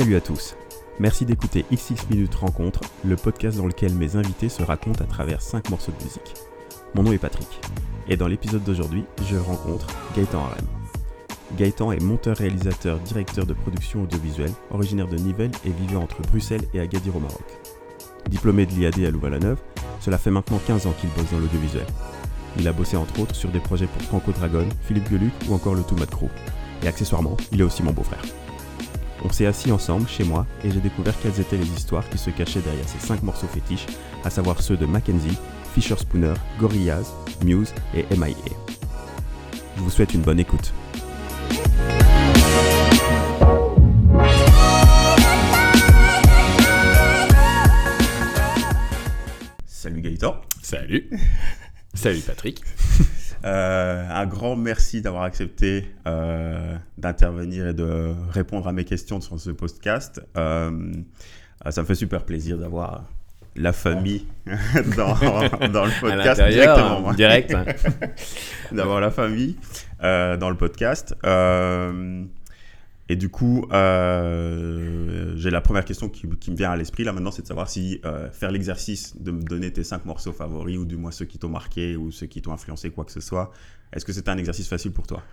Salut 0.00 0.16
à 0.16 0.22
tous. 0.22 0.56
Merci 0.98 1.26
d'écouter 1.26 1.66
XX 1.70 2.08
Minutes 2.08 2.34
Rencontre, 2.36 2.80
le 3.04 3.16
podcast 3.16 3.58
dans 3.58 3.66
lequel 3.66 3.92
mes 3.92 4.16
invités 4.16 4.48
se 4.48 4.62
racontent 4.62 5.04
à 5.04 5.06
travers 5.06 5.42
5 5.42 5.68
morceaux 5.68 5.92
de 5.92 6.02
musique. 6.02 6.36
Mon 6.94 7.02
nom 7.02 7.12
est 7.12 7.18
Patrick, 7.18 7.60
et 8.08 8.16
dans 8.16 8.26
l'épisode 8.26 8.64
d'aujourd'hui, 8.64 9.04
je 9.28 9.36
rencontre 9.36 9.88
Gaëtan 10.16 10.38
Harem. 10.38 10.64
Gaëtan 11.58 11.92
est 11.92 12.02
monteur-réalisateur, 12.02 12.98
directeur 13.00 13.44
de 13.44 13.52
production 13.52 14.04
audiovisuelle, 14.04 14.52
originaire 14.70 15.06
de 15.06 15.18
Nivelles 15.18 15.52
et 15.66 15.70
vivant 15.70 16.04
entre 16.04 16.22
Bruxelles 16.22 16.64
et 16.72 16.80
Agadir 16.80 17.14
au 17.14 17.20
Maroc. 17.20 17.44
Diplômé 18.30 18.64
de 18.64 18.72
l'IAD 18.72 19.00
à 19.00 19.10
Louvain-la-Neuve, 19.10 19.60
cela 20.00 20.16
fait 20.16 20.30
maintenant 20.30 20.62
15 20.66 20.86
ans 20.86 20.94
qu'il 20.98 21.10
bosse 21.10 21.30
dans 21.30 21.40
l'audiovisuel. 21.40 21.86
Il 22.58 22.66
a 22.66 22.72
bossé 22.72 22.96
entre 22.96 23.20
autres 23.20 23.34
sur 23.34 23.50
des 23.50 23.60
projets 23.60 23.86
pour 23.86 24.00
Franco 24.04 24.32
Dragon, 24.32 24.66
Philippe 24.80 25.10
Geluc 25.10 25.32
ou 25.46 25.52
encore 25.52 25.74
le 25.74 25.82
Toumat 25.82 26.06
Crew. 26.06 26.30
Et 26.82 26.88
accessoirement, 26.88 27.36
il 27.52 27.60
est 27.60 27.64
aussi 27.64 27.82
mon 27.82 27.92
beau-frère. 27.92 28.22
On 29.22 29.30
s'est 29.30 29.46
assis 29.46 29.70
ensemble 29.70 30.08
chez 30.08 30.24
moi 30.24 30.46
et 30.64 30.70
j'ai 30.70 30.80
découvert 30.80 31.14
quelles 31.20 31.38
étaient 31.40 31.56
les 31.56 31.68
histoires 31.68 32.08
qui 32.08 32.16
se 32.16 32.30
cachaient 32.30 32.60
derrière 32.60 32.88
ces 32.88 32.98
5 32.98 33.22
morceaux 33.22 33.46
fétiches, 33.46 33.86
à 34.24 34.30
savoir 34.30 34.62
ceux 34.62 34.76
de 34.76 34.86
Mackenzie, 34.86 35.36
Fisher 35.74 35.96
Spooner, 35.96 36.34
Gorillaz, 36.58 37.12
Muse 37.44 37.74
et 37.94 38.04
MIA. 38.16 38.34
Je 39.76 39.82
vous 39.82 39.90
souhaite 39.90 40.14
une 40.14 40.22
bonne 40.22 40.40
écoute. 40.40 40.72
Salut 49.66 50.00
Gaëtan. 50.00 50.36
Salut. 50.62 51.10
Salut 51.94 52.20
Patrick. 52.20 52.62
Euh, 53.44 54.06
un 54.10 54.26
grand 54.26 54.56
merci 54.56 55.00
d'avoir 55.00 55.22
accepté 55.22 55.90
euh, 56.06 56.76
d'intervenir 56.98 57.68
et 57.68 57.74
de 57.74 58.12
répondre 58.30 58.68
à 58.68 58.72
mes 58.72 58.84
questions 58.84 59.20
sur 59.20 59.40
ce 59.40 59.50
podcast. 59.50 60.20
Euh, 60.36 60.92
ça 61.68 61.82
me 61.82 61.86
fait 61.86 61.94
super 61.94 62.24
plaisir 62.24 62.58
d'avoir 62.58 63.04
la 63.56 63.72
famille 63.72 64.26
dans, 64.96 65.14
dans, 65.68 65.84
le 65.84 66.00
podcast 66.00 66.42
directement. 66.42 67.12
Direct. 67.14 67.54
Hein. 67.54 67.64
d'avoir 68.72 69.00
la 69.00 69.10
famille 69.10 69.56
dans 70.00 70.50
le 70.50 70.56
podcast. 70.56 71.14
Et 73.10 73.16
du 73.16 73.28
coup, 73.28 73.66
euh, 73.72 75.32
j'ai 75.34 75.50
la 75.50 75.60
première 75.60 75.84
question 75.84 76.08
qui, 76.08 76.28
me 76.28 76.54
vient 76.54 76.70
à 76.70 76.76
l'esprit 76.76 77.02
là 77.02 77.12
maintenant, 77.12 77.32
c'est 77.32 77.42
de 77.42 77.48
savoir 77.48 77.68
si 77.68 78.00
euh, 78.04 78.30
faire 78.30 78.52
l'exercice 78.52 79.20
de 79.20 79.32
me 79.32 79.42
donner 79.42 79.72
tes 79.72 79.82
cinq 79.82 80.04
morceaux 80.04 80.32
favoris, 80.32 80.78
ou 80.78 80.84
du 80.84 80.96
moins 80.96 81.10
ceux 81.10 81.24
qui 81.24 81.36
t'ont 81.36 81.48
marqué, 81.48 81.96
ou 81.96 82.12
ceux 82.12 82.26
qui 82.26 82.40
t'ont 82.40 82.52
influencé, 82.52 82.90
quoi 82.90 83.04
que 83.04 83.10
ce 83.10 83.18
soit, 83.18 83.50
est-ce 83.92 84.04
que 84.04 84.12
c'était 84.12 84.30
un 84.30 84.38
exercice 84.38 84.68
facile 84.68 84.92
pour 84.92 85.08
toi? 85.08 85.24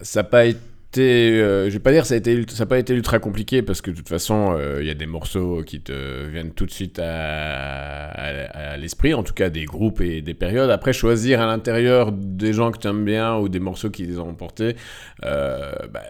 Ça 0.00 0.20
n'a 0.20 0.24
pas 0.24 0.46
été, 0.46 1.38
euh, 1.38 1.68
je 1.68 1.74
vais 1.74 1.80
pas 1.80 1.92
dire 1.92 2.06
ça 2.06 2.14
a 2.14 2.18
ça 2.48 2.64
pas 2.64 2.78
été 2.78 2.94
ultra 2.94 3.18
compliqué 3.18 3.60
parce 3.60 3.82
que 3.82 3.90
de 3.90 3.96
toute 3.96 4.08
façon, 4.08 4.58
il 4.80 4.86
y 4.86 4.90
a 4.90 4.94
des 4.94 5.04
morceaux 5.04 5.62
qui 5.64 5.82
te 5.82 6.26
viennent 6.28 6.54
tout 6.54 6.64
de 6.64 6.70
suite 6.70 6.98
à, 6.98 8.78
l'esprit, 8.78 9.12
en 9.12 9.22
tout 9.22 9.34
cas 9.34 9.50
des 9.50 9.66
groupes 9.66 10.00
et 10.00 10.22
des 10.22 10.34
périodes. 10.34 10.70
Après, 10.70 10.94
choisir 10.94 11.42
à 11.42 11.46
l'intérieur 11.46 12.10
des 12.10 12.54
gens 12.54 12.72
que 12.72 12.78
tu 12.78 12.88
aimes 12.88 13.04
bien 13.04 13.36
ou 13.36 13.50
des 13.50 13.60
morceaux 13.60 13.90
qui 13.90 14.06
les 14.06 14.18
ont 14.18 14.32
portés, 14.32 14.76
bah, 15.20 16.00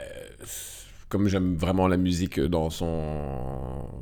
comme 1.09 1.29
j'aime 1.29 1.55
vraiment 1.55 1.87
la 1.87 1.97
musique 1.97 2.41
dans 2.41 2.71
son, 2.71 2.91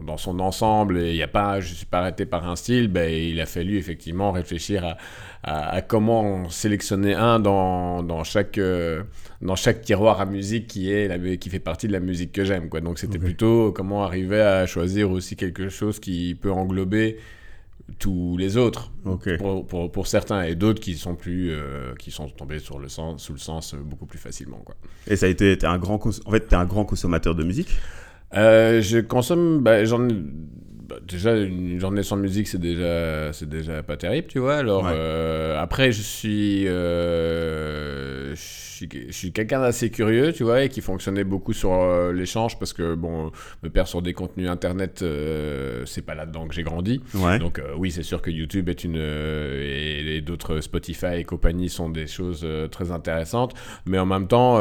dans 0.07 0.17
son 0.17 0.41
ensemble 0.41 0.99
et 0.99 1.15
y 1.15 1.23
a 1.23 1.29
pas, 1.29 1.61
je 1.61 1.71
ne 1.71 1.75
suis 1.75 1.87
pas 1.87 1.99
arrêté 1.99 2.27
par 2.27 2.49
un 2.49 2.57
style, 2.57 2.89
ben, 2.89 3.13
il 3.13 3.41
a 3.41 3.47
fallu 3.47 3.77
effectivement 3.77 4.33
réfléchir 4.33 4.97
à, 5.43 5.75
à, 5.75 5.83
comment 5.83 6.49
sélectionner 6.49 7.15
un 7.15 7.41
dans, 7.41 8.03
dans, 8.03 8.25
chaque, 8.25 8.59
euh, 8.59 9.03
dans 9.41 9.57
chaque 9.57 9.83
tiroir 9.83 10.21
à 10.21 10.27
musique 10.27 10.67
qui, 10.67 10.91
est 10.93 11.09
la, 11.09 11.37
qui 11.37 11.51
fait 11.51 11.59
partie 11.59 11.89
de 11.89 11.93
la 11.93 12.01
musique 12.01 12.33
que 12.33 12.45
j'aime. 12.45 12.69
Donc 12.69 12.99
c'était 12.99 13.19
plutôt 13.19 13.73
comment 13.73 14.05
arriver 14.05 14.41
à 14.41 14.67
choisir 14.67 15.11
aussi 15.11 15.37
quelque 15.37 15.69
chose 15.69 15.99
qui 15.99 16.35
peut 16.35 16.53
englober 16.53 17.19
tous 17.99 18.37
les 18.37 18.57
autres 18.57 18.93
pour, 19.39 19.91
pour, 19.91 20.07
certains 20.07 20.43
et 20.43 20.55
d'autres 20.55 20.81
qui 20.81 20.97
sont 20.97 21.15
plus 21.15 21.51
euh, 21.51 21.95
qui 21.99 22.11
sont 22.11 22.29
tombés 22.29 22.59
sur 22.59 22.79
le 22.79 22.89
sens 22.89 23.23
sous 23.23 23.33
le 23.33 23.39
sens 23.39 23.75
beaucoup 23.75 24.07
plus 24.07 24.19
facilement 24.19 24.59
quoi. 24.65 24.75
Et 25.07 25.17
ça 25.17 25.27
a 25.27 25.29
été 25.29 25.53
es 25.53 25.65
un 25.65 25.79
grand 25.79 26.01
en 26.07 26.31
fait 26.31 26.53
es 26.53 26.55
un 26.55 26.65
grand 26.65 26.85
consommateur 26.85 27.35
de 27.35 27.45
musique? 27.45 27.71
Euh, 28.35 28.81
je 28.81 28.99
consomme 28.99 29.61
bah, 29.63 29.85
j'en 29.85 30.07
bah, 30.09 30.97
déjà 31.07 31.37
une 31.37 31.79
journée 31.79 32.03
sans 32.03 32.17
musique 32.17 32.49
c'est 32.49 32.61
déjà 32.61 33.33
c'est 33.33 33.49
déjà 33.49 33.83
pas 33.83 33.97
terrible 33.97 34.29
tu 34.29 34.39
vois 34.39 34.57
alors 34.57 34.87
euh, 34.87 35.61
après 35.61 35.93
je 35.93 36.03
suis 36.03 36.67
je 38.87 39.13
suis 39.13 39.33
quelqu'un 39.33 39.61
d'assez 39.61 39.91
curieux, 39.91 40.33
tu 40.33 40.45
vois, 40.45 40.65
et 40.65 40.69
qui 40.69 40.81
fonctionnait 40.81 41.25
beaucoup 41.25 41.53
sur 41.53 41.73
euh, 41.73 42.13
l'échange 42.13 42.59
parce 42.59 42.73
que, 42.73 42.95
bon, 42.95 43.31
me 43.63 43.69
perdre 43.69 43.89
sur 43.89 44.03
des 44.03 44.13
contenus 44.13 44.49
internet, 44.49 45.03
euh, 45.03 45.85
c'est 45.87 46.03
pas 46.03 46.15
là-dedans 46.15 46.47
que 46.47 46.55
j'ai 46.55 46.63
grandi. 46.63 47.01
Donc, 47.39 47.59
euh, 47.59 47.75
oui, 47.77 47.91
c'est 47.91 48.03
sûr 48.03 48.23
que 48.23 48.31
YouTube 48.31 48.69
est 48.69 48.85
une. 48.85 48.97
et, 48.97 50.21
d'autres 50.23 50.61
Spotify 50.61 51.17
et 51.17 51.25
compagnie 51.25 51.69
sont 51.69 51.89
des 51.91 52.07
choses 52.07 52.47
très 52.71 52.93
intéressantes. 52.93 53.55
Mais 53.87 53.99
en 53.99 54.07
même 54.07 54.29
temps, 54.29 54.57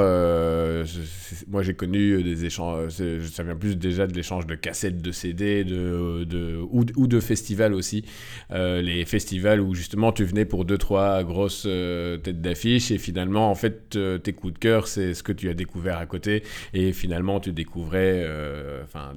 moi, 1.47 1.61
j'ai 1.61 1.73
connu 1.73 2.23
des 2.23 2.45
échanges. 2.45 2.89
Ça 3.31 3.43
vient 3.43 3.55
plus 3.55 3.75
déjà 3.75 4.07
de 4.07 4.13
l'échange 4.13 4.47
de 4.47 4.55
cassettes, 4.55 5.01
de 5.01 5.11
CD, 5.11 5.63
de, 5.63 6.23
de, 6.23 6.30
ou, 6.33 6.85
ou 6.95 7.07
de 7.07 7.19
festivals 7.19 7.73
aussi. 7.73 8.05
les 8.49 9.05
festivals 9.05 9.61
où 9.61 9.73
justement 9.73 10.11
tu 10.11 10.23
venais 10.23 10.45
pour 10.45 10.65
deux, 10.65 10.77
trois 10.77 11.23
grosses 11.23 11.63
têtes 11.63 12.41
d'affiche 12.41 12.91
et 12.91 12.97
finalement, 12.97 13.49
en 13.49 13.55
fait, 13.55 13.97
tes 14.23 14.33
coups 14.33 14.53
de 14.53 14.59
cœur, 14.59 14.87
c'est 14.87 15.13
ce 15.13 15.23
que 15.23 15.31
tu 15.31 15.49
as 15.49 15.53
découvert 15.53 15.97
à 15.97 16.05
côté. 16.05 16.43
Et 16.73 16.93
finalement, 16.93 17.39
tu 17.39 17.51
découvrais 17.51 18.23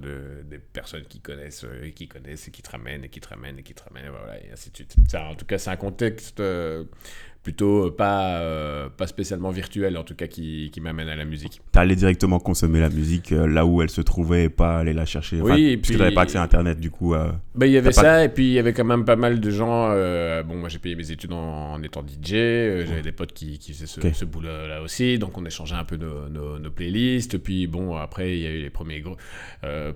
euh, 0.04 0.42
des 0.44 0.58
personnes 0.58 1.04
qui 1.04 1.20
connaissent, 1.20 1.64
et 1.64 1.86
euh, 1.86 1.90
qui 1.90 2.08
connaissent, 2.08 2.48
et 2.48 2.50
qui 2.50 2.62
te 2.62 2.70
ramènent, 2.70 3.04
et 3.04 3.08
qui 3.08 3.20
te 3.20 3.28
ramènent, 3.28 3.58
et 3.58 3.62
qui 3.62 3.74
te 3.74 3.82
ramènent, 3.82 4.10
voilà, 4.10 4.38
et 4.38 4.50
ainsi 4.52 4.70
de 4.70 4.76
suite. 4.76 4.96
Ça, 5.08 5.24
en 5.26 5.34
tout 5.34 5.46
cas, 5.46 5.58
c'est 5.58 5.70
un 5.70 5.76
contexte 5.76 6.40
euh, 6.40 6.84
plutôt 7.44 7.86
euh, 7.86 7.90
pas, 7.90 8.38
euh, 8.38 8.88
pas 8.88 9.06
spécialement 9.06 9.50
virtuel, 9.50 9.96
en 9.98 10.02
tout 10.02 10.14
cas 10.14 10.26
qui, 10.26 10.70
qui 10.72 10.80
m'amène 10.80 11.08
à 11.08 11.14
la 11.14 11.26
musique. 11.26 11.60
Tu 11.72 11.78
allé 11.78 11.94
directement 11.94 12.40
consommer 12.40 12.80
la 12.80 12.88
musique 12.88 13.32
euh, 13.32 13.46
là 13.46 13.66
où 13.66 13.82
elle 13.82 13.90
se 13.90 14.00
trouvait 14.00 14.44
et 14.44 14.48
pas 14.48 14.78
aller 14.78 14.94
la 14.94 15.04
chercher 15.04 15.40
Oui, 15.40 15.76
puisque 15.76 15.92
tu 15.92 15.98
n'avais 15.98 16.14
pas 16.14 16.22
accès 16.22 16.38
à 16.38 16.42
Internet, 16.42 16.80
du 16.80 16.90
coup. 16.90 17.14
Bah, 17.54 17.66
il 17.66 17.72
y 17.72 17.76
avait 17.76 17.92
ça, 17.92 18.24
et 18.24 18.30
puis 18.30 18.46
il 18.46 18.52
y 18.52 18.58
avait 18.58 18.72
quand 18.72 18.84
même 18.84 19.04
pas 19.04 19.16
mal 19.16 19.38
de 19.38 19.50
gens. 19.50 19.90
bon, 20.42 20.56
moi 20.56 20.68
j'ai 20.70 20.78
payé 20.78 20.96
mes 20.96 21.10
études 21.10 21.32
en, 21.32 21.80
étant 21.82 22.00
DJ, 22.00 22.30
j'avais 22.86 23.02
des 23.02 23.12
potes 23.12 23.34
qui, 23.34 23.58
qui 23.58 23.72
faisaient 23.74 23.86
ce, 23.86 24.00
ce 24.00 24.24
boulot-là 24.24 24.80
aussi, 24.82 25.18
donc 25.18 25.36
on 25.36 25.44
échangeait 25.44 25.76
un 25.76 25.84
peu 25.84 25.96
nos, 25.96 26.58
nos, 26.58 26.70
playlists. 26.70 27.36
Puis 27.38 27.66
bon, 27.66 27.94
après 27.96 28.38
il 28.38 28.42
y 28.42 28.46
a 28.46 28.50
eu 28.50 28.62
les 28.62 28.70
premiers 28.70 29.00
gros, 29.00 29.16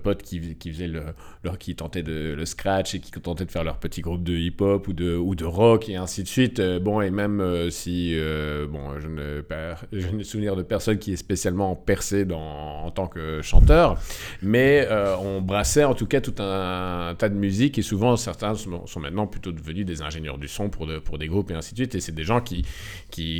potes 0.03 0.21
qui, 0.21 0.55
qui 0.55 0.71
faisaient 0.71 0.87
le, 0.87 1.01
leur, 1.43 1.57
qui 1.57 1.75
tentaient 1.75 2.03
de, 2.03 2.35
le 2.37 2.45
scratch 2.45 2.93
et 2.93 2.99
qui 2.99 3.11
tentaient 3.11 3.45
de 3.45 3.51
faire 3.51 3.63
leur 3.63 3.77
petit 3.79 4.01
groupe 4.01 4.23
de 4.23 4.33
hip-hop 4.33 4.87
ou 4.87 4.93
de, 4.93 5.15
ou 5.15 5.33
de 5.33 5.45
rock 5.45 5.89
et 5.89 5.95
ainsi 5.95 6.21
de 6.21 6.27
suite. 6.27 6.61
bon, 6.61 7.01
et 7.01 7.09
même 7.09 7.38
euh, 7.41 7.69
si, 7.69 8.13
euh, 8.15 8.67
bon, 8.67 8.99
je 8.99 9.07
ne, 9.07 9.43
je 9.91 10.37
ne 10.37 10.55
de 10.55 10.63
personne 10.63 10.97
qui 10.97 11.13
est 11.13 11.17
spécialement 11.17 11.75
percé 11.75 12.25
dans, 12.25 12.85
en 12.85 12.91
tant 12.91 13.07
que 13.07 13.41
chanteur, 13.41 13.99
mais 14.41 14.87
euh, 14.89 15.15
on 15.17 15.41
brassait 15.41 15.83
en 15.83 15.93
tout 15.93 16.05
cas 16.05 16.21
tout 16.21 16.35
un, 16.39 17.15
tas 17.17 17.29
de 17.29 17.35
musique 17.35 17.77
et 17.77 17.81
souvent 17.81 18.15
certains 18.17 18.55
sont, 18.55 18.99
maintenant 18.99 19.27
plutôt 19.27 19.51
devenus 19.51 19.85
des 19.85 20.01
ingénieurs 20.01 20.37
du 20.37 20.47
son 20.47 20.69
pour, 20.69 20.87
de, 20.87 20.99
pour 20.99 21.17
des 21.17 21.27
groupes 21.27 21.51
et 21.51 21.53
ainsi 21.53 21.73
de 21.73 21.79
suite. 21.79 21.95
Et 21.95 21.99
c'est 21.99 22.15
des 22.15 22.23
gens 22.23 22.41
qui, 22.41 22.65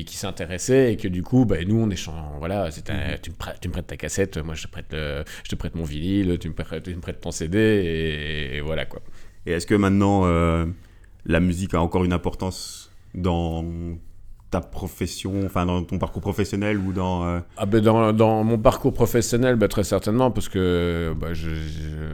s'intéressaient 0.08 0.94
et 0.94 0.98
que 0.98 1.08
du 1.08 1.24
coup, 1.24 1.46
bah, 1.46 1.58
nous 1.66 1.80
on 1.80 1.90
échange, 1.90 2.16
voilà, 2.40 2.70
tu, 2.72 2.82
me 3.30 3.36
prêtes, 3.36 3.88
ta 3.88 3.98
cassette, 3.98 4.38
moi 4.38 4.56
je 4.56 4.64
te 4.64 5.56
prête, 5.56 5.76
mon 5.76 5.84
vinyle, 5.84 6.38
tu 6.40 6.50
me 6.50 6.54
prêtes, 6.54 7.22
ton 7.22 7.32
CD 7.32 7.60
et 8.54 8.62
voilà 8.62 8.86
quoi. 8.86 9.02
Et 9.46 9.52
est-ce 9.52 9.66
que 9.66 9.76
maintenant 9.76 10.26
la 11.26 11.40
musique 11.40 11.74
a 11.74 11.82
encore 11.82 12.04
une 12.04 12.14
importance 12.14 12.89
dans 13.14 13.64
ta 14.50 14.62
profession, 14.62 15.46
enfin 15.46 15.66
dans 15.66 15.84
ton 15.84 16.00
parcours 16.00 16.22
professionnel 16.22 16.78
ou 16.78 16.92
dans... 16.92 17.28
Euh, 17.28 17.40
ah 17.58 17.66
ben 17.66 17.82
dans, 17.82 18.14
dans, 18.14 18.44
mon 18.44 18.58
parcours 18.58 18.94
professionnel, 18.94 19.56
ben 19.56 19.68
très 19.68 19.84
certainement, 19.84 20.32
parce 20.32 20.50
que 20.50 21.14
ben 21.16 21.34
je, 21.34 21.50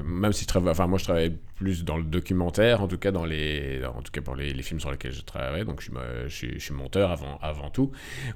même 0.03 0.33
si 0.33 0.44
je 0.44 0.47
travaille, 0.47 0.71
enfin 0.71 0.88
moi 0.88 1.00
je 1.00 1.06
travaille 1.06 1.38
plus 1.56 1.86
dans 1.86 1.95
le 1.97 2.03
documentaire, 2.03 2.81
en 2.81 2.88
tout 2.88 2.97
cas 2.97 3.12
dans 3.12 3.24
les, 3.24 3.81
en 3.86 4.01
tout 4.01 4.12
cas 4.12 4.21
pour 4.21 4.36
les, 4.36 4.53
films 4.63 4.81
sur 4.81 4.92
lesquels 4.92 5.13
je 5.13 5.21
travaille, 5.21 5.63
donc 5.63 5.81
je 5.81 6.27
suis 6.27 6.74
monteur 6.74 7.12
avant, 7.12 7.38
avant 7.42 7.69
tout, 7.69 7.92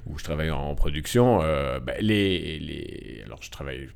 où 0.06 0.18
je 0.18 0.24
travaille 0.24 0.50
en 0.50 0.74
production. 0.74 1.40
Euh, 1.42 1.78
ben 1.78 1.96
les, 2.00 2.58
les, 2.58 3.22
alors 3.26 3.42
je 3.42 3.50
travaille 3.50 3.88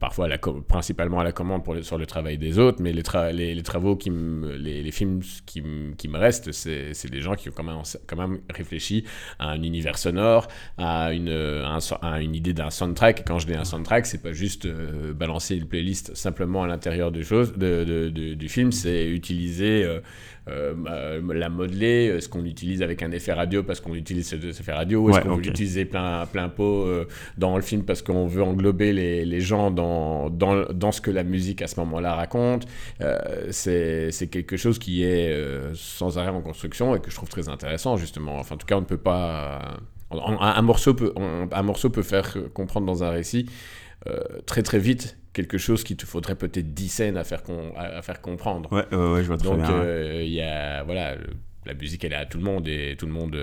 parfois 0.00 0.28
la 0.28 0.38
principalement 0.38 1.20
à 1.20 1.24
la 1.24 1.32
commande 1.32 1.62
pour 1.62 1.76
sur 1.84 1.98
le 1.98 2.06
travail 2.06 2.38
des 2.38 2.58
autres, 2.58 2.82
mais 2.82 2.92
les, 2.92 3.54
les, 3.54 3.62
travaux, 3.62 3.96
qui 3.96 4.10
les, 4.10 4.82
les, 4.82 4.90
films 4.90 5.20
qui, 5.44 5.62
qui 5.96 6.08
me 6.08 6.18
restent, 6.18 6.52
c'est 6.52 7.10
des 7.10 7.20
gens 7.20 7.34
qui 7.34 7.50
ont 7.50 7.52
quand 7.54 7.62
même, 7.62 7.82
quand 8.06 8.16
même 8.16 8.40
réfléchi 8.48 9.04
à 9.38 9.50
un 9.50 9.62
univers 9.62 9.98
sonore, 9.98 10.48
à 10.78 11.12
une, 11.12 11.28
à 11.28 12.20
une 12.22 12.34
idée 12.34 12.54
d'un 12.54 12.70
soundtrack. 12.70 13.20
Et 13.20 13.24
quand 13.24 13.38
je 13.38 13.46
dis 13.46 13.54
un 13.54 13.64
soundtrack, 13.64 14.06
c'est 14.06 14.22
pas 14.22 14.32
juste 14.32 14.64
euh, 14.64 15.12
balancer 15.12 15.54
une 15.56 15.66
playlist 15.66 16.16
simplement 16.16 16.62
à 16.62 16.66
l'intérieur 16.66 17.12
du, 17.12 17.20
de, 17.20 17.84
de, 17.84 18.34
du 18.34 18.48
film, 18.48 18.72
c'est 18.72 19.06
utiliser... 19.06 19.84
Euh, 19.84 20.00
euh, 20.48 21.20
la 21.34 21.50
modeler 21.50 22.06
Est-ce 22.16 22.28
qu'on 22.28 22.40
l'utilise 22.40 22.82
avec 22.82 23.02
un 23.02 23.12
effet 23.12 23.32
radio 23.32 23.62
parce 23.62 23.78
qu'on 23.78 23.94
utilise 23.94 24.26
cet 24.26 24.66
radio 24.74 25.08
Est-ce 25.08 25.20
qu'on 25.20 25.36
veut 25.36 25.42
l'utiliser 25.42 25.84
plein, 25.84 26.26
plein 26.26 26.48
pot 26.48 26.88
dans 27.36 27.56
le 27.56 27.62
film 27.62 27.84
parce 27.84 28.00
qu'on 28.02 28.26
veut 28.26 28.42
englober 28.42 28.92
les, 28.92 29.24
les 29.26 29.40
gens 29.40 29.70
dans, 29.70 29.89
dans, 29.90 30.30
dans, 30.30 30.64
dans, 30.72 30.92
ce 30.92 31.00
que 31.00 31.10
la 31.10 31.24
musique 31.24 31.62
à 31.62 31.66
ce 31.66 31.78
moment-là 31.80 32.14
raconte. 32.14 32.66
Euh, 33.00 33.48
c'est 33.50 34.28
quelque 34.30 34.56
chose 34.56 34.78
qui 34.78 35.04
est 35.04 35.32
euh, 35.32 35.72
sans 35.74 36.18
arrêt 36.18 36.30
en 36.30 36.40
construction 36.40 36.94
et 36.94 37.00
que 37.00 37.10
je 37.10 37.16
trouve 37.16 37.28
très 37.28 37.48
intéressant, 37.48 37.96
justement. 37.96 38.36
Enfin, 38.38 38.54
en 38.54 38.58
tout 38.58 38.66
cas, 38.66 38.76
on 38.76 38.80
ne 38.80 38.86
peut 38.86 38.98
pas. 38.98 39.78
Un, 40.10 40.62
morceau 40.62 40.94
peut, 40.94 41.14
un 41.52 41.62
morceau 41.62 41.88
peut 41.90 42.02
faire 42.02 42.36
comprendre 42.52 42.86
dans 42.86 43.04
un 43.04 43.10
récit 43.10 43.46
très 44.46 44.62
très 44.62 44.78
vite 44.78 45.18
quelque 45.32 45.58
chose 45.58 45.84
qui 45.84 45.94
te 45.94 46.04
faudrait 46.04 46.34
peut-être 46.34 46.74
10 46.74 46.88
scènes 46.88 47.16
à 47.16 47.22
faire, 47.22 47.42
à, 47.76 48.02
faire 48.02 48.20
comprendre. 48.20 48.72
Ouais, 48.72 48.96
ouais, 48.96 49.22
je 49.22 49.28
vois 49.28 49.36
très 49.36 49.48
Donc, 49.48 49.60
il 50.20 50.32
y 50.32 50.42
a. 50.42 50.82
Voilà. 50.82 51.14
la 51.64 51.74
musique, 51.74 52.04
elle 52.04 52.12
est 52.12 52.16
à 52.16 52.26
tout 52.26 52.38
le 52.38 52.44
monde 52.44 52.66
et 52.66 52.96
tout 52.98 53.06
le 53.06 53.12
monde. 53.12 53.36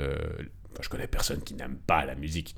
je 0.81 0.89
connais 0.89 1.07
personne 1.07 1.41
qui 1.41 1.53
n'aime 1.53 1.77
pas 1.87 2.05
la 2.05 2.15
musique. 2.15 2.55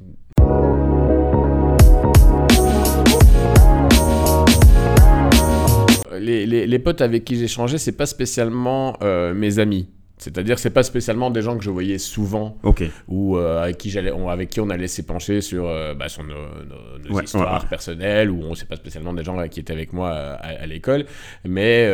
Les, 6.19 6.67
les, 6.67 6.79
potes 6.79 7.01
avec 7.01 7.23
qui 7.23 7.37
j'ai 7.37 7.47
changé, 7.47 7.77
c'est 7.77 7.93
pas 7.93 8.05
spécialement 8.05 8.97
euh, 9.01 9.33
mes 9.33 9.57
amis. 9.59 9.87
C'est-à-dire, 10.19 10.59
c'est 10.59 10.69
pas 10.69 10.83
spécialement 10.83 11.31
des 11.31 11.41
gens 11.41 11.57
que 11.57 11.63
je 11.63 11.69
voyais 11.69 11.97
souvent, 11.97 12.57
ou 13.07 13.37
euh, 13.37 13.63
avec 13.63 13.77
qui 13.77 13.89
j'allais, 13.89 14.11
avec 14.11 14.49
qui 14.49 14.59
on 14.59 14.69
allait 14.69 14.89
s'épancher 14.89 15.39
sur 15.39 15.65
euh, 15.65 15.93
bah, 15.95 16.09
sur 16.09 16.23
nos, 16.23 17.21
histoires 17.21 17.67
personnelles, 17.69 18.29
ou 18.29 18.43
on 18.43 18.53
sait 18.53 18.65
pas 18.65 18.75
spécialement 18.75 19.13
des 19.13 19.23
gens 19.23 19.47
qui 19.47 19.61
étaient 19.61 19.73
avec 19.73 19.93
moi 19.93 20.11
à, 20.11 20.65
l'école, 20.67 21.05
mais 21.45 21.89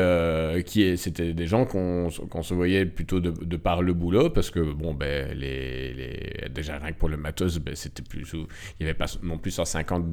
qui 0.65 0.97
c'était 0.97 1.33
des 1.33 1.45
gens 1.45 1.65
qu'on 1.65 2.09
se 2.09 2.53
voyait 2.53 2.85
plutôt 2.85 3.19
de, 3.19 3.29
de, 3.29 3.57
par 3.57 3.83
le 3.83 3.93
boulot, 3.93 4.31
parce 4.31 4.49
que 4.49 4.59
bon, 4.59 4.95
ben 4.95 5.37
les, 5.37 5.93
les 5.93 6.49
déjà 6.49 6.77
rien 6.79 6.91
que 6.91 6.97
pour 6.97 7.09
le 7.09 7.17
matos, 7.17 7.59
ben, 7.59 7.75
c'était 7.75 8.01
plus, 8.03 8.27
il 8.33 8.47
y 8.79 8.89
avait 8.89 8.97
pas 8.97 9.05
non 9.21 9.37
plus 9.37 9.51
150 9.51 10.03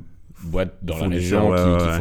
boîtes 0.45 0.77
dans 0.83 0.99
la 0.99 1.09
région 1.09 1.55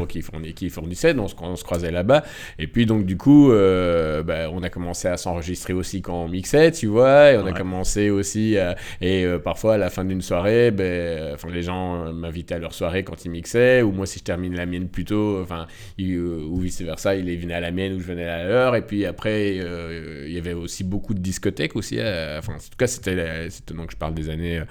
qui, 0.07 0.21
qui, 0.21 0.53
qui, 0.53 0.69
fournissaient, 0.69 1.13
donc 1.13 1.29
on 1.41 1.55
se 1.55 1.63
croisait 1.63 1.91
là-bas. 1.91 2.23
Et 2.59 2.67
puis 2.67 2.85
donc 2.85 3.05
du 3.05 3.17
coup, 3.17 3.51
euh, 3.51 4.23
bah, 4.23 4.49
on 4.51 4.63
a 4.63 4.69
commencé 4.69 5.07
à 5.07 5.17
s'enregistrer 5.17 5.73
aussi 5.73 6.01
quand 6.01 6.23
on 6.23 6.27
mixait, 6.27 6.71
tu 6.71 6.87
vois, 6.87 7.31
et 7.31 7.37
on 7.37 7.45
a 7.45 7.53
commencé 7.53 8.09
aussi, 8.09 8.55
et 9.01 9.25
euh, 9.25 9.39
parfois 9.39 9.75
à 9.75 9.77
la 9.77 9.89
fin 9.89 10.05
d'une 10.05 10.21
soirée, 10.21 10.71
ben, 10.71 11.33
enfin 11.33 11.49
les 11.49 11.63
gens 11.63 12.11
m'invitaient 12.13 12.55
à 12.55 12.59
leur 12.59 12.73
soirée 12.73 13.03
quand 13.03 13.25
ils 13.25 13.31
mixaient, 13.31 13.81
ou 13.81 13.91
moi 13.91 14.05
si 14.05 14.19
je 14.19 14.23
termine 14.23 14.55
la 14.55 14.65
mienne 14.65 14.89
plus 14.89 15.05
tôt, 15.05 15.39
enfin, 15.41 15.67
euh, 15.99 16.45
ou 16.45 16.59
vice 16.59 16.81
versa, 16.81 17.15
ils 17.15 17.39
venaient 17.39 17.53
à 17.53 17.59
la 17.59 17.71
mienne 17.71 17.93
ou 17.93 17.99
je 17.99 18.05
venais 18.05 18.25
à 18.25 18.47
leur, 18.47 18.75
et 18.75 18.81
puis 18.81 19.05
après 19.05 19.55
il 19.55 20.31
y 20.31 20.37
avait 20.37 20.53
aussi 20.53 20.83
beaucoup 20.83 21.13
de 21.13 21.19
discothèques 21.19 21.75
aussi, 21.75 21.99
enfin 21.99 22.53
en 22.53 22.57
tout 22.57 22.77
cas 22.77 22.87
c'était, 22.87 23.47
donc 23.73 23.91
je 23.91 23.97
parle 23.97 24.13
des 24.13 24.29
années, 24.29 24.61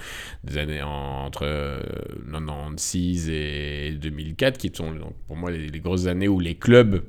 des 0.45 0.59
années 0.59 0.83
entre 0.83 1.47
96 2.31 3.31
et 3.31 3.60
2004, 4.01 4.59
qui 4.59 4.71
sont 4.75 4.93
donc, 4.93 5.15
pour 5.27 5.37
moi 5.37 5.51
les, 5.51 5.81
grosses 5.81 6.07
années 6.07 6.29
où 6.29 6.41
les 6.41 6.55
clubs 6.55 7.03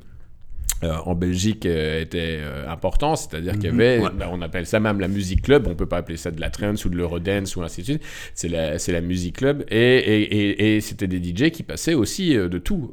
euh, 0.84 0.96
en 1.06 1.14
Belgique 1.14 1.68
euh, 1.68 2.02
étaient 2.02 2.40
euh, 2.42 2.68
importants, 2.68 3.16
c'est-à-dire 3.16 3.54
qu'il 3.54 3.66
y 3.66 3.72
mhm. 3.72 3.80
avait, 3.80 4.00
bah, 4.16 4.30
on 4.32 4.42
appelle 4.42 4.66
ça 4.66 4.80
même 4.80 5.00
la 5.00 5.08
musique 5.08 5.44
club, 5.44 5.68
on 5.68 5.76
peut 5.76 5.86
pas 5.86 5.98
appeler 5.98 6.18
ça 6.18 6.32
de 6.32 6.42
la 6.42 6.50
trance 6.50 6.86
ou 6.86 6.90
de 6.90 6.96
l'eurodance 6.96 7.56
ou 7.56 7.62
ainsi 7.62 7.82
de 7.82 7.86
suite, 7.86 8.04
c'est 8.34 8.50
la, 8.50 8.80
c'est 8.80 8.92
la 8.92 9.02
musique 9.02 9.38
club, 9.38 9.64
et, 9.70 9.78
et, 9.78 10.76
et, 10.76 10.82
c'était 10.82 11.08
des 11.08 11.22
DJ 11.22 11.52
qui 11.52 11.62
passaient 11.62 11.94
aussi 11.94 12.34
de 12.34 12.58
tout. 12.58 12.92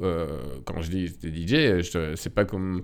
quand 0.65 0.81
je 0.81 0.89
dis 0.91 1.11
des 1.23 1.81
DJ, 1.81 1.83
c'est 2.15 2.33
pas 2.33 2.45
comme 2.45 2.83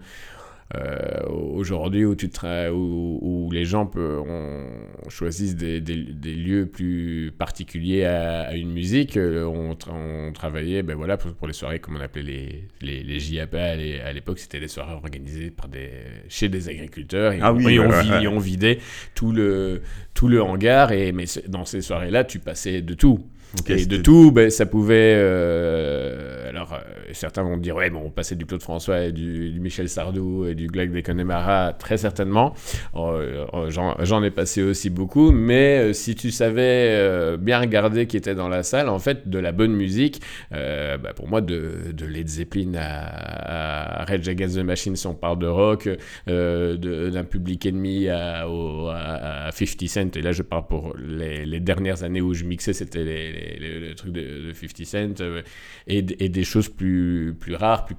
euh, 0.73 1.19
aujourd'hui 1.27 2.05
où, 2.05 2.15
tu 2.15 2.27
où, 2.71 3.19
où, 3.21 3.51
les 3.51 3.65
gens 3.65 3.85
peut, 3.85 4.17
on, 4.19 5.09
choisissent 5.09 5.55
des, 5.55 5.79
des, 5.79 5.95
lieux 5.95 6.65
plus 6.65 7.31
particuliers 7.37 8.05
à, 8.05 8.55
une 8.55 8.71
musique. 8.71 9.15
Euh, 9.15 9.45
on, 9.45 9.77
on 9.87 10.31
travaillait 10.33 10.81
ben 10.81 10.95
voilà, 10.95 11.17
pour, 11.17 11.45
les 11.45 11.53
soirées, 11.53 11.77
comme 11.79 11.97
on 11.97 12.01
appelait 12.01 12.23
les, 12.23 12.67
les, 12.81 13.03
les 13.03 13.19
JAP 13.19 13.53
à 13.53 14.11
l'époque, 14.11 14.39
c'était 14.39 14.59
des 14.59 14.67
soirées 14.67 14.93
organisées 14.93 15.51
par 15.51 15.67
des, 15.67 15.91
chez 16.29 16.49
des 16.49 16.67
agriculteurs. 16.67 17.33
Et, 17.33 17.39
ah 17.41 17.53
on, 17.53 17.57
oui, 17.57 17.77
on, 17.79 18.39
vidait 18.39 18.79
tout 19.13 19.31
le, 19.31 19.83
tout 20.15 20.27
le 20.27 20.41
hangar. 20.41 20.91
Et, 20.91 21.11
mais 21.11 21.25
dans 21.47 21.65
ces 21.65 21.81
soirées-là, 21.81 22.23
tu 22.23 22.39
passais 22.39 22.81
de 22.81 22.95
tout 22.95 23.23
et 23.67 23.85
de 23.85 23.97
tout, 23.97 24.31
ben, 24.31 24.49
ça 24.49 24.65
pouvait. 24.65 25.13
Euh, 25.15 26.49
alors, 26.49 26.73
euh, 26.73 26.77
certains 27.13 27.43
vont 27.43 27.57
dire, 27.57 27.75
ouais, 27.75 27.89
bon, 27.89 28.03
on 28.05 28.09
passait 28.09 28.35
du 28.35 28.45
Claude 28.45 28.61
François 28.61 29.01
et 29.01 29.11
du, 29.11 29.57
Michel 29.59 29.89
Sardou 29.89 30.45
et 30.45 30.55
du 30.55 30.67
Glag 30.67 30.91
de 30.91 31.01
Connemara, 31.01 31.73
très 31.73 31.97
certainement. 31.97 32.53
Euh, 32.95 33.45
j'en 33.69 34.23
ai 34.23 34.31
passé 34.31 34.63
aussi 34.63 34.89
beaucoup, 34.89 35.31
mais 35.31 35.93
si 35.93 36.15
tu 36.15 36.31
savais 36.31 37.37
bien 37.37 37.59
regarder 37.59 38.07
qui 38.07 38.17
était 38.17 38.35
dans 38.35 38.49
la 38.49 38.63
salle, 38.63 38.89
en 38.89 38.99
fait, 38.99 39.29
de 39.29 39.39
la 39.39 39.51
bonne 39.51 39.73
musique, 39.73 40.21
bah, 40.51 41.13
pour 41.15 41.27
moi, 41.27 41.41
de, 41.41 41.91
de, 41.93 42.05
Led 42.05 42.27
Zeppelin 42.27 42.73
à, 42.75 44.01
à 44.01 44.05
Rage 44.05 44.27
Against 44.27 44.55
the 44.55 44.63
Machine, 44.63 44.95
si 44.95 45.07
on 45.07 45.15
parle 45.15 45.39
de 45.39 45.47
rock, 45.47 45.89
d'un 46.27 47.23
public 47.23 47.65
ennemi 47.65 48.09
à, 48.09 48.45
à, 48.45 49.51
50 49.51 49.87
Cent, 49.87 50.17
et 50.17 50.21
là, 50.21 50.31
je 50.31 50.41
parle 50.41 50.67
pour 50.67 50.95
les, 50.97 51.45
les 51.45 51.59
dernières 51.59 52.03
années 52.03 52.21
où 52.21 52.33
je 52.33 52.43
mixais, 52.43 52.73
c'était 52.73 53.03
les 53.03 53.44
le, 53.59 53.93
truc 53.95 54.11
de, 54.11 54.51
50 54.53 54.85
Cent, 54.85 55.21
euh, 55.21 55.41
et, 55.87 56.01
des 56.01 56.43
choses 56.43 56.69
plus, 56.69 57.35
plus 57.39 57.55
rares, 57.55 57.85
plus, 57.85 57.95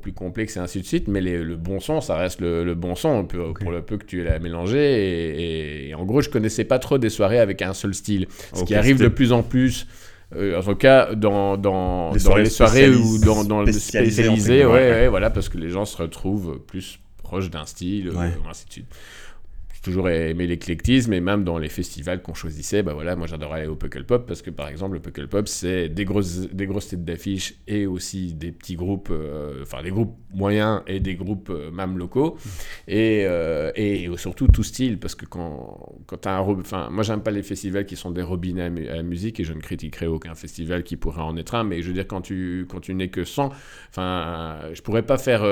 plus 0.00 0.12
complexes 0.12 0.56
et 0.56 0.60
ainsi 0.60 0.80
de 0.80 0.86
suite. 0.86 1.08
Mais 1.08 1.20
le 1.20 1.56
bon 1.56 1.80
son, 1.80 2.00
ça 2.00 2.16
reste 2.16 2.40
le, 2.40 2.74
bon 2.74 2.94
son, 2.94 3.24
pour 3.24 3.70
le 3.70 3.82
peu 3.82 3.96
que 3.98 4.04
tu 4.04 4.22
l'as 4.22 4.38
mélangé. 4.38 5.88
Et, 5.88 5.94
en 5.94 6.04
gros, 6.04 6.20
je 6.20 6.28
connaissais 6.28 6.64
pas 6.64 6.78
trop 6.78 6.98
des 6.98 7.10
soirées 7.10 7.38
avec 7.38 7.62
un 7.62 7.74
seul 7.74 7.94
style. 7.94 8.26
Ce 8.54 8.64
qui 8.64 8.74
arrive 8.74 9.00
de 9.00 9.08
plus 9.08 9.32
en 9.32 9.42
plus. 9.42 9.86
Euh, 10.34 10.58
en 10.58 10.62
tout 10.62 10.74
cas, 10.76 11.14
dans, 11.14 11.58
dans, 11.58 12.10
les, 12.14 12.20
dans 12.22 12.36
les 12.36 12.48
soirées 12.48 12.88
ou 12.88 13.18
dans, 13.18 13.44
dans 13.44 13.60
le 13.60 13.70
spécialisé, 13.70 14.64
ouais, 14.64 14.72
ouais, 14.72 15.08
voilà, 15.08 15.28
parce 15.28 15.50
que 15.50 15.58
les 15.58 15.68
gens 15.68 15.84
se 15.84 15.98
retrouvent 15.98 16.58
plus 16.58 16.98
proches 17.18 17.50
d'un 17.50 17.66
style, 17.66 18.08
ou 18.08 18.18
ainsi 18.48 18.64
de 18.64 18.72
suite 18.72 18.86
toujours 19.82 20.08
aimé 20.08 20.46
l'éclectisme 20.46 21.12
et 21.12 21.20
même 21.20 21.42
dans 21.42 21.58
les 21.58 21.68
festivals 21.68 22.22
qu'on 22.22 22.34
choisissait, 22.34 22.82
bah 22.84 22.94
voilà, 22.94 23.16
moi 23.16 23.26
j'adorais 23.26 23.60
aller 23.60 23.68
au 23.68 23.74
Puckle 23.74 24.04
Pop 24.04 24.26
parce 24.26 24.40
que 24.40 24.50
par 24.50 24.68
exemple 24.68 24.94
le 24.94 25.00
Puckle 25.00 25.26
Pop 25.26 25.48
c'est 25.48 25.88
des 25.88 26.04
grosses, 26.04 26.48
des 26.52 26.66
grosses 26.66 26.88
têtes 26.88 27.04
d'affiche 27.04 27.54
et 27.66 27.86
aussi 27.86 28.32
des 28.32 28.52
petits 28.52 28.76
groupes, 28.76 29.08
euh, 29.10 29.62
enfin 29.62 29.82
des 29.82 29.90
groupes 29.90 30.16
moyens 30.32 30.82
et 30.86 31.00
des 31.00 31.16
groupes 31.16 31.50
euh, 31.50 31.72
même 31.72 31.98
locaux. 31.98 32.38
Et, 32.86 33.24
euh, 33.26 33.72
et 33.74 34.08
surtout 34.16 34.46
tout 34.46 34.62
style 34.62 35.00
parce 35.00 35.16
que 35.16 35.26
quand, 35.26 35.96
quand 36.06 36.18
tu 36.18 36.28
as 36.28 36.36
un 36.36 36.40
enfin 36.40 36.88
moi 36.90 37.02
j'aime 37.02 37.22
pas 37.22 37.32
les 37.32 37.42
festivals 37.42 37.84
qui 37.84 37.96
sont 37.96 38.12
des 38.12 38.22
robinets 38.22 38.70
à, 38.88 39.02
musique 39.02 39.40
et 39.40 39.44
je 39.44 39.52
ne 39.52 39.60
critiquerai 39.60 40.06
aucun 40.06 40.36
festival 40.36 40.84
qui 40.84 40.96
pourrait 40.96 41.22
en 41.22 41.36
être 41.36 41.56
un 41.56 41.64
mais 41.64 41.82
je 41.82 41.88
veux 41.88 41.94
dire 41.94 42.06
quand 42.06 42.20
tu, 42.20 42.66
quand 42.70 42.78
tu 42.78 42.94
n'es 42.94 43.08
que 43.08 43.24
100, 43.24 43.50
enfin 43.90 44.60
je 44.72 44.80
pourrais 44.82 45.02
pas 45.02 45.18
faire, 45.18 45.42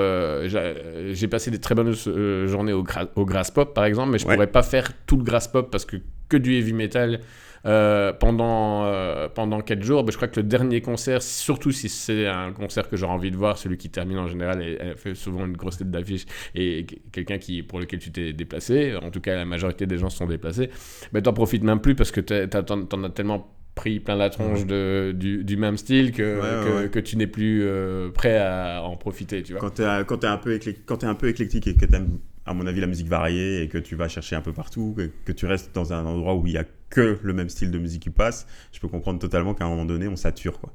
j'ai 1.13 1.29
passé 1.29 1.51
des 1.51 1.59
très 1.59 1.75
bonnes 1.75 1.93
journées 1.93 2.73
au, 2.73 2.85
au 3.17 3.25
Grass 3.25 3.51
Pop 3.51 3.75
par 3.75 3.85
exemple 3.87 4.13
mais 4.13 4.20
je 4.21 4.25
pourrais 4.25 4.47
pas 4.47 4.63
faire 4.63 4.93
tout 5.07 5.17
le 5.17 5.25
grass 5.25 5.49
pop 5.49 5.71
parce 5.71 5.85
que 5.85 5.97
que 6.31 6.37
du 6.39 6.55
heavy 6.55 6.73
metal 6.73 7.21
euh, 7.67 8.15
pendant, 8.15 8.87
euh, 8.87 9.29
pendant 9.29 9.61
4 9.61 9.83
jours. 9.83 10.11
je 10.11 10.17
crois 10.17 10.29
que 10.29 10.41
le 10.41 10.47
dernier 10.47 10.81
concert, 10.81 11.21
surtout 11.21 11.73
si 11.73 11.91
c'est 11.91 12.27
un 12.27 12.53
concert 12.53 12.89
que 12.89 12.97
j'aurais 12.97 13.13
envie 13.13 13.31
de 13.31 13.37
voir, 13.37 13.59
celui 13.59 13.77
qui 13.77 13.91
termine 13.91 14.17
en 14.17 14.29
général, 14.29 14.63
et, 14.63 14.79
fait 14.97 15.15
souvent 15.15 15.45
une 15.45 15.59
grosse 15.59 15.77
tête 15.77 15.91
d'affiche, 15.91 16.25
et 16.55 16.87
quelqu'un 17.13 17.37
qui, 17.37 17.63
pour 17.63 17.79
lequel 17.79 17.99
tu 17.99 18.11
t'es 18.13 18.33
déplacé, 18.33 18.97
en 18.97 19.11
tout 19.11 19.21
cas 19.21 19.37
la 19.37 19.45
majorité 19.45 19.87
des 19.87 19.99
gens 19.99 20.09
se 20.09 20.17
sont 20.17 20.27
déplacés, 20.27 20.71
mais 21.13 21.21
t'en 21.21 21.35
profites 21.35 21.63
même 21.63 21.81
plus 21.81 21.95
parce 21.95 22.13
que 22.13 22.21
t'en 22.21 23.05
as 23.05 23.11
tellement 23.11 23.55
pris 23.75 24.01
plein 24.01 24.17
la 24.17 24.31
tronche 24.31 24.65
de, 24.65 25.15
du, 25.15 25.45
du, 25.45 25.57
même 25.57 25.77
style 25.77 26.13
que, 26.13 26.87
que, 26.89 26.99
tu 26.99 27.17
n'es 27.17 27.27
plus 27.27 27.63
euh, 27.63 28.11
prêt 28.11 28.39
à 28.39 28.83
en 28.83 28.97
profiter. 28.97 29.43
Tu 29.43 29.53
vois. 29.53 29.61
Quand 29.61 29.71
tu 29.71 29.83
es, 29.83 29.85
es, 29.85 30.27
un 30.27 30.37
peu 30.39 30.55
es 30.55 31.05
un 31.05 31.15
peu 31.15 31.29
éclectique 31.29 31.67
et 31.67 31.77
que 31.77 31.87
tu 31.87 31.95
aimes 31.95 32.19
à 32.51 32.55
mon 32.55 32.67
avis, 32.67 32.81
la 32.81 32.89
musique 32.89 33.07
variée 33.07 33.63
et 33.63 33.69
que 33.69 33.79
tu 33.79 33.95
vas 33.95 34.09
chercher 34.09 34.35
un 34.35 34.41
peu 34.41 34.53
partout, 34.53 34.97
que, 35.25 35.33
tu 35.33 35.47
restes 35.47 35.73
dans 35.73 35.93
un 35.93 36.05
endroit 36.05 36.35
où 36.35 36.45
il 36.49 36.53
n'y 36.53 36.59
a 36.59 36.65
que 36.91 37.21
le 37.23 37.33
même 37.33 37.49
style 37.49 37.71
de 37.71 37.79
musique 37.79 38.03
qui 38.03 38.11
passe, 38.11 38.45
je 38.73 38.81
peux 38.81 38.89
comprendre 38.89 39.21
totalement 39.21 39.55
qu'à 39.55 39.67
un 39.67 39.69
moment 39.69 39.85
donné, 39.85 40.09
on 40.09 40.17
sature. 40.17 40.59
quoi. 40.59 40.73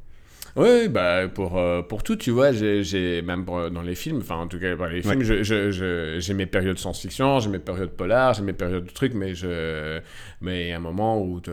Oui, 0.57 0.87
bah 0.87 1.27
pour, 1.27 1.57
euh, 1.57 1.81
pour 1.81 2.01
tout, 2.01 2.15
tu 2.15 2.31
vois, 2.31 2.53
j'ai 2.53 3.21
même 3.21 3.43
dans 3.45 3.81
les 3.81 3.95
films, 3.95 4.19
enfin 4.19 4.35
en 4.35 4.47
tout 4.47 4.57
cas 4.57 4.73
dans 4.75 4.85
les 4.85 5.01
films, 5.01 5.21
j'ai 5.21 6.33
mes 6.33 6.45
périodes 6.45 6.79
science-fiction, 6.79 7.41
j'ai 7.41 7.49
mes 7.49 7.59
périodes 7.59 7.89
polar, 7.89 8.33
j'ai 8.33 8.41
mes 8.41 8.53
périodes 8.53 8.85
de 8.85 8.91
trucs, 8.91 9.13
mais 9.13 9.35
je 9.35 9.99
mais 10.39 10.71
a 10.71 10.77
un 10.77 10.79
moment 10.79 11.21
où 11.21 11.41
t'en 11.41 11.51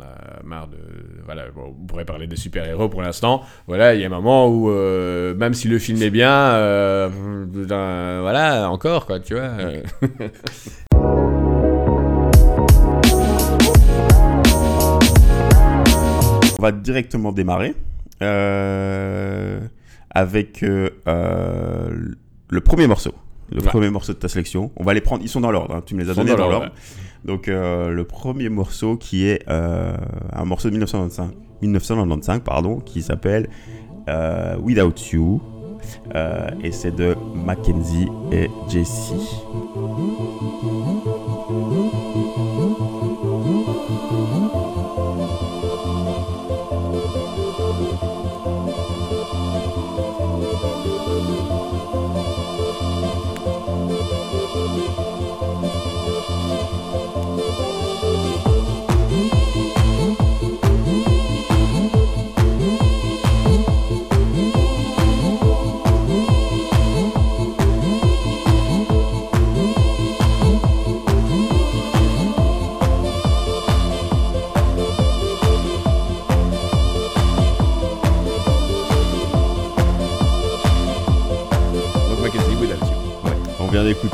as 0.00 0.44
marre 0.44 0.68
de... 0.68 0.78
Voilà, 1.24 1.46
on 1.56 1.72
pourrait 1.86 2.04
parler 2.04 2.28
des 2.28 2.36
super-héros 2.36 2.88
pour 2.88 3.02
l'instant, 3.02 3.42
voilà, 3.66 3.94
il 3.94 4.00
y 4.00 4.04
a 4.04 4.06
un 4.06 4.10
moment 4.10 4.48
où 4.48 4.70
euh, 4.70 5.34
même 5.34 5.54
si 5.54 5.66
le 5.66 5.80
film 5.80 6.00
est 6.02 6.10
bien, 6.10 6.30
euh, 6.54 7.08
voilà, 8.22 8.70
encore 8.70 9.06
quoi, 9.06 9.18
tu 9.18 9.34
vois. 9.34 9.50
va 16.64 16.72
directement 16.72 17.32
démarrer 17.32 17.74
euh, 18.22 19.60
avec 20.10 20.62
euh, 20.62 20.90
euh, 21.06 21.90
le 22.48 22.60
premier 22.60 22.86
morceau. 22.86 23.12
le 23.52 23.60
premier 23.60 23.90
morceau 23.90 24.14
de 24.14 24.18
ta 24.18 24.28
sélection. 24.28 24.70
On 24.76 24.84
va 24.84 24.94
les 24.94 25.02
prendre, 25.02 25.22
ils 25.22 25.28
sont 25.28 25.42
dans 25.42 25.50
l'ordre, 25.50 25.74
hein. 25.74 25.82
tu 25.84 25.94
me 25.94 26.02
les 26.02 26.10
as 26.10 26.14
donnés 26.14 26.34
dans, 26.34 26.48
l'ordre. 26.48 26.70
Donc 27.24 27.46
le 27.46 28.02
premier 28.04 28.48
morceau 28.48 28.96
qui 28.96 29.26
est 29.26 29.46
un 29.48 30.44
morceau 30.44 30.68
de 30.68 30.74
1995, 30.74 31.34
1995 31.62 32.40
pardon, 32.44 32.80
qui 32.80 33.02
s'appelle 33.02 33.48
Without 34.62 34.94
You. 35.12 35.42
et 36.62 36.72
c'est 36.72 36.94
de 36.94 37.14
Mackenzie 37.34 38.08
et 38.32 38.48
Jessie. 38.68 39.44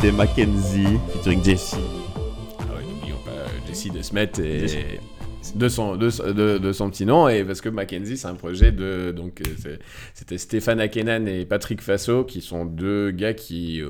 D'écouter 0.01 0.13
Mackenzie 0.13 0.99
featuring 1.13 1.45
Jessie. 1.45 1.77
Ah 2.59 2.75
ouais, 2.75 2.83
n'oublions 2.85 3.17
pas 3.25 3.31
euh, 3.33 3.47
Jessie 3.67 3.91
de 3.91 4.03
Smet 4.03 4.31
et 4.39 4.99
de 5.55 5.69
son, 5.69 5.97
de, 5.97 6.59
de, 6.59 6.73
son 6.73 6.91
petit 6.91 7.07
nom, 7.07 7.29
et 7.29 7.45
parce 7.45 7.61
que 7.61 7.69
Mackenzie, 7.71 8.17
c'est 8.17 8.29
un 8.29 8.35
projet 8.35 8.73
de. 8.73 9.11
Donc, 9.11 9.41
euh, 9.41 9.77
c'était 10.15 10.39
Stéphane 10.39 10.81
Akenan 10.81 11.27
et 11.27 11.45
Patrick 11.45 11.81
Fasso, 11.81 12.25
qui 12.25 12.41
sont 12.41 12.67
deux 12.67 13.11
gars 13.11 13.35
qui, 13.35 13.83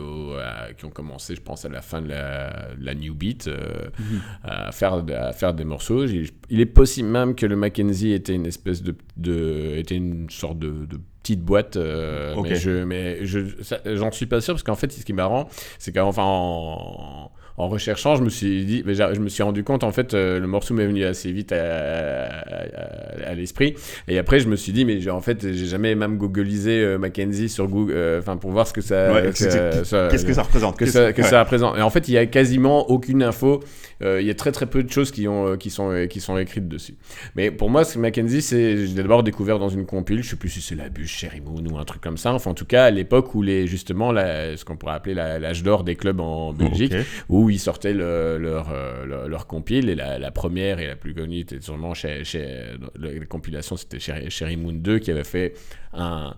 qui 0.78 0.84
ont 0.84 0.90
commencé, 0.90 1.34
je 1.34 1.42
pense, 1.42 1.64
à 1.64 1.68
la 1.68 1.82
fin 1.82 2.02
de 2.02 2.08
la, 2.08 2.94
New 2.94 3.14
Beat, 3.14 3.48
euh, 3.48 3.88
mhm. 3.98 4.20
à, 4.44 4.72
faire, 4.72 5.04
à 5.16 5.32
faire 5.32 5.54
des 5.54 5.64
morceaux. 5.64 6.06
Il 6.06 6.60
est 6.60 6.66
possible 6.66 7.08
même 7.08 7.34
que 7.34 7.46
le 7.46 7.56
Mackenzie 7.56 8.12
était 8.12 8.34
une 8.34 8.46
espèce 8.46 8.82
de. 8.82 8.94
de 9.16 9.74
était 9.76 9.96
une 9.96 10.30
sorte 10.30 10.58
de 10.58 10.86
petite 11.22 11.42
boîte. 11.42 11.76
Euh, 11.76 12.34
mais 12.42 12.54
je, 12.54 12.84
mais 12.84 13.26
je, 13.26 13.40
j'en 13.86 14.10
suis 14.10 14.26
pas 14.26 14.40
sûr 14.40 14.54
parce 14.54 14.62
qu'en 14.62 14.74
fait, 14.74 14.92
ce 14.92 15.04
qui 15.04 15.12
est 15.12 15.14
marrant, 15.14 15.48
c'est 15.78 15.92
qu'enfin 15.92 16.22
en, 16.24 17.30
en 17.60 17.68
recherchant, 17.68 18.16
je 18.16 18.22
me 18.22 18.30
suis 18.30 18.64
dit, 18.64 18.82
je 18.86 19.20
me 19.20 19.28
suis 19.28 19.42
rendu 19.42 19.64
compte, 19.64 19.84
en 19.84 19.92
fait, 19.92 20.14
euh, 20.14 20.40
le 20.40 20.46
morceau 20.46 20.74
m'est 20.74 20.86
venu 20.86 21.04
assez 21.04 21.30
vite 21.30 21.52
à, 21.52 23.34
l'esprit. 23.34 23.74
Et 24.08 24.18
après, 24.18 24.40
je 24.40 24.48
me 24.48 24.56
suis 24.56 24.72
dit, 24.72 24.84
mais 24.84 25.08
en 25.10 25.20
fait, 25.20 25.42
j'ai 25.42 25.66
jamais 25.66 25.94
même 25.94 26.16
googlisé 26.16 26.82
euh, 26.82 26.98
Mackenzie 26.98 27.48
sur 27.48 27.68
Google, 27.68 27.92
euh, 27.94 28.20
enfin, 28.20 28.36
pour 28.36 28.50
voir 28.50 28.66
ce 28.66 28.72
que 28.72 28.80
ça. 28.80 29.22
Qu'est-ce 29.22 30.24
que 30.24 30.32
ça 30.32 30.42
représente 30.42 30.78
Que, 30.78 30.86
ça, 30.86 31.12
que 31.12 31.22
ça, 31.22 31.42
représente. 31.42 31.76
Et 31.76 31.82
en 31.82 31.90
fait, 31.90 32.08
il 32.08 32.14
y 32.14 32.18
a 32.18 32.26
quasiment 32.26 32.90
aucune 32.90 33.22
info. 33.22 33.60
Il 34.02 34.26
y 34.26 34.30
a 34.30 34.34
très 34.34 34.52
très 34.52 34.66
peu 34.66 34.82
de 34.82 34.90
choses 34.90 35.10
qui, 35.10 35.28
ont, 35.28 35.56
qui, 35.56 35.70
sont, 35.70 36.06
qui 36.08 36.20
sont 36.20 36.38
écrites 36.38 36.68
dessus. 36.68 36.94
Mais 37.36 37.50
pour 37.50 37.70
moi, 37.70 37.82
Mackenzie, 37.96 38.42
c'est, 38.42 38.86
j'ai 38.86 38.94
d'abord 38.94 39.22
découvert 39.22 39.58
dans 39.58 39.68
une 39.68 39.86
compile, 39.86 40.22
je 40.22 40.30
sais 40.30 40.36
plus 40.36 40.48
si 40.48 40.60
c'est 40.60 40.74
la 40.74 40.88
bûche, 40.88 41.16
Sherry 41.16 41.40
Moon 41.40 41.62
ou 41.70 41.78
un 41.78 41.84
truc 41.84 42.00
comme 42.00 42.16
ça. 42.16 42.32
Enfin, 42.32 42.50
en 42.50 42.54
tout 42.54 42.64
cas, 42.64 42.84
à 42.84 42.90
l'époque 42.90 43.34
où 43.34 43.42
les, 43.42 43.66
justement, 43.66 44.12
la, 44.12 44.56
ce 44.56 44.64
qu'on 44.64 44.76
pourrait 44.76 44.94
appeler 44.94 45.14
l'âge 45.14 45.62
d'or 45.62 45.84
des 45.84 45.96
clubs 45.96 46.20
en 46.20 46.52
Belgique, 46.52 46.94
où 47.28 47.50
ils 47.50 47.60
sortaient 47.60 47.94
leur, 47.94 48.68
euh, 48.72 49.26
leur, 49.28 49.46
compile. 49.46 49.88
Et 49.88 49.94
la, 49.94 50.30
première 50.30 50.78
et 50.78 50.86
la 50.86 50.96
plus 50.96 51.14
connue 51.14 51.40
était 51.40 51.60
sûrement 51.60 51.94
chez, 51.94 52.24
chez 52.24 52.64
la 52.98 53.26
compilation, 53.26 53.76
c'était 53.76 53.98
Sherry 53.98 54.56
Moon 54.56 54.72
2 54.72 54.98
qui 54.98 55.10
avait 55.10 55.24
fait 55.24 55.54
un 55.92 56.34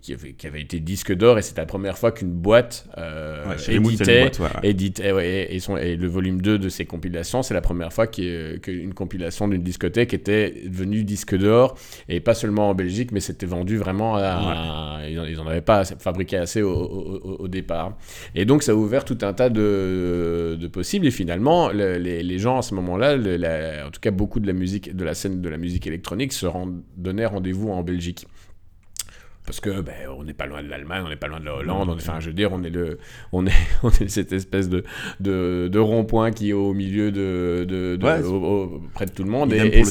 qui 0.00 0.12
avait, 0.14 0.32
qui 0.32 0.46
avait, 0.46 0.60
été 0.60 0.80
disque 0.80 1.14
d'or 1.14 1.38
et 1.38 1.42
c'était 1.42 1.60
la 1.62 1.66
première 1.66 1.98
fois 1.98 2.12
qu'une 2.12 2.32
boîte 2.32 2.86
euh, 2.98 3.56
éditait, 3.68 4.30
et, 4.62 5.60
son, 5.60 5.76
et, 5.76 5.96
le 5.96 6.06
volume 6.06 6.40
2 6.40 6.58
de 6.58 6.68
ses 6.68 6.84
compilations, 6.84 7.42
c'est 7.42 7.54
la 7.54 7.60
première 7.60 7.92
fois 7.92 8.06
qu'une 8.06 8.94
compilation 8.94 9.48
d'une 9.48 9.62
discothèque 9.62 10.14
était 10.14 10.62
devenue 10.66 11.04
disque 11.04 11.36
d'or 11.36 11.76
et 12.08 12.20
pas 12.20 12.34
seulement 12.34 12.70
en 12.70 12.74
Belgique 12.74 13.12
mais 13.12 13.20
c'était 13.20 13.46
vendu 13.46 13.76
vraiment 13.76 14.16
à, 14.16 15.00
ils 15.08 15.36
n'en 15.36 15.46
avaient 15.46 15.60
pas 15.60 15.84
fabriqué 15.84 16.36
assez 16.36 16.62
au, 16.62 17.48
départ. 17.48 17.96
Et 18.34 18.44
donc 18.44 18.62
ça 18.62 18.72
a 18.72 18.74
ouvert 18.74 19.04
tout 19.04 19.18
un 19.22 19.32
tas 19.32 19.48
de, 19.48 20.56
de 20.60 20.66
possibles 20.68 21.06
et 21.06 21.10
finalement 21.10 21.70
les, 21.70 22.22
les, 22.22 22.38
gens 22.38 22.58
à 22.58 22.62
ce 22.62 22.74
moment-là 22.74 23.16
en 23.86 23.90
tout 23.90 24.00
cas 24.00 24.10
beaucoup 24.10 24.40
de 24.40 24.46
la 24.46 24.52
musique 24.52 24.94
de 24.94 25.04
la 25.04 25.14
scène 25.14 25.40
de 25.40 25.48
la 25.48 25.56
musique 25.56 25.86
électronique 25.86 26.32
se 26.32 26.46
donnaient 26.96 27.26
rendez-vous 27.26 27.70
en 27.70 27.82
Belgique 27.82 28.26
parce 29.50 29.58
que 29.58 29.80
ben, 29.80 29.94
on 30.16 30.22
n'est 30.22 30.32
pas 30.32 30.46
loin 30.46 30.62
de 30.62 30.68
l'Allemagne, 30.68 31.02
on 31.04 31.08
n'est 31.08 31.16
pas 31.16 31.26
loin 31.26 31.40
de 31.40 31.44
la 31.44 31.56
Hollande. 31.56 31.90
Enfin, 31.90 32.20
je 32.20 32.28
veux 32.28 32.32
dire, 32.32 32.52
on 32.52 32.62
est 32.62 32.70
le, 32.70 32.98
on 33.32 33.44
est, 33.48 33.52
on 33.82 33.90
est 33.90 34.06
cette 34.06 34.32
espèce 34.32 34.68
de, 34.68 34.84
de, 35.18 35.66
de 35.66 35.78
rond-point 35.80 36.30
qui 36.30 36.50
est 36.50 36.52
au 36.52 36.72
milieu 36.72 37.10
de, 37.10 37.66
de, 37.68 37.98
près 38.94 39.06
de 39.06 39.10
tout 39.10 39.24
le 39.24 39.30
monde. 39.30 39.52
Et, 39.52 39.82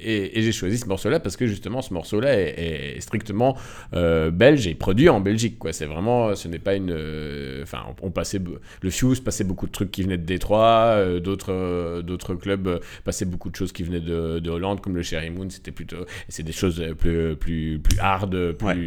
et, 0.00 0.42
j'ai 0.42 0.52
choisi 0.52 0.78
ce 0.78 0.86
morceau-là 0.86 1.20
parce 1.20 1.36
que 1.36 1.46
justement, 1.46 1.82
ce 1.82 1.92
morceau-là 1.92 2.40
est, 2.40 2.98
strictement 3.00 3.54
euh, 3.92 4.30
belge 4.30 4.66
et 4.66 4.74
produit 4.74 5.10
en 5.10 5.20
Belgique. 5.20 5.58
Quoi, 5.58 5.74
c'est 5.74 5.84
vraiment, 5.84 6.34
ce 6.34 6.48
n'est 6.48 6.58
pas 6.58 6.74
une, 6.74 6.90
euh, 6.90 7.64
enfin, 7.64 7.82
on, 8.00 8.10
passait, 8.10 8.40
le 8.80 8.90
Fuse 8.90 9.20
passait 9.20 9.44
beaucoup 9.44 9.66
de 9.66 9.72
trucs 9.72 9.90
qui 9.90 10.04
venaient 10.04 10.16
de 10.16 10.24
Détroit, 10.24 10.94
euh, 10.94 11.20
d'autres, 11.20 12.00
d'autres 12.00 12.34
clubs 12.34 12.80
passaient 13.04 13.26
beaucoup 13.26 13.50
de 13.50 13.56
choses 13.56 13.72
qui 13.72 13.82
venaient 13.82 14.00
de, 14.00 14.38
de 14.38 14.50
Hollande, 14.50 14.80
comme 14.80 14.96
le 14.96 15.02
Cherry 15.02 15.28
Moon. 15.28 15.50
C'était 15.50 15.70
plutôt, 15.70 16.06
c'est 16.30 16.42
des 16.42 16.52
choses 16.52 16.82
plus, 16.96 17.36
plus 17.36 17.57
plus, 17.82 17.98
hard, 18.00 18.52
plus, 18.52 18.86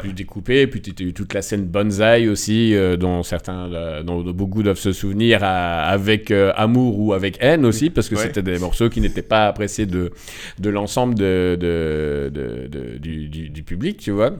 plus 0.00 0.12
découpé. 0.12 0.66
Puis 0.66 0.80
tu 0.80 0.90
as 1.02 1.06
eu 1.06 1.12
toute 1.12 1.34
la 1.34 1.42
scène 1.42 1.66
Bonzai 1.66 2.28
aussi, 2.28 2.74
euh, 2.74 2.96
dont 2.96 3.22
certains, 3.22 3.72
euh, 3.72 4.02
dont 4.02 4.22
beaucoup 4.32 4.62
doivent 4.62 4.78
se 4.78 4.92
souvenir 4.92 5.42
avec 5.42 6.30
euh, 6.30 6.52
amour 6.56 6.98
ou 6.98 7.12
avec 7.12 7.38
haine 7.40 7.64
aussi, 7.64 7.90
parce 7.90 8.08
que 8.08 8.16
c'était 8.16 8.42
des 8.42 8.58
morceaux 8.58 8.88
qui 8.88 9.00
n'étaient 9.00 9.22
pas 9.22 9.46
appréciés 9.48 9.86
de, 9.86 10.12
de 10.58 10.70
l'ensemble 10.70 11.14
de, 11.14 11.56
de, 11.60 12.98
du, 12.98 13.28
du, 13.28 13.62
public, 13.62 13.98
tu 13.98 14.10
vois. 14.10 14.32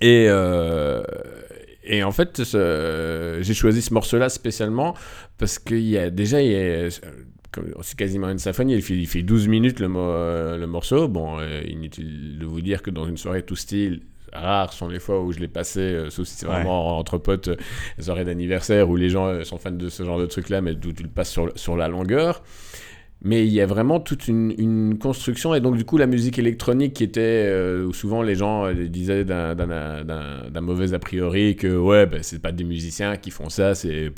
Et, 0.00 0.28
et 1.84 2.02
en 2.02 2.12
fait, 2.12 2.42
j'ai 2.42 3.54
choisi 3.54 3.82
ce 3.82 3.94
morceau-là 3.94 4.28
spécialement 4.28 4.94
parce 5.38 5.58
qu'il 5.58 5.88
y 5.88 5.98
a 5.98 6.10
déjà, 6.10 6.42
il 6.42 6.50
y 6.50 6.56
a, 6.56 6.88
c'est 7.82 7.96
quasiment 7.96 8.28
une 8.28 8.38
symphonie, 8.38 8.74
il 8.74 8.82
fait, 8.82 8.94
il 8.94 9.06
fait 9.06 9.22
12 9.22 9.48
minutes 9.48 9.80
le, 9.80 9.88
euh, 9.96 10.56
le 10.56 10.66
morceau. 10.66 11.08
Bon, 11.08 11.38
euh, 11.38 11.62
inutile 11.66 12.38
de 12.38 12.46
vous 12.46 12.60
dire 12.60 12.82
que 12.82 12.90
dans 12.90 13.06
une 13.06 13.16
soirée 13.16 13.42
tout 13.42 13.56
style, 13.56 14.02
rares 14.32 14.72
sont 14.72 14.88
les 14.88 15.00
fois 15.00 15.20
où 15.20 15.32
je 15.32 15.40
l'ai 15.40 15.48
passé, 15.48 15.80
euh, 15.80 16.10
sauf 16.10 16.26
si 16.26 16.36
c'est 16.36 16.46
vraiment 16.46 16.98
entre 16.98 17.18
potes, 17.18 17.50
les 17.98 18.04
soirées 18.04 18.24
d'anniversaire 18.24 18.88
où 18.88 18.96
les 18.96 19.08
gens 19.08 19.44
sont 19.44 19.58
fans 19.58 19.70
de 19.72 19.88
ce 19.88 20.04
genre 20.04 20.18
de 20.18 20.26
truc-là, 20.26 20.60
mais 20.60 20.72
où 20.72 20.92
tu 20.92 21.02
le 21.02 21.08
passes 21.08 21.30
sur, 21.30 21.50
sur 21.56 21.76
la 21.76 21.88
longueur 21.88 22.42
mais 23.22 23.46
il 23.46 23.52
y 23.52 23.60
a 23.60 23.66
vraiment 23.66 24.00
toute 24.00 24.28
une, 24.28 24.54
une, 24.56 24.98
construction. 24.98 25.54
Et 25.54 25.60
donc 25.60 25.76
du 25.76 25.84
coup 25.84 25.98
la 25.98 26.06
musique 26.06 26.38
électronique 26.38 26.94
qui 26.94 27.04
était 27.04 27.52
où 27.86 27.92
souvent 27.92 28.22
les 28.22 28.34
gens 28.34 28.72
disaient 28.72 29.24
d'un 29.24 30.60
mauvais 30.60 30.94
a 30.94 30.98
priori 30.98 31.56
que 31.56 31.76
ouais 31.76 32.06
ben, 32.06 32.22
c'est 32.22 32.40
pas 32.40 32.52
des 32.52 32.64
musiciens 32.64 33.16
qui 33.16 33.30
font 33.30 33.48
ça 33.48 33.74
c'est 33.74 34.12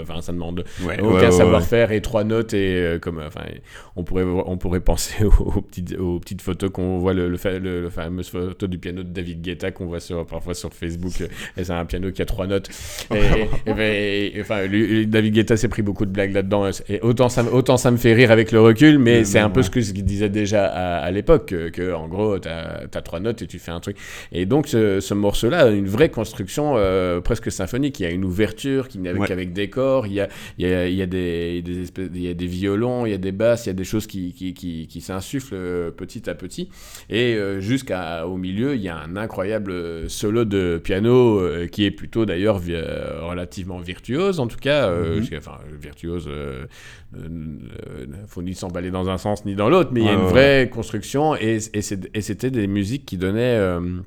enfin 0.00 0.20
ça 0.20 0.32
demande 0.32 0.64
aucun 1.02 1.30
savoir-faire 1.30 1.92
et 1.92 2.00
trois 2.00 2.24
notes 2.24 2.54
et 2.54 2.74
euh, 2.74 2.98
comme 2.98 3.20
enfin 3.24 3.44
on 3.96 4.04
pourrait 4.04 4.24
on 4.24 4.56
pourrait 4.56 4.80
penser 4.80 5.24
aux, 5.38 5.60
petites 5.60 5.98
aux 5.98 6.18
petites 6.20 6.42
photos 6.42 6.70
qu'on 6.70 6.98
voit 6.98 7.14
le, 7.14 7.28
le, 7.28 7.58
le, 7.58 7.90
fameux 7.90 8.22
photo 8.22 8.66
du 8.66 8.78
piano 8.78 9.02
de 9.02 9.08
David 9.08 9.42
Guetta 9.42 9.70
qu'on 9.70 9.86
voit 9.86 10.00
sur, 10.00 10.24
parfois 10.26 10.54
sur 10.54 10.72
Facebook 10.72 11.12
et 11.56 11.64
c'est 11.64 11.72
un 11.72 11.84
piano 11.84 12.10
qui 12.12 12.22
a 12.22 12.26
trois 12.26 12.46
notes. 12.46 12.68
Et, 13.14 13.14
ben, 13.66 14.30
enfin 14.40 14.66
David 15.06 15.34
Guetta 15.34 15.56
s'est 15.56 15.68
pris 15.68 15.82
beaucoup 15.82 16.06
de 16.06 16.12
blagues 16.12 16.32
là-dedans 16.32 16.70
et 16.88 17.00
autant 17.02 17.28
ça 17.28 17.44
autant 17.52 17.59
ça 17.76 17.90
me 17.90 17.96
fait 17.96 18.12
rire 18.12 18.30
avec 18.30 18.52
le 18.52 18.60
recul 18.60 18.98
mais 18.98 19.24
c'est 19.24 19.38
un 19.38 19.50
peu 19.50 19.62
ce 19.62 19.70
que 19.70 19.80
ce 19.80 19.92
qu'il 19.92 20.04
disait 20.04 20.28
déjà 20.28 20.66
à, 20.66 21.10
l'époque 21.10 21.54
que, 21.72 21.92
en 21.92 22.08
gros 22.08 22.38
tu 22.38 22.48
as, 22.48 23.02
trois 23.02 23.20
notes 23.20 23.42
et 23.42 23.46
tu 23.46 23.58
fais 23.58 23.70
un 23.70 23.80
truc 23.80 23.96
et 24.32 24.46
donc 24.46 24.66
ce, 24.66 25.14
morceau 25.14 25.50
là 25.50 25.66
a 25.66 25.70
une 25.70 25.88
vraie 25.88 26.08
construction 26.08 26.74
euh, 26.76 27.20
presque 27.20 27.50
symphonique 27.52 28.00
il 28.00 28.02
y 28.04 28.06
a 28.06 28.10
une 28.10 28.24
ouverture 28.24 28.88
qui 28.88 28.98
n'est 28.98 29.10
avec 29.10 29.52
des 29.52 29.60
décor, 29.60 30.06
il 30.06 30.14
y 30.14 30.20
a, 30.20 30.28
il 30.58 30.66
y 30.66 30.72
a, 30.72 30.88
il 30.88 30.94
y 30.94 31.02
a 31.02 31.06
des, 31.06 31.62
des 31.62 31.82
espèces, 31.82 32.08
il 32.14 32.22
y 32.22 32.28
a 32.28 32.34
des 32.34 32.46
violons, 32.46 33.06
il 33.06 33.10
y 33.10 33.14
a 33.14 33.18
des 33.18 33.32
basses, 33.32 33.66
il 33.66 33.68
y 33.68 33.70
a 33.70 33.74
des 33.74 33.84
choses 33.84 34.06
qui, 34.06 34.32
qui, 34.32 34.54
qui, 34.54 34.86
qui 34.86 35.00
s'insufflent 35.00 35.54
euh, 35.54 35.90
petit 35.90 36.28
à 36.28 36.34
petit. 36.34 36.68
Et 37.08 37.34
euh, 37.34 37.60
jusqu'au 37.60 38.36
milieu, 38.36 38.74
il 38.74 38.80
y 38.80 38.88
a 38.88 38.96
un 38.96 39.16
incroyable 39.16 40.08
solo 40.08 40.44
de 40.44 40.80
piano 40.82 41.38
euh, 41.38 41.66
qui 41.66 41.84
est 41.84 41.90
plutôt 41.90 42.24
d'ailleurs 42.24 42.60
relativement 42.60 43.78
virtuose, 43.78 44.40
en 44.40 44.46
tout 44.46 44.58
cas, 44.58 44.90
mm 44.90 45.20
enfin 45.36 45.58
virtuose. 45.80 46.28
Faut 48.26 48.42
ni 48.42 48.54
s'emballer 48.54 48.90
dans 48.90 49.08
un 49.08 49.18
sens 49.18 49.44
ni 49.44 49.54
dans 49.54 49.68
l'autre, 49.68 49.90
mais 49.92 50.00
il 50.00 50.06
y 50.06 50.10
a 50.10 50.14
une 50.14 50.20
vraie 50.26 50.68
construction 50.72 51.36
et, 51.36 51.58
et 51.72 51.82
c'était 51.82 52.50
des 52.50 52.66
musiques 52.66 53.06
qui 53.06 53.16
donnaient 53.16 53.58
un 53.58 54.02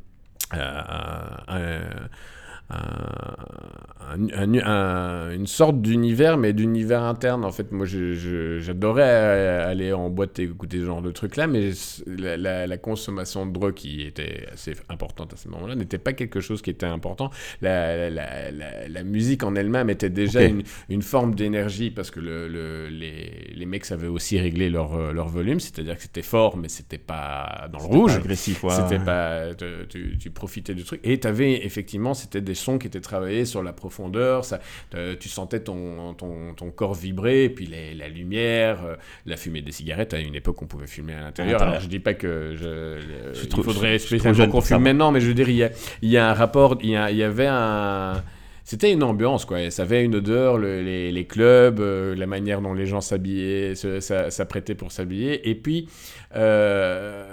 une 4.16 5.48
sorte 5.48 5.82
d'univers, 5.82 6.38
mais 6.38 6.54
d'univers 6.54 7.04
interne. 7.04 7.44
En 7.46 7.52
fait, 7.52 7.72
moi, 7.72 7.86
j'adorais 7.86 9.04
aller 9.04 9.94
en 9.94 10.10
boîte 10.10 10.40
et 10.40 10.44
écouter 10.44 10.80
ce 10.80 10.86
genre 10.86 11.02
de 11.02 11.12
trucs-là, 11.12 11.48
mais 11.48 11.72
la, 12.08 12.78
consommation 12.78 13.46
de 13.46 13.54
drogue 13.54 13.76
qui 13.76 14.02
était 14.02 14.48
assez 14.52 14.74
importante 14.90 15.34
à 15.34 15.38
ce 15.38 15.48
moment-là 15.50 15.76
n'était 15.76 15.98
pas 15.98 16.12
quelque 16.14 16.42
chose 16.42 16.62
qui 16.62 16.70
était 16.70 16.86
important. 16.86 17.30
La, 17.62 19.04
musique 19.04 19.44
en 19.44 19.56
elle-même 19.56 19.90
était 19.90 20.10
déjà 20.10 20.42
une, 20.44 21.02
forme 21.02 21.36
d'énergie 21.36 21.92
parce 21.92 22.12
que 22.12 22.20
le, 22.20 22.88
les, 22.88 23.52
les, 23.54 23.66
mecs 23.66 23.86
savaient 23.86 24.08
aussi 24.08 24.40
régler 24.40 24.70
leur, 24.70 25.14
leur 25.14 25.28
volume, 25.28 25.60
c'est-à-dire 25.60 25.96
que 25.98 26.04
c'était 26.04 26.22
fort, 26.22 26.58
mais 26.58 26.70
c'était 26.70 26.98
pas 26.98 27.68
dans 27.72 27.80
le 27.80 27.86
rouge. 27.86 28.16
agressif, 28.16 28.64
C'était 28.70 29.04
pas. 29.04 29.54
Tu, 29.90 30.18
tu, 30.18 30.30
profitais 30.32 30.74
du 30.74 30.84
truc. 30.84 31.00
Et 31.04 31.20
tu 31.20 31.28
avais 31.28 31.66
effectivement, 31.66 32.14
c'était 32.14 32.42
des 32.42 32.53
sons 32.56 32.78
qui 32.78 32.88
étaient 32.88 33.02
travaillés 33.02 33.46
sur 33.46 33.64
la 33.64 33.74
profondeur. 33.74 34.46
Ça, 34.46 34.60
tu 35.20 35.30
sentais 35.30 35.62
ton, 35.62 36.14
ton, 36.14 36.54
ton, 36.54 36.72
corps 36.72 36.94
vibrer, 36.94 37.46
et 37.46 37.50
puis 37.50 37.68
la 37.68 38.08
lumière, 38.08 38.84
euh, 38.86 38.96
la 39.26 39.38
fumée 39.38 39.62
des 39.62 39.72
cigarettes. 39.72 40.14
À 40.14 40.20
une 40.20 40.36
époque, 40.36 40.62
on 40.62 40.68
pouvait 40.68 40.88
fumer 40.88 41.14
à 41.14 41.22
l'intérieur. 41.22 41.62
Alors, 41.62 41.80
je 41.80 41.88
dis 41.88 42.00
pas 42.00 42.14
que 42.14 42.56
je, 42.56 43.00
il 43.44 43.64
faudrait 43.64 44.00
spécialement 44.00 44.48
qu'on 44.48 44.62
fume 44.62 44.80
maintenant, 44.80 45.12
mais 45.12 45.22
je 45.22 45.28
veux 45.28 45.34
dire, 45.34 45.50
il 45.50 45.56
y 45.56 45.64
a, 45.64 45.70
il 46.02 46.10
y 46.10 46.18
a 46.18 46.30
un 46.30 46.34
rapport, 46.34 46.78
il 46.82 46.92
y, 46.92 46.96
a, 46.96 47.12
il 47.12 47.18
y 47.18 47.24
avait 47.24 47.48
un 47.48 48.24
c'était 48.66 48.94
une 48.94 49.04
ambiance, 49.04 49.44
quoi. 49.44 49.70
Ça 49.72 49.82
avait 49.82 50.06
une 50.06 50.16
odeur, 50.16 50.58
les, 50.58 51.12
les, 51.12 51.26
clubs, 51.26 51.82
euh, 51.82 52.16
la 52.16 52.26
manière 52.28 52.62
dont 52.62 52.74
les 52.74 52.86
gens 52.86 53.02
s'habillaient, 53.02 53.76
s'apprêtaient 53.76 54.76
pour 54.76 54.94
s'habiller. 54.94 55.50
Et 55.50 55.56
puis, 55.56 55.90
euh, 56.36 57.33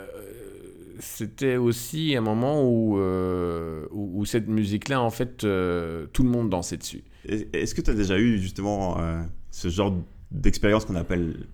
c'était 1.01 1.57
aussi 1.57 2.15
un 2.17 2.21
moment 2.21 2.63
où, 2.63 2.99
euh, 2.99 3.87
où, 3.91 4.25
cette 4.25 4.49
musique-là, 4.49 5.01
en 5.01 5.11
fait, 5.11 5.45
euh, 5.45 6.07
tout 6.13 6.23
le 6.23 6.29
monde 6.29 6.51
dansait 6.51 6.77
dessus. 6.77 7.03
Est-ce 7.27 7.75
que 7.75 7.81
tu 7.81 7.91
as 7.91 7.95
déjà 7.95 8.19
eu 8.19 8.39
justement 8.39 8.99
euh, 8.99 9.23
ce 9.51 9.69
genre 9.69 9.95
d'expérience 10.31 10.85
qu'on 10.85 10.95
appelle 10.95 11.47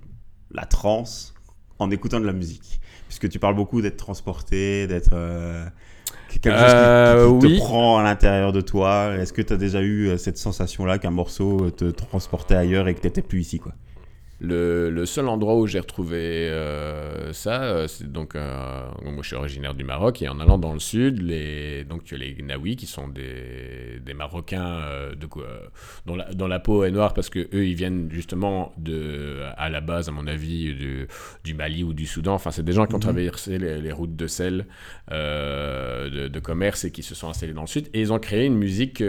la 0.50 0.64
trance 0.64 1.34
en 1.78 1.90
écoutant 1.90 2.20
de 2.20 2.26
la 2.26 2.32
musique? 2.32 2.80
Puisque 3.08 3.28
tu 3.28 3.38
parles 3.38 3.54
beaucoup 3.54 3.80
d'être 3.80 3.96
transporté, 3.96 4.86
d'être 4.86 5.14
quelque 6.30 6.50
chose 6.50 7.40
qui, 7.40 7.56
te 7.56 7.58
prend 7.58 7.98
à 7.98 8.02
l'intérieur 8.02 8.52
de 8.52 8.60
toi. 8.60 9.14
Est-ce 9.16 9.32
que 9.32 9.42
tu 9.42 9.52
as 9.52 9.56
déjà 9.56 9.80
eu 9.80 10.18
cette 10.18 10.38
sensation-là 10.38 10.98
qu'un 10.98 11.12
morceau 11.12 11.70
te 11.70 11.84
transportait 11.84 12.56
ailleurs 12.56 12.88
et 12.88 12.94
que 12.94 13.00
tu 13.00 13.06
n'étais 13.06 13.22
plus 13.22 13.40
ici 13.40 13.60
quoi? 13.60 13.72
Le, 14.38 15.04
seul 15.06 15.28
endroit 15.28 15.56
où 15.56 15.66
j'ai 15.66 15.80
retrouvé 15.80 16.48
euh, 16.50 17.32
ça, 17.32 17.62
euh, 17.62 17.86
c'est 17.88 18.10
donc, 18.10 18.36
euh, 18.36 18.86
moi 19.02 19.22
je 19.22 19.28
suis 19.28 19.36
originaire 19.36 19.74
du 19.74 19.84
Maroc, 19.84 20.20
et 20.20 20.28
en 20.28 20.38
allant 20.40 20.58
dans 20.58 20.74
le 20.74 20.78
sud, 20.78 21.22
les, 21.22 21.84
donc 21.84 22.04
tu 22.04 22.14
as 22.14 22.18
les 22.18 22.34
Gnawi 22.34 22.76
qui 22.76 22.86
sont 22.86 23.08
des, 23.08 24.00
des 24.04 24.14
Marocains 24.14 24.82
de, 25.18 25.26
dont, 26.04 26.16
la, 26.16 26.32
dont 26.34 26.48
la 26.48 26.60
peau 26.60 26.84
est 26.84 26.90
noire 26.90 27.14
parce 27.14 27.30
que 27.30 27.38
eux 27.54 27.66
ils 27.66 27.74
viennent 27.74 28.10
justement 28.10 28.74
de, 28.76 29.42
à 29.56 29.70
la 29.70 29.80
base, 29.80 30.08
à 30.08 30.12
mon 30.12 30.26
avis, 30.26 30.74
du, 30.74 31.08
du 31.44 31.54
Mali 31.54 31.82
ou 31.82 31.94
du 31.94 32.06
Soudan. 32.06 32.34
Enfin, 32.34 32.50
c'est 32.50 32.64
des 32.64 32.72
gens 32.72 32.86
qui 32.86 32.94
ont 32.94 32.98
mhm. 32.98 33.02
traversé 33.02 33.58
les, 33.58 33.92
routes 33.92 34.16
de 34.16 34.26
sel 34.26 34.66
de, 35.10 36.28
de, 36.28 36.40
commerce 36.40 36.84
et 36.84 36.90
qui 36.90 37.02
se 37.02 37.14
sont 37.14 37.28
installés 37.28 37.54
dans 37.54 37.62
le 37.62 37.66
sud, 37.66 37.88
et 37.94 38.00
ils 38.00 38.12
ont 38.12 38.18
créé 38.18 38.44
une 38.44 38.56
musique 38.56 39.02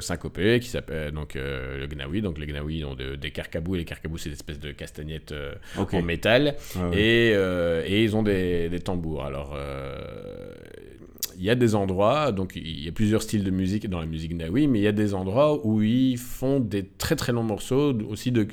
syncopée 0.00 0.60
qui 0.60 0.68
s'appelle 0.68 1.12
donc 1.12 1.34
le 1.34 1.86
Gnawi. 1.86 2.22
Donc 2.22 2.38
les 2.38 2.46
Gnawi 2.46 2.84
ont 2.84 2.94
des 2.94 3.30
carcabous, 3.30 3.74
et 3.74 3.78
les 3.78 3.84
carcabous 3.84 4.16
c'est 4.16 4.29
espèces 4.32 4.58
de 4.58 4.72
castagnettes 4.72 5.32
euh, 5.32 5.54
en 5.76 6.02
métal. 6.02 6.56
Et, 6.92 7.32
euh, 7.34 7.82
et, 7.86 8.04
ils 8.04 8.16
ont 8.16 8.22
des, 8.22 8.68
des 8.68 8.80
tambours. 8.80 9.24
Alors, 9.24 9.54
euh, 9.54 10.54
il 11.38 11.44
y 11.44 11.50
a 11.50 11.54
des 11.54 11.74
endroits, 11.74 12.32
donc 12.32 12.52
il 12.56 12.84
y 12.84 12.88
a 12.88 12.92
plusieurs 12.92 13.22
styles 13.22 13.44
de 13.44 13.50
musique 13.50 13.88
dans 13.88 14.00
la 14.00 14.06
musique 14.06 14.34
naoui, 14.34 14.66
mais 14.66 14.78
il 14.78 14.82
y 14.82 14.88
a 14.88 14.92
des 14.92 15.14
endroits 15.14 15.64
où 15.66 15.82
ils 15.82 16.18
font 16.18 16.60
des 16.60 16.84
très 16.84 17.16
très 17.16 17.32
longs 17.32 17.42
morceaux, 17.42 17.94
aussi 18.08 18.30
de 18.30 18.46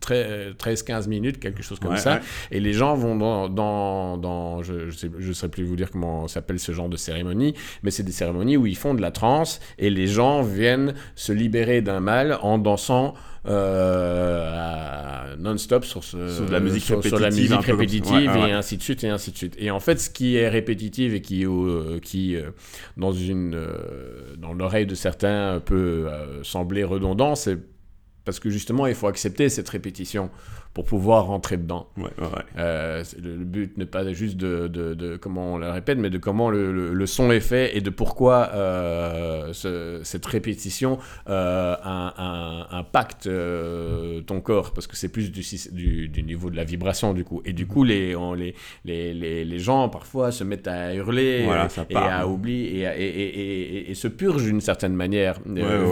13-15 0.00 1.08
minutes, 1.08 1.40
quelque 1.40 1.62
chose 1.62 1.78
comme 1.78 1.96
ça. 1.96 2.20
Et 2.50 2.60
les 2.60 2.72
gens 2.72 2.94
vont 2.94 3.16
dans, 3.16 3.48
dans, 3.48 4.16
dans 4.16 4.62
je 4.62 4.86
ne 4.86 4.90
sais, 4.90 5.10
je 5.18 5.32
sais 5.32 5.48
plus 5.48 5.64
vous 5.64 5.76
dire 5.76 5.90
comment 5.90 6.28
s'appelle 6.28 6.58
ce 6.58 6.72
genre 6.72 6.88
de 6.88 6.96
cérémonie, 6.96 7.54
mais 7.82 7.90
c'est 7.90 8.02
des 8.02 8.12
cérémonies 8.12 8.56
où 8.56 8.66
ils 8.66 8.76
font 8.76 8.94
de 8.94 9.00
la 9.00 9.10
trance 9.10 9.60
et 9.78 9.90
les 9.90 10.06
gens 10.06 10.42
viennent 10.42 10.94
se 11.14 11.32
libérer 11.32 11.82
d'un 11.82 12.00
mal 12.00 12.38
en 12.42 12.58
dansant 12.58 13.14
euh, 13.48 15.36
non-stop 15.38 15.84
sur, 15.84 16.02
la 16.16 16.18
euh, 16.18 16.60
musique 16.60 16.84
répétitive, 17.64 18.30
et 18.36 18.52
ainsi 18.52 18.76
de 18.76 18.82
suite 18.82 19.04
et 19.04 19.08
ainsi 19.08 19.32
de 19.32 19.36
suite. 19.36 19.54
Et 19.58 19.70
en 19.70 19.80
fait, 19.80 19.98
ce 19.98 20.10
qui 20.10 20.36
est 20.36 20.48
répétitif 20.48 21.14
et 21.14 21.20
qui, 21.20 21.46
euh, 21.46 21.98
qui 22.00 22.36
dans 22.96 23.12
une 23.12 23.58
dans 24.36 24.52
l'oreille 24.52 24.86
de 24.86 24.94
certains 24.94 25.60
peut 25.64 26.08
sembler 26.42 26.84
redondant, 26.84 27.34
c'est 27.34 27.58
parce 28.24 28.40
que 28.40 28.50
justement, 28.50 28.86
il 28.86 28.94
faut 28.94 29.06
accepter 29.06 29.48
cette 29.48 29.70
répétition 29.70 30.30
pour 30.78 30.84
pouvoir 30.84 31.26
rentrer 31.26 31.56
dedans. 31.56 31.88
Euh, 32.56 33.02
le, 33.20 33.44
but 33.44 33.76
n'est 33.78 33.84
pas 33.84 34.12
juste 34.12 34.36
de, 34.36 34.68
de, 34.68 35.16
comment 35.16 35.54
on 35.54 35.58
le 35.58 35.68
répète, 35.68 35.98
mais 35.98 36.08
de 36.08 36.18
comment 36.18 36.50
le, 36.50 36.94
le, 36.94 37.06
son 37.06 37.32
est 37.32 37.40
fait 37.40 37.76
et 37.76 37.80
de 37.80 37.90
pourquoi 37.90 38.50
euh, 38.54 39.52
cette 40.04 40.24
répétition 40.24 40.98
euh, 41.28 41.74
impacte 42.70 43.28
ton 44.26 44.40
corps, 44.40 44.72
parce 44.72 44.86
que 44.86 44.96
c'est 44.96 45.08
plus 45.08 45.32
du, 45.32 46.08
du, 46.08 46.22
niveau 46.22 46.48
de 46.48 46.54
la 46.54 46.62
vibration 46.62 47.12
du 47.12 47.24
coup. 47.24 47.42
Et 47.44 47.52
du 47.52 47.66
coup, 47.66 47.82
les, 47.82 48.14
on, 48.14 48.34
les, 48.34 48.54
les, 48.84 49.12
les, 49.12 49.58
gens 49.58 49.88
parfois 49.88 50.30
se 50.30 50.44
mettent 50.44 50.68
à 50.68 50.94
hurler 50.94 51.48
et 51.90 51.96
à 51.96 52.28
oublier 52.28 52.82
et, 52.82 52.84
et, 52.84 53.90
et, 53.90 53.94
se 53.94 54.06
purgent 54.06 54.44
d'une 54.44 54.60
certaine 54.60 54.94
manière, 54.94 55.40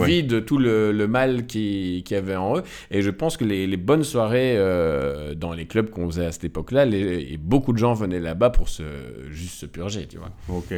vide 0.05 0.45
tout 0.45 0.59
le, 0.59 0.93
mal 1.09 1.45
qu'il 1.45 2.03
qui 2.03 2.15
avait 2.15 2.37
en 2.37 2.59
eux. 2.59 2.63
Et 2.89 3.01
je 3.01 3.09
pense 3.09 3.35
que 3.35 3.43
les, 3.43 3.75
bonnes 3.75 4.05
soirées 4.05 4.55
euh, 4.77 5.35
dans 5.35 5.53
les 5.53 5.65
clubs 5.67 5.89
qu'on 5.89 6.07
faisait 6.07 6.25
à 6.25 6.31
cette 6.31 6.45
époque-là, 6.45 6.85
et 6.85 7.37
beaucoup 7.37 7.73
de 7.73 7.77
gens 7.77 7.93
venaient 7.93 8.19
là-bas 8.19 8.49
pour 8.49 8.69
se, 8.69 8.83
juste 9.29 9.55
se 9.55 9.65
purger, 9.65 10.07
tu 10.07 10.17
vois. 10.17 10.31
Ok 10.49 10.73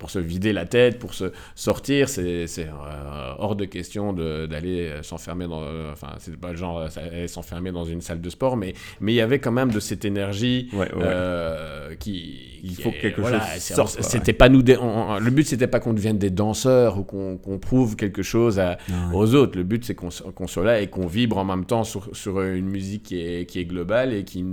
pour 0.00 0.10
se 0.10 0.18
vider 0.18 0.52
la 0.52 0.64
tête, 0.64 0.98
pour 0.98 1.14
se 1.14 1.30
sortir. 1.54 2.08
C'est 2.08 2.46
euh, 2.58 3.32
hors 3.38 3.54
de 3.54 3.66
question 3.66 4.12
d'aller 4.12 4.90
s'enfermer 5.02 5.46
dans. 5.46 5.62
enfin, 5.92 6.14
c'est 6.18 6.36
pas 6.36 6.50
le 6.50 6.56
genre 6.56 6.88
s'enfermer 7.28 7.70
dans 7.70 7.84
une 7.84 8.00
salle 8.00 8.20
de 8.20 8.30
sport, 8.30 8.56
mais 8.56 8.74
mais 9.00 9.12
il 9.12 9.16
y 9.16 9.20
avait 9.20 9.38
quand 9.38 9.52
même 9.52 9.70
de 9.70 9.78
cette 9.78 10.04
énergie 10.04 10.70
euh, 10.74 11.94
qui. 11.96 12.46
Il 12.62 12.74
faut 12.74 12.90
que 12.90 13.00
quelque 13.00 13.22
chose. 13.22 13.86
C'était 14.00 14.32
pas 14.32 14.48
nous. 14.48 14.62
le 14.62 15.30
but 15.30 15.46
c'était 15.46 15.66
pas 15.66 15.80
qu'on 15.80 15.94
devienne 15.94 16.18
des 16.18 16.30
danseurs 16.30 16.98
ou 16.98 17.04
qu'on 17.04 17.58
prouve 17.58 17.96
quelque 17.96 18.22
chose 18.22 18.58
à, 18.58 18.78
aux 19.14 19.34
autres. 19.34 19.56
Le 19.56 19.64
but 19.64 19.84
c'est 19.84 19.94
qu'on 19.94 20.10
soit 20.10 20.64
là 20.64 20.80
et 20.80 20.88
qu'on 20.88 21.06
vibre 21.06 21.38
en 21.38 21.44
même 21.44 21.64
temps 21.64 21.84
sur, 21.84 22.14
sur 22.16 22.40
une 22.42 22.68
musique 22.68 23.02
qui 23.04 23.20
est, 23.20 23.46
qui 23.46 23.60
est 23.60 23.64
globale 23.64 24.12
et 24.14 24.24
qui 24.24 24.44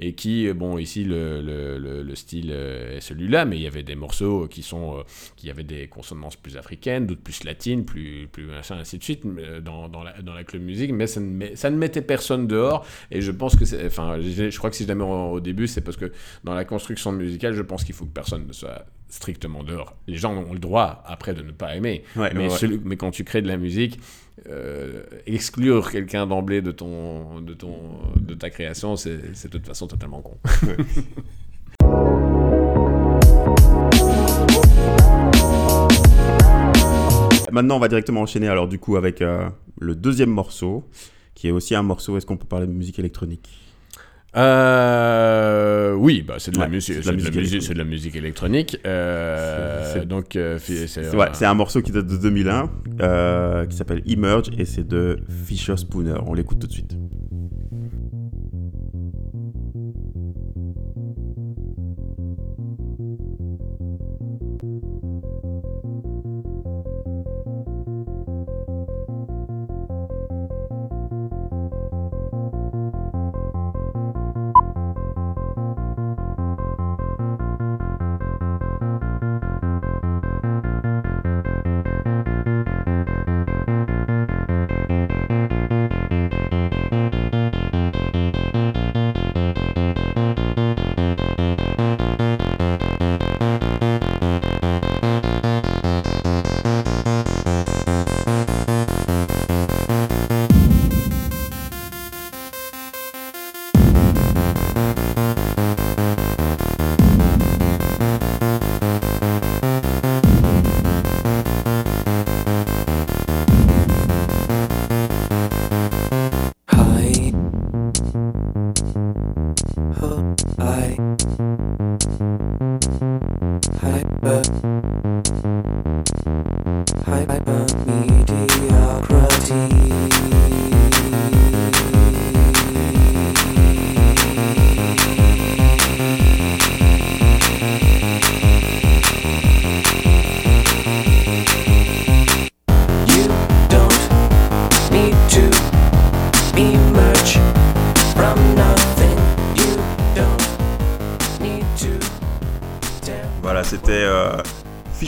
et 0.00 0.14
qui 0.14 0.52
bon 0.52 0.78
ici 0.78 1.04
le, 1.04 1.40
le, 1.40 2.02
le 2.02 2.14
style 2.14 2.50
est 2.50 3.00
celui-là, 3.00 3.44
mais 3.44 3.56
il 3.56 3.62
y 3.62 3.66
avait 3.66 3.82
des 3.82 3.96
morceaux 3.96 4.46
qui 4.48 4.62
sont 4.62 4.91
euh, 4.98 5.02
qui 5.36 5.50
avaient 5.50 5.62
des 5.64 5.88
consonances 5.88 6.36
plus 6.36 6.56
africaines, 6.56 7.06
d'autres 7.06 7.22
plus 7.22 7.44
latines, 7.44 7.84
plus, 7.84 8.28
plus 8.30 8.44
machin, 8.46 8.76
ainsi 8.78 8.98
de 8.98 9.02
suite, 9.02 9.24
euh, 9.24 9.60
dans, 9.60 9.88
dans, 9.88 10.02
la, 10.02 10.20
dans 10.22 10.34
la 10.34 10.44
club 10.44 10.62
musique, 10.62 10.92
mais 10.92 11.06
ça 11.06 11.20
ne, 11.20 11.54
ça 11.54 11.70
ne 11.70 11.76
mettait 11.76 12.02
personne 12.02 12.46
dehors, 12.46 12.86
et 13.10 13.20
je 13.20 13.30
pense 13.30 13.56
que 13.56 13.64
c'est, 13.64 13.86
enfin, 13.86 14.18
je, 14.20 14.56
crois 14.58 14.70
que 14.70 14.76
si 14.76 14.84
je 14.84 14.92
la 14.92 15.04
au, 15.04 15.40
début, 15.40 15.66
c'est 15.66 15.80
parce 15.80 15.96
que 15.96 16.12
dans 16.44 16.54
la 16.54 16.64
construction 16.64 17.12
musicale, 17.12 17.54
je 17.54 17.62
pense 17.62 17.84
qu'il 17.84 17.94
faut 17.94 18.04
que 18.04 18.12
personne 18.12 18.46
ne 18.46 18.52
soit 18.52 18.86
strictement 19.08 19.62
dehors. 19.62 19.94
Les 20.06 20.16
gens 20.16 20.34
ont 20.34 20.52
le 20.52 20.58
droit 20.58 21.02
après 21.06 21.34
de 21.34 21.42
ne 21.42 21.52
pas 21.52 21.76
aimer, 21.76 22.02
mais, 22.16 22.48
mais 22.84 22.96
quand 22.96 23.10
tu 23.10 23.24
crées 23.24 23.42
de 23.42 23.48
la 23.48 23.58
musique, 23.58 23.98
euh, 24.48 25.02
exclure 25.26 25.90
quelqu'un 25.90 26.26
d'emblée 26.26 26.62
de 26.62 26.72
ton, 26.72 27.40
de 27.40 27.52
ton, 27.52 27.76
de 28.16 28.34
ta 28.34 28.50
création, 28.50 28.96
c'est 28.96 29.18
de 29.18 29.48
toute 29.48 29.66
façon 29.66 29.86
totalement 29.86 30.22
con. 30.22 30.38
Maintenant, 37.52 37.76
on 37.76 37.80
va 37.80 37.88
directement 37.88 38.22
enchaîner 38.22 38.48
alors 38.48 38.66
du 38.66 38.78
coup 38.78 38.96
avec 38.96 39.20
euh, 39.20 39.48
le 39.78 39.94
deuxième 39.94 40.30
morceau, 40.30 40.88
qui 41.34 41.48
est 41.48 41.50
aussi 41.50 41.74
un 41.74 41.82
morceau. 41.82 42.16
Est-ce 42.16 42.24
qu'on 42.24 42.38
peut 42.38 42.46
parler 42.46 42.66
de 42.66 42.72
musique 42.72 42.98
électronique? 42.98 43.48
Euh, 44.34 45.92
oui, 45.92 46.22
bah, 46.22 46.36
c'est 46.38 46.52
de, 46.52 46.58
la 46.58 46.68
musique, 46.68 47.02
c'est 47.02 47.74
de, 47.74 47.78
la 47.78 47.84
musique 47.84 48.16
électronique. 48.16 48.78
Euh, 48.86 50.04
donc, 50.04 50.36
euh, 50.36 50.58
c'est 50.58 51.44
un 51.44 51.54
morceau 51.54 51.82
qui 51.82 51.92
date 51.92 52.06
de 52.06 52.16
2001, 52.16 53.66
qui 53.66 53.76
s'appelle 53.76 54.02
Emerge, 54.06 54.50
et 54.56 54.64
c'est 54.64 54.86
de 54.86 55.18
Fisher 55.28 55.76
Spooner. 55.76 56.14
On 56.26 56.34
l'écoute 56.34 56.60
tout 56.60 56.66
de 56.66 56.72
suite. 56.72 56.96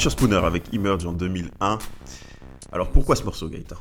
Fisher 0.04 0.18
Spooner 0.18 0.44
avec 0.44 0.64
Emerge 0.74 1.06
en 1.06 1.14
2001. 1.14 1.78
Alors 2.72 2.90
pourquoi 2.90 3.16
ce 3.16 3.24
morceau, 3.24 3.48
Gaëtan? 3.48 3.76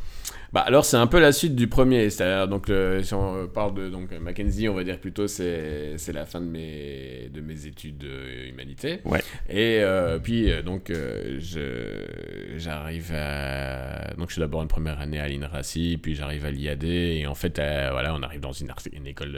Bah 0.54 0.62
alors 0.62 0.86
c'est 0.86 0.96
un 0.96 1.08
peu 1.08 1.20
la 1.20 1.34
suite 1.34 1.54
du 1.54 1.68
premier, 1.68 2.10
c'est-à-dire 2.10 2.48
donc 2.48 2.72
si 3.02 3.14
on 3.14 3.48
parle 3.48 3.74
de 3.74 3.90
donc 3.90 4.10
Mackenzie, 4.22 4.70
on 4.70 4.74
va 4.74 4.86
dire 4.86 5.00
plutôt 5.00 5.28
c'est 5.28 5.98
c'est 5.98 6.14
la 6.14 6.26
fin 6.26 6.40
de 6.40 6.46
mes 6.46 7.30
de 7.34 7.42
mes 7.42 7.66
études 7.66 7.98
d'humanité. 7.98 9.02
Ouais. 9.04 9.20
Et 9.50 9.80
euh, 9.82 10.18
puis 10.18 10.50
euh, 10.50 10.62
donc 10.62 10.92
euh, 10.92 11.40
je 11.42 12.06
j'arrive 12.58 13.12
à 13.14 14.14
donc 14.14 14.30
je 14.30 14.34
suis 14.34 14.40
d'abord 14.40 14.62
une 14.62 14.70
première 14.70 15.02
année 15.02 15.20
à 15.20 15.28
l'INRACI, 15.28 15.98
puis 16.02 16.16
j'arrive 16.16 16.46
à 16.46 16.52
l'IAD 16.52 16.86
et 16.86 17.26
en 17.28 17.36
fait 17.36 17.56
voilà 17.56 18.16
on 18.16 18.24
arrive 18.24 18.40
dans 18.40 18.54
une, 18.54 18.72
une 18.94 19.08
école 19.08 19.38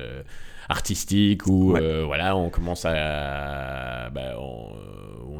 artistique 0.69 1.48
où 1.48 1.76
voilà 2.06 2.36
on 2.36 2.52
commence 2.52 2.86
à 2.86 4.12
bah, 4.12 4.36
on, 4.38 4.64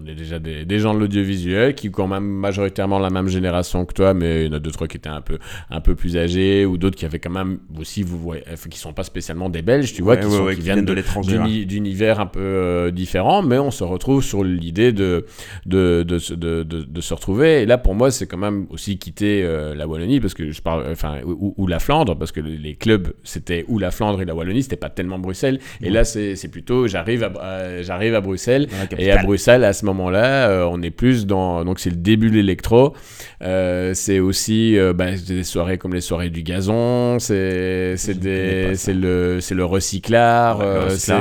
on, 0.06 0.10
est 0.10 0.16
déjà 0.16 0.40
des, 0.40 0.66
des 0.66 0.80
gens 0.80 0.94
de 0.94 1.00
l'audiovisuel 1.00 1.76
qui 1.76 1.92
quand 1.92 2.08
même 2.08 2.26
majoritairement 2.26 3.00
la 3.00 3.10
même 3.10 3.28
génération 3.28 3.86
que 3.86 3.94
toi, 3.94 4.14
mais 4.14 4.46
il 4.46 4.48
y 4.48 4.50
en 4.50 4.58
a 4.58 4.60
deux 4.60 4.72
trois 4.72 4.88
qui 4.88 4.98
étaient 4.98 5.10
un 5.10 5.22
peu 5.22 5.40
un 5.70 5.82
peu 5.82 5.96
plus 5.96 6.18
âgés 6.18 6.66
ou 6.66 6.78
d'autres 6.78 6.98
qui 6.98 7.06
avaient 7.06 7.20
quand 7.20 7.30
même 7.30 7.60
aussi, 7.80 8.04
vous 8.04 8.18
voyez, 8.18 8.44
qui 8.70 8.78
sont 8.78 8.94
pas 8.94 9.04
spécialement 9.04 9.50
des 9.50 9.62
Belges, 9.62 9.94
tu 9.94 10.02
vois, 10.02 10.18
qui, 10.18 10.28
viennent 10.62 10.86
de 10.86 10.94
l'étranger, 10.94 11.66
d'univers 11.66 12.20
un 12.20 12.26
peu 12.26 12.40
euh, 12.40 12.92
différents, 12.92 13.42
mais 13.42 13.58
on 13.58 13.72
se 13.72 13.84
retrouve 13.84 14.24
sur 14.24 14.44
l'idée 14.44 14.92
de 14.92 15.26
de, 15.66 16.04
de, 16.04 17.02
se 17.02 17.14
retrouver. 17.14 17.62
Et 17.62 17.66
là, 17.66 17.78
pour 17.78 17.96
moi, 17.96 18.12
c'est 18.12 18.28
quand 18.28 18.38
même 18.38 18.66
aussi 18.70 18.98
quitter 18.98 19.44
euh, 19.44 19.76
la 19.76 19.88
Wallonie, 19.88 20.20
parce 20.20 20.34
que 20.34 20.52
je 20.52 20.62
parle, 20.62 20.86
enfin, 20.92 21.20
ou, 21.26 21.68
la 21.68 21.80
Flandre, 21.80 22.18
parce 22.18 22.32
que 22.32 22.40
les 22.40 22.76
clubs, 22.76 23.14
c'était 23.24 23.66
ou 23.68 23.80
la 23.80 23.92
Flandre 23.92 24.22
et 24.22 24.26
la 24.26 24.36
Wallonie, 24.36 24.64
c'était 24.64 24.76
pas 24.76 24.90
tellement 24.90 25.20
Bruxelles. 25.20 25.60
Et 25.82 25.90
là, 25.90 26.04
c'est 26.04 26.50
plutôt, 26.52 26.88
j'arrive 26.88 27.24
à, 27.24 27.82
j'arrive 27.82 28.16
à 28.16 28.22
Bruxelles, 28.22 28.68
et 28.98 29.12
à 29.12 29.24
Bruxelles, 29.24 29.64
à 29.64 29.74
ce 29.74 29.86
moment-là, 29.96 30.50
euh, 30.50 30.70
on 30.70 30.82
est 30.82 30.92
plus 30.92 31.26
dans, 31.26 31.66
donc 31.66 31.80
c'est 31.80 31.90
le 31.90 31.96
début 31.96 32.30
de 32.30 32.36
l'électro, 32.36 32.94
c'est 33.42 34.20
aussi, 34.20 34.78
bah, 34.96 35.12
des 35.12 35.44
soirées 35.44 35.78
comme 35.78 35.94
les 35.94 36.02
soirées 36.02 36.30
du 36.30 36.44
gazon, 36.44 37.18
c'est 37.20 37.96
le, 38.18 39.40
le 39.52 39.66
recyclard, 39.66 40.90
c'est... 40.90 41.14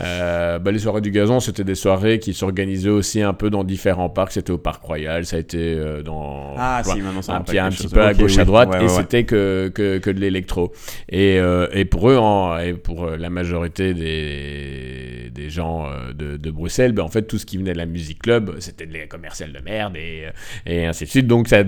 Euh, 0.00 0.58
bah, 0.58 0.72
les 0.72 0.80
soirées 0.80 1.00
du 1.00 1.12
gazon, 1.12 1.38
c'était 1.38 1.62
des 1.62 1.76
soirées 1.76 2.18
qui 2.18 2.34
s'organisaient 2.34 2.88
aussi 2.88 3.22
un 3.22 3.32
peu 3.32 3.48
dans 3.48 3.62
différents 3.62 4.08
parcs. 4.08 4.32
C'était 4.32 4.50
au 4.50 4.58
Parc 4.58 4.82
Royal, 4.82 5.24
ça 5.24 5.36
a 5.36 5.38
été 5.38 5.58
euh, 5.58 6.02
dans 6.02 6.54
ah, 6.56 6.82
si, 6.84 7.00
maintenant 7.00 7.22
ça 7.22 7.36
un, 7.36 7.42
petit, 7.42 7.58
un 7.58 7.70
petit 7.70 7.86
peu 7.86 8.02
à 8.02 8.12
gauche 8.12 8.38
à 8.38 8.44
droite, 8.44 8.74
et 8.82 8.88
c'était 8.88 9.24
que, 9.24 9.70
que, 9.72 9.98
que, 9.98 10.10
de 10.10 10.18
l'électro. 10.18 10.72
Et, 11.08 11.38
euh, 11.38 11.68
et 11.72 11.84
pour 11.84 12.10
eux, 12.10 12.18
et 12.64 12.72
pour 12.74 13.06
la 13.06 13.30
majorité 13.30 13.94
des, 13.94 15.30
des 15.32 15.50
gens 15.50 15.86
de, 16.12 16.36
de 16.36 16.50
Bruxelles, 16.50 16.92
ben, 16.92 17.04
en 17.04 17.08
fait, 17.08 17.22
tout 17.22 17.38
ce 17.38 17.46
qui 17.46 17.56
venait 17.56 17.72
de 17.72 17.78
la 17.78 17.86
musique 17.86 18.20
club, 18.20 18.56
c'était 18.58 18.86
des 18.86 19.06
commerciales 19.06 19.52
de 19.52 19.60
merde 19.60 19.96
et, 19.96 20.26
et 20.66 20.86
ainsi 20.86 21.04
de 21.04 21.10
suite. 21.10 21.26
Donc 21.28 21.46
ça, 21.46 21.62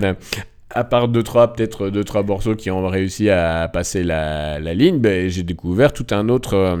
à 0.71 0.83
part 0.83 1.07
deux 1.07 1.23
trois 1.23 1.53
peut-être 1.53 1.89
deux 1.89 2.03
trois 2.03 2.23
morceaux 2.23 2.55
qui 2.55 2.69
ont 2.71 2.85
réussi 2.87 3.29
à 3.29 3.69
passer 3.69 4.03
la, 4.03 4.59
la 4.59 4.73
ligne, 4.73 4.99
ben, 4.99 5.29
j'ai 5.29 5.43
découvert 5.43 5.93
tout 5.93 6.07
un 6.11 6.27
autre 6.27 6.77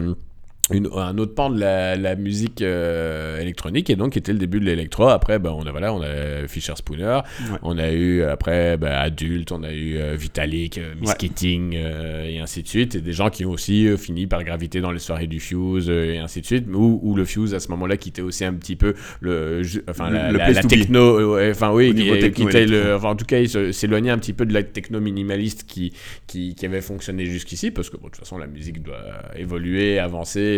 un 0.69 1.17
autre 1.17 1.33
pan 1.33 1.49
de 1.49 1.59
la, 1.59 2.15
musique 2.15 2.61
euh, 2.61 3.39
électronique 3.39 3.89
et 3.89 3.95
donc 3.95 4.13
qui 4.13 4.19
était 4.19 4.33
le 4.33 4.39
début 4.39 4.59
de 4.59 4.65
l'électro. 4.65 5.07
Après 5.07 5.39
ben, 5.39 5.51
on 5.51 5.65
a 5.65 5.71
voilà 5.71 5.93
on 5.93 6.01
a 6.01 6.47
Fisher 6.47 6.73
Spooner. 6.75 7.19
On 7.61 7.77
a 7.77 7.91
eu 7.91 8.23
après 8.23 8.77
ben, 8.77 8.91
adulte 8.91 9.51
on 9.51 9.63
a 9.63 9.71
eu 9.71 9.97
euh, 9.97 10.15
Vitalik 10.15 10.77
euh, 10.77 10.93
Miss 10.99 11.13
et 11.21 12.39
ainsi 12.39 12.63
de 12.63 12.67
suite. 12.67 12.95
Et 12.95 13.01
des 13.01 13.13
gens 13.13 13.29
qui 13.29 13.45
ont 13.45 13.51
aussi 13.51 13.87
fini 13.97 14.27
par 14.27 14.43
graviter 14.43 14.81
dans 14.81 14.91
les 14.91 14.99
soirées 14.99 15.27
du 15.27 15.39
Fuse 15.39 15.89
et 15.89 16.17
ainsi 16.17 16.41
de 16.41 16.45
suite. 16.45 16.65
Ou, 16.73 17.15
le 17.15 17.25
Fuse 17.25 17.53
à 17.53 17.59
ce 17.59 17.69
moment-là 17.69 17.97
qui 17.97 18.09
était 18.09 18.21
aussi 18.21 18.43
un 18.43 18.53
petit 18.53 18.75
peu 18.75 18.93
le 19.21 19.61
enfin 19.89 20.09
la, 20.09 20.63
techno 20.63 21.39
enfin 21.49 21.71
oui 21.71 21.95
qui, 21.95 22.43
était 22.43 22.65
le, 22.65 22.95
enfin, 22.95 23.09
en 23.09 23.15
tout 23.15 23.25
cas 23.25 23.39
il 23.39 23.73
s'éloignait 23.73 24.11
un 24.11 24.17
petit 24.17 24.33
peu 24.33 24.45
de 24.45 24.53
la 24.53 24.63
techno 24.63 24.99
minimaliste 24.99 25.63
qui, 25.65 25.93
qui, 26.27 26.53
qui 26.53 26.65
avait 26.65 26.81
fonctionné 26.81 27.25
jusqu'ici 27.25 27.71
parce 27.71 27.89
que 27.89 27.97
bon, 27.97 28.07
de 28.07 28.11
toute 28.11 28.19
façon 28.19 28.37
la 28.37 28.47
musique 28.47 28.83
doit 28.83 28.97
évoluer 29.35 29.99
avancer 29.99 30.56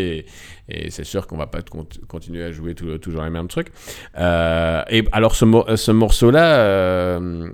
et, 0.67 0.89
c'est 0.89 1.03
sûr 1.03 1.27
qu'on 1.27 1.38
va 1.38 1.47
pas 1.47 1.59
continuer 2.07 2.43
à 2.43 2.51
jouer 2.51 2.75
toujours 2.75 3.23
les 3.23 3.29
mêmes 3.29 3.47
trucs. 3.47 3.69
Euh, 4.17 4.83
et 4.89 5.03
alors 5.12 5.35
ce, 5.35 5.45
ce 5.75 5.91
morceau-là, 5.91 6.59
euh, 6.59 7.49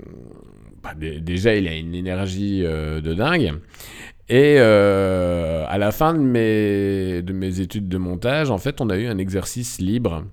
bah, 0.83 0.93
déjà 0.95 1.55
il 1.55 1.67
a 1.67 1.75
une 1.75 1.95
énergie 1.95 2.63
euh, 2.65 3.01
de 3.01 3.13
dingue. 3.13 3.53
Et 4.27 4.57
à 4.57 5.77
la 5.77 5.91
fin 5.91 6.13
de 6.13 6.19
mes, 6.19 7.21
de 7.21 7.33
mes 7.33 7.59
études 7.59 7.87
de 7.87 7.97
montage, 7.97 8.49
en 8.49 8.57
fait, 8.57 8.81
on 8.81 8.89
a 8.89 8.97
eu 8.97 9.07
un 9.07 9.17
exercice 9.17 9.79
libre. 9.79 10.23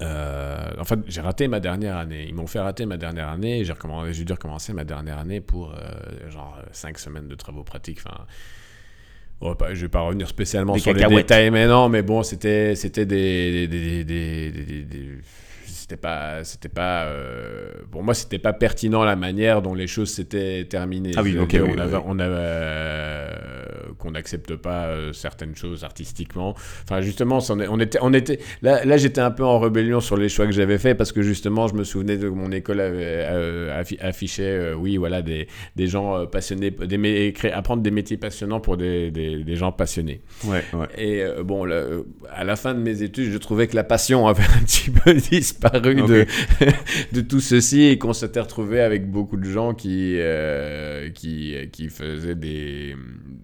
en 0.00 0.84
fait, 0.84 1.00
j'ai 1.08 1.20
raté 1.20 1.48
ma 1.48 1.58
dernière 1.58 1.96
année. 1.96 2.26
Ils 2.28 2.34
m'ont 2.34 2.46
fait 2.46 2.60
rater 2.60 2.86
ma 2.86 2.96
dernière 2.96 3.28
année. 3.28 3.64
J'ai 3.64 4.24
dû 4.24 4.32
recommencer 4.32 4.72
ma 4.72 4.84
dernière 4.84 5.18
année 5.18 5.40
pour 5.40 5.74
genre 6.28 6.58
5 6.70 6.98
semaines 6.98 7.28
de 7.28 7.34
travaux 7.34 7.64
pratiques. 7.64 7.98
Enfin, 8.06 8.24
je 9.72 9.80
vais 9.82 9.88
pas 9.88 10.00
revenir 10.00 10.28
spécialement 10.28 10.76
sur 10.76 10.92
les 10.92 11.04
détails 11.04 11.50
maintenant, 11.50 11.88
mais 11.88 12.02
bon, 12.02 12.22
c'était 12.22 12.74
c'était 12.74 13.06
des, 13.06 13.66
des, 13.66 14.04
des, 14.04 14.52
des 14.52 14.84
c'était 15.92 15.96
pas 15.96 16.44
c'était 16.44 16.68
pas 16.68 17.04
euh, 17.04 17.70
pour 17.90 18.02
moi 18.02 18.14
c'était 18.14 18.38
pas 18.38 18.52
pertinent 18.52 19.04
la 19.04 19.16
manière 19.16 19.62
dont 19.62 19.74
les 19.74 19.86
choses 19.86 20.12
s'étaient 20.14 20.64
terminées. 20.64 21.12
Ah 21.16 21.22
oui 21.22 21.36
ok 21.38 21.56
on, 21.60 21.78
avait, 21.78 21.98
on 22.06 22.18
avait 22.18 22.34
euh, 22.36 23.61
qu'on 23.98 24.12
n'accepte 24.12 24.56
pas 24.56 24.86
euh, 24.86 25.12
certaines 25.12 25.56
choses 25.56 25.84
artistiquement. 25.84 26.54
Enfin 26.84 27.00
justement 27.00 27.38
on 27.50 27.80
était 27.80 27.98
on 28.02 28.12
était 28.12 28.38
là, 28.62 28.84
là 28.84 28.96
j'étais 28.96 29.20
un 29.20 29.30
peu 29.30 29.44
en 29.44 29.58
rébellion 29.58 30.00
sur 30.00 30.16
les 30.16 30.28
choix 30.28 30.46
que 30.46 30.52
j'avais 30.52 30.78
fait 30.78 30.94
parce 30.94 31.12
que 31.12 31.22
justement 31.22 31.68
je 31.68 31.74
me 31.74 31.84
souvenais 31.84 32.16
de 32.16 32.28
mon 32.28 32.50
école 32.52 32.80
avait, 32.80 33.26
affichait 34.00 34.72
oui 34.74 34.96
voilà 34.96 35.22
des, 35.22 35.48
des 35.76 35.86
gens 35.86 36.26
passionnés 36.26 36.70
des 36.70 37.34
apprendre 37.52 37.82
des 37.82 37.90
métiers 37.90 38.16
passionnants 38.16 38.60
pour 38.60 38.76
des, 38.76 39.10
des, 39.10 39.44
des 39.44 39.56
gens 39.56 39.72
passionnés. 39.72 40.22
Ouais, 40.44 40.64
ouais. 40.72 40.86
et 40.98 41.24
bon 41.42 41.64
à 42.30 42.44
la 42.44 42.56
fin 42.56 42.74
de 42.74 42.80
mes 42.80 43.02
études 43.02 43.30
je 43.30 43.38
trouvais 43.38 43.66
que 43.66 43.76
la 43.76 43.84
passion 43.84 44.26
avait 44.26 44.42
un 44.42 44.64
petit 44.64 44.90
peu 44.90 45.14
disparu 45.30 45.96
de, 45.96 46.26
de 47.12 47.20
tout 47.20 47.40
ceci 47.40 47.84
et 47.84 47.98
qu'on 47.98 48.12
s'était 48.12 48.40
retrouvé 48.40 48.80
avec 48.80 49.10
beaucoup 49.10 49.36
de 49.36 49.44
gens 49.44 49.74
qui, 49.74 50.16
euh, 50.18 51.10
qui, 51.10 51.54
qui 51.72 51.88
faisaient 51.88 52.34
des 52.34 52.96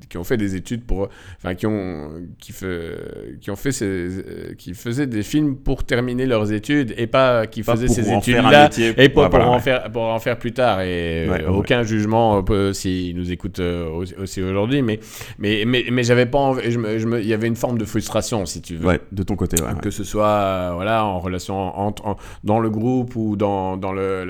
qui 0.08 0.16
ont 0.16 0.24
fait 0.24 0.37
des 0.38 0.56
études 0.56 0.84
pour 0.84 1.08
enfin 1.36 1.54
qui 1.54 1.66
ont 1.66 2.10
qui, 2.38 2.52
fait, 2.52 2.96
qui 3.40 3.50
ont 3.50 3.56
fait 3.56 3.72
ces, 3.72 4.54
qui 4.56 4.74
faisaient 4.74 5.06
des 5.06 5.22
films 5.22 5.56
pour 5.56 5.84
terminer 5.84 6.26
leurs 6.26 6.52
études 6.52 6.94
et 6.96 7.06
pas 7.06 7.46
qui 7.46 7.62
faisaient 7.62 7.88
ces 7.88 8.10
études 8.10 8.36
là 8.36 8.70
et 8.96 9.08
pour, 9.08 9.28
pour, 9.28 9.40
en 9.40 9.58
faire 9.58 9.90
pour 9.90 10.02
en 10.04 10.18
faire 10.18 10.38
plus 10.38 10.52
tard. 10.52 10.80
Et 10.80 11.28
euh, 11.28 11.48
aucun 11.50 11.82
jugement 11.82 12.44
euh, 12.48 12.72
s'ils 12.72 13.16
nous 13.16 13.30
écoutent 13.30 13.60
aussi 13.60 14.42
aujourd'hui. 14.42 14.82
Mais 14.82 15.00
mais 15.38 15.64
mais, 15.66 15.84
mais 15.90 16.02
j'avais 16.02 16.26
pas 16.26 16.38
envie, 16.38 16.62
il 16.64 17.26
y 17.26 17.34
avait 17.34 17.48
une 17.48 17.56
forme 17.56 17.78
de 17.78 17.84
frustration 17.84 18.46
si 18.46 18.62
tu 18.62 18.76
veux. 18.76 18.98
De 19.12 19.22
ton 19.22 19.36
côté 19.36 19.56
que 19.82 19.90
ce 19.90 20.04
soit 20.04 20.72
voilà 20.74 21.04
en 21.04 21.18
relation 21.18 21.56
entre 21.78 22.16
dans 22.44 22.60
le 22.60 22.70
groupe 22.70 23.16
ou 23.16 23.36
dans, 23.36 23.76
dans 23.76 23.92
le, 23.92 24.26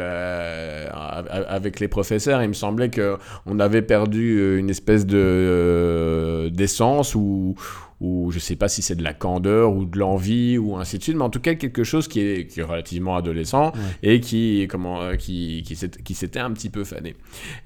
avec 1.49 1.81
les 1.81 1.88
professeurs, 1.88 2.42
il 2.42 2.49
me 2.49 2.55
semblait 2.55 2.90
qu'on 2.90 3.61
avait 3.61 3.83
perdu 3.83 4.38
euh, 4.38 4.59
une 4.59 4.71
espèce 4.71 5.07
de 5.07 5.16
euh, 5.98 6.50
d'essence 6.50 7.14
ou, 7.14 7.54
ou 8.00 8.30
je 8.30 8.38
sais 8.38 8.56
pas 8.56 8.68
si 8.68 8.82
c'est 8.82 8.94
de 8.94 9.02
la 9.02 9.12
candeur 9.12 9.72
ou 9.72 9.84
de 9.84 9.98
l'envie 9.98 10.56
ou 10.56 10.76
ainsi 10.76 10.98
de 10.98 11.02
suite, 11.02 11.16
mais 11.16 11.24
en 11.24 11.30
tout 11.30 11.40
cas 11.40 11.54
quelque 11.54 11.84
chose 11.84 12.06
qui 12.06 12.20
est, 12.20 12.46
qui 12.46 12.61
est 12.61 12.64
relativement 12.64 13.16
adolescent 13.16 13.72
et 14.02 14.20
qui, 14.20 14.66
comment, 14.70 15.02
euh, 15.02 15.14
qui, 15.16 15.62
qui 15.64 16.14
s'était 16.14 16.40
un 16.40 16.52
petit 16.52 16.70
peu 16.70 16.84
fané. 16.84 17.16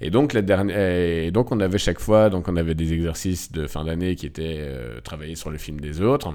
Et 0.01 0.09
donc, 0.09 0.33
la 0.33 0.41
dernière, 0.41 0.77
et 0.77 1.31
donc 1.31 1.51
on 1.51 1.59
avait 1.59 1.77
chaque 1.77 1.99
fois, 1.99 2.29
donc 2.29 2.47
on 2.47 2.55
avait 2.55 2.75
des 2.75 2.93
exercices 2.93 3.51
de 3.51 3.67
fin 3.67 3.85
d'année 3.85 4.15
qui 4.15 4.25
étaient 4.25 4.57
euh, 4.57 4.99
travaillés 5.01 5.35
sur 5.35 5.51
le 5.51 5.57
film 5.57 5.79
des 5.79 6.01
autres. 6.01 6.33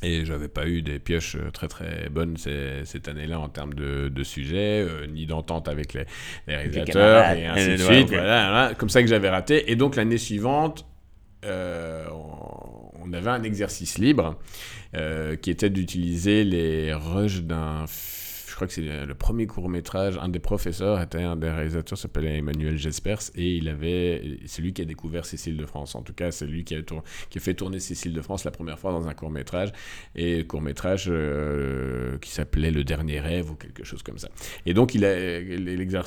Et 0.00 0.24
j'avais 0.24 0.46
pas 0.46 0.68
eu 0.68 0.82
des 0.82 1.00
pioches 1.00 1.36
très 1.52 1.66
très 1.66 2.08
bonnes 2.08 2.36
cette 2.36 3.08
année-là 3.08 3.40
en 3.40 3.48
termes 3.48 3.74
de, 3.74 4.08
de 4.08 4.22
sujets, 4.22 4.86
euh, 4.88 5.08
ni 5.08 5.26
d'entente 5.26 5.66
avec 5.66 5.92
les, 5.92 6.04
réalisateurs, 6.46 7.32
et 7.32 7.46
ainsi 7.46 7.70
de 7.70 7.76
suite. 7.78 8.08
Voilà, 8.10 8.74
comme 8.78 8.90
ça 8.90 9.02
que 9.02 9.08
j'avais 9.08 9.28
raté. 9.28 9.72
Et 9.72 9.74
donc 9.74 9.96
l'année 9.96 10.18
suivante, 10.18 10.86
euh, 11.44 12.06
on 12.10 13.12
avait 13.12 13.30
un 13.30 13.42
exercice 13.42 13.98
libre 13.98 14.38
qui 15.42 15.50
était 15.50 15.70
d'utiliser 15.70 16.44
les 16.44 16.92
rushs 16.94 17.42
d'un 17.42 17.86
crois 18.58 18.66
que 18.66 18.72
c'est 18.72 19.06
le 19.06 19.14
premier 19.14 19.46
court 19.46 19.68
métrage. 19.68 20.18
Un 20.20 20.28
des 20.28 20.40
professeurs 20.40 21.00
était 21.00 21.22
un 21.22 21.36
des 21.36 21.48
réalisateurs, 21.48 21.96
s'appelait 21.96 22.38
Emmanuel 22.38 22.76
Jespers, 22.76 23.20
et 23.36 23.56
il 23.56 23.68
avait, 23.68 24.40
c'est 24.46 24.62
lui 24.62 24.72
qui 24.72 24.82
a 24.82 24.84
découvert 24.84 25.24
Cécile 25.24 25.56
de 25.56 25.64
France. 25.64 25.94
En 25.94 26.02
tout 26.02 26.12
cas, 26.12 26.32
c'est 26.32 26.46
lui 26.46 26.64
qui 26.64 26.74
a, 26.74 26.78
qui 27.30 27.38
a 27.38 27.40
fait 27.40 27.54
tourner 27.54 27.78
Cécile 27.78 28.12
de 28.12 28.20
France 28.20 28.44
la 28.44 28.50
première 28.50 28.78
fois 28.78 28.90
dans 28.90 29.06
un 29.06 29.14
court 29.14 29.30
métrage, 29.30 29.70
et 30.16 30.44
court 30.44 30.60
métrage 30.60 31.06
euh, 31.08 32.18
qui 32.18 32.30
s'appelait 32.30 32.72
Le 32.72 32.82
Dernier 32.82 33.20
Rêve 33.20 33.52
ou 33.52 33.54
quelque 33.54 33.84
chose 33.84 34.02
comme 34.02 34.18
ça. 34.18 34.28
Et 34.66 34.74
donc, 34.74 34.94
il 34.96 35.04
a, 35.04 35.12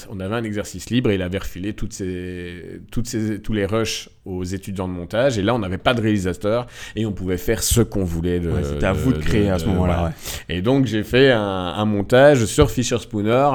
on 0.09 0.19
avait 0.19 0.35
un 0.35 0.43
exercice 0.43 0.89
libre 0.89 1.09
et 1.09 1.15
il 1.15 1.21
avait 1.21 1.39
refilé 1.39 1.73
toutes 1.73 1.93
ces, 1.93 2.81
toutes 2.91 3.07
ces, 3.07 3.41
tous 3.41 3.53
les 3.53 3.65
rushs 3.65 4.09
aux 4.25 4.43
étudiants 4.43 4.87
de 4.87 4.93
montage. 4.93 5.37
Et 5.37 5.41
là, 5.41 5.55
on 5.55 5.59
n'avait 5.59 5.77
pas 5.77 5.93
de 5.93 6.01
réalisateur 6.01 6.67
et 6.95 7.05
on 7.05 7.11
pouvait 7.11 7.37
faire 7.37 7.63
ce 7.63 7.81
qu'on 7.81 8.03
voulait. 8.03 8.41
C'était 8.63 8.85
à 8.85 8.93
vous 8.93 9.13
de, 9.13 9.19
créer 9.19 9.49
à 9.49 9.59
ce 9.59 9.65
moment-là. 9.65 10.13
Et 10.49 10.61
donc, 10.61 10.85
j'ai 10.85 11.03
fait 11.03 11.31
un, 11.31 11.39
un, 11.39 11.85
montage 11.85 12.45
sur 12.45 12.69
Fisher 12.69 12.99
Spooner. 12.99 13.49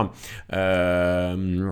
Euh, 0.53 1.71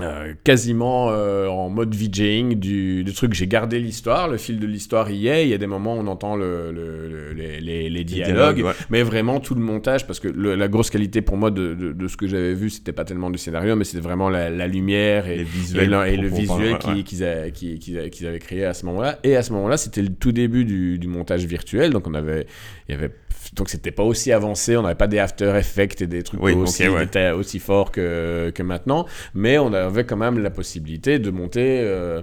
euh, 0.00 0.34
quasiment 0.44 1.10
euh, 1.10 1.48
en 1.48 1.68
mode 1.68 1.94
VJing 1.94 2.54
du, 2.54 3.04
du 3.04 3.12
truc. 3.12 3.34
J'ai 3.34 3.46
gardé 3.46 3.78
l'histoire, 3.78 4.28
le 4.28 4.36
fil 4.36 4.58
de 4.58 4.66
l'histoire 4.66 5.10
y 5.10 5.28
est. 5.28 5.44
Il 5.44 5.50
y 5.50 5.54
a 5.54 5.58
des 5.58 5.66
moments 5.66 5.96
où 5.96 6.00
on 6.00 6.06
entend 6.06 6.36
le, 6.36 6.72
le, 6.72 7.32
les, 7.32 7.90
les, 7.90 8.04
dialogues, 8.04 8.64
mais 8.90 9.02
vraiment 9.02 9.40
tout 9.40 9.54
le 9.54 9.60
montage, 9.60 10.06
parce 10.06 10.20
que 10.20 10.28
la 10.28 10.68
grosse 10.68 10.90
qualité 10.90 11.22
pour 11.22 11.36
moi 11.36 11.50
de, 11.50 11.74
de, 11.74 12.08
ce 12.08 12.16
que 12.16 12.26
j'avais 12.26 12.54
vu, 12.54 12.70
c'était 12.70 12.92
pas 12.92 13.04
tellement 13.04 13.30
du 13.30 13.38
scénario, 13.38 13.76
mais 13.76 13.84
c'était 13.84 14.02
vraiment 14.02 14.28
la, 14.30 14.66
lumière 14.66 15.26
et, 15.26 15.34
et, 15.34 16.16
le 16.16 16.28
visuel 16.28 16.78
qu'ils 17.04 17.24
avaient, 17.24 17.50
qu 17.52 18.26
avaient 18.26 18.38
créé 18.38 18.64
à 18.64 18.74
ce 18.74 18.86
moment-là. 18.86 19.18
Et 19.24 19.36
à 19.36 19.42
ce 19.42 19.52
moment-là, 19.52 19.76
c'était 19.76 20.02
le 20.02 20.10
tout 20.10 20.32
début 20.32 20.64
du, 20.64 20.98
du, 20.98 21.08
montage 21.08 21.44
virtuel, 21.44 21.92
donc 21.92 22.06
on 22.06 22.14
avait, 22.14 22.46
il 22.88 22.94
y 22.94 22.98
avait 22.98 23.12
donc 23.54 23.68
c'était 23.68 23.90
pas 23.90 24.02
aussi 24.02 24.32
avancé, 24.32 24.76
on 24.76 24.82
n'avait 24.82 24.94
pas 24.94 25.06
des 25.06 25.18
After 25.18 25.56
Effects 25.56 26.00
et 26.02 26.06
des 26.06 26.22
trucs 26.22 26.42
aussi, 26.42 26.86
aussi 26.88 27.58
forts 27.58 27.90
que, 27.92 28.50
que, 28.54 28.62
maintenant, 28.62 29.06
mais 29.34 29.58
on 29.58 29.72
avait 29.72 30.04
quand 30.04 30.16
même 30.16 30.38
la 30.38 30.50
possibilité 30.50 31.18
de 31.18 31.30
monter 31.30 31.80
euh, 31.80 32.22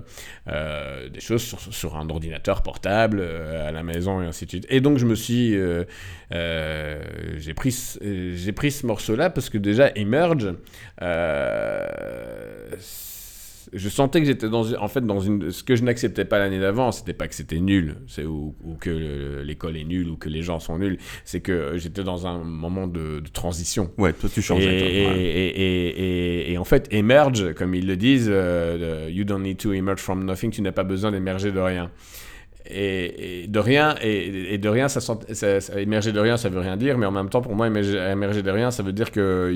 euh, 0.49 1.09
des 1.09 1.19
choses 1.19 1.41
sur, 1.41 1.59
sur, 1.59 1.97
un 1.97 2.09
ordinateur 2.09 2.61
portable 2.61 3.19
euh, 3.21 3.67
à 3.67 3.71
la 3.71 3.83
maison 3.83 4.21
et 4.21 4.25
ainsi 4.25 4.45
de 4.45 4.49
suite. 4.51 4.67
Et 4.69 4.81
donc 4.81 4.97
je 4.97 5.05
me 5.05 5.15
suis, 5.15 5.57
j'ai 6.31 7.53
pris, 7.53 7.97
j'ai 8.01 8.51
pris 8.51 8.71
ce 8.71 8.85
morceau-là 8.85 9.29
parce 9.29 9.49
que 9.49 9.57
déjà 9.57 9.91
Emerge, 9.95 10.53
je 13.73 13.89
sentais 13.89 14.19
que 14.19 14.25
j'étais 14.25 14.49
dans, 14.49 14.73
en 14.73 14.87
fait, 14.87 15.05
dans 15.05 15.19
une. 15.19 15.51
Ce 15.51 15.63
que 15.63 15.75
je 15.75 15.83
n'acceptais 15.83 16.25
pas 16.25 16.39
l'année 16.39 16.59
d'avant, 16.59 16.91
c'était 16.91 17.13
pas 17.13 17.27
que 17.27 17.35
c'était 17.35 17.59
nul, 17.59 17.97
c'est 18.07 18.25
ou, 18.25 18.55
que 18.79 19.41
l'école 19.43 19.77
est 19.77 19.83
nulle 19.83 20.09
ou 20.09 20.17
que 20.17 20.29
les 20.29 20.41
gens 20.41 20.59
sont 20.59 20.77
nuls, 20.77 20.97
c'est 21.23 21.41
que 21.41 21.77
j'étais 21.77 22.03
dans 22.03 22.27
un 22.27 22.43
moment 22.43 22.87
de, 22.87 23.21
transition. 23.33 23.91
Ouais, 23.97 24.13
toi 24.13 24.29
tu 24.33 24.41
changeais. 24.41 24.65
Et, 24.65 25.47
et, 25.47 26.51
et, 26.51 26.57
en 26.57 26.63
fait, 26.63 26.87
emerge, 26.91 27.53
comme 27.53 27.75
ils 27.75 27.87
le 27.87 27.97
disent, 27.97 28.29
euh, 28.31 29.09
you 29.11 29.23
don't 29.23 29.41
need 29.41 29.57
to 29.57 29.73
emerge 29.73 29.99
from 29.99 30.23
nothing, 30.23 30.51
tu 30.51 30.61
n'as 30.61 30.71
pas 30.71 30.83
besoin 30.83 31.11
d'émerger 31.11 31.51
de 31.51 31.59
rien. 31.59 31.91
Et, 32.67 33.45
de 33.47 33.59
rien, 33.59 33.95
et, 34.01 34.57
de 34.57 34.69
rien, 34.69 34.87
ça, 34.87 34.99
ça, 34.99 35.79
émerger 35.79 36.11
de 36.11 36.19
rien, 36.19 36.35
ça 36.35 36.49
veut 36.49 36.59
rien 36.59 36.77
dire, 36.77 36.97
mais 36.97 37.05
en 37.05 37.11
même 37.11 37.29
temps, 37.29 37.41
pour 37.41 37.55
moi, 37.55 37.67
émerger, 37.67 37.93
de 37.93 38.49
rien, 38.49 38.71
ça 38.71 38.81
veut 38.81 38.93
dire 38.93 39.11
que 39.11 39.53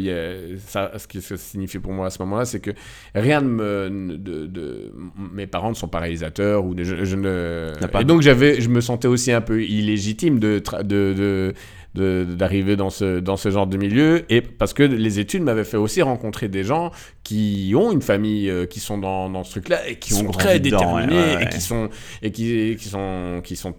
ça, 0.67 0.91
ce 0.98 1.08
que 1.08 1.19
ça 1.19 1.38
signifie 1.38 1.80
pour 1.80 1.91
moi 1.91 2.08
à 2.08 2.10
ce 2.12 2.22
moment-là, 2.22 2.45
c'est 2.45 2.60
que 2.60 2.72
rien 3.15 3.41
de, 3.41 3.48
me, 3.48 4.17
de, 4.17 4.45
de, 4.45 4.93
mes 5.34 5.48
parents 5.48 5.69
ne 5.69 5.76
sont 5.76 5.88
pas 5.88 6.00
réalisateurs 6.00 6.63
ou 6.65 6.76
je, 6.78 7.15
ne. 7.15 7.74
Et 8.00 8.04
donc 8.04 8.22
j'avais, 8.22 8.62
je 8.62 8.69
me 8.69 8.82
sentais 8.82 9.08
aussi 9.08 9.32
un 9.32 9.41
peu 9.41 9.63
illégitime 9.63 10.39
de, 10.39 10.62
de 10.84 11.54
d'arriver 11.95 12.75
dans 12.75 12.89
ce, 12.89 13.19
dans 13.19 13.38
ce 13.38 13.49
genre 13.49 13.67
de 13.67 13.78
milieu. 13.78 14.25
Et 14.32 14.41
parce 14.41 14.73
que 14.73 14.84
les 14.84 15.19
études 15.19 15.43
m'avaient 15.43 15.63
fait 15.63 15.78
aussi 15.78 16.02
rencontrer 16.02 16.47
des 16.47 16.63
gens 16.63 16.91
qui 17.23 17.73
ont 17.75 17.91
une 17.91 18.02
famille, 18.02 18.49
euh, 18.49 18.65
qui 18.65 18.80
sont 18.80 18.97
dans, 18.97 19.30
dans 19.30 19.43
ce 19.43 19.52
truc-là 19.52 19.88
et 19.88 19.97
qui, 19.97 20.13
sont 20.13 20.28
très 20.32 20.60
déterminés 20.60 21.41
et 21.41 21.49
qui 21.49 21.62
sont 21.62 21.89
et 22.21 22.32
qui, 22.32 22.75
qui 22.78 22.88
sont 22.88 23.41
qui 23.43 23.56
sont 23.56 23.73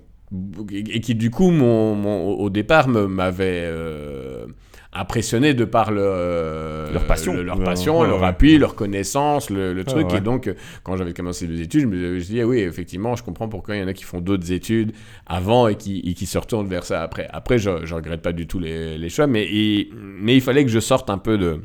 et 0.71 1.01
qui 1.01 1.15
du 1.15 1.31
coup 1.31 1.51
mon, 1.51 2.31
au 2.31 2.51
départ 2.51 2.89
m'avaient 2.89 3.65
euh, 3.65 4.47
impressionnés 4.93 5.55
de 5.55 5.65
par 5.65 5.93
leur 5.93 7.07
passion, 7.07 7.35
leur, 7.35 7.63
passion, 7.63 8.03
leur 8.03 8.25
appui, 8.25 8.59
leur 8.59 8.75
connaissance, 8.75 9.51
le, 9.51 9.83
truc. 9.85 10.13
Et 10.15 10.21
donc, 10.21 10.53
quand 10.83 10.97
j'avais 10.97 11.13
commencé 11.13 11.47
les 11.47 11.61
études, 11.61 11.83
je 11.83 11.87
me 11.87 12.19
dit, 12.19 12.41
ah 12.41 12.47
oui, 12.47 12.59
effectivement, 12.59 13.15
je 13.15 13.23
comprends 13.23 13.49
pourquoi 13.49 13.77
il 13.77 13.81
y 13.81 13.85
en 13.85 13.89
a 13.89 13.93
qui 13.93 14.05
font 14.05 14.21
d'autres 14.21 14.51
études 14.53 14.93
avant 15.27 15.69
et 15.69 15.77
qui, 15.77 16.15
qui, 16.15 16.27
se 16.27 16.39
retournent 16.39 16.69
vers 16.69 16.85
ça 16.85 17.03
après. 17.03 17.29
Après, 17.33 17.59
je 17.59 17.71
ne 17.71 17.95
regrette 17.95 18.23
pas 18.23 18.33
du 18.33 18.47
tout 18.47 18.59
les, 18.59 18.99
les 18.99 19.09
choix, 19.09 19.27
mais, 19.27 19.49
mais 19.95 20.35
il 20.35 20.41
fallait 20.41 20.65
que 20.65 20.71
je 20.71 20.81
sorte 20.81 21.11
un 21.11 21.19
peu 21.19 21.39
de 21.39 21.61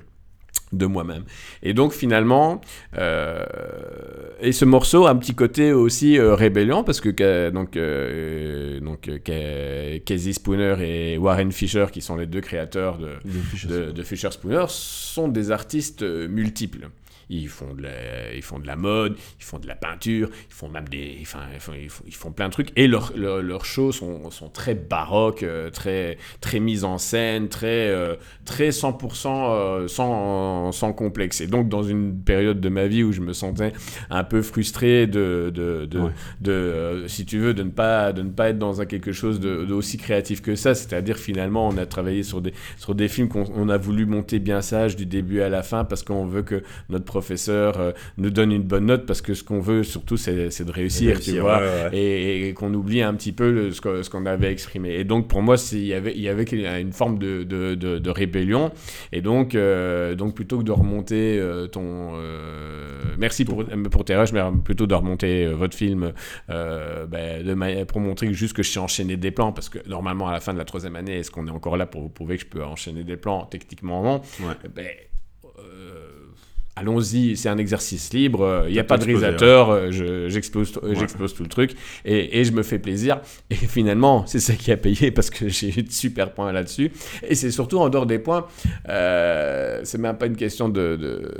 de 0.73 0.85
moi-même. 0.85 1.23
Et 1.63 1.73
donc 1.73 1.93
finalement, 1.93 2.61
euh, 2.97 3.45
et 4.41 4.51
ce 4.51 4.65
morceau 4.65 5.05
a 5.05 5.11
un 5.11 5.15
petit 5.15 5.35
côté 5.35 5.71
aussi 5.73 6.17
euh, 6.17 6.35
rébellion 6.35 6.83
parce 6.83 7.01
que 7.01 7.49
donc 7.49 7.77
euh, 7.77 8.79
donc 8.79 9.09
Casey 9.23 10.33
Spooner 10.33 10.75
et 10.81 11.17
Warren 11.17 11.51
Fisher, 11.51 11.85
qui 11.91 12.01
sont 12.01 12.15
les 12.15 12.25
deux 12.25 12.41
créateurs 12.41 12.97
de, 12.97 13.13
de, 13.67 13.91
de 13.91 14.03
Fisher 14.03 14.31
Spooner, 14.31 14.65
sont 14.67 15.27
des 15.27 15.51
artistes 15.51 16.03
multiples. 16.03 16.89
Ils 17.29 17.49
font, 17.49 17.73
de 17.73 17.83
la, 17.83 18.33
ils 18.33 18.41
font 18.41 18.59
de 18.59 18.67
la 18.67 18.75
mode, 18.75 19.17
ils 19.39 19.43
font 19.43 19.59
de 19.59 19.67
la 19.67 19.75
peinture, 19.75 20.29
ils 20.49 20.53
font 20.53 20.69
même 20.69 20.87
des. 20.87 21.17
Enfin, 21.21 21.39
ils 21.53 21.59
font, 21.59 21.73
ils 22.05 22.13
font, 22.13 22.31
plein 22.31 22.47
de 22.47 22.53
trucs. 22.53 22.71
Et 22.75 22.87
leurs 22.87 23.13
leur, 23.15 23.65
shows 23.65 23.91
sont, 23.91 24.29
sont, 24.31 24.49
très 24.49 24.75
baroques, 24.75 25.43
euh, 25.43 25.69
très, 25.69 26.17
très 26.41 26.59
mises 26.59 26.83
en 26.83 26.97
scène, 26.97 27.49
très, 27.49 27.89
euh, 27.89 28.15
très 28.45 28.69
100% 28.69 29.27
euh, 29.27 29.87
sans, 29.87 30.71
sans 30.71 30.93
complexe. 30.93 31.41
Et 31.41 31.47
donc, 31.47 31.69
dans 31.69 31.83
une 31.83 32.17
période 32.19 32.59
de 32.59 32.69
ma 32.69 32.87
vie 32.87 33.03
où 33.03 33.11
je 33.11 33.21
me 33.21 33.33
sentais 33.33 33.73
un 34.09 34.23
peu 34.23 34.41
frustré 34.41 35.07
de, 35.07 35.51
de, 35.53 35.85
de, 35.85 36.01
de 36.41 37.05
si 37.07 37.25
tu 37.25 37.39
veux, 37.39 37.53
de 37.53 37.63
ne 37.63 37.69
pas, 37.69 38.13
de 38.13 38.21
ne 38.21 38.29
pas 38.29 38.49
être 38.49 38.59
dans 38.59 38.81
un 38.81 38.85
quelque 38.85 39.11
chose 39.11 39.39
d'aussi 39.39 39.97
créatif 39.97 40.41
que 40.41 40.55
ça, 40.55 40.75
c'est-à-dire 40.75 41.17
finalement, 41.17 41.67
on 41.67 41.77
a 41.77 41.85
travaillé 41.85 42.23
sur 42.23 42.41
des, 42.41 42.53
sur 42.77 42.95
des 42.95 43.07
films 43.07 43.29
qu'on 43.29 43.69
a 43.69 43.77
voulu 43.77 44.05
monter 44.05 44.39
bien 44.39 44.61
sage 44.61 44.95
du 44.95 45.05
début 45.05 45.41
à 45.41 45.49
la 45.49 45.63
fin 45.63 45.83
parce 45.83 46.03
qu'on 46.03 46.25
veut 46.25 46.43
que 46.43 46.63
notre 46.89 47.05
professeur 47.15 47.79
euh, 47.79 47.91
nous 48.17 48.29
donne 48.29 48.51
une 48.51 48.63
bonne 48.63 48.87
note 48.87 49.05
parce 49.05 49.21
que 49.21 49.33
ce 49.33 49.41
qu'on 49.41 49.61
veut 49.61 49.83
surtout 49.83 50.17
c'est 50.17 50.35
de 50.35 50.71
réussir, 50.71 51.21
tu 51.21 51.39
vois, 51.39 51.61
et, 51.93 52.53
qu'on 52.57 52.73
oublie 52.73 53.01
un 53.01 53.13
petit 53.13 53.31
peu 53.31 53.71
ce 53.71 54.09
qu'on 54.09 54.25
avait 54.25 54.51
exprimé. 54.51 54.95
Et 54.95 55.05
donc 55.05 55.29
pour 55.29 55.41
moi, 55.41 55.55
il 55.71 55.85
y 55.85 55.93
avait, 55.93 56.13
il 56.13 56.21
y 56.21 56.27
avait 56.27 56.45
une 56.81 56.91
forme 56.91 57.17
de, 57.17 57.43
de, 57.43 57.75
de, 57.75 58.09
rébellion. 58.09 58.71
Et 59.13 59.21
donc, 59.21 59.55
euh, 59.55 60.15
donc 60.15 60.35
plutôt 60.35 60.57
que 60.57 60.63
de 60.63 60.73
remonter 60.73 61.39
euh, 61.39 61.67
ton... 61.67 62.13
merci 63.17 63.45
pour, 63.45 63.63
pour 63.91 64.03
tes 64.03 64.15
rushs, 64.15 64.33
mais 64.33 64.41
plutôt 64.63 64.87
de 64.87 64.95
remonter 64.95 65.47
votre 65.47 65.77
film 65.77 66.11
ben, 66.49 67.43
de 67.43 67.83
pour 67.85 68.01
montrer 68.01 68.33
juste 68.33 68.53
que 68.53 68.63
je 68.63 68.69
suis 68.69 68.79
enchaîné 68.79 69.15
des 69.15 69.31
plans, 69.31 69.53
parce 69.53 69.69
que 69.69 69.79
normalement 69.87 70.27
à 70.27 70.33
la 70.33 70.41
fin 70.41 70.53
de 70.53 70.57
la 70.57 70.65
troisième 70.65 70.97
année, 70.97 71.19
est-ce 71.19 71.31
qu'on 71.31 71.47
est 71.47 71.51
encore 71.59 71.77
là 71.77 71.85
pour 71.85 72.01
vous 72.01 72.09
prouver 72.09 72.35
que 72.35 72.43
je 72.43 72.49
peux 72.49 72.63
enchaîner 72.63 73.03
des 73.05 73.17
plans 73.17 73.45
Techniquement 73.45 74.03
non? 74.03 74.21
Ben, 74.75 74.87
allons-y, 76.75 77.37
c'est 77.37 77.49
un 77.49 77.57
exercice 77.57 78.13
libre, 78.13 78.65
il 78.67 78.73
n'y 78.73 78.79
a 78.79 78.83
pas 78.83 78.97
de 78.97 79.05
réalisateur, 79.05 79.69
euh, 79.69 80.29
j'explose 80.29 80.71
tout 80.71 81.43
le 81.43 81.49
truc 81.49 81.71
et, 82.03 82.39
et, 82.39 82.43
je 82.43 82.51
me 82.51 82.63
fais 82.63 82.79
plaisir. 82.79 83.21
Et 83.49 83.55
finalement, 83.55 84.25
c'est 84.25 84.39
ça 84.39 84.53
qui 84.53 84.71
a 84.71 84.77
payé 84.77 85.11
parce 85.11 85.29
que 85.29 85.47
j'ai 85.47 85.69
eu 85.69 85.83
de 85.83 85.91
super 85.91 86.33
points 86.33 86.51
là-dessus. 86.51 86.91
Et 87.27 87.35
c'est 87.35 87.51
surtout 87.51 87.79
en 87.79 87.89
dehors 87.89 88.05
des 88.05 88.19
points, 88.19 88.45
euh, 88.89 89.81
c'est 89.83 89.97
même 89.97 90.17
pas 90.17 90.25
une 90.25 90.35
question 90.35 90.69
de, 90.69 90.95
de 90.95 91.31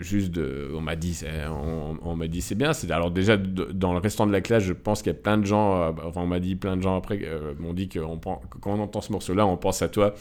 juste 0.00 0.30
de. 0.30 0.68
On 0.74 0.80
m'a 0.80 0.96
dit, 0.96 1.20
on, 1.48 1.96
on 2.02 2.16
m'a 2.16 2.28
dit 2.28 2.40
c'est 2.40 2.54
bien. 2.54 2.72
Alors 2.90 3.10
déjà, 3.10 3.36
dans 3.36 3.92
le 3.92 3.98
restant 3.98 4.26
de 4.26 4.32
la 4.32 4.40
classe, 4.40 4.62
je 4.62 4.72
pense 4.72 5.02
qu'il 5.02 5.12
y 5.12 5.16
a 5.16 5.18
plein 5.18 5.38
de 5.38 5.46
gens, 5.46 5.82
euh, 5.82 5.90
enfin, 6.04 6.20
on 6.22 6.26
m'a 6.26 6.40
dit 6.40 6.54
plein 6.54 6.76
de 6.76 6.82
gens 6.82 6.96
après, 6.96 7.20
euh, 7.24 7.54
m'ont 7.58 7.72
dit 7.74 7.88
que, 7.88 7.98
on, 7.98 8.18
quand 8.18 8.40
on 8.66 8.80
entend 8.80 9.00
ce 9.00 9.12
morceau-là, 9.12 9.46
on 9.46 9.56
pense 9.56 9.82
à 9.82 9.88
toi 9.88 10.14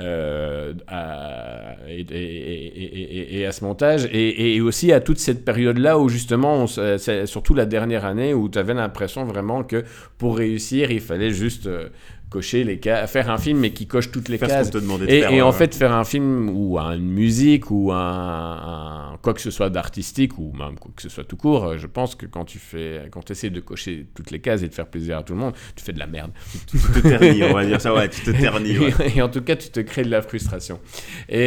euh, 0.00 0.74
à, 0.88 1.76
et, 1.88 2.00
et, 2.00 3.38
et 3.40 3.46
à 3.46 3.52
ce 3.52 3.64
montage 3.64 3.93
et, 4.12 4.60
aussi 4.60 4.92
à 4.92 5.00
toute 5.00 5.18
cette 5.18 5.44
période-là 5.44 5.98
où 5.98 6.08
justement, 6.08 6.66
c'est 6.66 7.26
surtout 7.26 7.54
la 7.54 7.66
dernière 7.66 8.04
année 8.04 8.34
où 8.34 8.48
tu 8.48 8.58
avais 8.58 8.74
l'impression 8.74 9.24
vraiment 9.24 9.64
que 9.64 9.84
pour 10.18 10.36
réussir, 10.36 10.90
il 10.90 11.00
fallait 11.00 11.30
juste 11.30 11.66
euh, 11.66 11.88
cocher 12.34 12.64
les 12.64 12.78
cases, 12.78 13.10
faire 13.10 13.30
un 13.30 13.38
film 13.38 13.58
mais 13.60 13.70
qui 13.70 13.86
coche 13.86 14.10
toutes 14.10 14.28
les 14.28 14.38
cases. 14.38 14.72
et, 15.06 15.40
en 15.40 15.52
fait, 15.52 15.72
faire 15.74 15.92
un 15.92 16.04
film 16.04 16.50
ou 16.50 16.78
une 16.78 17.08
musique 17.08 17.70
ou 17.70 17.92
un, 17.92 19.16
quoi 19.22 19.34
que 19.34 19.40
ce 19.40 19.52
soit 19.52 19.70
d'artistique 19.70 20.36
ou 20.38 20.52
même 20.52 20.76
quoi 20.78 20.90
que 20.96 21.02
ce 21.02 21.08
soit 21.08 21.24
tout 21.24 21.36
court, 21.36 21.64
euh, 21.64 21.78
je 21.78 21.86
pense 21.86 22.16
que 22.16 22.26
quand 22.26 22.44
tu 22.44 22.58
fais, 22.58 23.02
quand 23.12 23.22
tu 23.22 23.32
essaies 23.32 23.50
de 23.50 23.60
cocher 23.60 24.06
toutes 24.14 24.32
les 24.32 24.40
cases 24.40 24.62
et 24.62 24.68
de 24.68 24.74
faire 24.74 24.86
plaisir 24.88 25.18
à 25.18 25.22
tout 25.22 25.34
le 25.34 25.38
monde, 25.38 25.54
tu 25.76 25.84
fais 25.84 25.92
de 25.92 26.00
la 26.00 26.08
merde. 26.08 26.32
Tu, 26.66 26.78
te 26.78 26.98
ternis, 27.00 27.44
on 27.44 27.54
va 27.54 27.64
dire 27.64 27.80
ça, 27.80 27.94
ouais, 27.94 28.08
tu 28.08 28.22
te 28.22 28.30
ternis. 28.32 28.76
Et, 29.14 29.22
en 29.22 29.28
tout 29.28 29.42
cas, 29.42 29.54
tu 29.54 29.68
te 29.68 29.80
crées 29.80 30.04
de 30.04 30.10
la 30.10 30.22
frustration. 30.22 30.80
et, 31.28 31.38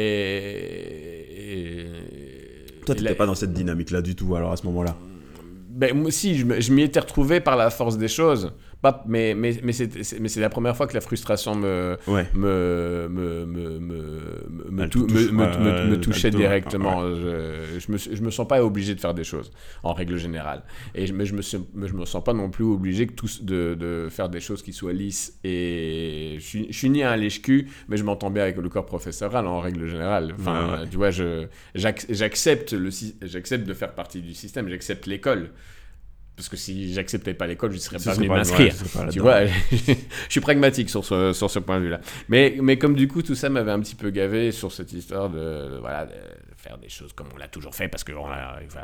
et 0.00 1.15
toi, 2.84 2.94
tu 2.94 3.02
n'étais 3.02 3.14
pas 3.14 3.26
dans 3.26 3.34
cette 3.34 3.52
dynamique-là 3.52 4.02
du 4.02 4.14
tout, 4.14 4.34
alors 4.36 4.52
à 4.52 4.56
ce 4.56 4.66
moment-là 4.66 4.96
ben, 5.76 5.94
moi 5.94 6.06
aussi, 6.06 6.34
je, 6.38 6.72
m'y 6.72 6.82
étais 6.82 7.00
retrouvé 7.00 7.40
par 7.40 7.54
la 7.54 7.68
force 7.68 7.98
des 7.98 8.08
choses. 8.08 8.52
Pas, 8.82 9.04
mais 9.06 9.34
mais, 9.34 9.58
mais 9.62 9.72
c'est 9.72 10.40
la 10.40 10.48
première 10.48 10.76
fois 10.76 10.86
que 10.86 10.94
la 10.94 11.00
frustration 11.00 11.54
me, 11.54 11.96
me, 12.06 13.08
me, 13.08 13.46
me, 13.46 13.78
me, 13.78 14.70
me, 14.70 15.96
touchait 15.98 16.30
directement. 16.30 17.02
Je, 17.02 17.78
je, 17.78 17.92
me, 17.92 17.98
je 17.98 18.22
me 18.22 18.30
sens 18.30 18.46
pas 18.46 18.62
obligé 18.64 18.94
de 18.94 19.00
faire 19.00 19.14
des 19.14 19.24
choses, 19.24 19.50
en 19.82 19.92
règle 19.92 20.16
générale. 20.16 20.62
Et, 20.94 21.10
mais 21.12 21.24
je 21.24 21.34
me, 21.34 21.42
je 21.42 21.92
me 21.94 22.04
sens 22.04 22.22
pas 22.22 22.32
non 22.32 22.50
plus 22.50 22.64
obligé 22.64 23.06
que 23.06 23.12
tous 23.12 23.42
de, 23.42 23.74
de 23.78 24.08
faire 24.10 24.28
des 24.28 24.40
choses 24.40 24.62
qui 24.62 24.72
soient 24.72 24.92
lisses. 24.92 25.38
Et 25.44 26.36
je 26.38 26.44
suis, 26.44 26.66
je 26.70 26.76
suis 26.76 26.90
ni 26.90 27.02
un 27.02 27.16
lèche-cul, 27.16 27.68
mais 27.88 27.96
je 27.96 28.04
m'entends 28.04 28.30
bien 28.30 28.42
avec 28.42 28.56
le 28.56 28.68
corps 28.68 28.86
professoral 28.86 29.46
en 29.46 29.60
règle 29.60 29.86
générale. 29.86 30.34
Enfin, 30.38 30.84
tu 30.90 30.96
vois, 30.96 31.10
j'accepte 31.74 32.74
de 32.74 33.74
faire 33.74 33.94
partie 33.94 34.20
du 34.20 34.34
système, 34.34 34.68
j'accepte 34.68 35.06
l'école 35.06 35.50
parce 36.36 36.50
que 36.50 36.56
si 36.56 36.92
j'acceptais 36.92 37.32
pas 37.32 37.46
l'école, 37.46 37.70
je 37.70 37.76
ne 37.76 37.80
serais 37.80 37.98
pas 37.98 38.12
venu 38.12 38.28
m'inscrire. 38.28 38.74
tu 39.10 39.20
vois, 39.20 39.46
je 39.72 39.94
suis 40.28 40.40
pragmatique 40.40 40.90
sur 40.90 41.04
ce, 41.04 41.32
sur 41.32 41.50
ce 41.50 41.58
point 41.58 41.78
de 41.78 41.84
vue-là. 41.84 42.00
Mais, 42.28 42.56
mais 42.60 42.78
comme 42.78 42.94
du 42.94 43.08
coup, 43.08 43.22
tout 43.22 43.34
ça 43.34 43.48
m'avait 43.48 43.70
un 43.70 43.80
petit 43.80 43.94
peu 43.94 44.10
gavé 44.10 44.52
sur 44.52 44.70
cette 44.70 44.92
histoire 44.92 45.30
de, 45.30 45.78
voilà, 45.80 46.04
de 46.04 46.12
faire 46.56 46.76
des 46.76 46.90
choses 46.90 47.14
comme 47.14 47.28
on 47.34 47.38
l'a 47.38 47.48
toujours 47.48 47.74
fait, 47.74 47.88
parce 47.88 48.04
que 48.04 48.12
on 48.12 48.26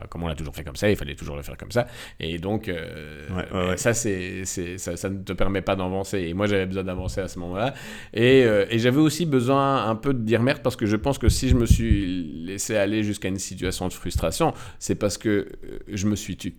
comme 0.09 0.23
on 0.23 0.29
l'a 0.29 0.35
toujours 0.35 0.55
fait 0.55 0.65
comme 0.65 0.77
ça, 0.77 0.89
il 0.91 0.97
fallait 0.97 1.15
toujours 1.15 1.37
le 1.37 1.43
faire 1.43 1.59
comme 1.59 1.73
ça. 1.73 1.87
Et 2.21 2.39
donc, 2.39 2.69
euh, 2.69 3.77
ça, 3.77 3.93
c'est, 3.93 4.45
ça, 4.45 4.97
ça, 4.97 5.11
ne 5.11 5.23
te 5.23 5.35
permet 5.35 5.61
pas 5.61 5.77
d'avancer. 5.77 6.21
Et 6.21 6.35
moi, 6.35 6.47
j'avais 6.47 6.67
besoin 6.67 6.85
d'avancer 6.85 7.21
à 7.21 7.29
ce 7.29 7.39
moment-là. 7.41 7.75
Et, 8.15 8.45
euh, 8.45 8.65
et 8.71 8.79
j'avais 8.79 9.01
aussi 9.01 9.27
besoin 9.27 9.89
un 9.89 9.97
peu 9.97 10.15
de 10.15 10.23
dire 10.23 10.43
merde, 10.43 10.61
parce 10.63 10.77
que 10.77 10.87
je 10.87 10.97
pense 10.97 11.19
que 11.19 11.29
si 11.29 11.51
je 11.51 11.55
me 11.55 11.67
suis 11.67 12.45
laissé 12.47 12.77
aller 12.77 13.03
jusqu'à 13.03 13.29
une 13.29 13.39
situation 13.39 13.89
de 13.89 13.93
frustration, 13.93 14.55
c'est 14.79 14.95
parce 14.95 15.19
que 15.19 15.29
euh, 15.29 15.79
je 15.89 16.07
me 16.07 16.17
suis 16.17 16.37
tué. 16.37 16.55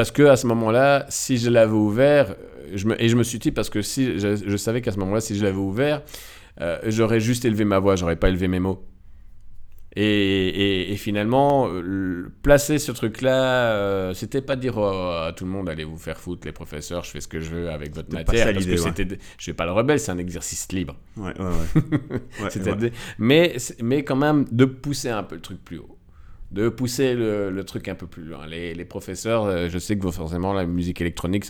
Parce 0.00 0.12
que 0.12 0.22
à 0.22 0.36
ce 0.36 0.46
moment-là, 0.46 1.04
si 1.10 1.36
je 1.36 1.50
l'avais 1.50 1.74
ouvert, 1.74 2.34
je 2.72 2.86
me, 2.86 2.98
et 3.02 3.10
je 3.10 3.16
me 3.16 3.22
suis 3.22 3.38
dit 3.38 3.52
parce 3.52 3.68
que 3.68 3.82
si 3.82 4.18
je, 4.18 4.56
savais 4.56 4.80
qu'à 4.80 4.92
ce 4.92 4.98
moment-là, 5.00 5.20
si 5.20 5.36
je 5.36 5.44
l'avais 5.44 5.58
ouvert, 5.58 6.00
euh, 6.62 6.78
j'aurais 6.86 7.20
juste 7.20 7.44
élevé 7.44 7.66
ma 7.66 7.78
voix, 7.80 7.96
j'aurais 7.96 8.16
pas 8.16 8.30
élevé 8.30 8.48
mes 8.48 8.60
mots. 8.60 8.82
Et, 9.94 10.90
et, 10.90 10.96
finalement, 10.96 11.68
placer 12.40 12.78
ce 12.78 12.92
truc-là, 12.92 13.74
euh, 13.74 14.14
c'était 14.14 14.40
pas 14.40 14.56
dire 14.56 14.78
à 14.78 15.34
tout 15.36 15.44
le 15.44 15.50
monde 15.50 15.68
allez 15.68 15.84
vous 15.84 15.98
faire 15.98 16.18
foutre, 16.18 16.46
les 16.46 16.52
professeurs, 16.52 17.04
je 17.04 17.10
fais 17.10 17.20
ce 17.20 17.28
que 17.28 17.38
je 17.38 17.50
veux 17.50 17.70
avec 17.70 17.94
votre 17.94 18.10
matière. 18.10 18.54
Parce 18.54 18.64
que 18.64 18.76
c'était, 18.78 19.18
je 19.36 19.42
suis 19.42 19.52
pas 19.52 19.66
le 19.66 19.72
rebelle, 19.72 20.00
c'est 20.00 20.12
un 20.12 20.18
exercice 20.18 20.72
libre. 20.72 20.96
Ouais, 21.18 21.38
ouais, 21.38 21.46
ouais. 22.40 22.90
mais, 23.18 23.56
mais 23.82 24.02
quand 24.02 24.16
même 24.16 24.46
de 24.50 24.64
pousser 24.64 25.10
un 25.10 25.24
peu 25.24 25.34
le 25.34 25.42
truc 25.42 25.62
plus 25.62 25.76
haut 25.76 25.99
de 26.50 26.68
pousser 26.68 27.14
le, 27.14 27.62
truc 27.64 27.88
un 27.88 27.94
peu 27.94 28.06
plus 28.06 28.24
loin. 28.24 28.46
Les, 28.46 28.84
professeurs, 28.84 29.44
euh, 29.44 29.68
je 29.68 29.78
sais 29.78 29.96
que 29.96 30.10
forcément 30.10 30.52
la 30.52 30.66
musique 30.66 31.00
électronique, 31.00 31.44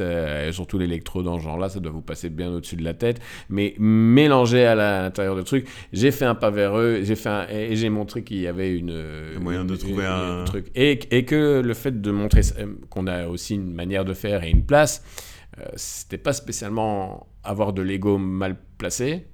surtout 0.51 0.79
l'électro 0.79 1.23
dans 1.23 1.39
ce 1.39 1.45
genre-là, 1.45 1.69
ça 1.69 1.81
doit 1.81 1.93
vous 1.93 2.03
passer 2.03 2.29
bien 2.29 2.51
au-dessus 2.51 2.77
de 2.77 2.85
la 2.85 2.95
tête, 2.95 3.21
mais 3.49 3.75
mélanger 3.79 4.67
à 4.67 4.75
l'intérieur 4.75 5.37
du 5.37 5.45
truc, 5.45 5.67
j'ai 5.93 6.11
fait 6.11 6.27
un 6.27 6.35
pas 6.35 6.51
vers 6.51 6.77
eux, 6.77 7.01
j'ai 7.03 7.17
fait 7.17 7.31
et 7.51 7.77
j'ai 7.77 7.89
montré 7.89 8.25
qu'il 8.25 8.39
y 8.39 8.47
avait 8.47 8.77
une 8.77 8.91
un 9.37 9.41
moyen 9.41 9.65
de 9.65 9.77
trouver 9.77 10.05
un... 10.07 10.45
truc. 10.45 10.67
Et, 10.75 10.99
et, 11.17 11.25
que 11.25 11.61
le 11.65 11.75
fait 11.75 12.01
de 12.01 12.11
montrer 12.11 12.41
qu'on 12.89 13.07
a 13.07 13.27
aussi 13.27 13.55
une 13.55 13.73
manière 13.73 14.05
de 14.05 14.15
faire 14.15 14.43
et 14.43 14.51
une 14.51 14.65
place, 14.65 15.03
euh, 15.59 15.65
c'était 15.77 16.19
pas 16.19 16.33
spécialement 16.33 17.29
avoir 17.43 17.73
de 17.73 17.83
l'ego 17.83 18.19
mal 18.19 18.57
placé, 18.79 19.27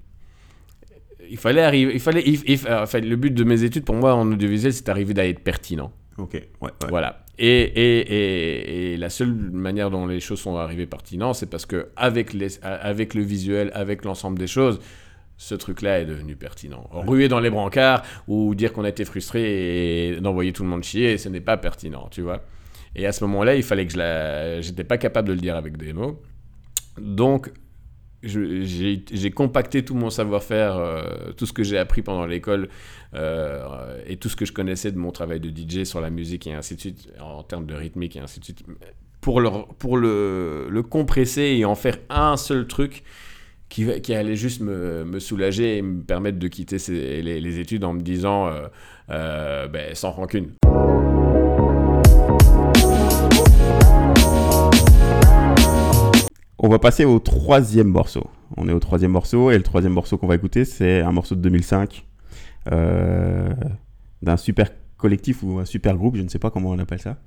il 1.30 1.36
fallait 1.36 1.62
arriver. 1.62 1.92
Il 1.94 2.00
fallait, 2.00 2.24
enfin, 2.68 3.00
le 3.00 3.16
but 3.16 3.32
de 3.32 3.44
mes 3.44 3.62
études 3.62 3.84
pour 3.84 3.94
moi 3.94 4.14
en 4.14 4.30
audiovisuel, 4.30 4.72
c'est 4.72 4.86
d'arriver 4.86 5.18
à 5.20 5.26
être 5.26 5.40
pertinent. 5.40 5.92
Ok, 6.18 6.34
ouais. 6.60 6.70
Voilà. 6.88 7.24
Et, 7.38 7.46
et, 7.48 8.92
et, 8.92 8.96
la 8.96 9.10
seule 9.10 9.34
manière 9.34 9.90
dont 9.90 10.06
les 10.06 10.20
choses 10.20 10.40
sont 10.40 10.56
arrivées 10.56 10.86
pertinentes, 10.86 11.34
c'est 11.34 11.50
parce 11.50 11.66
que 11.66 11.88
avec, 11.96 12.32
les, 12.32 12.58
avec 12.64 13.12
le 13.12 13.22
visuel, 13.22 13.70
avec 13.74 14.04
l'ensemble 14.04 14.38
des 14.38 14.46
choses, 14.46 14.80
ce 15.36 15.54
truc-là 15.54 16.00
est 16.00 16.06
devenu 16.06 16.34
pertinent. 16.34 16.88
Ruer 16.92 17.28
dans 17.28 17.40
les 17.40 17.50
brancards 17.50 18.02
ou 18.26 18.54
dire 18.54 18.72
qu'on 18.72 18.84
a 18.84 18.88
été 18.88 19.04
frustré 19.04 20.14
et 20.14 20.20
d'envoyer 20.20 20.52
tout 20.52 20.62
le 20.62 20.70
monde 20.70 20.82
chier, 20.82 21.18
ce 21.18 21.28
n'est 21.28 21.42
pas 21.42 21.58
pertinent, 21.58 22.08
tu 22.10 22.22
vois. 22.22 22.42
Et 22.94 23.06
à 23.06 23.12
ce 23.12 23.22
moment-là, 23.24 23.54
il 23.54 23.62
fallait 23.62 23.86
que 23.86 23.92
je 23.92 23.98
la... 23.98 24.60
J'étais 24.62 24.84
pas 24.84 24.96
capable 24.96 25.28
de 25.28 25.34
le 25.34 25.40
dire 25.40 25.56
avec 25.56 25.76
des 25.76 25.92
mots. 25.92 26.22
Donc, 26.98 27.50
j'ai 28.22 29.31
compacté 29.31 29.85
tout 29.85 29.94
mon 29.94 30.11
savoir-faire, 30.11 30.76
euh, 30.76 31.33
tout 31.37 31.46
ce 31.46 31.52
que 31.52 31.62
j'ai 31.62 31.79
appris 31.79 32.02
pendant 32.02 32.26
l'école 32.26 32.68
euh, 33.14 33.98
et 34.07 34.16
tout 34.16 34.29
ce 34.29 34.37
que 34.37 34.44
je 34.44 34.52
connaissais 34.52 34.90
de 34.92 34.98
mon 34.98 35.11
travail 35.11 35.40
de 35.40 35.48
DJ 35.50 35.85
sur 35.85 36.00
la 36.00 36.11
musique 36.11 36.46
et 36.46 36.55
ainsi 36.55 36.74
de 36.74 36.81
suite, 36.81 37.09
en 37.20 37.42
termes 37.42 37.66
de 37.66 37.74
rythmique 37.74 38.16
et 38.16 38.20
ainsi 38.20 38.40
de 38.40 38.44
suite, 38.44 38.64
pour 39.20 39.40
le, 39.40 40.83
compresser 40.88 41.57
et 41.59 41.64
en 41.64 41.74
faire 41.74 41.98
un 42.11 42.37
seul 42.37 42.66
truc 42.66 43.02
qui, 43.68 44.14
allait 44.14 44.37
juste 44.37 44.61
me, 44.61 45.18
soulager 45.18 45.79
et 45.79 45.83
me 45.83 46.02
permettre 46.02 46.38
de 46.38 46.48
quitter 46.48 46.79
les, 46.88 47.40
les, 47.40 47.59
études 47.59 47.85
en 47.85 47.92
me 47.92 48.00
disant 48.00 48.50
euh, 49.11 49.68
ben, 49.68 49.94
sans 49.94 50.12
rancune. 50.12 50.52
On 56.66 56.68
va 56.68 56.81
passer 56.81 57.05
au 57.05 57.20
troisième 57.20 57.87
morceau. 57.87 58.29
On 58.57 58.68
est 58.68 58.72
au 58.72 58.81
troisième 58.81 59.12
morceau 59.12 59.52
et 59.52 59.57
le 59.57 59.62
troisième 59.62 59.92
morceau 59.92 60.18
qu'on 60.18 60.26
va 60.26 60.35
écouter, 60.35 60.64
c'est 60.64 61.00
un 61.00 61.12
morceau 61.12 61.37
de 61.37 61.40
2005 61.40 62.05
euh, 62.72 63.55
d'un 64.20 64.37
super 64.37 64.70
collectif 64.96 65.44
ou 65.44 65.61
un 65.61 65.64
super 65.64 65.96
groupe, 65.96 66.16
je 66.16 66.22
ne 66.22 66.29
sais 66.29 66.40
pas 66.40 66.50
comment 66.50 66.70
on 66.70 66.79
appelle 66.81 67.00
ça. 67.00 67.18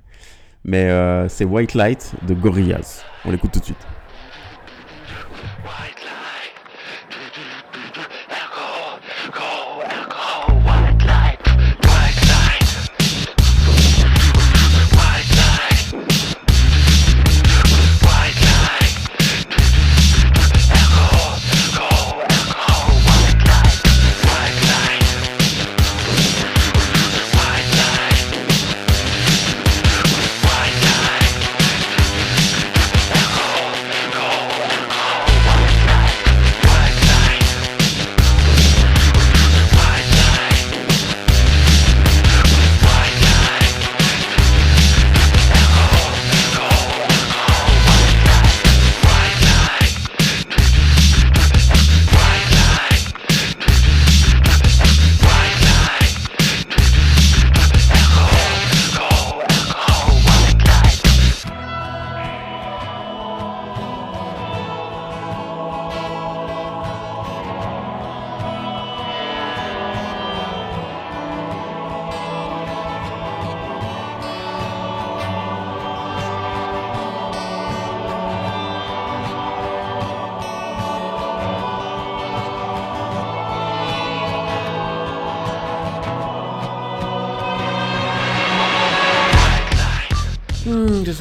Mais 0.65 0.89
euh, 0.89 1.29
c'est 1.29 1.45
White 1.45 1.73
Light 1.73 2.15
de 2.27 2.33
Gorillaz. 2.33 3.05
On 3.23 3.31
l'écoute 3.31 3.51
tout 3.53 3.61
de 3.61 3.63
suite. 3.63 3.87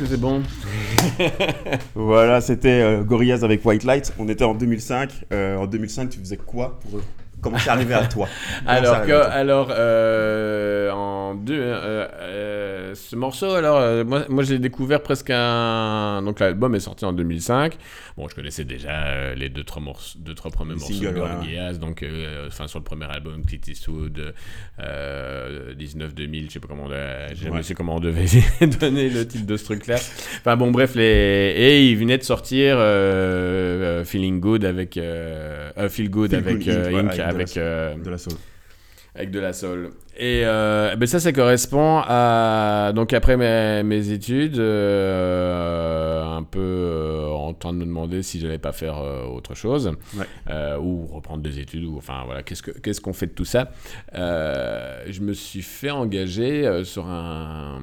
C'est 0.06 0.20
bon. 0.20 0.42
voilà, 1.94 2.40
c'était 2.40 2.80
euh, 2.82 3.02
Gorillaz 3.02 3.44
avec 3.44 3.64
White 3.64 3.84
Light. 3.84 4.12
On 4.18 4.28
était 4.28 4.44
en 4.44 4.54
2005. 4.54 5.10
Euh, 5.32 5.56
en 5.56 5.66
2005, 5.66 6.10
tu 6.10 6.20
faisais 6.20 6.36
quoi 6.36 6.78
pour 6.80 7.00
commencer 7.40 7.68
à 7.68 7.72
arriver 7.72 7.94
à 7.94 8.06
toi? 8.06 8.28
Alors, 8.66 9.02
que, 9.02 9.12
alors 9.12 9.68
euh, 9.70 10.90
en 10.90 11.08
en 11.28 11.34
deux. 12.88 12.94
ce 12.94 13.16
morceau, 13.16 13.52
alors, 13.52 14.04
moi, 14.04 14.24
moi 14.28 14.42
je 14.44 14.52
l'ai 14.52 14.58
découvert 14.58 15.02
presque 15.02 15.30
un. 15.30 16.22
Donc 16.22 16.40
l'album 16.40 16.74
est 16.74 16.80
sorti 16.80 17.04
en 17.04 17.12
2005. 17.12 17.76
Bon, 18.16 18.28
je 18.28 18.34
connaissais 18.34 18.64
déjà 18.64 19.34
les 19.34 19.48
deux, 19.48 19.64
trois, 19.64 19.82
morceaux, 19.82 20.18
deux, 20.18 20.34
trois 20.34 20.50
premiers 20.50 20.74
morceaux 20.74 20.94
de 20.94 21.10
Gorgias. 21.10 21.74
Donc, 21.74 22.04
enfin, 22.46 22.66
sur 22.66 22.78
le 22.78 22.84
premier 22.84 23.06
album, 23.06 23.44
Clint 23.44 23.60
Eastwood, 23.66 24.34
19-2000, 24.78 26.46
je 26.46 26.52
sais 26.52 26.60
pas 26.60 26.68
comment 26.68 26.86
on, 26.86 26.90
je 27.34 27.62
sais 27.62 27.74
comment 27.74 27.96
on 27.96 28.00
devait 28.00 28.26
donner 28.80 29.08
le 29.08 29.26
titre 29.26 29.46
de 29.46 29.56
ce 29.56 29.64
truc-là. 29.64 29.96
Enfin, 29.96 30.56
bon, 30.56 30.70
bref, 30.70 30.94
les... 30.94 31.54
et 31.56 31.90
il 31.90 31.96
venait 31.96 32.18
de 32.18 32.24
sortir 32.24 32.78
Feeling 34.06 34.40
Good 34.40 34.64
avec. 34.64 34.94
Feel 34.94 36.10
Good 36.10 36.34
avec, 36.34 36.66
Inc. 36.66 37.18
avec. 37.18 37.54
de 37.54 38.10
la 38.10 38.18
soul 38.18 38.34
avec 39.14 39.30
de 39.30 39.40
la 39.40 39.52
sol. 39.52 39.90
Et 40.16 40.42
euh, 40.44 40.96
ben 40.96 41.06
ça, 41.06 41.20
ça 41.20 41.32
correspond 41.32 42.02
à. 42.04 42.92
Donc, 42.94 43.12
après 43.12 43.36
mes, 43.36 43.84
mes 43.84 44.10
études, 44.10 44.58
euh, 44.58 46.24
un 46.24 46.42
peu 46.42 46.58
euh, 46.58 47.30
en 47.30 47.54
train 47.54 47.72
de 47.72 47.78
me 47.78 47.84
demander 47.84 48.22
si 48.22 48.40
je 48.40 48.46
n'allais 48.46 48.58
pas 48.58 48.72
faire 48.72 48.98
autre 49.32 49.54
chose, 49.54 49.92
ou 50.80 51.06
reprendre 51.06 51.42
des 51.42 51.60
études, 51.60 51.84
ou 51.84 51.96
enfin 51.98 52.22
voilà, 52.26 52.42
qu'est-ce 52.42 52.62
qu'on 52.62 52.92
ce 52.92 53.00
qu'on 53.00 53.12
fait 53.12 53.26
de 53.26 53.32
tout 53.32 53.44
ça? 53.44 53.70
je 54.12 55.20
me 55.20 55.32
suis 55.32 55.62
fait 55.62 55.90
engager 55.90 56.82
sur, 56.84 57.06
un, 57.06 57.80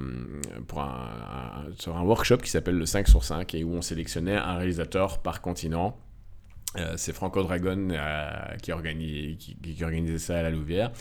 pour 0.68 0.82
un, 0.82 1.66
sur 1.80 1.96
un 1.96 2.04
workshop 2.04 2.38
qui 2.38 2.50
s'appelle 2.50 2.78
le 2.78 2.86
5 2.86 3.08
sur 3.08 3.24
5 3.24 3.56
et 3.56 3.64
où 3.64 3.74
on 3.74 3.82
sélectionnait 3.82 4.36
un 4.36 4.58
réalisateur 4.58 5.20
par 5.20 5.42
continent. 5.42 5.98
Euh, 6.78 6.94
c'est 6.98 7.14
Franco 7.14 7.42
Dragon 7.44 7.90
euh, 7.92 8.30
qui, 8.62 8.72
organise, 8.72 9.38
qui, 9.38 9.84
organisait 9.84 10.20
ça 10.20 10.40
à 10.40 10.44
la 10.44 10.50
Louvière. 10.50 10.92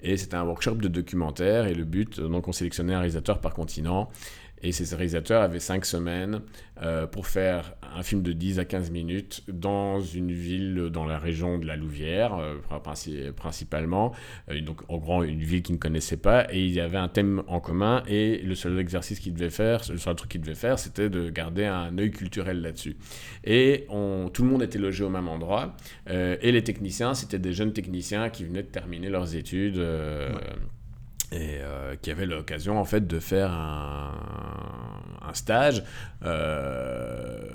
Et 0.00 0.16
c'était 0.16 0.34
un 0.34 0.44
workshop 0.44 0.76
de 0.76 0.88
documentaire. 0.88 1.66
Et 1.66 1.74
le 1.74 1.84
but, 1.84 2.20
donc 2.20 2.48
on 2.48 2.52
sélectionnait 2.52 2.94
un 2.94 2.98
réalisateur 2.98 3.40
par 3.40 3.54
continent. 3.54 4.10
Et 4.62 4.72
ces 4.72 4.94
réalisateurs 4.94 5.42
avaient 5.42 5.60
5 5.60 5.84
semaines 5.84 6.40
euh, 6.80 7.06
pour 7.06 7.26
faire 7.26 7.74
un 7.96 8.02
film 8.02 8.22
de 8.22 8.32
10 8.32 8.58
à 8.58 8.64
15 8.64 8.90
minutes 8.90 9.42
dans 9.48 10.00
une 10.00 10.32
ville 10.32 10.88
dans 10.92 11.04
la 11.04 11.18
région 11.18 11.58
de 11.58 11.66
la 11.66 11.76
Louvière, 11.76 12.34
euh, 12.34 12.56
principalement. 13.36 14.12
Euh, 14.50 14.60
donc, 14.60 14.80
en 14.88 14.98
grand, 14.98 15.22
une 15.22 15.40
ville 15.40 15.62
qu'ils 15.62 15.74
ne 15.74 15.80
connaissaient 15.80 16.16
pas. 16.16 16.46
Et 16.52 16.64
il 16.64 16.70
y 16.72 16.80
avait 16.80 16.98
un 16.98 17.08
thème 17.08 17.42
en 17.48 17.60
commun. 17.60 18.02
Et 18.06 18.38
le 18.38 18.54
seul 18.54 18.78
exercice 18.78 19.20
qu'ils 19.20 19.34
devaient 19.34 19.50
faire, 19.50 19.82
le 19.90 19.98
seul 19.98 20.14
truc 20.14 20.30
qu'ils 20.30 20.40
devaient 20.40 20.54
faire, 20.54 20.78
c'était 20.78 21.10
de 21.10 21.28
garder 21.28 21.64
un 21.64 21.96
œil 21.98 22.10
culturel 22.10 22.62
là-dessus. 22.62 22.96
Et 23.44 23.86
tout 24.32 24.42
le 24.42 24.48
monde 24.48 24.62
était 24.62 24.78
logé 24.78 25.04
au 25.04 25.10
même 25.10 25.28
endroit. 25.28 25.76
et 26.08 26.52
les 26.52 26.64
techniciens, 26.64 27.14
c'était 27.14 27.38
des 27.38 27.52
jeunes 27.52 27.72
techniciens 27.72 28.30
qui 28.30 28.44
venaient 28.44 28.62
de 28.62 28.68
terminer 28.68 29.08
leurs 29.08 29.34
études 29.34 29.80
et 31.32 31.58
euh, 31.60 31.96
qui 32.00 32.10
avait 32.10 32.26
l'occasion 32.26 32.78
en 32.78 32.84
fait 32.84 33.06
de 33.06 33.18
faire 33.18 33.50
un, 33.50 34.12
stage 35.34 35.82
euh, 36.26 37.48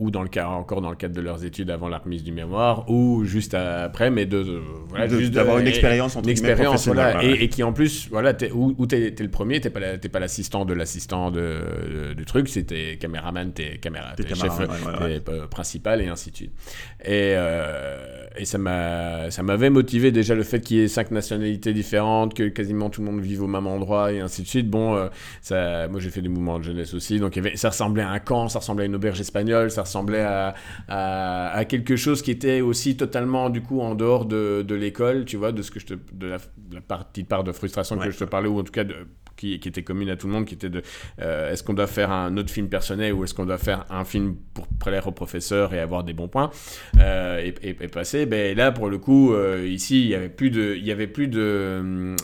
ou 0.00 0.10
dans 0.10 0.22
le 0.22 0.28
cas 0.28 0.48
encore 0.48 0.80
dans 0.80 0.90
le 0.90 0.96
cadre 0.96 1.14
de 1.14 1.20
leurs 1.20 1.44
études 1.44 1.70
avant 1.70 1.88
la 1.88 1.98
remise 1.98 2.24
du 2.24 2.32
mémoire 2.32 2.90
ou 2.90 3.24
juste 3.24 3.54
après 3.54 4.10
mais 4.10 4.26
de, 4.26 4.60
voilà 4.88 5.06
juste 5.06 5.32
d'avoir 5.32 5.58
une 5.58 5.68
expérience 5.68 6.16
une 6.16 6.28
expérience 6.28 6.86
voilà, 6.86 7.22
et, 7.22 7.48
qui 7.48 7.62
en 7.62 7.72
plus 7.72 8.08
voilà 8.10 8.32
es, 8.40 8.50
où, 8.50 8.74
où 8.78 8.86
t'es 8.86 9.14
es 9.16 9.22
le 9.22 9.30
premier 9.30 9.60
t'es 9.60 9.70
pas 9.70 9.80
pas 9.98 10.20
l'assistant 10.20 10.64
de 10.64 10.74
l'assistant 10.74 11.30
de, 11.30 12.14
du 12.16 12.24
truc 12.24 12.48
c'était 12.48 12.96
caméraman 12.98 13.52
t'es 13.52 13.78
caméra 13.78 14.14
es 14.18 14.34
chef 14.34 14.52
euh, 15.28 15.46
principal 15.46 16.00
et 16.00 16.08
ainsi 16.08 16.30
de 16.30 16.36
suite. 16.36 16.52
Et, 17.04 17.34
euh, 17.36 18.24
et 18.36 18.44
ça 18.44 18.58
m'a 18.58 19.30
ça 19.30 19.42
m'avait 19.42 19.70
motivé 19.70 20.12
déjà 20.12 20.34
le 20.34 20.42
fait 20.42 20.60
qu'il 20.60 20.78
y 20.78 20.80
ait 20.80 20.88
cinq 20.88 21.10
nationalités 21.10 21.72
différentes 21.72 22.34
que 22.34 22.48
quasiment 22.48 22.90
tout 22.90 23.00
le 23.00 23.10
monde 23.10 23.20
vive 23.20 23.42
au 23.42 23.46
même 23.46 23.66
endroit 23.66 24.12
et 24.12 24.20
ainsi 24.20 24.42
de 24.42 24.46
suite. 24.46 24.68
Bon 24.68 24.94
euh, 24.94 25.08
ça 25.40 25.88
moi 25.88 26.00
j'ai 26.00 26.10
fait 26.10 26.22
des 26.22 26.28
mouvements 26.28 26.58
de 26.58 26.64
jeunesse 26.64 26.94
aussi 26.94 27.18
donc 27.18 27.38
ça 27.54 27.70
ressemblait 27.70 28.02
à 28.02 28.10
un 28.10 28.18
camp 28.18 28.48
ça 28.48 28.60
ressemblait 28.60 28.84
à 28.84 28.86
une 28.86 28.94
auberge 28.94 29.20
espagnole 29.20 29.70
ça 29.70 29.82
ressemblait 29.90 30.22
à, 30.22 30.54
à, 30.88 31.64
quelque 31.64 31.96
chose 31.96 32.22
qui 32.22 32.30
était 32.30 32.60
aussi 32.60 32.96
totalement 32.96 33.50
du 33.50 33.62
coup 33.62 33.80
en 33.80 33.94
dehors 33.94 34.24
de, 34.24 34.62
de 34.66 34.74
l'école, 34.74 35.24
tu 35.24 35.36
vois, 35.36 35.52
de 35.52 35.62
ce 35.62 35.70
que 35.70 35.80
je 35.80 35.86
te, 35.86 35.94
de 36.12 36.26
la, 36.26 36.38
partie 36.80 37.24
part 37.24 37.44
de 37.44 37.52
frustration 37.52 37.98
que 37.98 38.10
je 38.10 38.18
te 38.18 38.24
parlais, 38.24 38.48
ou 38.48 38.60
en 38.60 38.62
tout 38.62 38.72
cas 38.72 38.84
de, 38.84 38.94
qui, 39.40 39.58
qui, 39.58 39.68
était 39.68 39.82
commune 39.82 40.10
à 40.10 40.16
tout 40.16 40.26
le 40.26 40.34
monde, 40.34 40.44
qui 40.44 40.54
était 40.54 40.68
de 40.68 40.82
euh, 41.20 41.50
est-ce 41.50 41.62
qu'on 41.62 41.72
doit 41.72 41.86
faire 41.86 42.10
un 42.10 42.36
autre 42.36 42.50
film 42.50 42.68
personnel 42.68 43.14
ou 43.14 43.24
est-ce 43.24 43.32
qu'on 43.32 43.46
doit 43.46 43.58
faire 43.58 43.86
un 43.88 44.04
film 44.04 44.36
pour 44.52 44.66
plaire 44.66 45.06
au 45.06 45.12
professeur 45.12 45.72
et 45.72 45.80
avoir 45.80 46.04
des 46.04 46.12
bons 46.12 46.28
points 46.28 46.50
euh, 47.00 47.40
et, 47.40 47.68
et, 47.68 47.88
passer. 47.88 48.26
Ben 48.26 48.54
là, 48.56 48.70
pour 48.70 48.90
le 48.90 48.98
coup, 48.98 49.32
euh, 49.32 49.66
ici, 49.66 50.02
il 50.02 50.08
y 50.08 50.14
avait 50.14 50.28
plus 50.28 50.50
de, 50.50 50.74
il 50.76 50.84
y 50.84 50.92
avait 50.92 51.06
plus 51.06 51.28
de, 51.28 52.14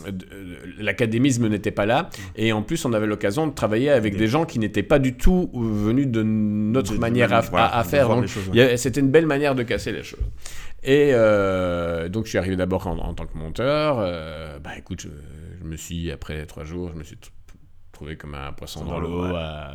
l'académisme 0.79 1.47
n'était 1.47 1.71
pas 1.71 1.87
là 1.87 2.09
et 2.35 2.53
en 2.53 2.61
plus, 2.61 2.85
on 2.85 2.93
avait 2.93 3.07
l'occasion 3.07 3.47
de 3.47 3.53
travailler 3.53 3.89
avec 3.89 4.15
des 4.15 4.27
gens 4.27 4.45
qui 4.45 4.59
n'étaient 4.59 4.83
pas 4.83 4.99
du 4.99 5.15
tout 5.15 5.49
venus 5.53 6.07
de 6.07 6.21
notre 6.21 6.97
manière 6.99 7.33
à, 7.33 7.79
à, 7.79 7.83
faire. 7.83 8.09
C'était 8.75 8.99
une 8.99 9.11
belle 9.11 9.25
manière 9.25 9.55
de 9.55 9.63
casser 9.63 9.91
les 9.91 10.03
choses. 10.03 10.19
Et 10.83 11.11
donc, 12.09 12.25
je 12.25 12.29
suis 12.29 12.37
arrivé 12.37 12.55
d'abord 12.55 12.85
en, 12.85 13.13
tant 13.15 13.25
que 13.25 13.37
monteur. 13.37 13.97
bah 14.63 14.71
écoute, 14.77 15.01
je 15.01 15.09
me 15.67 15.75
suis, 15.77 16.11
après 16.11 16.45
trois 16.45 16.63
jours, 16.63 16.89
je 16.89 16.95
me 16.95 17.03
suis 17.03 17.17
trouvé 17.97 18.15
comme 18.15 18.35
un 18.35 18.51
poisson 18.51 18.85
dans, 18.85 18.99
l'eau, 18.99 19.23
à, 19.23 19.71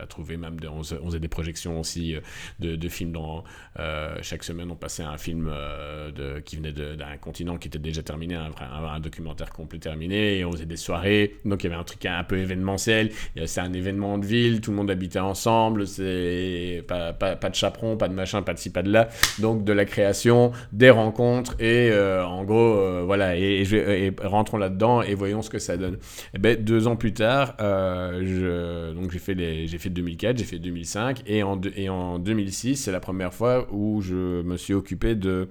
à, 0.00 0.06
trouver 0.06 0.36
même, 0.36 0.60
de, 0.60 0.68
on, 0.68 0.84
faisait 0.84 1.18
des 1.18 1.26
projections 1.26 1.80
aussi 1.80 2.14
euh, 2.14 2.20
de, 2.60 2.76
de 2.76 2.88
films 2.88 3.10
dans, 3.10 3.42
euh, 3.80 4.16
chaque 4.22 4.44
semaine 4.44 4.70
on 4.70 4.76
passait 4.76 5.02
un 5.02 5.18
film 5.18 5.50
euh, 5.52 6.12
de, 6.12 6.38
qui 6.38 6.54
venait 6.54 6.72
d'un 6.72 7.16
continent 7.20 7.56
qui 7.56 7.66
était 7.66 7.80
déjà 7.80 8.04
terminé, 8.04 8.36
un, 8.36 8.52
un, 8.60 9.00
documentaire 9.00 9.50
complet 9.50 9.80
terminé, 9.80 10.38
et 10.38 10.44
on 10.44 10.52
faisait 10.52 10.64
des 10.64 10.76
soirées, 10.76 11.34
donc 11.44 11.64
il 11.64 11.70
y 11.70 11.72
avait 11.72 11.80
un 11.80 11.84
truc 11.84 12.06
un 12.06 12.22
peu 12.22 12.38
événementiel, 12.38 13.10
c'est 13.46 13.60
un 13.60 13.72
événement 13.72 14.16
de 14.18 14.24
ville, 14.24 14.60
tout 14.60 14.70
le 14.70 14.76
monde 14.76 14.90
habitait 14.90 15.18
ensemble, 15.18 15.88
c'est 15.88 16.84
pas, 16.86 17.12
pas, 17.12 17.34
pas, 17.34 17.50
de 17.50 17.56
chaperon, 17.56 17.96
pas 17.96 18.06
de 18.06 18.14
machin, 18.14 18.42
pas 18.42 18.54
de 18.54 18.60
ci, 18.60 18.70
pas 18.70 18.84
de 18.84 18.92
là, 18.92 19.08
donc 19.40 19.64
de 19.64 19.72
la 19.72 19.86
création, 19.86 20.52
des 20.70 20.90
rencontres, 20.90 21.60
et 21.60 21.92
en 21.92 22.44
gros, 22.44 23.04
voilà, 23.04 23.36
et, 23.36 23.62
et, 23.62 24.14
rentrons 24.22 24.58
là-dedans 24.58 25.02
et 25.02 25.14
voyons 25.14 25.42
ce 25.42 25.50
que 25.50 25.58
ça 25.58 25.76
donne. 25.76 25.94
Et 25.94 25.98
eh 26.34 26.38
ben, 26.38 26.62
deux 26.62 26.86
ans 26.86 26.94
plus 26.94 27.07
tard, 27.12 27.54
euh, 27.60 28.22
je, 28.24 28.94
donc 28.94 29.10
j'ai 29.10 29.18
fait, 29.18 29.34
les, 29.34 29.66
j'ai 29.66 29.78
fait 29.78 29.90
2004, 29.90 30.38
j'ai 30.38 30.44
fait 30.44 30.58
2005, 30.58 31.22
et 31.26 31.42
en, 31.42 31.60
et 31.76 31.88
en 31.88 32.18
2006, 32.18 32.76
c'est 32.76 32.92
la 32.92 33.00
première 33.00 33.34
fois 33.34 33.68
où 33.72 34.00
je 34.00 34.42
me 34.42 34.56
suis 34.56 34.74
occupé 34.74 35.14
de, 35.14 35.48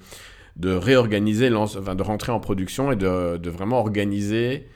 de 0.55 0.71
réorganiser, 0.71 1.53
enfin, 1.53 1.95
de 1.95 2.03
rentrer 2.03 2.31
en 2.31 2.39
production 2.39 2.91
et 2.91 2.95
de, 2.95 3.37
de 3.37 3.49
vraiment 3.49 3.79
organiser 3.79 4.67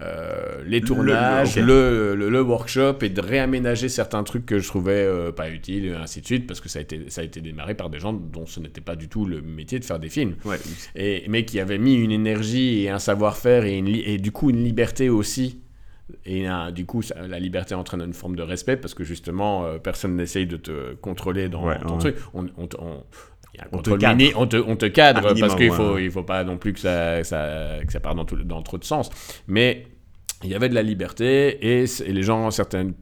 euh, 0.00 0.62
les 0.64 0.80
tournages, 0.80 1.56
le, 1.56 2.14
le, 2.14 2.40
workshop 2.40 2.98
et 3.02 3.08
de 3.08 3.20
réaménager 3.20 3.88
certains 3.88 4.22
trucs 4.22 4.46
que 4.46 4.60
je 4.60 4.68
trouvais 4.68 4.92
euh, 4.92 5.32
pas 5.32 5.50
utiles 5.50 5.86
et 5.86 5.92
ainsi 5.92 6.20
de 6.20 6.26
suite 6.26 6.46
parce 6.46 6.60
que 6.60 6.68
ça 6.68 6.78
a 6.78 6.82
été, 6.82 7.10
ça 7.10 7.22
a 7.22 7.24
été 7.24 7.40
démarré 7.40 7.74
par 7.74 7.90
des 7.90 7.98
gens 7.98 8.12
dont 8.12 8.46
ce 8.46 8.60
n'était 8.60 8.80
pas 8.80 8.94
du 8.94 9.08
tout 9.08 9.24
le 9.24 9.42
métier 9.42 9.80
de 9.80 9.84
faire 9.84 9.98
des 9.98 10.08
films. 10.08 10.36
Et, 10.94 11.24
mais 11.28 11.44
qui 11.44 11.58
avaient 11.58 11.78
mis 11.78 11.96
une 11.96 12.12
énergie 12.12 12.84
et 12.84 12.90
un 12.90 13.00
savoir-faire 13.00 13.64
et, 13.64 13.78
et 13.78 14.18
du 14.18 14.30
coup 14.30 14.50
une 14.50 14.62
liberté 14.62 15.08
aussi 15.08 15.62
et 16.24 16.46
du 16.72 16.86
coup, 16.86 17.02
la 17.16 17.38
liberté 17.38 17.74
entraîne 17.74 18.00
une 18.02 18.14
forme 18.14 18.36
de 18.36 18.42
respect 18.42 18.76
parce 18.76 18.94
que 18.94 19.04
justement, 19.04 19.64
euh, 19.64 19.78
personne 19.78 20.16
n'essaye 20.16 20.46
de 20.46 20.56
te 20.56 20.94
contrôler 20.94 21.48
dans 21.48 21.74
ton 21.78 21.98
truc. 21.98 22.16
On, 22.34 22.46
on, 22.56 22.68
on, 22.78 23.02
on 23.72 23.78
te, 23.82 23.90
cadre. 23.96 24.22
on, 24.36 24.46
te, 24.46 24.56
on 24.56 24.76
te 24.76 24.86
cadre 24.86 25.34
parce 25.38 25.54
qu'il 25.54 25.72
faut, 25.72 25.98
il 25.98 26.10
faut 26.10 26.22
pas 26.22 26.44
non 26.44 26.58
plus 26.58 26.72
que 26.72 26.80
ça, 26.80 27.22
ça, 27.24 27.78
que 27.86 27.92
ça 27.92 28.00
parte 28.00 28.16
dans, 28.16 28.44
dans 28.44 28.62
trop 28.62 28.78
de 28.78 28.84
sens. 28.84 29.10
Mais 29.46 29.86
il 30.44 30.50
y 30.50 30.54
avait 30.54 30.68
de 30.68 30.74
la 30.74 30.82
liberté 30.82 31.82
et, 31.82 31.84
et 31.84 32.12
les 32.12 32.22
gens, 32.22 32.50
certains 32.50 32.92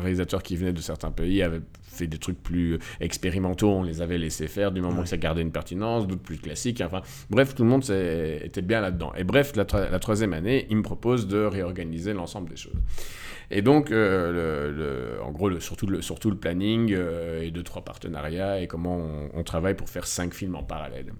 réalisateurs 0.00 0.42
qui 0.42 0.56
venaient 0.56 0.72
de 0.72 0.80
certains 0.80 1.10
pays 1.10 1.42
avaient 1.42 1.60
fait 1.98 2.06
des 2.06 2.18
trucs 2.18 2.42
plus 2.42 2.78
expérimentaux, 3.00 3.70
on 3.70 3.82
les 3.82 4.00
avait 4.02 4.18
laissés 4.18 4.48
faire 4.48 4.72
du 4.72 4.80
moment 4.80 5.02
que 5.02 5.08
ça 5.08 5.16
gardait 5.16 5.42
une 5.42 5.52
pertinence, 5.52 6.06
d'autres 6.06 6.22
plus 6.22 6.38
classiques. 6.38 6.80
Enfin, 6.80 7.02
bref, 7.30 7.54
tout 7.54 7.64
le 7.64 7.68
monde 7.68 7.84
était 7.90 8.62
bien 8.62 8.80
là-dedans. 8.80 9.12
Et 9.16 9.24
bref, 9.24 9.52
la, 9.56 9.64
troisième 9.64 10.32
année, 10.32 10.66
il 10.70 10.76
me 10.76 10.82
propose 10.82 11.28
de 11.28 11.38
réorganiser 11.38 12.12
l'ensemble 12.12 12.48
des 12.48 12.56
choses. 12.56 12.80
Et 13.50 13.62
donc, 13.62 13.90
euh, 13.90 15.16
le, 15.16 15.22
en 15.22 15.32
gros, 15.32 15.48
le, 15.48 15.58
surtout, 15.60 15.86
le, 15.86 16.02
surtout 16.02 16.30
le 16.30 16.36
planning 16.36 16.92
euh, 16.92 17.42
et 17.42 17.50
deux, 17.50 17.62
trois 17.62 17.82
partenariats 17.82 18.60
et 18.60 18.66
comment 18.66 18.98
on, 18.98 19.30
on 19.32 19.42
travaille 19.42 19.74
pour 19.74 19.88
faire 19.88 20.06
cinq 20.06 20.34
films 20.34 20.54
en 20.54 20.62
parallèle. 20.62 21.12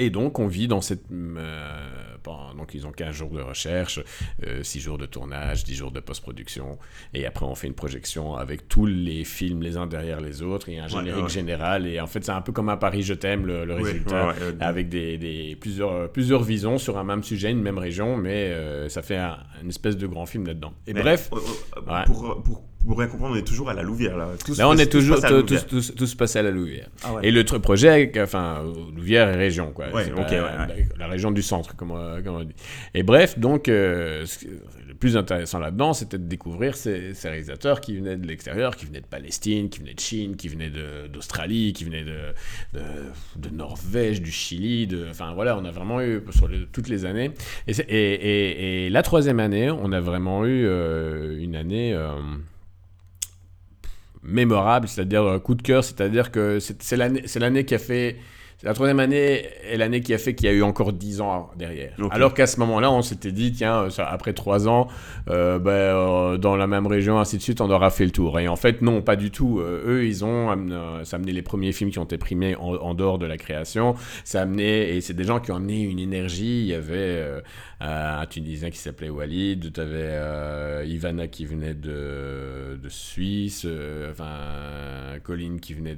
Et 0.00 0.08
donc, 0.08 0.38
on 0.38 0.46
vit 0.46 0.66
dans 0.66 0.80
cette. 0.80 1.02
Euh, 1.12 2.56
donc, 2.56 2.72
ils 2.74 2.86
ont 2.86 2.90
15 2.90 3.14
jours 3.14 3.30
de 3.32 3.42
recherche, 3.42 4.00
6 4.62 4.78
euh, 4.78 4.80
jours 4.80 4.96
de 4.96 5.04
tournage, 5.04 5.62
10 5.62 5.74
jours 5.74 5.90
de 5.90 6.00
post-production. 6.00 6.78
Et 7.12 7.26
après, 7.26 7.44
on 7.44 7.54
fait 7.54 7.66
une 7.66 7.74
projection 7.74 8.34
avec 8.34 8.66
tous 8.66 8.86
les 8.86 9.24
films 9.24 9.62
les 9.62 9.76
uns 9.76 9.86
derrière 9.86 10.22
les 10.22 10.40
autres 10.40 10.70
et 10.70 10.78
un 10.78 10.88
générique 10.88 11.28
général. 11.28 11.86
Et 11.86 12.00
en 12.00 12.06
fait, 12.06 12.24
c'est 12.24 12.32
un 12.32 12.40
peu 12.40 12.50
comme 12.50 12.70
un 12.70 12.78
Paris 12.78 13.02
Je 13.02 13.12
t'aime, 13.12 13.44
le, 13.44 13.74
résultat, 13.74 14.34
avec 14.60 14.88
des, 14.88 15.18
des, 15.18 15.54
plusieurs, 15.60 16.10
plusieurs 16.10 16.42
visions 16.42 16.78
sur 16.78 16.96
un 16.96 17.04
même 17.04 17.22
sujet, 17.22 17.50
une 17.50 17.60
même 17.60 17.78
région, 17.78 18.16
mais 18.16 18.52
euh, 18.52 18.88
ça 18.88 19.02
fait 19.02 19.18
un, 19.18 19.36
une 19.62 19.68
espèce 19.68 19.98
de 19.98 20.06
grand 20.06 20.24
film 20.24 20.46
là-dedans. 20.46 20.72
Et 20.86 20.94
bref. 20.94 21.28
pour, 22.06 22.42
pour 22.42 22.69
pour 22.86 22.96
bien 22.96 23.06
comprendre, 23.08 23.34
on 23.34 23.38
est 23.38 23.46
toujours 23.46 23.68
à 23.68 23.74
la 23.74 23.82
Louvière. 23.82 24.16
Là, 24.16 24.28
là 24.56 24.68
on 24.68 24.76
est 24.76 24.90
toujours, 24.90 25.20
tout, 25.20 25.42
tout, 25.42 25.80
tout, 25.96 26.06
se 26.06 26.16
passe 26.16 26.36
à 26.36 26.42
la 26.42 26.50
Louvière. 26.50 26.88
Ah 27.04 27.16
et 27.22 27.30
le 27.30 27.44
projet, 27.44 28.10
enfin, 28.18 28.62
Louvière 28.94 29.28
et 29.28 29.36
région, 29.36 29.72
quoi. 29.72 29.90
Ouais, 29.90 30.10
la, 30.30 30.68
la, 30.98 31.06
région 31.06 31.30
du 31.30 31.42
centre, 31.42 31.76
comme, 31.76 31.92
comme 32.24 32.34
on 32.36 32.44
dit. 32.44 32.54
Et 32.94 33.02
bref, 33.02 33.38
donc, 33.38 33.66
le 33.66 34.24
plus 34.98 35.16
intéressant 35.16 35.58
là-dedans, 35.58 35.92
c'était 35.92 36.18
de 36.18 36.24
découvrir 36.24 36.74
ces, 36.74 37.14
ces, 37.14 37.28
réalisateurs 37.28 37.80
qui 37.80 37.96
venaient 37.96 38.16
de 38.16 38.26
l'extérieur, 38.26 38.76
qui 38.76 38.86
venaient 38.86 39.00
de 39.00 39.06
Palestine, 39.06 39.68
qui 39.68 39.80
venaient 39.80 39.94
de 39.94 40.00
Chine, 40.00 40.36
qui 40.36 40.48
venaient 40.48 40.72
d'Australie, 41.12 41.72
qui 41.74 41.84
venaient 41.84 42.04
de, 42.04 42.78
de, 43.36 43.48
Norvège, 43.50 44.22
du 44.22 44.32
Chili. 44.32 44.86
De, 44.86 45.06
enfin 45.10 45.32
voilà, 45.34 45.56
on 45.58 45.64
a 45.64 45.70
vraiment 45.70 46.00
eu 46.00 46.22
sur 46.30 46.48
toutes 46.72 46.88
les 46.88 47.04
années. 47.04 47.30
Et, 47.66 47.72
et, 47.72 48.86
et, 48.86 48.90
la 48.90 49.02
troisième 49.02 49.40
année, 49.40 49.70
on 49.70 49.92
a 49.92 50.00
vraiment 50.00 50.46
eu 50.46 50.64
une 51.40 51.56
année 51.56 51.94
mémorable, 54.22 54.88
c'est-à-dire 54.88 55.22
euh, 55.22 55.38
coup 55.38 55.54
de 55.54 55.62
cœur, 55.62 55.84
c'est-à-dire 55.84 56.30
que 56.30 56.58
c'est 56.60 56.96
l'année 56.96 57.64
qui 57.64 57.74
a 57.74 57.78
fait 57.78 58.16
la 58.62 58.74
troisième 58.74 59.00
année 59.00 59.48
est 59.70 59.78
l'année 59.78 60.02
qui 60.02 60.12
a 60.12 60.18
fait 60.18 60.34
qu'il 60.34 60.46
y 60.46 60.50
a 60.50 60.52
eu 60.52 60.62
encore 60.62 60.92
dix 60.92 61.22
ans 61.22 61.50
derrière. 61.56 61.92
Alors 62.10 62.34
qu'à 62.34 62.46
ce 62.46 62.60
moment-là, 62.60 62.92
on 62.92 63.00
s'était 63.00 63.32
dit, 63.32 63.52
tiens, 63.52 63.84
euh, 63.84 63.90
après 64.06 64.34
trois 64.34 64.68
ans, 64.68 64.88
euh, 65.30 65.58
ben, 65.58 65.70
euh, 65.70 66.36
dans 66.36 66.56
la 66.56 66.66
même 66.66 66.86
région, 66.86 67.18
ainsi 67.18 67.38
de 67.38 67.42
suite, 67.42 67.62
on 67.62 67.70
aura 67.70 67.88
fait 67.90 68.04
le 68.04 68.10
tour. 68.10 68.38
Et 68.38 68.48
en 68.48 68.56
fait, 68.56 68.82
non, 68.82 69.00
pas 69.00 69.16
du 69.16 69.30
tout. 69.30 69.60
eux, 69.60 70.04
ils 70.04 70.24
ont 70.24 70.48
ça 71.04 71.16
amené 71.16 71.32
les 71.32 71.42
premiers 71.42 71.72
films 71.72 71.90
qui 71.90 71.98
ont 71.98 72.04
été 72.04 72.18
primés 72.18 72.54
en, 72.56 72.94
dehors 72.94 73.18
de 73.18 73.26
la 73.26 73.38
création. 73.38 73.94
Ça 74.24 74.42
amené, 74.42 74.94
et 74.94 75.00
c'est 75.00 75.14
des 75.14 75.24
gens 75.24 75.40
qui 75.40 75.52
ont 75.52 75.56
amené 75.56 75.82
une 75.82 75.98
énergie. 75.98 76.60
Il 76.60 76.66
y 76.66 76.74
avait 76.74 77.24
un 77.80 78.26
Tunisien 78.26 78.70
qui 78.70 78.78
s'appelait 78.78 79.08
Walid, 79.08 79.72
tu 79.72 79.80
avais 79.80 80.86
Ivana 80.86 81.28
qui 81.28 81.46
venait 81.46 81.74
de, 81.74 82.78
de 82.82 82.88
Suisse, 82.88 83.66
enfin, 84.10 85.18
Colin 85.22 85.56
qui 85.60 85.74
venait 85.74 85.96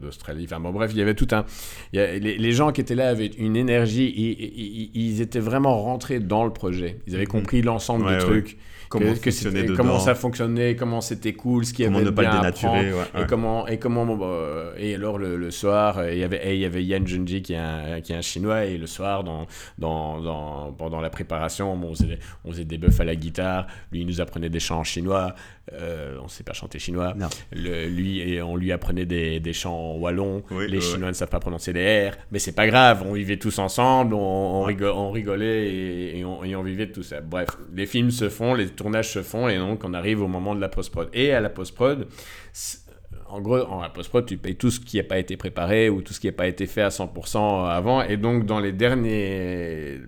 d'Australie. 0.00 0.44
enfin, 0.44 0.60
bon, 0.60 0.70
bref, 0.70 0.92
il 0.92 0.98
y 0.98 1.02
avait 1.02 1.14
tout 1.14 1.28
un 1.32 1.44
les, 1.92 2.52
gens 2.52 2.72
qui 2.72 2.80
étaient 2.80 2.94
là 2.94 3.08
avaient 3.08 3.26
une 3.26 3.56
énergie, 3.56 4.12
ils, 4.16 4.90
ils, 4.94 5.20
étaient 5.20 5.40
vraiment 5.40 5.82
rentrés 5.82 6.20
dans 6.20 6.44
le 6.44 6.52
projet. 6.52 6.98
Ils 7.06 7.14
avaient 7.14 7.24
mhm. 7.24 7.30
compris 7.30 7.62
l'ensemble 7.62 8.08
du 8.08 8.18
truc 8.18 8.58
comment, 8.92 9.14
que, 9.14 9.76
comment 9.76 9.98
ça 9.98 10.14
fonctionnait, 10.14 10.76
comment 10.76 11.00
c'était 11.00 11.32
cool, 11.32 11.64
ce 11.64 11.72
qui 11.72 11.84
avait 11.84 12.02
ne 12.02 12.10
pas 12.10 12.22
le 12.22 12.30
dénaturer, 12.38 12.90
et 12.90 13.26
comment 13.26 13.66
et 13.66 13.78
comment 13.78 14.04
bah, 14.16 14.72
et 14.76 14.94
alors 14.94 15.18
le, 15.18 15.50
soir 15.50 16.08
il 16.10 16.18
y 16.18 16.24
avait 16.24 16.54
il 16.54 16.60
y 16.60 16.64
avait 16.64 16.84
Yan 16.84 17.04
Junji 17.06 17.42
qui 17.42 17.54
est 17.54 17.56
un 17.56 18.00
qui 18.02 18.12
est 18.12 18.16
un 18.16 18.22
chinois 18.22 18.64
et 18.64 18.76
le 18.76 18.86
soir 18.86 19.24
dans 19.24 19.46
dans, 19.78 20.20
dans 20.20 20.72
pendant 20.72 21.00
la 21.00 21.10
préparation 21.10 21.72
on 21.72 21.94
faisait, 21.94 22.18
on 22.44 22.50
faisait 22.52 22.64
des 22.64 22.78
buffs 22.78 23.00
à 23.00 23.04
la 23.04 23.16
guitare, 23.16 23.66
lui 23.90 24.00
il 24.00 24.06
nous 24.06 24.20
apprenait 24.20 24.50
des 24.50 24.60
chants 24.60 24.84
chinois, 24.84 25.34
euh, 25.72 26.18
on 26.22 26.28
sait 26.28 26.42
pas 26.42 26.52
chanter 26.52 26.78
chinois, 26.78 27.14
le, 27.52 27.86
lui 27.86 28.20
et 28.20 28.42
on 28.42 28.56
lui 28.56 28.72
apprenait 28.72 29.06
des, 29.06 29.38
des 29.38 29.52
chants 29.52 29.96
wallons, 29.96 30.42
les 30.50 30.80
chinois 30.80 31.08
ne 31.08 31.12
savent 31.14 31.28
pas 31.28 31.38
prononcer 31.38 31.72
les 31.72 32.08
R, 32.10 32.14
mais 32.32 32.38
c'est 32.38 32.54
pas 32.54 32.66
grave, 32.66 33.04
on 33.06 33.12
vivait 33.12 33.36
tous 33.36 33.58
ensemble, 33.58 34.14
on, 34.14 34.18
on, 34.18 35.10
rigolait 35.10 36.16
et, 36.16 36.24
on, 36.24 36.42
et, 36.42 36.56
on, 36.56 36.62
vivait 36.62 36.86
de 36.86 36.92
tout 36.92 37.04
ça. 37.04 37.20
Bref, 37.20 37.48
les 37.74 37.86
films 37.86 38.10
se 38.10 38.28
font, 38.28 38.54
les 38.54 38.68
tournages 38.70 39.10
se 39.10 39.22
font 39.22 39.48
et 39.48 39.56
donc 39.56 39.84
on 39.84 39.94
arrive 39.94 40.20
au 40.20 40.28
moment 40.28 40.54
de 40.54 40.60
la 40.60 40.68
post-prod. 40.68 41.08
Et 41.12 41.32
à 41.32 41.40
la 41.40 41.48
post-prod, 41.48 42.08
en 43.32 43.40
gros, 43.40 43.62
en 43.62 43.80
la 43.80 43.88
post-prod, 43.88 44.26
tu 44.26 44.36
payes 44.36 44.56
tout 44.56 44.70
ce 44.70 44.78
qui 44.78 44.98
n'a 44.98 45.04
pas 45.04 45.18
été 45.18 45.36
préparé 45.36 45.88
ou 45.88 46.02
tout 46.02 46.12
ce 46.12 46.20
qui 46.20 46.26
n'a 46.26 46.34
pas 46.34 46.46
été 46.46 46.66
fait 46.66 46.82
à 46.82 46.88
100% 46.88 47.66
avant. 47.66 48.02
Et 48.02 48.18
donc, 48.18 48.44
dans 48.44 48.60
les 48.60 48.72
derniers, 48.72 50.00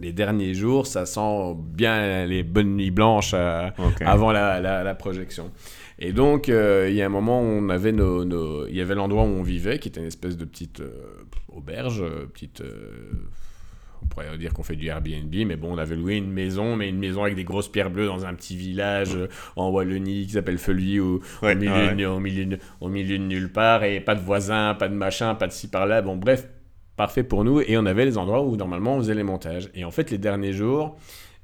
les 0.00 0.12
derniers 0.12 0.54
jours, 0.54 0.86
ça 0.86 1.06
sent 1.06 1.54
bien 1.56 2.26
les 2.26 2.42
bonnes 2.42 2.76
nuits 2.76 2.90
blanches 2.90 3.32
euh, 3.34 3.68
avant 4.04 4.32
la, 4.32 4.60
la, 4.60 4.94
projection. 4.94 5.50
Et 5.98 6.12
donc, 6.12 6.48
euh, 6.48 6.86
il 6.90 6.96
y 6.96 7.02
a 7.02 7.06
un 7.06 7.10
moment 7.10 7.40
où 7.40 7.44
on 7.44 7.68
avait 7.68 7.92
nos, 7.92 8.66
il 8.68 8.76
y 8.76 8.80
avait 8.80 8.94
l'endroit 8.94 9.24
où 9.24 9.26
on 9.26 9.42
vivait, 9.42 9.78
qui 9.78 9.88
était 9.88 10.00
une 10.00 10.06
espèce 10.06 10.36
de 10.36 10.44
petite 10.44 10.80
euh, 10.80 11.24
auberge, 11.48 12.04
petite 12.32 12.62
on 14.02 14.06
pourrait 14.08 14.36
dire 14.36 14.52
qu'on 14.52 14.62
fait 14.62 14.76
du 14.76 14.86
Airbnb, 14.86 15.34
mais 15.46 15.56
bon, 15.56 15.74
on 15.74 15.78
avait 15.78 15.96
loué 15.96 16.16
une 16.16 16.30
maison, 16.30 16.76
mais 16.76 16.90
une 16.90 16.98
maison 16.98 17.24
avec 17.24 17.34
des 17.34 17.44
grosses 17.44 17.68
pierres 17.68 17.90
bleues 17.90 18.06
dans 18.06 18.26
un 18.26 18.34
petit 18.34 18.54
village 18.54 19.16
en 19.56 19.70
Wallonie 19.70 20.26
qui 20.26 20.32
s'appelle 20.32 20.58
Feuilly, 20.58 21.00
au, 21.00 21.22
milieu, 21.42 22.10
au, 22.10 22.20
milieu, 22.20 22.58
au 22.80 22.88
milieu 22.88 23.18
de 23.18 23.24
nulle 23.24 23.50
part, 23.50 23.84
et 23.84 24.00
pas 24.00 24.14
de 24.14 24.20
voisins, 24.20 24.74
pas 24.74 24.88
de 24.88 24.94
machin, 24.94 25.34
pas 25.34 25.48
de 25.48 25.52
ci 25.52 25.68
par 25.68 25.86
là. 25.86 26.02
Bon, 26.02 26.14
bref, 26.14 26.46
parfait 26.96 27.22
pour 27.22 27.44
nous. 27.44 27.60
Et 27.60 27.76
on 27.76 27.86
avait 27.86 28.04
les 28.04 28.18
endroits 28.18 28.42
où 28.42 28.56
normalement 28.56 28.96
on 28.96 28.98
faisait 28.98 29.14
les 29.14 29.22
montages. 29.22 29.70
Et 29.74 29.84
en 29.84 29.90
fait, 29.90 30.10
les 30.10 30.18
derniers 30.18 30.52
jours, 30.52 30.96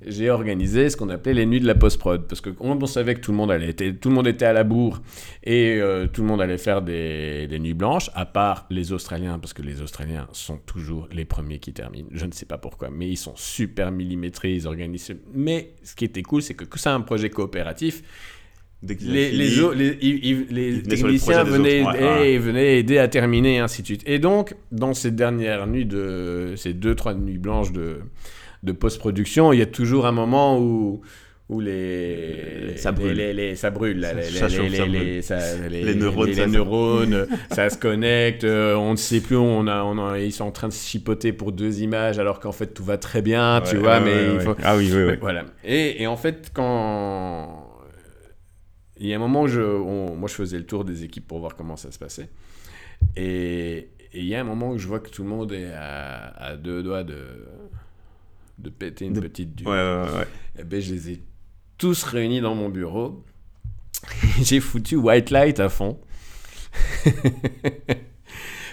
j'ai 0.07 0.31
organisé 0.31 0.91
ce 0.91 0.97
qu'on 0.97 1.09
appelait 1.11 1.35
les 1.35 1.47
nuits 1.47 1.61
de 1.61 1.67
la 1.67 1.75
post-prod. 1.75 2.27
Parce 2.27 2.41
que 2.41 2.51
on 2.61 2.85
savait 2.87 3.15
que 3.15 3.21
tout 3.21 3.31
le 3.31 3.37
monde, 3.37 3.51
allait, 3.51 3.73
tout 3.75 4.09
le 4.09 4.15
monde 4.15 4.27
était 4.27 4.45
à 4.45 4.53
la 4.53 4.65
bourre 4.65 5.01
et 5.45 5.77
euh, 5.81 6.07
tout 6.07 6.23
le 6.23 6.29
monde 6.29 6.41
allait 6.41 6.59
faire 6.59 6.83
des, 6.83 7.47
nuits 7.61 7.75
blanches, 7.75 8.11
à 8.15 8.27
part 8.27 8.67
les 8.71 8.93
Australiens, 8.93 9.39
parce 9.39 9.53
que 9.53 9.63
les 9.63 9.81
Australiens 9.81 10.27
sont 10.33 10.59
toujours 10.59 11.09
les 11.13 11.25
premiers 11.25 11.59
qui 11.59 11.73
terminent. 11.73 12.09
Je 12.11 12.27
ne 12.27 12.33
sais 12.33 12.47
pas 12.47 12.59
pourquoi, 12.59 12.91
mais 12.91 13.09
ils 13.09 13.17
sont 13.17 13.37
super 13.37 13.93
millimétrés, 13.93 14.55
ils 14.55 14.67
organisent. 14.67 15.13
Mais 15.35 15.75
ce 15.83 15.95
qui 15.95 16.05
était 16.05 16.23
cool, 16.23 16.43
c'est 16.43 16.55
que 16.55 16.65
c'est 16.79 16.89
un 16.89 17.01
projet 17.01 17.31
coopératif. 17.31 18.03
Les, 18.83 19.31
les, 19.31 19.49
les, 20.51 20.83
techniciens 20.83 21.45
venaient, 21.45 21.85
venaient, 22.39 22.79
aider 22.81 22.99
à 22.99 23.07
terminer, 23.07 23.57
et 23.57 23.59
ainsi 23.61 23.83
de 23.83 23.87
suite. 23.87 24.03
Et 24.07 24.19
donc, 24.19 24.57
dans 24.73 24.93
ces 24.93 25.13
dernières 25.13 25.67
nuits 25.69 25.87
de. 25.87 26.55
ces 26.57 26.73
deux, 26.73 26.95
trois 26.95 27.15
nuits 27.15 27.39
blanches 27.39 27.73
de 27.73 28.01
de 28.63 28.73
post-production, 28.73 29.53
il 29.53 29.59
y 29.59 29.63
a 29.63 29.67
toujours 29.67 30.07
un 30.07 30.13
moment 30.13 30.59
où 30.59 31.03
où 31.49 31.61
les 31.61 32.77
ça 32.77 32.93
brûle, 32.93 33.17
les, 33.17 33.35
les, 33.35 33.57
ça 33.57 33.71
brûle, 33.71 33.99
les, 33.99 35.95
neurones, 35.95 36.31
les, 36.31 36.47
neurones 36.47 37.27
ça 37.51 37.69
se 37.69 37.77
connecte, 37.77 38.45
euh, 38.45 38.75
on 38.75 38.93
ne 38.93 38.97
sait 38.97 39.21
plus, 39.21 39.37
on 39.37 39.67
a, 39.67 39.83
on 39.83 40.15
ils 40.15 40.33
sont 40.33 40.45
en 40.45 40.51
train 40.51 40.69
de 40.69 40.73
chipoter 40.73 41.33
pour 41.33 41.53
deux 41.53 41.83
images 41.83 42.19
alors 42.19 42.41
qu'en 42.41 42.53
fait 42.53 42.69
tout 42.69 42.85
va 42.85 42.97
très 42.97 43.21
bien, 43.21 43.61
tu 43.69 43.77
vois, 43.77 44.01
mais 44.01 44.35
il 44.35 44.41
faut... 44.41 44.57
ah 44.63 44.77
oui, 44.77 44.91
oui, 44.95 45.03
oui. 45.03 45.15
voilà. 45.21 45.45
Et, 45.65 46.03
et, 46.03 46.07
en 46.07 46.17
fait 46.17 46.51
quand 46.55 47.72
il 49.03 49.09
y 49.09 49.13
a 49.13 49.17
un 49.17 49.21
moment 49.21 49.43
où 49.43 49.49
je, 49.49 49.61
moi 49.61 50.29
je 50.29 50.35
faisais 50.35 50.59
le 50.59 50.67
tour 50.67 50.85
des 50.85 51.05
équipes 51.05 51.27
pour 51.27 51.41
voir 51.41 51.57
comment 51.57 51.77
ça 51.77 51.91
se 51.91 51.99
passait, 51.99 52.29
et, 53.17 53.89
il 54.15 54.27
y 54.27 54.35
a 54.35 54.41
un 54.41 54.45
moment 54.45 54.73
où 54.73 54.79
je 54.79 54.87
vois 54.87 55.01
que 55.01 55.09
tout 55.09 55.23
le 55.23 55.31
monde 55.31 55.53
est 55.53 55.73
à 55.73 56.55
deux 56.57 56.83
doigts 56.83 57.03
de 57.03 57.47
de 58.63 58.71
péter 58.71 59.07
une 59.07 59.21
petite 59.21 59.55
dure. 59.55 59.69
Ouais, 59.69 59.77
ouais, 59.77 60.19
ouais. 60.19 60.23
Et 60.57 60.61
eh 60.61 60.65
ben, 60.65 60.81
je 60.81 60.95
les 60.95 61.11
ai 61.11 61.23
tous 61.79 62.05
réunis 62.05 62.41
dans 62.41 62.55
mon 62.55 62.69
bureau. 62.69 63.25
J'ai 64.43 64.61
foutu 64.61 64.97
White 64.97 65.31
Light 65.31 65.61
à 65.61 65.69
fond. 65.69 66.01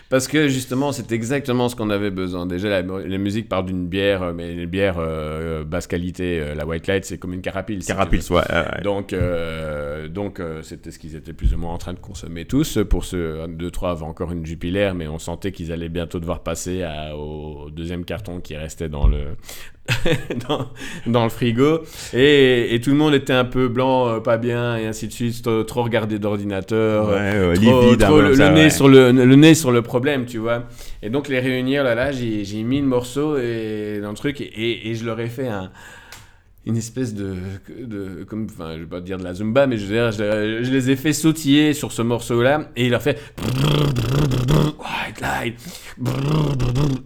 Parce 0.09 0.27
que 0.27 0.47
justement, 0.47 0.91
c'est 0.91 1.11
exactement 1.11 1.69
ce 1.69 1.75
qu'on 1.75 1.91
avait 1.91 2.09
besoin. 2.09 2.47
Déjà, 2.47 2.81
la, 2.81 3.17
musique 3.19 3.47
part 3.47 3.63
d'une 3.63 3.87
bière, 3.87 4.23
euh, 4.23 4.33
mais 4.33 4.53
une 4.53 4.65
bière 4.65 4.95
euh, 4.97 5.63
basse 5.63 5.85
qualité. 5.85 6.39
Euh, 6.39 6.55
la 6.55 6.65
White 6.65 6.87
Light, 6.87 7.05
c'est 7.05 7.19
comme 7.19 7.33
une 7.33 7.43
carapille. 7.43 7.77
Carapille, 7.79 8.23
ouais, 8.31 8.81
Donc, 8.83 9.15
donc 10.09 10.41
c'était 10.63 10.89
ce 10.89 10.97
qu'ils 10.97 11.15
étaient 11.15 11.33
plus 11.33 11.53
ou 11.53 11.59
moins 11.59 11.73
en 11.73 11.77
train 11.77 11.93
de 11.93 11.99
consommer 11.99 12.45
tous. 12.45 12.79
Pour 12.89 13.05
deux, 13.11 13.71
trois 13.71 13.91
avaient 13.91 14.03
encore 14.03 14.31
une 14.31 14.45
Jupiler, 14.45 14.93
mais 14.95 15.07
on 15.07 15.19
sentait 15.19 15.51
qu'ils 15.51 15.71
allaient 15.71 15.89
bientôt 15.89 16.19
devoir 16.19 16.41
passer 16.41 16.83
au 17.15 17.69
deuxième 17.69 18.03
carton 18.03 18.39
qui 18.39 18.55
restait 18.55 18.89
dans 18.89 19.07
le, 19.07 19.35
dans, 20.47 20.69
dans, 21.07 21.23
le 21.23 21.29
frigo. 21.29 21.81
Et, 22.13 22.73
et, 22.73 22.81
tout 22.81 22.89
le 22.91 22.95
monde 22.95 23.13
était 23.13 23.33
un 23.33 23.45
peu 23.45 23.67
blanc, 23.67 24.07
euh, 24.07 24.19
pas 24.19 24.37
bien, 24.37 24.77
et 24.77 24.87
ainsi 24.87 25.07
de 25.07 25.13
suite. 25.13 25.47
Trop, 25.67 25.83
regardé 25.83 26.19
d'ordinateur. 26.19 27.09
Ouais, 27.09 27.55
le, 27.55 28.49
nez 28.53 28.69
sur 28.69 28.87
le, 28.87 29.11
le, 29.11 29.35
nez 29.35 29.55
sur 29.55 29.71
le 29.71 29.81
problème, 29.81 30.25
tu 30.25 30.37
vois. 30.37 30.63
Et 31.01 31.09
donc, 31.09 31.27
les 31.27 31.39
réunir, 31.39 31.83
là, 31.83 31.95
là, 31.95 32.11
j'ai 32.11 32.63
mis 32.63 32.79
le 32.79 32.87
morceau 32.87 33.37
et, 33.37 33.99
dans 34.01 34.09
le 34.09 34.17
truc, 34.17 34.41
et, 34.41 34.89
et 34.89 34.95
je 34.95 35.05
leur 35.05 35.19
ai 35.19 35.27
fait 35.27 35.47
un 35.47 35.71
une 36.65 36.77
espèce 36.77 37.13
de, 37.13 37.35
de 37.79 38.25
comme 38.25 38.45
enfin 38.49 38.73
je 38.75 38.81
vais 38.81 38.85
pas 38.85 39.01
dire 39.01 39.17
de 39.17 39.23
la 39.23 39.33
zumba 39.33 39.65
mais 39.65 39.77
je, 39.77 39.85
veux 39.85 39.93
dire, 39.93 40.11
je, 40.11 40.69
les 40.69 40.89
ai 40.91 40.95
fait 40.95 41.13
sautiller 41.13 41.73
sur 41.73 41.91
ce 41.91 42.01
morceau 42.01 42.43
là 42.43 42.69
et 42.75 42.85
il 42.85 42.91
leur 42.91 43.01
fait 43.01 43.17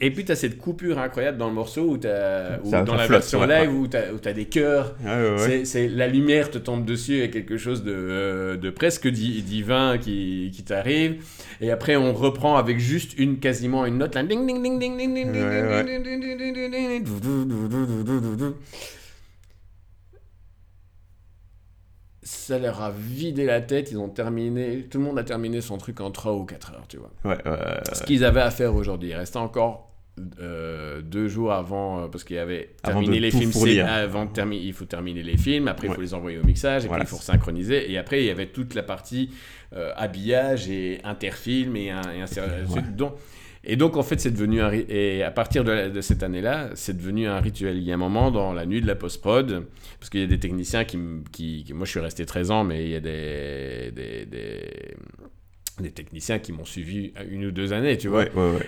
et 0.02 0.12
puis 0.12 0.26
tu 0.26 0.32
as 0.32 0.36
cette 0.36 0.58
coupure 0.58 1.00
incroyable 1.00 1.38
dans 1.38 1.48
le 1.48 1.54
morceau 1.54 1.82
où, 1.82 2.00
as, 2.08 2.58
dans 2.84 2.96
la 2.96 3.08
version 3.08 3.46
live 3.46 3.74
où 3.74 3.88
tu 3.88 3.98
as, 3.98 4.34
des 4.34 4.46
chœurs 4.46 4.96
ah, 5.06 5.20
c'est 5.64 5.88
la 5.88 6.08
lumière 6.08 6.50
te 6.52 6.58
tombe 6.58 6.86
dessus 6.86 7.22
et 7.22 7.30
quelque 7.30 7.58
chose 7.58 7.84
de, 7.84 8.58
de 8.62 8.70
presque 8.70 9.08
divin 9.08 9.98
qui, 9.98 10.52
qui 10.54 10.64
t'arrive 10.64 11.24
et 11.62 11.72
après 11.72 11.96
on 11.96 12.14
reprend 12.14 12.58
avec 12.58 12.80
juste 12.80 13.18
une 13.18 13.40
quasiment 13.40 13.86
une 13.86 13.98
note 13.98 14.16
là 14.16 14.24
ding 14.24 14.46
ding 14.46 14.64
ça 22.24 22.60
leur 22.60 22.82
a 22.82 22.92
vidé 22.92 23.46
la 23.46 23.62
tête. 23.62 23.92
Ils 23.92 23.98
ont 23.98 24.10
terminé, 24.10 24.88
tout 24.90 24.98
le 24.98 25.04
monde 25.04 25.20
a 25.20 25.24
terminé 25.24 25.62
son 25.62 25.78
truc 25.78 26.02
en 26.02 26.12
3 26.12 26.34
ou 26.34 26.46
4 26.46 26.74
heures, 26.74 26.88
tu 26.88 26.98
vois. 26.98 27.12
Ouais, 27.26 27.38
Ce 27.94 28.04
qu'ils 28.04 28.26
avaient 28.26 28.42
à 28.42 28.52
faire 28.52 28.76
aujourd'hui. 28.76 29.10
Il 29.10 29.16
restait 29.16 29.38
encore 29.38 29.94
euh, 30.40 31.02
deux 31.02 31.28
jours 31.28 31.54
avant, 31.54 32.04
euh, 32.04 32.08
parce 32.08 32.24
qu'il 32.24 32.36
y 32.36 32.40
avait 32.40 32.76
terminé 32.84 33.20
les 33.20 33.32
films. 33.32 33.52
Avant 33.88 34.26
de 34.26 34.32
terminer, 34.32 34.64
il 34.64 34.74
faut 34.74 34.86
terminer 34.86 35.24
les 35.24 35.38
films. 35.38 35.68
Après, 35.68 35.88
il 35.88 35.94
faut 35.94 36.02
les 36.02 36.14
envoyer 36.14 36.38
au 36.38 36.44
mixage. 36.44 36.86
Et 36.86 36.88
puis, 36.88 37.02
il 37.02 37.08
faut 37.08 37.18
synchroniser. 37.18 37.92
Et 37.92 37.98
après, 37.98 38.22
il 38.22 38.26
y 38.28 38.30
avait 38.30 38.46
toute 38.46 38.76
la 38.76 38.84
partie 38.84 39.32
euh, 39.76 39.92
habillage 39.96 40.70
et 40.70 41.00
interfilm 41.04 41.76
et 41.76 41.90
un, 41.90 42.02
et 42.16 42.22
un 42.22 42.28
Et 43.66 43.78
donc, 43.78 43.96
en 43.96 44.04
fait, 44.04 44.20
c'est 44.20 44.32
devenu 44.32 44.62
un. 44.62 44.72
Et 44.72 45.24
à 45.24 45.32
partir 45.32 45.64
de, 45.64 46.02
cette 46.02 46.22
année-là, 46.22 46.72
c'est 46.76 46.98
devenu 46.98 47.28
un 47.28 47.40
rituel. 47.40 47.78
Il 47.78 47.84
y 47.84 47.92
a 47.92 47.96
un 47.96 47.98
moment 47.98 48.30
dans 48.30 48.52
la 48.52 48.66
nuit 48.66 48.82
de 48.82 48.88
la 48.88 48.96
post-prod, 48.96 49.66
parce 50.00 50.10
qu'il 50.10 50.20
y 50.20 50.24
a 50.24 50.28
des 50.28 50.40
techniciens 50.40 50.84
qui, 50.84 51.00
qui, 51.32 51.66
Moi, 51.74 51.86
je 51.86 51.92
suis 51.92 52.00
resté 52.02 52.26
13 52.26 52.52
ans, 52.52 52.64
mais 52.66 52.84
il 52.84 52.90
y 52.90 52.96
a 52.96 53.00
des, 53.00 53.92
des, 53.96 54.26
des 54.26 54.96
des 55.82 55.92
techniciens 55.92 56.38
qui 56.38 56.52
m'ont 56.52 56.66
suivi 56.66 57.14
une 57.32 57.46
ou 57.46 57.52
deux 57.52 57.74
années, 57.74 57.98
tu 57.98 58.08
vois. 58.08 58.26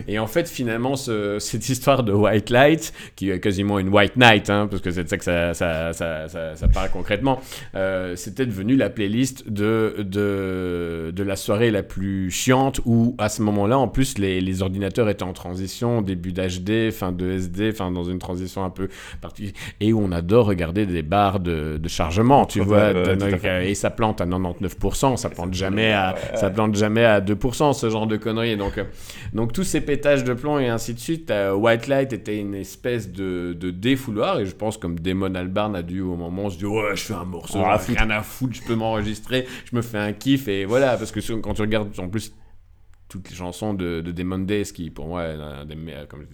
Et 0.07 0.17
en 0.17 0.27
fait, 0.27 0.49
finalement, 0.49 0.95
cette 1.39 1.69
histoire 1.69 2.03
de 2.03 2.11
White 2.11 2.49
Light, 2.49 2.93
qui 3.15 3.29
est 3.29 3.39
quasiment 3.39 3.77
une 3.79 3.89
White 3.89 4.17
Night, 4.17 4.49
hein, 4.49 4.67
parce 4.69 4.81
que 4.81 4.91
c'est 4.91 5.03
de 5.03 5.09
ça 5.09 5.17
que 5.17 5.23
ça, 5.23 5.53
ça, 5.53 5.93
ça, 5.93 6.55
ça, 6.55 6.67
parle 6.67 6.89
concrètement, 6.89 7.39
euh, 7.75 8.15
c'était 8.15 8.45
devenu 8.45 8.75
la 8.75 8.89
playlist 8.89 9.49
de, 9.49 9.97
de, 9.99 11.11
de 11.15 11.23
la 11.23 11.35
soirée 11.35 11.69
la 11.69 11.83
plus 11.83 12.31
chiante, 12.31 12.81
où 12.85 13.15
à 13.19 13.29
ce 13.29 13.41
moment-là, 13.43 13.77
en 13.77 13.87
plus, 13.87 14.17
les, 14.17 14.41
les 14.41 14.61
ordinateurs 14.61 15.09
étaient 15.09 15.23
en 15.23 15.33
transition, 15.33 16.01
début 16.01 16.31
d'HD, 16.31 16.91
fin 16.91 17.11
de 17.11 17.29
SD, 17.31 17.71
fin 17.71 17.91
dans 17.91 18.03
une 18.03 18.19
transition 18.19 18.63
un 18.63 18.69
peu 18.71 18.89
particulière, 19.21 19.53
et 19.79 19.93
où 19.93 20.01
on 20.01 20.11
adore 20.11 20.47
regarder 20.47 20.85
des 20.85 21.03
barres 21.03 21.39
de, 21.39 21.77
de 21.77 21.87
chargement, 21.87 22.45
tu 22.45 22.61
vois, 22.61 22.91
et 23.61 23.75
ça 23.75 23.91
plante 23.91 24.21
à 24.21 24.25
99%, 24.25 25.17
ça 25.17 25.29
plante 25.29 25.53
jamais 25.53 25.91
à, 25.91 26.15
ça 26.35 26.49
plante 26.49 26.75
jamais 26.75 26.94
à 27.03 27.19
2%, 27.19 27.73
ce 27.73 27.89
genre 27.89 28.07
de 28.07 28.15
conneries. 28.15 28.55
Donc, 28.55 28.77
euh, 28.77 28.83
donc 29.33 29.51
tous 29.51 29.63
ces 29.63 29.81
pétages 29.81 30.23
de 30.23 30.33
plomb 30.33 30.59
et 30.59 30.69
ainsi 30.69 30.93
de 30.93 30.99
suite, 30.99 31.33
White 31.55 31.87
Light 31.87 32.13
était 32.13 32.37
une 32.37 32.55
espèce 32.55 33.11
de, 33.11 33.53
de, 33.59 33.71
défouloir. 33.71 34.39
Et 34.39 34.45
je 34.45 34.55
pense 34.55 34.77
comme 34.77 34.99
Damon 34.99 35.33
Albarn 35.35 35.75
a 35.75 35.81
dû 35.81 36.01
au 36.01 36.15
moment 36.15 36.49
se 36.49 36.57
dire 36.57 36.71
Ouais, 36.71 36.95
je 36.95 37.03
fais 37.03 37.13
un 37.13 37.25
morceau, 37.25 37.63
rien 37.63 38.09
à 38.09 38.21
foutre, 38.21 38.53
je 38.53 38.61
peux 38.61 38.75
m'enregistrer, 38.75 39.47
je 39.69 39.75
me 39.75 39.81
fais 39.81 39.97
un 39.97 40.13
kiff. 40.13 40.47
Et 40.47 40.65
voilà, 40.65 40.95
parce 40.97 41.11
que 41.11 41.19
quand 41.33 41.53
tu 41.53 41.61
regardes 41.61 41.99
en 41.99 42.07
plus 42.07 42.33
toutes 43.07 43.29
les 43.29 43.35
chansons 43.35 43.73
de, 43.73 44.01
de 44.01 44.11
Demon 44.11 44.39
Days, 44.39 44.65
qui 44.73 44.89
pour 44.89 45.07
moi 45.07 45.23
est 45.23 45.35
un 45.35 45.65
des, 45.65 45.75
meilleurs, 45.75 46.07
comme 46.07 46.25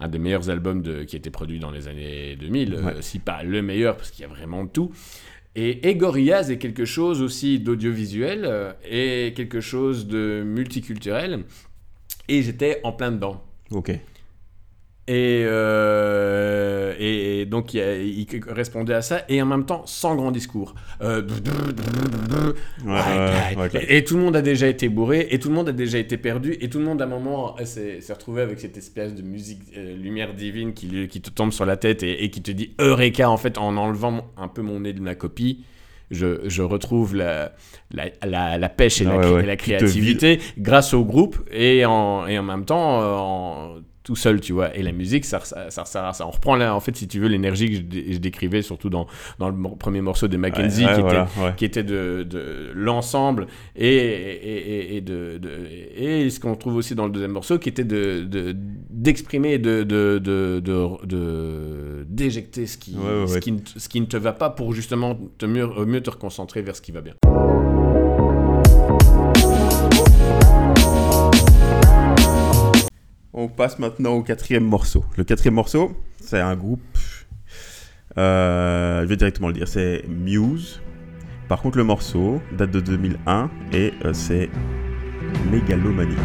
un 0.00 0.08
des 0.08 0.18
meilleurs 0.18 0.48
albums 0.48 0.82
de, 0.82 1.04
qui 1.04 1.16
a 1.16 1.18
été 1.18 1.30
produit 1.30 1.58
dans 1.58 1.70
les 1.70 1.88
années 1.88 2.36
2000, 2.36 2.74
euh, 2.74 3.00
si 3.00 3.18
pas 3.18 3.42
le 3.42 3.62
meilleur, 3.62 3.96
parce 3.96 4.10
qu'il 4.10 4.22
y 4.22 4.24
a 4.24 4.28
vraiment 4.28 4.66
tout. 4.66 4.92
Et, 5.58 5.94
Gorillaz 5.94 6.50
est 6.50 6.58
quelque 6.58 6.84
chose 6.84 7.22
aussi 7.22 7.58
d'audiovisuel 7.58 8.44
euh, 8.44 8.72
et 8.84 9.32
quelque 9.34 9.62
chose 9.62 10.06
de 10.06 10.42
multiculturel. 10.44 11.44
Et 12.28 12.42
j'étais 12.42 12.80
en 12.84 12.92
plein 12.92 13.10
dedans. 13.10 13.42
Ok. 13.70 13.98
Et, 15.08 15.44
euh, 15.46 16.94
et, 16.98 17.44
donc 17.46 17.74
il, 17.74 18.26
répondait 18.48 18.94
à 18.94 19.02
ça 19.02 19.22
et 19.28 19.40
en 19.40 19.46
même 19.46 19.64
temps 19.64 19.82
sans 19.86 20.16
grand 20.16 20.32
discours. 20.32 20.74
Euh, 21.00 21.22
et, 23.88 24.02
tout 24.02 24.16
le 24.16 24.22
monde 24.24 24.34
a 24.34 24.42
déjà 24.42 24.66
été 24.66 24.88
bourré 24.88 25.28
et 25.30 25.38
tout 25.38 25.48
le 25.48 25.54
monde 25.54 25.68
a 25.68 25.72
déjà 25.72 25.98
été 25.98 26.16
perdu 26.16 26.56
et 26.60 26.68
tout 26.68 26.78
le 26.78 26.84
monde 26.84 27.00
à 27.00 27.04
un 27.04 27.08
moment 27.08 27.54
s'est 27.64 28.00
retrouvé 28.10 28.42
avec 28.42 28.58
cette 28.58 28.76
espèce 28.76 29.14
de 29.14 29.22
musique 29.22 29.60
lumière 29.76 30.34
divine 30.34 30.74
qui, 30.74 31.06
qui, 31.06 31.20
te 31.20 31.30
tombe 31.30 31.52
sur 31.52 31.66
la 31.66 31.76
tête 31.76 32.02
et, 32.02 32.28
qui 32.30 32.42
te 32.42 32.50
dit 32.50 32.74
Eureka 32.80 33.30
en 33.30 33.36
fait 33.36 33.58
en 33.58 33.76
enlevant 33.76 34.32
un 34.36 34.48
peu 34.48 34.62
mon 34.62 34.80
nez 34.80 34.92
de 34.92 35.00
ma 35.00 35.14
copie. 35.14 35.64
Je, 36.10 36.48
je, 36.48 36.62
retrouve 36.62 37.16
la, 37.16 37.52
la, 37.90 38.58
la, 38.58 38.68
pêche 38.68 39.00
et, 39.00 39.04
la, 39.04 39.42
la 39.42 39.56
créativité 39.56 40.38
grâce 40.56 40.94
au 40.94 41.04
groupe 41.04 41.36
et 41.50 41.84
en, 41.84 42.28
et 42.28 42.38
en 42.38 42.44
même 42.44 42.64
temps 42.64 43.00
en, 43.00 43.80
tout 44.06 44.14
seul, 44.14 44.40
tu 44.40 44.52
vois. 44.52 44.74
Et 44.76 44.84
la 44.84 44.92
musique, 44.92 45.24
ça, 45.24 45.40
ça, 45.40 45.68
ça 45.68 45.84
ça. 45.84 46.26
On 46.26 46.30
reprend 46.30 46.54
là, 46.54 46.76
en 46.76 46.78
fait, 46.80 46.96
si 46.96 47.08
tu 47.08 47.18
veux, 47.18 47.26
l'énergie 47.26 47.68
que 47.68 48.12
je, 48.12 48.18
décrivais, 48.18 48.62
surtout 48.62 48.88
dans, 48.88 49.08
dans 49.40 49.48
le 49.48 49.76
premier 49.76 50.00
morceau 50.00 50.28
de 50.28 50.36
Mackenzie, 50.36 50.86
qui, 50.86 51.00
était, 51.00 51.24
qui, 51.56 51.64
était, 51.64 51.82
de, 51.82 52.22
de 52.22 52.70
l'ensemble, 52.72 53.48
et, 53.74 53.88
et, 53.88 54.96
et, 54.96 55.00
de, 55.00 55.40
et 55.96 56.30
ce 56.30 56.38
qu'on 56.38 56.54
trouve 56.54 56.76
aussi 56.76 56.94
dans 56.94 57.06
le 57.06 57.10
deuxième 57.10 57.32
morceau, 57.32 57.58
qui 57.58 57.68
était 57.68 57.82
de, 57.82 58.54
d'exprimer 58.90 59.58
de, 59.58 59.82
de, 59.82 60.20
de, 60.20 62.06
d'éjecter 62.08 62.68
ce 62.68 62.78
qui, 62.78 62.94
ce, 63.26 63.38
qui, 63.38 63.54
ce 63.76 63.88
qui 63.88 64.00
ne 64.00 64.06
te 64.06 64.16
va 64.16 64.32
pas 64.32 64.50
pour 64.50 64.72
justement 64.72 65.18
te 65.36 65.46
mieux, 65.46 65.66
mieux 65.84 66.00
te 66.00 66.10
reconcentrer 66.10 66.62
vers 66.62 66.76
ce 66.76 66.80
qui 66.80 66.92
va 66.92 67.00
bien. 67.00 67.14
On 73.38 73.48
passe 73.48 73.78
maintenant 73.78 74.14
au 74.14 74.22
quatrième 74.22 74.64
morceau. 74.64 75.04
Le 75.18 75.22
quatrième 75.22 75.52
morceau, 75.52 75.92
c'est 76.22 76.40
un 76.40 76.56
groupe. 76.56 76.80
Euh, 78.16 79.02
je 79.02 79.06
vais 79.06 79.16
directement 79.16 79.48
le 79.48 79.52
dire, 79.52 79.68
c'est 79.68 80.04
Muse. 80.08 80.80
Par 81.46 81.60
contre, 81.60 81.76
le 81.76 81.84
morceau 81.84 82.40
date 82.56 82.70
de 82.70 82.80
2001 82.80 83.50
et 83.74 83.92
euh, 84.06 84.14
c'est 84.14 84.48
Mégalomanie. 85.50 86.16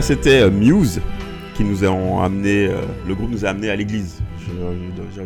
C'était 0.00 0.42
euh, 0.42 0.50
Muse 0.50 1.00
qui 1.54 1.64
nous 1.64 1.84
a 1.84 2.24
amené, 2.24 2.66
euh, 2.66 2.80
le 3.06 3.14
groupe 3.14 3.30
nous 3.30 3.44
a 3.44 3.50
amené 3.50 3.68
à 3.68 3.76
l'église, 3.76 4.22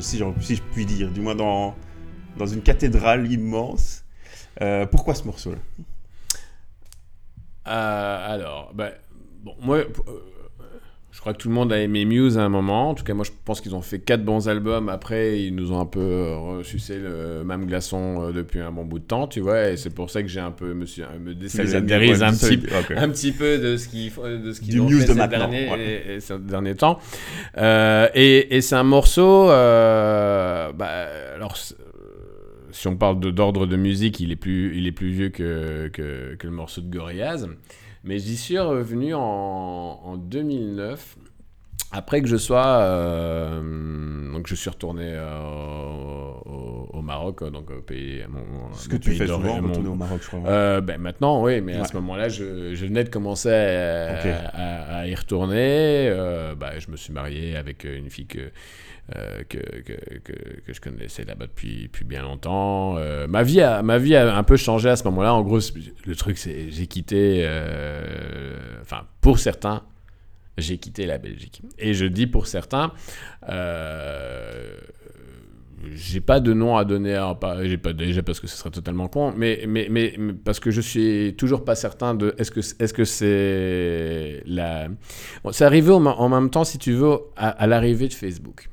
si, 0.00 0.18
je 0.18 0.62
puis 0.72 0.84
dire, 0.84 1.10
du 1.10 1.20
moins 1.20 1.36
dans, 1.36 1.76
dans 2.36 2.46
une 2.46 2.62
cathédrale 2.62 3.30
immense. 3.30 4.02
Euh, 4.60 4.86
pourquoi 4.86 5.14
ce 5.14 5.24
morceau-là? 5.24 5.58
Alors, 7.64 8.72
ben, 8.74 8.90
bon, 9.44 9.54
moi, 9.60 9.84
je 11.16 11.22
crois 11.22 11.32
que 11.32 11.38
tout 11.38 11.48
le 11.48 11.54
monde 11.54 11.72
a 11.72 11.80
aimé 11.80 12.04
Muse 12.04 12.36
à 12.36 12.42
un 12.42 12.50
moment. 12.50 12.90
En 12.90 12.94
tout 12.94 13.02
cas, 13.02 13.14
moi, 13.14 13.24
je 13.24 13.30
pense 13.46 13.62
qu'ils 13.62 13.74
ont 13.74 13.80
fait 13.80 14.00
quatre 14.00 14.22
bons 14.22 14.50
albums. 14.50 14.90
Après, 14.90 15.40
ils 15.40 15.54
nous 15.54 15.72
ont 15.72 15.80
un 15.80 15.86
peu 15.86 15.98
euh, 15.98 16.36
ressucé 16.58 16.98
le 16.98 17.42
même 17.42 17.64
glaçon 17.64 18.20
euh, 18.20 18.32
depuis 18.32 18.60
un 18.60 18.70
bon 18.70 18.84
bout 18.84 18.98
de 18.98 19.04
temps, 19.04 19.26
tu 19.26 19.40
vois. 19.40 19.70
Et 19.70 19.78
c'est 19.78 19.94
pour 19.94 20.10
ça 20.10 20.20
que 20.20 20.28
j'ai 20.28 20.40
un 20.40 20.50
peu 20.50 20.74
me, 20.74 20.84
me 20.84 21.34
désolidarise 21.34 22.22
un, 22.22 22.32
petit, 22.32 22.60
un 22.94 23.08
petit 23.08 23.32
peu 23.32 23.56
de 23.56 23.78
ce 23.78 23.88
qu'ils 23.88 24.12
de 24.14 24.52
ce 24.52 24.60
qu'ils 24.60 24.78
ont 24.78 24.90
fait 24.90 25.06
ces, 25.06 25.14
derniers, 25.26 26.20
ces 26.20 26.38
derniers 26.38 26.74
temps. 26.74 26.98
Euh, 27.56 28.10
et, 28.14 28.54
et 28.54 28.60
c'est 28.60 28.76
un 28.76 28.82
morceau. 28.82 29.46
bah, 29.46 30.74
alors 31.34 31.56
si 32.72 32.88
on 32.88 32.96
parle 32.96 33.20
d'ordre 33.20 33.64
de, 33.64 33.76
musique, 33.76 34.20
il 34.20 34.32
est 34.32 34.36
plus, 34.36 34.76
il 34.76 34.86
est 34.86 34.92
plus 34.92 35.12
vieux 35.12 35.30
que, 35.30 35.88
que, 35.94 36.34
que 36.34 36.46
le 36.46 36.52
morceau 36.52 36.82
de 36.82 36.94
Gorillaz. 36.94 37.46
Mais 38.06 38.20
j'y 38.20 38.36
suis 38.36 38.58
revenu 38.58 39.14
en, 39.14 39.20
en 39.20 40.16
2009 40.16 41.16
après 41.92 42.20
que 42.20 42.28
je 42.28 42.36
sois. 42.36 42.78
Euh, 42.82 44.32
donc, 44.32 44.46
je 44.46 44.54
suis 44.54 44.70
retourné 44.70 45.04
euh, 45.06 45.38
au, 46.92 47.02
Maroc, 47.02 47.42
donc 47.50 47.70
au 47.70 47.80
pays. 47.82 48.24
Ce 48.74 48.88
que 48.88 48.96
tu 48.96 49.12
fais 49.12 49.26
souvent, 49.26 49.60
retourner 49.60 49.88
au 49.88 49.94
Maroc, 49.94 50.20
je 50.22 50.28
crois. 50.28 50.80
ben, 50.80 50.98
maintenant, 50.98 51.42
oui, 51.42 51.60
mais 51.60 51.74
à 51.74 51.84
ce 51.84 51.94
moment-là, 51.96 52.28
je, 52.28 52.74
je, 52.74 52.86
venais 52.86 53.04
de 53.04 53.08
commencer 53.08 53.52
à, 53.52 54.98
à, 54.98 55.06
y 55.06 55.14
retourner. 55.14 56.12
bah, 56.58 56.78
je 56.78 56.90
me 56.90 56.96
suis 56.96 57.12
marié 57.12 57.56
avec 57.56 57.84
une 57.84 58.10
fille 58.10 58.26
que 58.26 58.50
euh, 59.14 59.44
que, 59.48 59.58
que, 59.58 59.92
que, 60.64 60.72
je 60.72 60.80
connaissais 60.80 61.24
là-bas 61.24 61.46
depuis, 61.46 61.84
depuis 61.84 62.04
bien 62.04 62.22
longtemps. 62.22 62.96
Euh, 62.98 63.28
ma, 63.28 63.44
vie 63.44 63.60
a, 63.60 63.80
ma 63.80 63.98
vie 63.98 64.16
a 64.16 64.36
un 64.36 64.42
peu 64.42 64.56
changé 64.56 64.88
à 64.88 64.96
ce 64.96 65.04
moment-là. 65.04 65.32
En 65.32 65.42
gros, 65.42 65.60
le 66.06 66.16
truc, 66.16 66.38
c'est 66.38 66.72
j'ai 66.72 66.88
quitté, 66.88 67.44
euh, 67.44 68.80
enfin, 68.80 69.02
pour 69.20 69.38
certains, 69.38 69.84
j'ai 70.58 70.78
quitté 70.78 71.06
la 71.06 71.18
Belgique. 71.18 71.62
Et 71.78 71.94
je 71.94 72.04
dis 72.04 72.26
pour 72.26 72.48
certains, 72.48 72.92
j'ai 75.94 76.20
pas 76.20 76.40
de 76.40 76.52
nom 76.52 76.76
à 76.76 76.84
donner, 76.84 77.14
à, 77.14 77.38
j'ai 77.62 77.78
pas 77.78 77.92
déjà 77.92 78.24
parce 78.24 78.40
que 78.40 78.48
ce 78.48 78.56
serait 78.56 78.70
totalement 78.70 79.06
con, 79.06 79.32
mais, 79.36 79.66
mais, 79.68 79.86
mais, 79.88 80.16
parce 80.44 80.58
que 80.58 80.72
je 80.72 80.80
suis 80.80 81.36
toujours 81.38 81.64
pas 81.64 81.76
certain 81.76 82.16
de 82.16 82.34
est-ce 82.38 82.50
que 82.50 82.58
est-ce 82.58 82.92
que 82.92 83.04
c'est 83.04 84.42
la. 84.46 84.88
c'est 85.52 85.64
arrivé 85.64 85.92
en, 85.92 86.28
même 86.28 86.50
temps, 86.50 86.64
si 86.64 86.78
tu 86.78 86.92
veux, 86.92 87.18
à 87.36 87.68
l'arrivée 87.68 88.08
de 88.08 88.14
Facebook. 88.14 88.68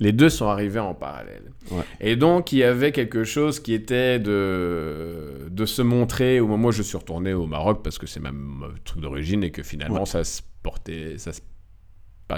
Les 0.00 0.12
deux 0.12 0.28
sont 0.28 0.48
arrivés 0.48 0.80
en 0.80 0.94
parallèle. 0.94 1.50
Et 2.00 2.16
donc, 2.16 2.52
il 2.52 2.58
y 2.58 2.64
avait 2.64 2.92
quelque 2.92 3.24
chose 3.24 3.60
qui 3.60 3.72
était 3.72 4.18
de, 4.18 5.48
de 5.50 5.66
se 5.66 5.82
montrer 5.82 6.40
au 6.40 6.46
moment 6.46 6.68
où 6.68 6.72
je 6.72 6.82
suis 6.82 6.96
retourné 6.96 7.32
au 7.32 7.46
Maroc, 7.46 7.82
parce 7.82 7.98
que 7.98 8.06
c'est 8.06 8.20
même 8.20 8.64
truc 8.84 9.00
d'origine, 9.00 9.44
et 9.44 9.50
que 9.50 9.62
finalement, 9.62 10.04
ça 10.04 10.24
se 10.24 10.42
portait, 10.62 11.18
ça 11.18 11.32
se 11.32 11.40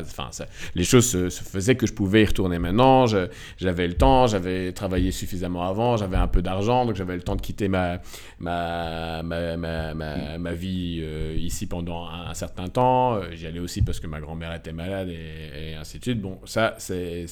enfin, 0.00 0.30
les 0.74 0.84
choses 0.84 1.06
se, 1.06 1.28
faisaient 1.30 1.76
que 1.76 1.86
je 1.86 1.92
pouvais 1.92 2.22
y 2.22 2.26
retourner 2.26 2.58
maintenant. 2.58 3.06
J'avais 3.06 3.86
le 3.86 3.94
temps, 3.94 4.26
j'avais 4.26 4.72
travaillé 4.72 5.10
suffisamment 5.10 5.64
avant, 5.64 5.96
j'avais 5.96 6.16
un 6.16 6.28
peu 6.28 6.42
d'argent, 6.42 6.86
donc 6.86 6.96
j'avais 6.96 7.16
le 7.16 7.22
temps 7.22 7.36
de 7.36 7.40
quitter 7.40 7.68
ma, 7.68 8.00
ma, 8.38 9.22
ma, 9.22 9.56
ma, 9.56 10.38
ma, 10.38 10.52
vie 10.52 11.00
euh, 11.02 11.34
ici 11.38 11.66
pendant 11.66 12.06
un, 12.06 12.34
certain 12.34 12.68
temps. 12.68 13.14
Euh, 13.14 13.22
j'y 13.32 13.46
allais 13.46 13.60
aussi 13.60 13.82
parce 13.82 14.00
que 14.00 14.06
ma 14.06 14.20
grand-mère 14.20 14.54
était 14.54 14.72
malade 14.72 15.08
et, 15.08 15.74
ainsi 15.74 15.98
de 15.98 16.04
suite. 16.04 16.20
Bon, 16.20 16.38
ça, 16.44 16.74
c'est. 16.78 17.26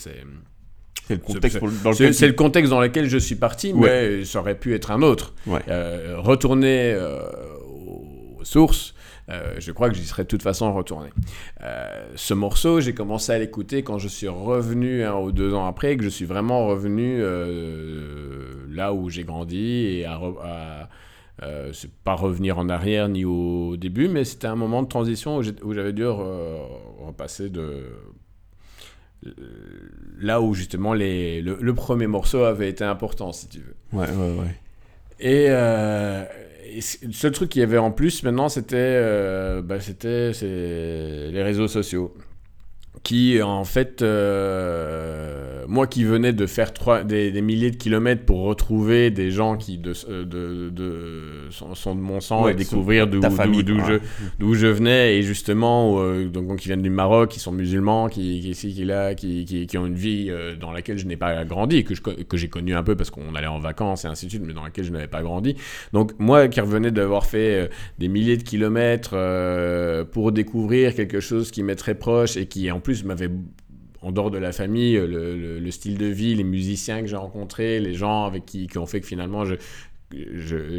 C'est 1.06 1.16
le, 1.16 1.18
contexte 1.18 1.58
dans 1.82 1.90
lequel 1.90 2.14
c'est 2.14 2.26
le 2.26 2.32
contexte 2.32 2.70
dans 2.70 2.80
lequel 2.80 3.10
je 3.10 3.18
suis 3.18 3.34
parti, 3.34 3.74
mais 3.74 4.24
ça 4.24 4.40
aurait 4.40 4.58
pu 4.58 4.74
être 4.74 4.90
un 4.90 5.02
autre. 5.02 5.34
Euh, 5.68 6.14
retourner 6.16 6.96
aux 7.66 8.42
sources, 8.42 8.93
euh, 9.30 9.54
je 9.58 9.72
crois 9.72 9.88
que 9.88 9.96
j'y 9.96 10.04
serais 10.04 10.24
de 10.24 10.28
toute 10.28 10.42
façon 10.42 10.72
retourné. 10.72 11.10
Euh, 11.62 12.08
ce 12.14 12.34
morceau, 12.34 12.80
j'ai 12.80 12.94
commencé 12.94 13.32
à 13.32 13.38
l'écouter 13.38 13.82
quand 13.82 13.98
je 13.98 14.08
suis 14.08 14.28
revenu 14.28 15.02
un 15.02 15.16
ou 15.16 15.32
deux 15.32 15.54
ans 15.54 15.66
après, 15.66 15.96
que 15.96 16.04
je 16.04 16.08
suis 16.08 16.26
vraiment 16.26 16.66
revenu 16.66 17.16
euh, 17.20 18.66
là 18.70 18.92
où 18.92 19.08
j'ai 19.08 19.24
grandi 19.24 20.00
et 20.00 20.04
à, 20.04 20.88
c'est 21.72 21.90
pas 21.90 22.14
revenir 22.14 22.58
en 22.58 22.68
arrière 22.68 23.08
ni 23.08 23.24
au 23.24 23.76
début, 23.76 24.08
mais 24.08 24.24
c'était 24.24 24.46
un 24.46 24.56
moment 24.56 24.82
de 24.82 24.88
transition 24.88 25.38
où 25.38 25.74
j'avais 25.74 25.92
dû 25.92 26.06
repasser 26.06 27.50
de 27.50 27.84
là 30.18 30.40
où 30.40 30.54
justement 30.54 30.92
les, 30.92 31.40
le, 31.40 31.74
premier 31.74 32.06
morceau 32.06 32.44
avait 32.44 32.68
été 32.68 32.84
important, 32.84 33.32
si 33.32 33.48
tu 33.48 33.58
veux. 33.58 33.74
Ouais, 33.92 34.08
ouais, 34.08 34.38
ouais. 34.38 34.60
Et, 35.20 35.48
le 37.02 37.12
seul 37.12 37.32
truc 37.32 37.50
qu'il 37.50 37.60
y 37.60 37.62
avait 37.62 37.78
en 37.78 37.90
plus 37.90 38.22
maintenant, 38.22 38.48
c'était 38.48 38.76
euh, 38.76 39.62
bah, 39.62 39.80
c'était 39.80 40.32
les 40.42 41.42
réseaux 41.42 41.68
sociaux 41.68 42.14
qui 43.04 43.42
en 43.42 43.64
fait, 43.64 44.00
euh, 44.00 45.64
moi 45.68 45.86
qui 45.86 46.04
venais 46.04 46.32
de 46.32 46.46
faire 46.46 46.72
trois, 46.72 47.04
des, 47.04 47.30
milliers 47.42 47.70
de 47.70 47.76
kilomètres 47.76 48.24
pour 48.24 48.40
retrouver 48.40 49.10
des 49.10 49.30
gens 49.30 49.58
qui 49.58 49.76
de, 49.76 49.92
euh, 50.08 50.24
de, 50.24 50.70
de 50.70 51.50
sont, 51.50 51.94
de 51.94 52.00
mon 52.00 52.20
sang 52.20 52.48
et 52.48 52.54
découvrir 52.54 53.06
d'où 53.06 53.20
je, 53.20 54.54
je 54.54 54.66
venais 54.66 55.18
et 55.18 55.22
justement 55.22 55.96
euh, 55.98 56.28
donc, 56.28 56.56
qui 56.56 56.68
viennent 56.68 56.80
du 56.80 56.88
Maroc, 56.88 57.28
qui 57.28 57.40
sont 57.40 57.52
musulmans, 57.52 58.08
qui, 58.08 58.40
qui 58.40 58.50
ici, 58.50 58.72
qui 58.72 58.86
là, 58.86 59.14
qui, 59.14 59.44
qui, 59.44 59.66
qui, 59.66 59.76
ont 59.76 59.84
une 59.84 59.96
vie 59.96 60.32
dans 60.58 60.72
laquelle 60.72 60.96
je 60.96 61.06
n'ai 61.06 61.18
pas 61.18 61.44
grandi, 61.44 61.84
que, 61.84 61.92
que 61.92 62.36
j'ai 62.38 62.48
connu 62.48 62.74
un 62.74 62.82
peu 62.82 62.96
parce 62.96 63.10
qu'on 63.10 63.34
allait 63.34 63.46
en 63.46 63.58
vacances 63.58 64.06
et 64.06 64.08
ainsi 64.08 64.26
de 64.26 64.30
suite, 64.30 64.42
mais 64.46 64.54
dans 64.54 64.64
laquelle 64.64 64.84
je 64.84 64.92
n'avais 64.92 65.08
pas 65.08 65.22
grandi. 65.22 65.56
Donc 65.92 66.12
moi 66.18 66.48
qui 66.48 66.58
revenais 66.58 66.90
d'avoir 66.90 67.26
fait 67.26 67.68
des 67.98 68.08
milliers 68.08 68.38
de 68.38 68.44
kilomètres 68.44 69.14
pour 70.12 70.32
découvrir 70.32 70.94
quelque 70.94 71.20
chose 71.20 71.50
qui 71.50 71.62
m'est 71.62 71.74
très 71.74 71.94
proche 71.94 72.38
et 72.38 72.46
qui 72.46 72.70
en 72.70 72.80
plus 72.80 72.93
m'avait 73.02 73.30
en 74.02 74.12
dehors 74.12 74.30
de 74.30 74.38
la 74.38 74.52
famille, 74.52 74.96
le, 74.96 75.70
style 75.70 75.96
de 75.96 76.06
vie, 76.06 76.34
les 76.34 76.44
musiciens 76.44 77.00
que 77.00 77.06
j'ai 77.06 77.16
rencontrés, 77.16 77.80
les 77.80 77.94
gens 77.94 78.24
avec 78.24 78.44
qui, 78.44 78.66
qui 78.66 78.76
ont 78.76 78.86
fait 78.86 79.00
que 79.00 79.06
finalement 79.06 79.46
je, 79.46 79.54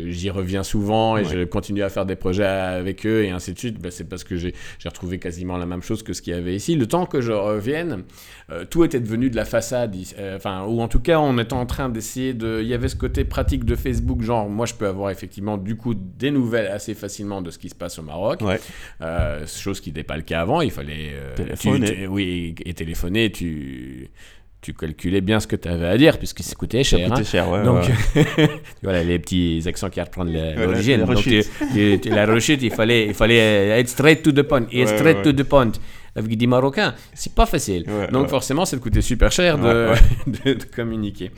j'y 0.07 0.29
reviens 0.29 0.63
souvent 0.63 1.17
et 1.17 1.25
je 1.25 1.43
continue 1.43 1.83
à 1.83 1.89
faire 1.89 2.05
des 2.05 2.15
projets 2.15 2.45
avec 2.45 3.05
eux 3.05 3.23
et 3.23 3.31
ainsi 3.31 3.53
de 3.53 3.59
suite, 3.59 3.79
bah, 3.79 3.91
c'est 3.91 4.03
parce 4.05 4.23
que 4.23 4.35
j'ai 4.35 4.53
retrouvé 4.85 5.19
quasiment 5.19 5.57
la 5.57 5.65
même 5.65 5.81
chose 5.81 6.03
que 6.03 6.13
ce 6.13 6.21
qu'il 6.21 6.33
y 6.33 6.37
avait 6.37 6.55
ici. 6.55 6.75
Le 6.75 6.87
temps 6.87 7.05
que 7.05 7.21
je 7.21 7.31
revienne, 7.31 8.03
euh, 8.51 8.65
tout 8.65 8.83
était 8.83 8.99
devenu 8.99 9.29
de 9.29 9.35
la 9.35 9.45
façade, 9.45 9.95
euh, 10.17 10.37
enfin, 10.37 10.63
ou 10.65 10.81
en 10.81 10.87
tout 10.87 10.99
cas, 10.99 11.19
on 11.19 11.37
était 11.37 11.53
en 11.53 11.65
train 11.65 11.89
d'essayer 11.89 12.33
de. 12.33 12.59
Il 12.61 12.67
y 12.67 12.73
avait 12.73 12.87
ce 12.87 12.95
côté 12.95 13.23
pratique 13.25 13.65
de 13.65 13.75
Facebook, 13.75 14.21
genre, 14.21 14.49
moi, 14.49 14.65
je 14.65 14.73
peux 14.73 14.87
avoir 14.87 15.09
effectivement 15.09 15.57
du 15.57 15.75
coup 15.75 15.93
des 15.95 16.31
nouvelles 16.31 16.67
assez 16.67 16.93
facilement 16.93 17.41
de 17.41 17.51
ce 17.51 17.57
qui 17.57 17.69
se 17.69 17.75
passe 17.75 17.99
au 17.99 18.03
Maroc, 18.03 18.41
euh, 19.01 19.45
chose 19.47 19.79
qui 19.81 19.89
n'était 19.89 20.03
pas 20.03 20.17
le 20.17 20.23
cas 20.23 20.41
avant. 20.41 20.61
Il 20.61 20.71
fallait 20.71 21.13
téléphoner. 21.35 22.07
oui, 22.07 22.55
et 22.65 22.73
téléphoner. 22.73 23.31
Tu 23.31 24.09
tu 24.65 24.73
calculais 24.73 25.21
bien 25.21 25.39
ce 25.39 25.45
que 25.45 25.55
tu 25.55 25.67
avais 25.67 25.85
à 25.85 25.95
dire, 25.95 26.17
puisque 26.17 26.41
ça 26.41 26.55
coûtait 26.55 26.83
cher. 26.83 26.97
Ça 26.97 27.05
coûtait 27.05 27.21
hein. 27.21 27.23
cher, 27.23 27.49
ouais. 27.51 27.63
Donc, 27.63 27.83
voilà, 28.81 29.03
les 29.03 29.19
petits 29.19 29.61
accents 29.67 29.91
qui 29.91 30.01
reprennent 30.01 30.33
l'origine. 30.57 31.01
La, 31.01 31.05
Donc, 31.05 32.05
la 32.05 32.25
rechute, 32.25 32.63
il 32.63 32.71
fallait, 32.71 33.05
il 33.05 33.13
fallait 33.13 33.79
être 33.79 33.89
straight 33.89 34.23
to 34.23 34.31
the 34.31 34.41
point. 34.41 34.65
Et 34.71 34.87
straight 34.87 35.21
to 35.21 35.33
the 35.33 35.43
point 35.43 35.73
avec 36.15 36.37
des 36.37 36.47
Marocains, 36.47 36.93
c'est 37.13 37.33
pas 37.33 37.45
facile. 37.45 37.85
donc 38.11 38.29
forcément, 38.29 38.65
ça 38.65 38.77
te 38.77 38.81
coûtait 38.81 39.01
super 39.01 39.31
cher 39.31 39.57
de, 39.57 39.93
de, 40.45 40.63
communiquer. 40.75 41.31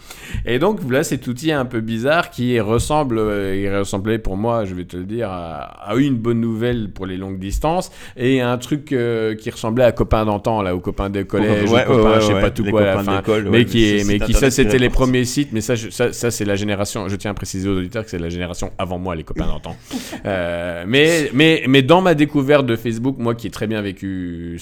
Et 0.45 0.59
donc 0.59 0.79
là, 0.89 1.03
cet 1.03 1.27
outil 1.27 1.51
un 1.51 1.65
peu 1.65 1.81
bizarre 1.81 2.29
qui 2.29 2.59
ressemble, 2.59 3.17
euh, 3.17 3.55
il 3.55 3.75
ressemblait 3.75 4.19
pour 4.19 4.37
moi, 4.37 4.65
je 4.65 4.75
vais 4.75 4.85
te 4.85 4.95
le 4.95 5.03
dire, 5.03 5.29
à, 5.31 5.95
une 5.97 6.15
bonne 6.15 6.39
nouvelle 6.39 6.91
pour 6.91 7.07
les 7.07 7.17
longues 7.17 7.39
distances 7.39 7.91
et 8.15 8.39
un 8.39 8.57
truc 8.59 8.91
euh, 8.91 9.35
qui 9.35 9.49
ressemblait 9.49 9.83
à 9.83 9.91
copains 9.91 10.25
d'antan, 10.25 10.61
là, 10.61 10.75
aux 10.75 10.79
copains 10.79 11.09
de 11.09 11.23
collège, 11.23 11.71
ouais, 11.71 11.85
copains, 11.85 12.19
je 12.19 12.27
sais 12.27 12.39
pas 12.39 12.51
tout 12.51 12.63
quoi 12.65 12.81
à 12.81 12.95
la 12.95 13.03
fin. 13.03 13.23
Mais 13.49 13.65
qui, 13.65 13.83
est, 13.83 14.07
mais 14.07 14.19
qui 14.19 14.33
ça, 14.33 14.51
c'était 14.51 14.77
les 14.77 14.89
premiers 14.89 15.25
sites, 15.25 15.49
mais 15.53 15.61
ça, 15.61 15.75
ça, 15.75 16.13
ça 16.13 16.29
c'est 16.29 16.45
la 16.45 16.55
génération, 16.55 17.07
je 17.07 17.15
tiens 17.15 17.31
à 17.31 17.33
préciser 17.33 17.67
aux 17.67 17.77
auditeurs 17.77 18.03
que 18.03 18.11
c'est 18.11 18.19
la 18.19 18.29
génération 18.29 18.71
avant 18.77 18.99
moi, 18.99 19.15
les 19.15 19.23
copains 19.23 19.47
d'antan. 19.47 19.75
euh, 20.25 20.83
mais, 20.87 21.31
mais, 21.33 21.63
mais 21.67 21.81
dans 21.81 22.01
ma 22.01 22.13
découverte 22.13 22.67
de 22.67 22.75
Facebook, 22.75 23.15
moi 23.17 23.33
qui 23.33 23.47
ai 23.47 23.49
très 23.49 23.65
bien 23.65 23.81
vécu 23.81 24.57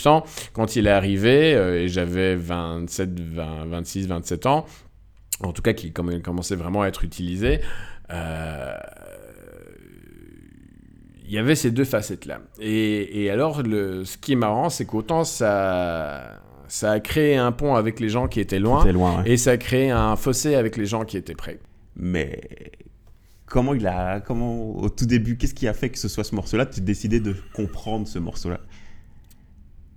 quand 0.53 0.75
il 0.75 0.87
est 0.87 0.91
arrivé, 0.91 1.53
euh, 1.55 1.83
et 1.83 1.87
j'avais 1.87 2.35
27, 2.35 3.19
26, 3.19 4.07
27 4.07 4.45
ans, 4.45 4.65
en 5.41 5.51
tout 5.51 5.61
cas 5.61 5.73
qui 5.73 5.91
commençait 5.91 6.55
vraiment 6.55 6.83
à 6.83 6.87
être 6.87 7.03
utilisé, 7.03 7.59
euh, 8.11 8.75
il 11.27 11.33
y 11.33 11.37
avait 11.37 11.55
ces 11.55 11.71
deux 11.71 11.85
facettes-là. 11.85 12.39
Et, 12.59 13.29
alors, 13.31 13.63
le, 13.63 14.05
ce 14.05 14.17
qui 14.17 14.33
est 14.33 14.37
marrant, 14.37 14.69
c'est 14.69 14.85
qu'autant 14.85 15.23
ça, 15.23 16.39
ça 16.67 16.91
a 16.91 16.99
créé 16.99 17.35
un 17.35 17.51
pont 17.51 17.75
avec 17.75 17.99
les 17.99 18.09
gens 18.09 18.27
qui 18.27 18.39
étaient 18.39 18.59
loin, 18.59 18.85
loin 18.91 19.23
et 19.25 19.37
ça 19.37 19.51
a 19.51 19.57
créé 19.57 19.89
un 19.89 20.15
fossé 20.15 20.55
avec 20.55 20.77
les 20.77 20.85
gens 20.85 21.03
qui 21.03 21.17
étaient 21.17 21.33
près. 21.33 21.59
Mais 21.95 22.41
comment 23.47 23.73
il 23.73 23.87
a, 23.87 24.19
comment 24.19 24.75
au 24.77 24.89
tout 24.89 25.05
début, 25.05 25.37
qu'est-ce 25.37 25.53
qui 25.53 25.67
a 25.67 25.73
fait 25.73 25.89
que 25.89 25.97
ce 25.97 26.07
soit 26.07 26.23
ce 26.23 26.35
morceau-là? 26.35 26.65
Tu 26.65 26.81
décidé 26.81 27.19
de 27.19 27.35
comprendre 27.53 28.07
ce 28.07 28.19
morceau-là 28.19 28.59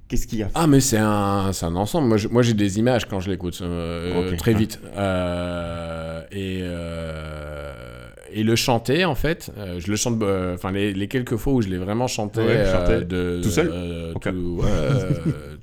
Qu'est-ce 0.08 0.26
qu'il 0.26 0.38
y 0.38 0.42
a 0.42 0.48
Ah, 0.54 0.66
mais 0.66 0.80
c'est 0.80 0.96
un, 0.96 1.50
un, 1.50 1.76
ensemble. 1.76 2.16
Moi, 2.30 2.42
j'ai 2.42 2.54
des 2.54 2.78
images 2.78 3.04
quand 3.04 3.20
je 3.20 3.30
l'écoute, 3.30 3.58
euh, 3.60 4.34
très 4.36 4.54
vite. 4.54 4.80
Euh, 4.96 6.22
et, 6.32 6.60
euh, 6.62 8.08
et 8.32 8.42
le 8.42 8.56
chanter, 8.56 9.04
en 9.04 9.14
fait, 9.14 9.52
je 9.78 9.90
le 9.90 9.96
chante, 9.96 10.22
enfin, 10.54 10.72
les, 10.72 11.08
quelques 11.08 11.36
fois 11.36 11.52
où 11.52 11.62
je 11.62 11.68
l'ai 11.68 11.76
vraiment 11.76 12.06
chanté, 12.06 12.40
de, 12.40 13.40
tout 13.42 13.50
seul 13.50 13.70
tout, 14.14 14.62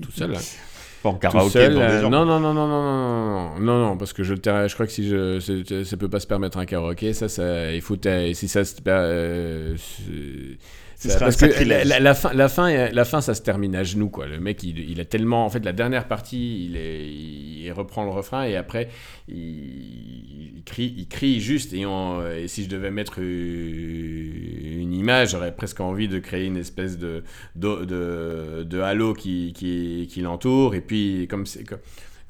tout, 0.02 0.12
seul. 0.16 0.32
Là. 0.32 0.40
Pas 1.02 1.10
en 1.10 1.16
karaoké 1.16 1.52
seul, 1.52 1.74
non, 1.74 2.10
non, 2.10 2.26
non, 2.26 2.40
non, 2.40 2.54
non, 2.54 2.68
non, 2.68 3.60
non, 3.60 3.80
non, 3.80 3.98
parce 3.98 4.14
que 4.14 4.24
je, 4.24 4.36
je 4.36 4.74
crois 4.74 4.86
que 4.86 4.92
si 4.92 5.08
je, 5.08 5.84
ça 5.84 5.98
peut 5.98 6.10
pas 6.10 6.20
se 6.20 6.28
permettre 6.28 6.60
un 6.60 6.66
karaoké, 6.66 7.14
ça, 7.14 7.30
ça 7.30 7.72
il 7.72 7.82
faut, 7.82 7.98
si 8.34 8.48
ça 8.48 8.64
se 8.64 8.76
parce 11.20 11.36
que 11.38 11.64
la, 11.64 12.00
la, 12.00 12.14
fin, 12.14 12.34
la, 12.34 12.50
fin, 12.50 12.90
la 12.90 13.06
fin, 13.06 13.22
ça 13.22 13.34
se 13.34 13.42
termine 13.42 13.76
à 13.76 13.84
genoux. 13.84 14.10
Quoi. 14.10 14.28
Le 14.28 14.40
mec, 14.40 14.64
il, 14.64 14.80
il 14.80 15.00
a 15.00 15.06
tellement. 15.06 15.46
En 15.46 15.50
fait, 15.50 15.64
la 15.64 15.74
dernière 15.74 16.08
partie, 16.08 16.66
il, 16.66 16.78
est, 16.78 17.06
il 17.08 17.72
reprend 17.72 18.04
le 18.04 18.12
refrain 18.12 18.44
et 18.44 18.56
après, 18.56 18.90
il, 19.28 20.62
crie, 20.66 20.94
il 20.98 21.08
crie 21.08 21.40
juste. 21.40 21.74
Et, 21.74 21.82
et, 21.82 22.48
si 22.48 22.64
je 22.64 22.70
devais 22.70 22.92
mettre 22.92 23.20
une 23.20 24.94
image, 24.94 25.32
j'aurais 25.32 25.56
presque 25.56 25.80
envie 25.80 26.08
de 26.08 26.20
créer 26.20 26.46
une 26.46 26.58
espèce 26.58 26.98
de, 26.98 27.24
de, 27.56 27.86
de, 27.86 28.64
de 28.64 28.80
halo 28.80 29.14
qui, 29.14 29.54
qui, 29.54 30.08
qui 30.10 30.22
l'entoure. 30.22 30.76
Et 30.76 30.82
puis, 30.82 31.28
comme 31.30 31.46
c'est 31.46 31.64
comme 31.64 31.80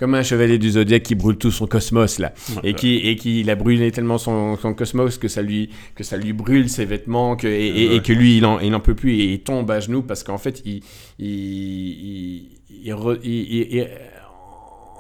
un 0.01 0.23
chevalier 0.23 0.57
du 0.57 0.71
zodiaque 0.71 1.03
qui 1.03 1.15
brûle 1.15 1.37
tout 1.37 1.51
son 1.51 1.67
cosmos 1.67 2.19
là. 2.19 2.33
Et 2.63 2.73
qui 2.73 2.97
et 2.97 3.15
qui 3.15 3.41
il 3.41 3.49
a 3.49 3.55
brûlé 3.55 3.91
tellement 3.91 4.17
son, 4.17 4.57
son, 4.57 4.73
cosmos 4.73 5.17
que 5.17 5.27
ça 5.27 5.41
lui 5.41 5.69
que 5.95 6.03
ça 6.03 6.17
lui 6.17 6.33
brûle 6.33 6.69
ses 6.69 6.85
vêtements 6.85 7.35
que 7.35 7.47
et, 7.47 8.01
que 8.01 8.13
lui 8.13 8.37
il 8.37 8.45
en 8.45 8.59
il 8.59 8.73
en 8.75 8.79
peut 8.79 8.95
plus 8.95 9.13
et 9.13 9.33
il 9.33 9.41
tombe 9.41 9.69
à 9.71 9.79
genoux 9.79 10.01
parce 10.01 10.23
qu'en 10.23 10.37
fait 10.37 10.61
il 10.65 10.83
il, 11.19 12.49
il, 12.69 12.93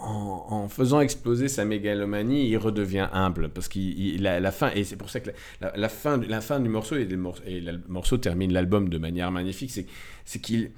en, 0.07 0.67
faisant 0.69 1.01
exploser 1.01 1.47
sa 1.47 1.65
mégalomanie, 1.65 2.47
il 2.47 2.57
redevient 2.57 3.07
humble 3.11 3.49
parce 3.49 3.67
qu'il 3.67 4.21
la 4.21 4.51
fin 4.51 4.71
et 4.75 4.83
c'est 4.83 4.95
pour 4.95 5.09
ça 5.09 5.19
que 5.19 5.31
la, 5.61 5.89
fin 5.89 6.17
la 6.17 6.41
fin 6.41 6.59
du 6.59 6.69
morceau 6.69 6.95
et, 6.95 7.05
le 7.05 7.81
morceau 7.87 8.17
termine 8.17 8.53
l'album 8.53 8.89
de 8.89 8.97
manière 8.97 9.31
magnifique, 9.31 9.71
c'est 9.71 9.87
c'est 10.23 10.39
qu'il 10.39 10.71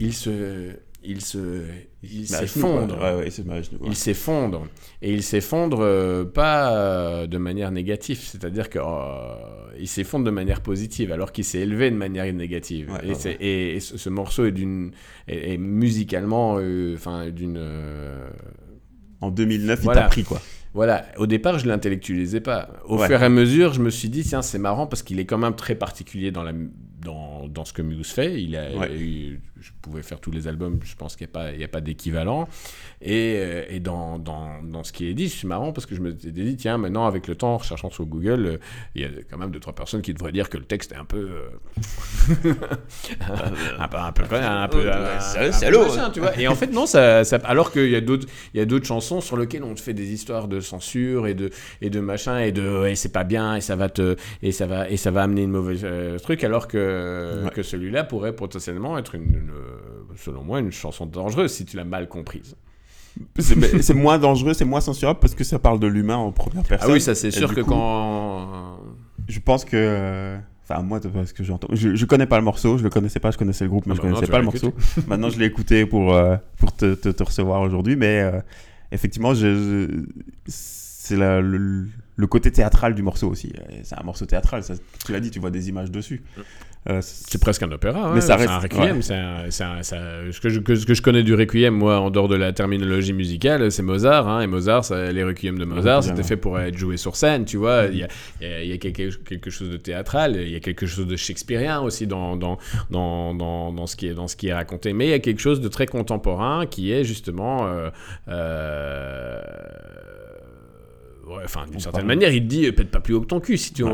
il 0.00 0.14
se 0.14 0.74
il 1.04 1.20
se 1.20 1.64
il 2.02 2.26
s'effondre. 2.26 2.98
il 3.84 3.94
s'effondre. 3.94 4.66
Et 5.00 5.12
il 5.12 5.22
s'effondre 5.22 5.80
euh, 5.80 6.24
pas 6.24 6.76
euh, 6.76 7.26
de 7.26 7.38
manière 7.38 7.70
négative. 7.70 8.18
C'est-à-dire 8.18 8.70
que 8.70 8.78
euh, 8.78 9.34
il 9.78 9.88
s'effondre 9.88 10.24
de 10.24 10.30
manière 10.30 10.60
positive 10.60 11.12
alors 11.12 11.32
qu'il 11.32 11.44
s'est 11.44 11.60
élevé 11.60 11.90
de 11.90 11.96
manière 11.96 12.30
négative. 12.32 12.90
Et, 13.40 13.76
et, 13.76 13.80
ce, 13.80 14.08
morceau 14.08 14.46
est 14.46 14.52
d'une 14.52 14.92
est, 15.28 15.56
musicalement 15.56 16.58
enfin 16.94 17.30
d'une 17.30 17.60
en 19.20 19.30
2009 19.30 19.80
il 19.82 19.90
t'a 19.90 20.02
pris 20.02 20.24
quoi. 20.24 20.40
Voilà, 20.74 21.04
au 21.18 21.26
départ, 21.26 21.58
je 21.58 21.68
l'intellectualisais 21.68 22.40
pas. 22.40 22.70
Au 22.86 22.96
fur 22.96 23.20
et 23.20 23.24
à 23.24 23.28
mesure, 23.28 23.74
je 23.74 23.82
me 23.82 23.90
suis 23.90 24.08
dit, 24.08 24.24
tiens, 24.24 24.40
c'est 24.40 24.58
marrant 24.58 24.86
parce 24.86 25.02
qu'il 25.02 25.20
est 25.20 25.26
quand 25.26 25.36
même 25.36 25.54
très 25.54 25.74
particulier 25.74 26.30
dans, 26.30 26.42
la, 26.42 26.52
dans, 27.02 27.46
dans 27.48 27.64
ce 27.64 27.72
que 27.72 27.82
Muse 27.82 28.10
fait. 28.10 28.42
Il 28.42 28.56
a, 28.56 28.70
je 28.88 29.70
pouvais 29.80 30.02
faire 30.02 30.20
tous 30.20 30.30
les 30.30 30.48
albums, 30.48 30.80
je 30.84 30.94
pense 30.96 31.16
qu'il 31.16 31.26
n'y 31.26 31.30
a 31.30 31.32
pas, 31.32 31.52
il 31.52 31.62
a 31.62 31.68
pas 31.68 31.80
d'équivalent. 31.80 32.48
Et, 33.04 33.36
euh, 33.36 33.64
et 33.68 33.80
dans, 33.80 34.18
dans, 34.18 34.62
dans, 34.62 34.84
ce 34.84 34.92
qui 34.92 35.08
est 35.08 35.14
dit, 35.14 35.28
c'est 35.28 35.46
marrant 35.46 35.72
parce 35.72 35.86
que 35.86 35.94
je 35.96 36.00
me 36.00 36.16
suis 36.16 36.30
dit, 36.30 36.56
tiens, 36.56 36.78
maintenant, 36.78 37.06
avec 37.06 37.26
le 37.26 37.34
temps, 37.34 37.54
en 37.54 37.58
recherchant 37.58 37.90
sur 37.90 38.06
Google, 38.06 38.46
euh, 38.46 38.58
il 38.94 39.02
y 39.02 39.04
a 39.04 39.08
quand 39.28 39.38
même 39.38 39.50
deux, 39.50 39.58
trois 39.58 39.74
personnes 39.74 40.02
qui 40.02 40.14
devraient 40.14 40.30
dire 40.30 40.48
que 40.48 40.56
le 40.56 40.64
texte 40.64 40.92
est 40.92 40.96
un 40.96 41.04
peu. 41.04 41.30
Euh, 41.30 42.52
un 43.78 43.88
peu. 43.88 43.96
Un 43.96 44.12
peu. 44.12 44.24
Un 44.36 44.68
peu. 44.68 44.90
Un 44.92 46.10
tu 46.10 46.20
vois. 46.20 46.38
Et 46.38 46.46
en 46.46 46.54
fait, 46.54 46.68
non, 46.68 46.86
ça, 46.86 47.24
ça 47.24 47.36
alors 47.44 47.72
qu'il 47.72 47.90
y 47.90 47.96
a 47.96 48.00
d'autres, 48.00 48.28
il 48.54 48.58
y 48.58 48.60
a 48.60 48.66
d'autres 48.66 48.86
chansons 48.86 49.20
sur 49.20 49.36
lesquelles 49.36 49.64
on 49.64 49.74
te 49.74 49.80
fait 49.80 49.94
des 49.94 50.12
histoires 50.12 50.46
de 50.46 50.60
censure 50.60 51.26
et 51.26 51.34
de, 51.34 51.50
et 51.80 51.90
de 51.90 51.98
machin 51.98 52.38
et 52.38 52.52
de, 52.52 52.86
et 52.86 52.94
c'est 52.94 53.12
pas 53.12 53.24
bien 53.24 53.56
et 53.56 53.60
ça 53.60 53.74
va 53.74 53.88
te, 53.88 54.16
et 54.42 54.52
ça 54.52 54.66
va, 54.66 54.88
et 54.88 54.96
ça 54.96 55.10
va 55.10 55.22
amener 55.22 55.42
une 55.42 55.50
mauvaise 55.50 55.84
truc, 56.22 56.44
alors 56.44 56.68
que, 56.68 57.48
que 57.52 57.62
celui-là 57.62 58.04
pourrait 58.04 58.34
potentiellement 58.34 58.96
être 58.96 59.16
une 59.16 59.50
selon 60.16 60.42
moi, 60.42 60.60
une 60.60 60.72
chanson 60.72 61.06
dangereuse 61.06 61.52
si 61.52 61.64
tu 61.64 61.76
l'as 61.76 61.84
mal 61.84 62.08
comprise. 62.08 62.56
C'est 63.38 63.94
moins 63.94 64.18
dangereux, 64.18 64.54
c'est 64.54 64.64
moins 64.64 64.80
censurable 64.80 65.20
parce 65.20 65.34
que 65.34 65.44
ça 65.44 65.58
parle 65.58 65.78
de 65.80 65.86
l'humain 65.86 66.16
en 66.16 66.32
première 66.32 66.62
personne. 66.62 66.90
Ah 66.90 66.92
oui, 66.92 67.00
ça 67.00 67.14
c'est 67.14 67.30
sûr 67.30 67.54
que 67.54 67.60
quand. 67.60 68.78
Je 69.28 69.40
pense 69.40 69.64
que. 69.64 70.36
Enfin, 70.64 70.82
moi, 70.82 71.00
parce 71.00 71.32
que 71.32 71.42
j'entends. 71.42 71.68
Je, 71.72 71.94
je 71.94 72.06
connais 72.06 72.26
pas 72.26 72.38
le 72.38 72.44
morceau, 72.44 72.78
je 72.78 72.84
le 72.84 72.90
connaissais 72.90 73.18
pas, 73.18 73.30
je 73.30 73.38
connaissais 73.38 73.64
le 73.64 73.70
groupe, 73.70 73.86
mais 73.86 73.92
ah 73.92 73.96
je 73.96 74.02
bah 74.02 74.08
connaissais 74.08 74.30
pas 74.30 74.38
le 74.38 74.44
morceau. 74.44 74.72
Maintenant, 75.08 75.28
je 75.28 75.38
l'ai 75.38 75.46
écouté 75.46 75.86
pour, 75.86 76.14
euh, 76.14 76.36
pour 76.58 76.74
te, 76.74 76.94
te, 76.94 77.22
recevoir 77.22 77.62
aujourd'hui, 77.62 77.96
mais 77.96 78.20
euh, 78.20 78.40
effectivement, 78.92 79.34
je, 79.34 80.04
c'est 80.46 81.16
le, 81.16 81.88
le, 82.16 82.26
côté 82.28 82.52
théâtral 82.52 82.94
du 82.94 83.02
morceau 83.02 83.28
aussi. 83.28 83.52
C'est 83.82 83.98
un 83.98 84.04
morceau 84.04 84.24
théâtral, 84.24 84.62
ça, 84.62 84.74
tu 85.04 85.10
l'as 85.10 85.20
dit, 85.20 85.32
tu 85.32 85.40
vois 85.40 85.50
des 85.50 85.68
images 85.68 85.90
dessus. 85.90 86.22
Euh, 86.90 86.98
c'est 87.00 87.40
presque 87.40 87.62
un 87.62 87.70
opéra, 87.70 88.08
hein, 88.08 88.12
mais 88.14 88.20
ça 88.20 88.34
reste 88.34 88.50
un 88.50 88.58
requiem. 88.58 89.02
Ce, 89.02 90.40
que 90.40 90.48
je, 90.48 90.58
que, 90.58 90.74
ce 90.74 90.84
que 90.84 90.94
je 90.94 91.02
connais 91.02 91.22
du 91.22 91.34
requiem, 91.34 91.74
moi, 91.74 92.00
en 92.00 92.10
dehors 92.10 92.26
de 92.28 92.34
la 92.34 92.52
terminologie 92.52 93.12
musicale, 93.12 93.70
c'est 93.70 93.82
Mozart. 93.82 94.28
Hein, 94.28 94.40
et 94.40 94.48
Mozart, 94.48 94.84
les 94.90 95.22
requiem 95.22 95.58
de 95.58 95.64
Mozart, 95.64 96.02
c'était 96.02 96.24
fait 96.24 96.36
pour 96.36 96.58
être 96.58 96.76
joué 96.76 96.96
sur 96.96 97.14
scène, 97.14 97.44
tu 97.44 97.56
vois. 97.56 97.84
Il 97.84 97.98
y 97.98 98.02
a, 98.02 98.08
il 98.62 98.68
y 98.68 98.72
a 98.72 98.78
quelque, 98.78 99.16
quelque, 99.18 99.50
chose 99.50 99.70
de 99.70 99.76
théâtral, 99.76 100.36
il 100.36 100.50
y 100.50 100.56
a 100.56 100.60
quelque 100.60 100.86
chose 100.86 101.06
de 101.06 101.16
shakespearien 101.16 101.80
aussi 101.80 102.06
dans, 102.06 102.36
dans, 102.36 102.58
dans, 102.90 103.34
dans, 103.34 103.72
dans, 103.72 103.86
ce 103.86 103.94
qui 103.94 104.08
est, 104.08 104.14
dans 104.14 104.26
ce 104.26 104.34
qui 104.34 104.48
est 104.48 104.54
raconté. 104.54 104.92
Mais 104.92 105.06
il 105.06 105.10
y 105.10 105.14
a 105.14 105.20
quelque 105.20 105.40
chose 105.40 105.60
de 105.60 105.68
très 105.68 105.86
contemporain 105.86 106.66
qui 106.66 106.92
est 106.92 107.04
justement. 107.04 107.66
Euh, 107.66 107.90
euh, 108.28 109.40
enfin, 111.44 111.66
d'une 111.70 111.80
certaine 111.80 112.06
manière, 112.06 112.32
il 112.32 112.42
te 112.42 112.46
dit 112.46 112.72
pète 112.72 112.90
pas 112.90 113.00
plus 113.00 113.14
haut 113.14 113.20
que 113.20 113.26
ton 113.26 113.40
cul, 113.40 113.56
si 113.56 113.72
tu, 113.72 113.84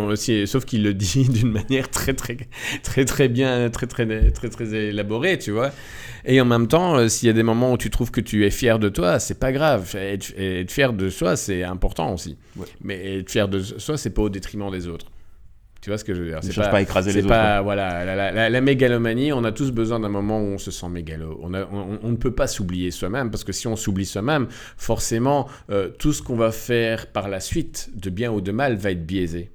sauf 0.47 0.65
qu'il 0.65 0.83
le 0.83 0.95
dit 0.95 1.29
d'une 1.29 1.51
manière 1.51 1.91
très, 1.91 2.15
très, 2.15 2.37
très, 2.83 3.05
très 3.05 3.29
bien, 3.29 3.71
très, 3.71 3.87
très, 3.87 4.31
très, 4.31 4.49
très, 4.49 4.75
élaborée, 4.75 5.39
tu 5.39 5.51
vois. 5.51 5.71
Et 6.25 6.41
en 6.41 6.45
même 6.45 6.69
temps, 6.69 6.97
euh, 6.97 7.09
s'il 7.09 7.27
y 7.27 7.31
a 7.31 7.35
des 7.35 7.43
moments 7.43 7.73
où 7.73 7.79
tu 7.79 7.91
trouves 7.91 8.11
que 8.11 8.21
tu 8.21 8.47
es 8.47 8.51
fier 8.51 8.79
de 8.79 8.89
toi, 8.89 9.19
c'est 9.19 9.39
pas 9.39 9.53
grave. 9.53 9.95
Être, 9.97 10.33
être 10.37 10.71
fier 10.71 10.93
de 10.93 11.09
soi, 11.09 11.37
c'est 11.37 11.63
important 11.63 12.15
aussi. 12.15 12.37
Mais 12.83 13.19
être 13.19 13.31
fier 13.31 13.49
de 13.49 13.61
soi, 13.61 13.97
c'est 13.97 14.11
pas 14.11 14.23
au 14.23 14.29
détriment 14.29 14.71
des 14.71 14.89
autres. 14.89 15.07
Tu 15.81 15.91
vois 15.91 15.99
ce 15.99 16.05
que 16.05 16.13
je 16.13 16.23
veux 16.23 16.29
dire? 16.29 16.39
C'est 16.43 16.55
pas, 16.55 16.69
pas 16.69 16.83
écraser 16.83 17.13
les 17.13 17.23
pas, 17.23 17.63
Voilà, 17.63 18.05
la, 18.05 18.51
la, 18.51 18.61
mégalomanie, 18.61 19.33
on 19.33 19.45
a 19.45 19.53
tous 19.53 19.71
besoin 19.71 20.01
d'un 20.01 20.09
moment 20.09 20.41
où 20.41 20.47
on 20.47 20.59
se 20.59 20.73
sent 20.73 20.89
mégalo. 20.89 21.39
On, 21.41 21.55
on, 21.55 22.11
ne 22.11 22.17
peut 22.17 22.35
pas 22.35 22.49
s'oublier 22.49 22.91
soi-même, 22.91 23.31
parce 23.31 23.45
que 23.45 23.53
si 23.53 23.69
on 23.69 23.77
s'oublie 23.77 24.07
soi-même, 24.07 24.49
forcément, 24.77 25.49
euh, 25.71 25.89
tout 25.91 26.13
ce 26.13 26.21
qu'on 26.21 26.37
va 26.37 26.51
faire 26.51 27.07
par 27.07 27.29
la 27.29 27.39
suite, 27.39 27.91
de 27.95 28.11
bien 28.11 28.33
ou 28.33 28.41
de 28.41 28.51
mal, 28.51 28.75
va 28.77 28.91
être 28.91 29.07
biaisé. 29.07 29.53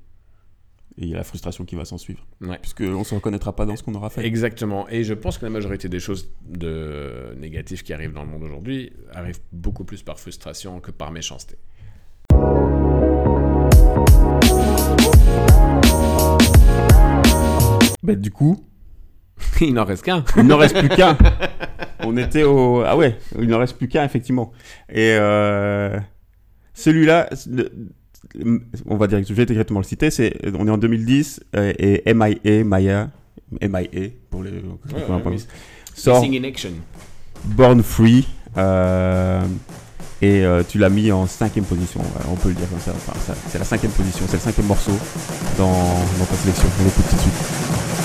Et 0.97 1.03
il 1.03 1.09
y 1.09 1.13
a 1.13 1.17
la 1.17 1.23
frustration 1.23 1.65
qui 1.65 1.75
va 1.75 1.85
s'en 1.85 1.97
suivre. 1.97 2.25
Ouais. 2.39 2.59
Puisqu'on 2.61 2.99
ne 2.99 3.03
se 3.03 3.15
reconnaîtra 3.15 3.55
pas 3.55 3.65
dans 3.65 3.75
ce 3.75 3.83
qu'on 3.83 3.95
aura 3.95 4.09
fait. 4.09 4.25
Exactement. 4.25 4.87
Et 4.89 5.03
je 5.03 5.13
pense 5.13 5.39
que 5.39 5.45
la 5.45 5.49
majorité 5.49 5.89
des 5.89 5.99
choses 5.99 6.29
de... 6.47 7.33
négatives 7.37 7.83
qui 7.83 7.93
arrivent 7.93 8.13
dans 8.13 8.23
le 8.23 8.29
monde 8.29 8.43
aujourd'hui 8.43 8.93
arrivent 9.11 9.39
beaucoup 9.51 9.85
plus 9.85 10.03
par 10.03 10.19
frustration 10.19 10.79
que 10.79 10.91
par 10.91 11.11
méchanceté. 11.11 11.57
Bah, 18.03 18.15
du 18.15 18.31
coup. 18.31 18.63
il 19.61 19.73
n'en 19.73 19.85
reste 19.85 20.03
qu'un. 20.03 20.23
il 20.37 20.43
n'en 20.43 20.57
reste 20.57 20.77
plus 20.77 20.89
qu'un. 20.89 21.17
On 22.05 22.17
était 22.17 22.43
au. 22.43 22.83
Ah 22.85 22.97
ouais, 22.97 23.17
il 23.39 23.47
n'en 23.47 23.59
reste 23.59 23.77
plus 23.77 23.87
qu'un, 23.87 24.03
effectivement. 24.03 24.51
Et 24.89 25.15
euh, 25.17 25.97
celui-là, 26.73 27.29
on 28.85 28.97
va 28.97 29.07
dire, 29.07 29.23
je 29.25 29.33
vais 29.33 29.45
directement 29.45 29.79
le 29.79 29.85
citer, 29.85 30.11
c'est, 30.11 30.33
on 30.53 30.67
est 30.67 30.71
en 30.71 30.77
2010 30.77 31.41
euh, 31.55 31.73
et 31.79 32.13
MIA, 32.13 32.63
Maya, 32.65 33.09
MIA, 33.61 34.09
pour 34.29 34.43
les. 34.43 34.51
Ouais, 34.51 35.37
sort. 35.93 36.25
Born 37.45 37.81
Free. 37.81 38.27
Euh, 38.57 39.41
et 40.23 40.45
euh, 40.45 40.63
tu 40.65 40.77
l'as 40.77 40.89
mis 40.89 41.11
en 41.11 41.27
cinquième 41.27 41.65
position, 41.65 41.99
on 42.31 42.35
peut 42.35 42.47
le 42.47 42.55
dire 42.55 42.67
comme 42.69 42.79
ça. 42.79 42.93
C'est 43.49 43.59
la 43.59 43.65
cinquième 43.65 43.91
position, 43.91 44.25
c'est 44.29 44.37
le 44.37 44.41
cinquième 44.41 44.67
morceau 44.67 44.93
dans, 45.57 45.67
dans 45.67 46.25
ta 46.25 46.35
sélection. 46.35 46.69
On 46.79 46.85
l'écoute 46.85 47.03
tout 47.09 47.15
de 47.17 47.21
suite. 47.21 48.02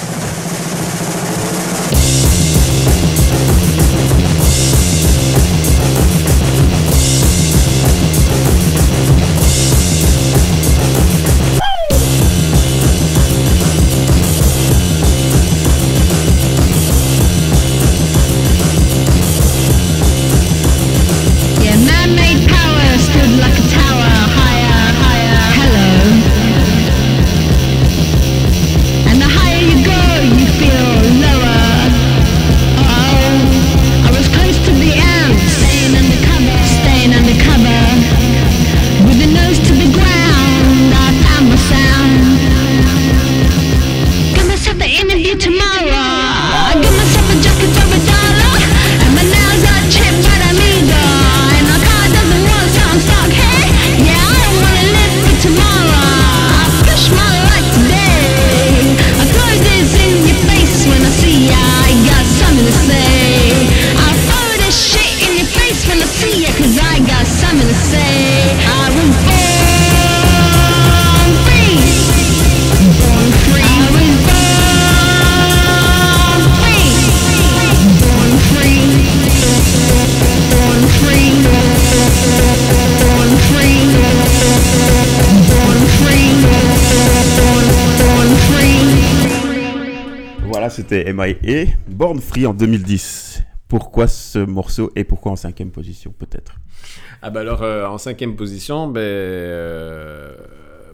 C'était 90.89 91.13
MIA, 91.13 91.67
Born 91.87 92.19
Free 92.19 92.47
en 92.47 92.55
2010. 92.55 93.43
Pourquoi 93.69 94.07
ce 94.07 94.39
morceau 94.39 94.91
et 94.97 95.05
pourquoi 95.05 95.33
en 95.33 95.37
cinquième 95.37 95.71
position 95.71 96.15
peut-être? 96.19 96.55
Ah 97.21 97.29
bah 97.29 97.41
alors 97.41 97.63
euh, 97.63 97.87
en 97.87 97.99
cinquième 97.99 98.37
position, 98.37 98.89
ben, 98.89 99.01
euh, 99.01 100.35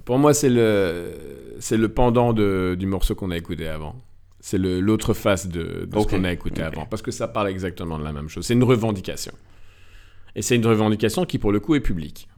pour 0.04 0.18
moi 0.18 0.34
c'est 0.34 0.48
le, 0.48 1.12
c'est 1.60 1.76
le 1.76 1.88
pendant 1.88 2.32
de, 2.32 2.74
du 2.76 2.86
morceau 2.86 3.14
qu'on 3.14 3.30
a 3.30 3.36
écouté 3.36 3.68
avant. 3.68 3.94
C'est 4.40 4.58
l'autre 4.58 5.14
face 5.14 5.46
de, 5.46 5.86
de 5.86 6.00
ce 6.00 6.06
qu'on 6.06 6.24
a 6.24 6.32
écouté 6.32 6.62
avant. 6.62 6.86
Parce 6.86 7.00
que 7.00 7.12
ça 7.12 7.28
parle 7.28 7.48
exactement 7.48 7.98
de 7.98 8.04
la 8.04 8.12
même 8.12 8.28
chose. 8.28 8.44
C'est 8.44 8.54
une 8.54 8.64
revendication. 8.64 9.32
Et 10.34 10.42
c'est 10.42 10.56
une 10.56 10.66
revendication 10.66 11.24
qui, 11.24 11.38
pour 11.38 11.52
le 11.52 11.60
coup, 11.60 11.76
est 11.76 11.80
publique. 11.80 12.28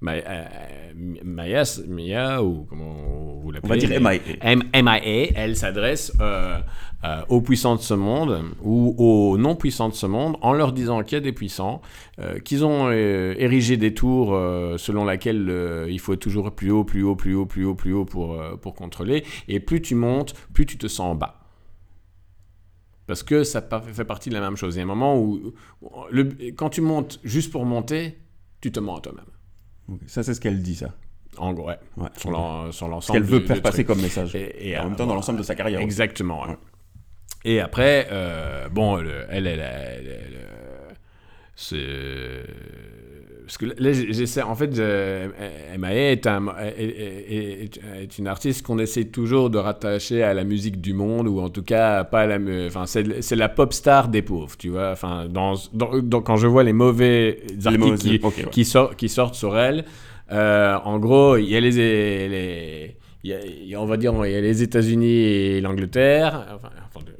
Maya, 0.00 1.64
Maya, 1.86 2.42
ou 2.42 2.66
comment 2.68 3.40
vous 3.40 3.50
l'appelez 3.50 3.66
On 3.66 3.68
va 3.68 3.76
dire 3.78 4.00
MIA. 4.00 4.82
MIA, 4.82 5.30
elle 5.34 5.56
s'adresse 5.56 6.12
euh, 6.20 6.58
euh, 7.04 7.22
aux 7.30 7.40
puissants 7.40 7.76
de 7.76 7.80
ce 7.80 7.94
monde 7.94 8.44
ou 8.62 8.94
aux 8.98 9.38
non-puissants 9.38 9.88
de 9.88 9.94
ce 9.94 10.04
monde 10.04 10.36
en 10.42 10.52
leur 10.52 10.72
disant 10.72 11.02
qu'il 11.02 11.16
y 11.16 11.16
a 11.16 11.20
des 11.20 11.32
puissants, 11.32 11.80
euh, 12.18 12.38
qu'ils 12.40 12.64
ont 12.64 12.90
érigé 12.90 13.78
des 13.78 13.94
tours 13.94 14.38
selon 14.76 15.04
laquelle 15.04 15.86
il 15.88 15.98
faut 15.98 16.12
être 16.12 16.20
toujours 16.20 16.50
plus 16.52 16.70
haut, 16.70 16.84
plus 16.84 17.02
haut, 17.02 17.16
plus 17.16 17.34
haut, 17.34 17.46
plus 17.46 17.64
haut, 17.64 17.74
plus 17.74 17.92
haut 17.94 18.04
pour, 18.04 18.38
pour 18.60 18.74
contrôler. 18.74 19.24
Et 19.48 19.60
plus 19.60 19.80
tu 19.80 19.94
montes, 19.94 20.34
plus 20.52 20.66
tu 20.66 20.76
te 20.76 20.88
sens 20.88 21.12
en 21.12 21.14
bas. 21.14 21.40
Parce 23.06 23.22
que 23.22 23.44
ça 23.44 23.66
fait 23.92 24.04
partie 24.04 24.28
de 24.28 24.34
la 24.34 24.40
même 24.40 24.56
chose. 24.56 24.74
Il 24.74 24.78
y 24.78 24.80
a 24.80 24.84
un 24.84 24.86
moment 24.86 25.18
où, 25.18 25.54
le, 26.10 26.24
quand 26.56 26.70
tu 26.70 26.80
montes 26.80 27.20
juste 27.22 27.52
pour 27.52 27.64
monter, 27.64 28.18
tu 28.60 28.72
te 28.72 28.80
mens 28.80 28.96
à 28.96 29.00
toi-même. 29.00 29.24
Ça, 30.06 30.22
c'est 30.22 30.34
ce 30.34 30.40
qu'elle 30.40 30.62
dit, 30.62 30.76
ça. 30.76 30.94
En 31.38 31.52
gros, 31.52 31.68
ouais. 31.68 31.78
sur 32.16 32.30
l'ensemble. 32.30 33.02
Ce 33.02 33.12
qu'elle 33.12 33.22
veut 33.22 33.40
faire 33.40 33.62
passer 33.62 33.84
comme 33.84 34.00
message. 34.00 34.34
Et, 34.34 34.76
en 34.78 34.84
même 34.84 34.96
temps, 34.96 35.06
dans 35.06 35.14
l'ensemble 35.14 35.38
de 35.38 35.44
sa 35.44 35.54
carrière. 35.54 35.80
Exactement. 35.80 36.46
Et 37.44 37.60
après, 37.60 38.08
euh, 38.10 38.68
bon, 38.68 38.98
elle, 38.98 39.46
elle, 39.46 39.60
elle, 39.60 40.46
c'est 41.54 42.44
parce 43.46 43.58
que 43.58 43.66
là, 43.66 43.92
j'essaie, 43.92 44.42
en 44.42 44.56
fait, 44.56 44.76
MAE 45.78 46.10
est, 46.10 46.26
un, 46.26 46.46
est, 46.76 48.18
une 48.18 48.26
artiste 48.26 48.66
qu'on 48.66 48.80
essaie 48.80 49.04
toujours 49.04 49.50
de 49.50 49.58
rattacher 49.58 50.24
à 50.24 50.34
la 50.34 50.42
musique 50.42 50.80
du 50.80 50.94
monde, 50.94 51.28
ou 51.28 51.38
en 51.38 51.48
tout 51.48 51.62
cas, 51.62 52.02
pas 52.02 52.22
à 52.22 52.26
la. 52.26 52.38
Enfin, 52.66 52.86
c'est 52.86 53.36
la 53.36 53.48
pop 53.48 53.72
star 53.72 54.08
des 54.08 54.22
pauvres, 54.22 54.56
tu 54.58 54.70
vois. 54.70 54.90
Enfin, 54.90 55.26
dans, 55.28 55.54
dans, 55.72 56.22
quand 56.22 56.34
je 56.34 56.48
vois 56.48 56.64
les 56.64 56.72
mauvais 56.72 57.40
articles 57.64 57.98
qui, 57.98 58.64
qui, 58.64 58.72
qui, 58.96 59.08
sortent 59.08 59.36
sur 59.36 59.56
elle, 59.56 59.84
euh, 60.32 60.76
en 60.84 60.98
gros, 60.98 61.36
il 61.36 61.48
y 61.48 61.56
a 61.56 61.60
les, 61.60 61.70
les 61.70 62.96
on 63.76 63.86
va 63.86 63.96
dire, 63.96 64.14
il 64.24 64.32
y 64.32 64.34
a 64.34 64.40
les 64.40 64.62
États-Unis 64.62 65.06
et 65.06 65.60
l'Angleterre, 65.60 66.46
enfin, 66.54 66.70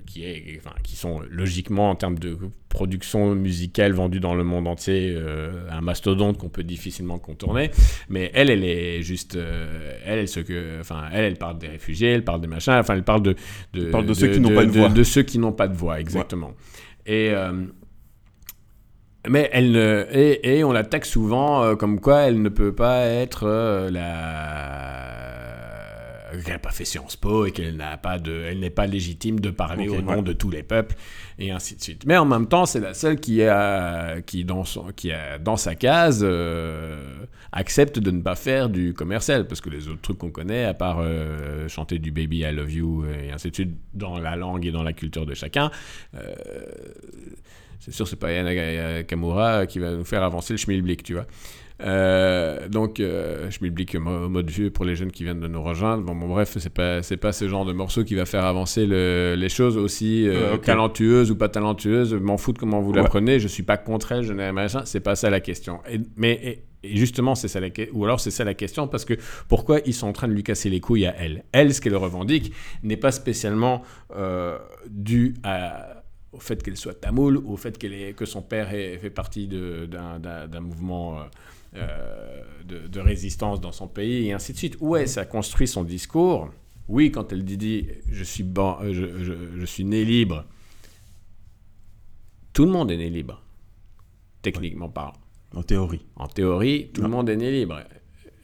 qui, 0.06 0.24
est, 0.24 0.58
enfin, 0.58 0.74
qui 0.82 0.96
sont 0.96 1.20
logiquement 1.30 1.90
en 1.90 1.94
termes 1.94 2.18
de 2.18 2.38
production 2.68 3.34
musicale 3.34 3.92
vendue 3.92 4.20
dans 4.20 4.34
le 4.34 4.44
monde 4.44 4.66
entier 4.66 5.14
euh, 5.16 5.68
un 5.70 5.80
mastodonte 5.80 6.38
qu'on 6.38 6.48
peut 6.48 6.62
difficilement 6.62 7.18
contourner. 7.18 7.70
Mais 8.08 8.30
elle, 8.34 8.50
elle 8.50 8.64
est 8.64 9.02
juste, 9.02 9.36
euh, 9.36 9.98
elle, 10.04 10.20
elle, 10.20 10.28
ce 10.28 10.40
que, 10.40 10.80
enfin, 10.80 11.04
elle, 11.12 11.24
elle 11.24 11.36
parle 11.36 11.58
des 11.58 11.68
réfugiés, 11.68 12.08
elle 12.08 12.24
parle 12.24 12.40
des 12.40 12.46
machins, 12.46 12.74
enfin, 12.74 12.94
elle 12.94 13.02
parle 13.02 13.22
de, 13.22 13.34
de, 13.72 13.90
parle 13.90 14.06
de, 14.06 14.14
ceux 14.14 14.28
qui 14.28 14.40
n'ont 14.40 14.54
pas 14.54 14.64
de 14.64 14.70
voix, 14.70 14.88
de, 14.88 15.02
ceux 15.02 15.22
qui 15.22 15.38
n'ont 15.38 15.52
pas 15.52 15.68
de 15.68 15.74
voix, 15.74 16.00
exactement. 16.00 16.54
Et 17.06 17.30
euh, 17.30 17.52
mais 19.28 19.48
elle 19.52 19.72
ne, 19.72 20.06
et, 20.12 20.58
et 20.58 20.64
on 20.64 20.72
l'attaque 20.72 21.04
souvent 21.04 21.74
comme 21.74 21.98
quoi 22.00 22.20
elle 22.22 22.40
ne 22.40 22.48
peut 22.48 22.74
pas 22.74 23.06
être 23.06 23.88
la 23.90 25.05
qu'elle 26.30 26.54
n'a 26.54 26.58
pas 26.58 26.70
fait 26.70 26.84
Sciences 26.84 27.16
Po 27.16 27.46
et 27.46 27.52
qu'elle 27.52 27.76
n'a 27.76 27.96
pas 27.96 28.18
de, 28.18 28.32
elle 28.32 28.60
n'est 28.60 28.70
pas 28.70 28.86
légitime 28.86 29.40
de 29.40 29.50
parler 29.50 29.88
au 29.88 30.02
nom 30.02 30.22
de 30.22 30.32
tous 30.32 30.50
les 30.50 30.62
peuples 30.62 30.96
et 31.38 31.50
ainsi 31.50 31.76
de 31.76 31.82
suite. 31.82 32.04
Mais 32.06 32.16
en 32.16 32.24
même 32.24 32.46
temps, 32.46 32.66
c'est 32.66 32.80
la 32.80 32.94
seule 32.94 33.18
qui 33.18 33.42
a, 33.42 34.20
qui 34.22 34.44
dans 34.44 34.64
son, 34.64 34.92
qui 34.94 35.12
a 35.12 35.38
dans 35.38 35.56
sa 35.56 35.74
case 35.74 36.20
euh, 36.22 36.98
accepte 37.52 37.98
de 37.98 38.10
ne 38.10 38.22
pas 38.22 38.34
faire 38.34 38.68
du 38.68 38.94
commercial 38.94 39.46
parce 39.46 39.60
que 39.60 39.70
les 39.70 39.88
autres 39.88 40.00
trucs 40.00 40.18
qu'on 40.18 40.30
connaît, 40.30 40.64
à 40.64 40.74
part 40.74 40.98
euh, 41.00 41.68
chanter 41.68 41.98
du 41.98 42.10
Baby 42.10 42.38
I 42.38 42.52
Love 42.52 42.72
You 42.72 43.04
et 43.06 43.32
ainsi 43.32 43.50
de 43.50 43.54
suite 43.54 43.76
dans 43.94 44.18
la 44.18 44.36
langue 44.36 44.66
et 44.66 44.72
dans 44.72 44.82
la 44.82 44.92
culture 44.92 45.26
de 45.26 45.34
chacun. 45.34 45.70
Euh, 46.14 46.34
c'est 47.78 47.92
sûr, 47.92 48.08
c'est 48.08 48.16
pas 48.16 48.32
Yana 48.32 49.04
Kamura 49.04 49.66
qui 49.66 49.78
va 49.78 49.92
nous 49.92 50.04
faire 50.04 50.22
avancer 50.22 50.54
le 50.54 50.58
schmilblick, 50.58 51.02
tu 51.02 51.14
vois. 51.14 51.26
Euh, 51.82 52.68
donc, 52.68 53.00
euh, 53.00 53.50
je 53.50 53.58
m'oublie 53.64 53.86
que 53.86 53.98
mode 53.98 54.50
vieux 54.50 54.70
pour 54.70 54.84
les 54.84 54.96
jeunes 54.96 55.12
qui 55.12 55.24
viennent 55.24 55.40
de 55.40 55.48
nous 55.48 55.62
rejoindre. 55.62 56.04
Bon, 56.04 56.14
bon 56.14 56.28
bref, 56.28 56.56
c'est 56.58 56.72
pas 56.72 57.02
c'est 57.02 57.16
pas 57.16 57.32
ce 57.32 57.48
genre 57.48 57.64
de 57.64 57.72
morceau 57.72 58.04
qui 58.04 58.14
va 58.14 58.24
faire 58.24 58.44
avancer 58.44 58.86
les 58.86 59.48
choses 59.48 59.76
aussi 59.76 60.26
euh, 60.28 60.56
talentueuses 60.56 61.30
ou 61.30 61.36
pas 61.36 61.48
talentueuses. 61.48 62.14
M'en 62.14 62.38
fous 62.38 62.52
de 62.52 62.58
comment 62.58 62.80
vous 62.80 62.92
l'apprenez. 62.92 63.38
Je 63.40 63.48
suis 63.48 63.62
pas 63.62 63.76
contre 63.76 64.12
elle. 64.12 64.22
Je 64.22 64.32
n'ai 64.32 64.52
machin. 64.52 64.82
C'est 64.84 65.00
pas 65.00 65.16
ça 65.16 65.30
la 65.30 65.40
question. 65.40 65.80
Et, 65.90 66.00
mais 66.16 66.62
et, 66.82 66.96
justement, 66.96 67.34
c'est 67.34 67.48
ça 67.48 67.60
la 67.60 67.68
ou 67.92 68.04
alors 68.04 68.20
c'est 68.20 68.30
ça 68.30 68.44
la 68.44 68.54
question 68.54 68.88
parce 68.88 69.04
que 69.04 69.14
pourquoi 69.48 69.80
ils 69.84 69.94
sont 69.94 70.06
en 70.06 70.12
train 70.12 70.28
de 70.28 70.32
lui 70.32 70.42
casser 70.42 70.70
les 70.70 70.80
couilles 70.80 71.06
à 71.06 71.14
elle? 71.18 71.44
Elle, 71.52 71.74
ce 71.74 71.80
qu'elle 71.80 71.96
revendique 71.96 72.52
n'est 72.82 72.96
pas 72.96 73.12
spécialement 73.12 73.82
dû 74.88 75.34
au 76.32 76.38
fait 76.38 76.62
qu'elle 76.62 76.76
soit 76.76 77.00
tamoule 77.00 77.38
ou 77.38 77.52
au 77.52 77.56
fait 77.56 77.76
qu'elle 77.76 78.14
que 78.14 78.24
son 78.24 78.42
père 78.42 78.72
ait 78.72 78.98
fait 78.98 79.10
partie 79.10 79.48
d'un 79.48 80.60
mouvement 80.60 81.18
euh, 81.76 82.42
de, 82.64 83.00
résistance 83.00 83.60
dans 83.60 83.72
son 83.72 83.88
pays 83.88 84.26
et 84.26 84.32
ainsi 84.32 84.52
de 84.52 84.58
suite. 84.58 84.76
Où 84.80 84.96
est-ce 84.96 85.20
construit 85.20 85.68
son 85.68 85.84
discours? 85.84 86.50
Oui, 86.88 87.10
quand 87.10 87.32
elle 87.32 87.44
dit, 87.44 87.88
je, 88.10 88.24
suis 88.24 88.42
bon, 88.42 88.76
euh, 88.80 88.92
je, 88.92 89.58
je, 89.58 89.64
suis 89.64 89.84
né 89.84 90.04
libre, 90.04 90.44
tout 92.52 92.64
le 92.64 92.70
monde 92.70 92.90
est 92.90 92.96
né 92.96 93.10
libre, 93.10 93.42
techniquement 94.42 94.88
parlant. 94.88 95.14
En 95.54 95.62
théorie. 95.62 96.04
En 96.16 96.26
théorie, 96.26 96.90
tout 96.92 97.02
le 97.02 97.08
monde 97.08 97.28
est 97.28 97.36
né 97.36 97.50
libre 97.50 97.80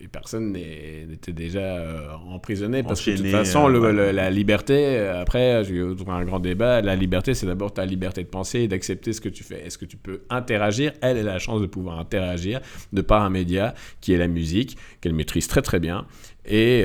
personne 0.09 0.53
n'était 0.53 1.33
déjà 1.33 1.61
euh, 1.61 2.09
emprisonné 2.29 2.83
parce 2.83 3.01
que 3.01 3.13
de 3.13 3.17
toute 3.17 3.27
façon, 3.29 3.69
euh, 3.71 4.13
la 4.13 4.31
liberté, 4.31 4.99
euh, 4.99 5.21
après, 5.21 5.65
j'ai 5.65 5.75
eu 5.75 5.95
un 6.09 6.25
grand 6.25 6.41
débat. 6.41 6.81
La 6.81 6.97
liberté, 6.97 7.35
c'est 7.35 7.47
d'abord 7.47 7.73
ta 7.73 7.85
liberté 7.85 8.23
de 8.23 8.29
penser 8.29 8.61
et 8.61 8.69
d'accepter 8.69 9.13
ce 9.13 9.21
que 9.21 9.29
tu 9.29 9.45
fais. 9.45 9.65
Est-ce 9.65 9.79
que 9.79 9.85
tu 9.85 9.97
peux 9.97 10.23
interagir? 10.31 10.93
Elle, 11.01 11.19
elle 11.19 11.29
a 11.29 11.35
la 11.35 11.39
chance 11.39 11.61
de 11.61 11.67
pouvoir 11.67 11.99
interagir 11.99 12.61
de 12.93 13.01
par 13.01 13.23
un 13.23 13.31
média 13.31 13.75
qui 14.01 14.13
est 14.13 14.19
la 14.19 14.29
musique, 14.29 14.77
qu'elle 15.01 15.15
maîtrise 15.15 15.47
très 15.47 15.63
très 15.63 15.79
bien. 15.79 16.07
Et, 16.45 16.85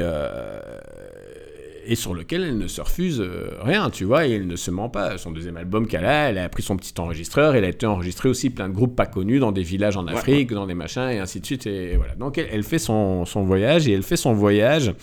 et 1.88 1.96
sur 1.96 2.14
lequel 2.14 2.44
elle 2.44 2.58
ne 2.58 2.68
se 2.68 2.82
refuse 2.82 3.22
euh, 3.22 3.52
rien, 3.62 3.90
tu 3.90 4.04
vois, 4.04 4.28
et 4.28 4.32
elle 4.32 4.46
ne 4.46 4.56
se 4.56 4.70
ment 4.70 4.90
pas. 4.90 5.18
Son 5.18 5.32
deuxième 5.32 5.58
album 5.58 5.88
qu'elle 5.88 6.06
a, 6.06 6.30
elle 6.30 6.38
a 6.38 6.50
pris 6.50 6.62
son 6.62 6.76
petit 6.76 6.94
enregistreur, 7.00 7.56
elle 7.56 7.64
a 7.64 7.70
été 7.70 7.86
enregistrée 7.86 8.30
aussi 8.30 8.50
plein 8.50 8.68
de 8.68 8.74
groupes 8.74 8.96
pas 8.96 9.06
connus 9.06 9.40
dans 9.40 9.52
des 9.52 9.64
villages 9.64 9.96
en 9.96 10.06
Afrique, 10.08 10.52
dans 10.52 10.68
des 10.68 10.74
machins, 10.74 11.10
et 11.10 11.20
ainsi 11.20 11.40
de 11.40 11.46
suite. 11.46 11.66
Et, 11.66 11.96
voilà. 11.96 12.16
Donc 12.16 12.38
elle, 12.38 12.64
fait 12.64 12.80
son, 12.80 13.24
voyage, 13.26 13.88
et 13.88 13.94
elle 13.94 14.04
fait 14.04 14.18
son 14.18 14.34
voyage. 14.34 14.94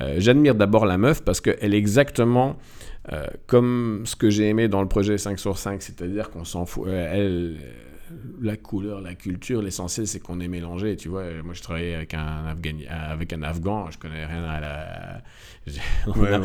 Euh, 0.00 0.16
j'admire 0.18 0.56
d'abord 0.56 0.86
la 0.86 0.98
meuf 0.98 1.22
parce 1.22 1.40
qu'elle 1.40 1.72
est 1.72 1.78
exactement 1.78 2.56
euh, 3.12 3.26
comme 3.46 4.02
ce 4.04 4.16
que 4.16 4.28
j'ai 4.28 4.48
aimé 4.48 4.66
dans 4.66 4.82
le 4.82 4.88
projet 4.88 5.18
5 5.18 5.38
sur 5.38 5.56
5, 5.56 5.82
c'est-à-dire 5.82 6.30
qu'on 6.30 6.44
s'en 6.44 6.66
fout. 6.66 6.88
elle 6.88 7.58
la 8.40 8.56
couleur, 8.56 9.00
la 9.00 9.14
culture, 9.14 9.62
l'essentiel 9.62 10.06
c'est 10.06 10.20
qu'on 10.20 10.40
est 10.40 10.48
mélangé. 10.48 10.96
Tu 10.96 11.08
vois, 11.08 11.24
moi 11.42 11.54
je 11.54 11.62
travaillais 11.62 11.94
avec 11.94 12.14
un, 12.14 12.46
Afghan, 12.46 12.76
avec 12.90 13.32
un 13.32 13.42
Afghan, 13.42 13.90
je 13.90 13.98
connais 13.98 14.24
rien 14.24 14.44
à 14.44 14.60
la. 14.60 15.22
on, 16.06 16.20
ne 16.20 16.40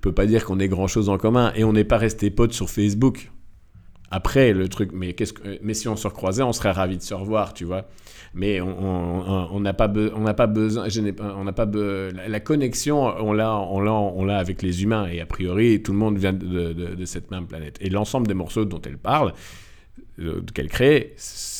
peut 0.00 0.12
pas 0.12 0.26
dire 0.26 0.44
qu'on 0.44 0.58
ait 0.60 0.68
grand 0.68 0.86
chose 0.86 1.08
en 1.08 1.18
commun 1.18 1.52
et 1.54 1.64
on 1.64 1.72
n'est 1.72 1.84
pas 1.84 1.98
resté 1.98 2.30
potes 2.30 2.52
sur 2.52 2.70
Facebook. 2.70 3.30
Après 4.10 4.54
le 4.54 4.68
truc, 4.68 4.92
mais 4.94 5.12
qu'est-ce 5.12 5.34
que, 5.34 5.58
mais 5.62 5.74
si 5.74 5.86
on 5.86 5.96
se 5.96 6.08
recroisait, 6.08 6.42
on 6.42 6.54
serait 6.54 6.70
ravis 6.70 6.96
de 6.96 7.02
se 7.02 7.12
revoir, 7.12 7.52
tu 7.52 7.64
vois. 7.64 7.84
Mais 8.32 8.58
on 8.60 9.60
n'a 9.60 9.74
pas, 9.74 9.92
on 10.14 10.20
n'a 10.20 10.32
pas 10.32 10.46
besoin, 10.46 10.88
je 10.88 11.02
on 11.20 11.44
n'a 11.44 11.52
pas 11.52 11.66
la, 11.66 12.40
connexion, 12.40 13.02
on 13.02 13.34
l'a, 13.34 13.54
on 13.54 13.80
l'a, 13.80 13.92
on 13.92 14.24
l'a 14.24 14.38
avec 14.38 14.62
les 14.62 14.82
humains 14.82 15.06
et 15.08 15.20
a 15.20 15.26
priori 15.26 15.82
tout 15.82 15.92
le 15.92 15.98
monde 15.98 16.16
vient 16.16 16.32
de, 16.32 16.72
de 16.72 17.04
cette 17.04 17.30
même 17.30 17.46
planète. 17.46 17.76
Et 17.82 17.90
l'ensemble 17.90 18.26
des 18.26 18.34
morceaux 18.34 18.64
dont 18.64 18.80
elle 18.80 18.98
parle, 18.98 19.34
qu'elle 20.54 20.68
crée, 20.68 21.14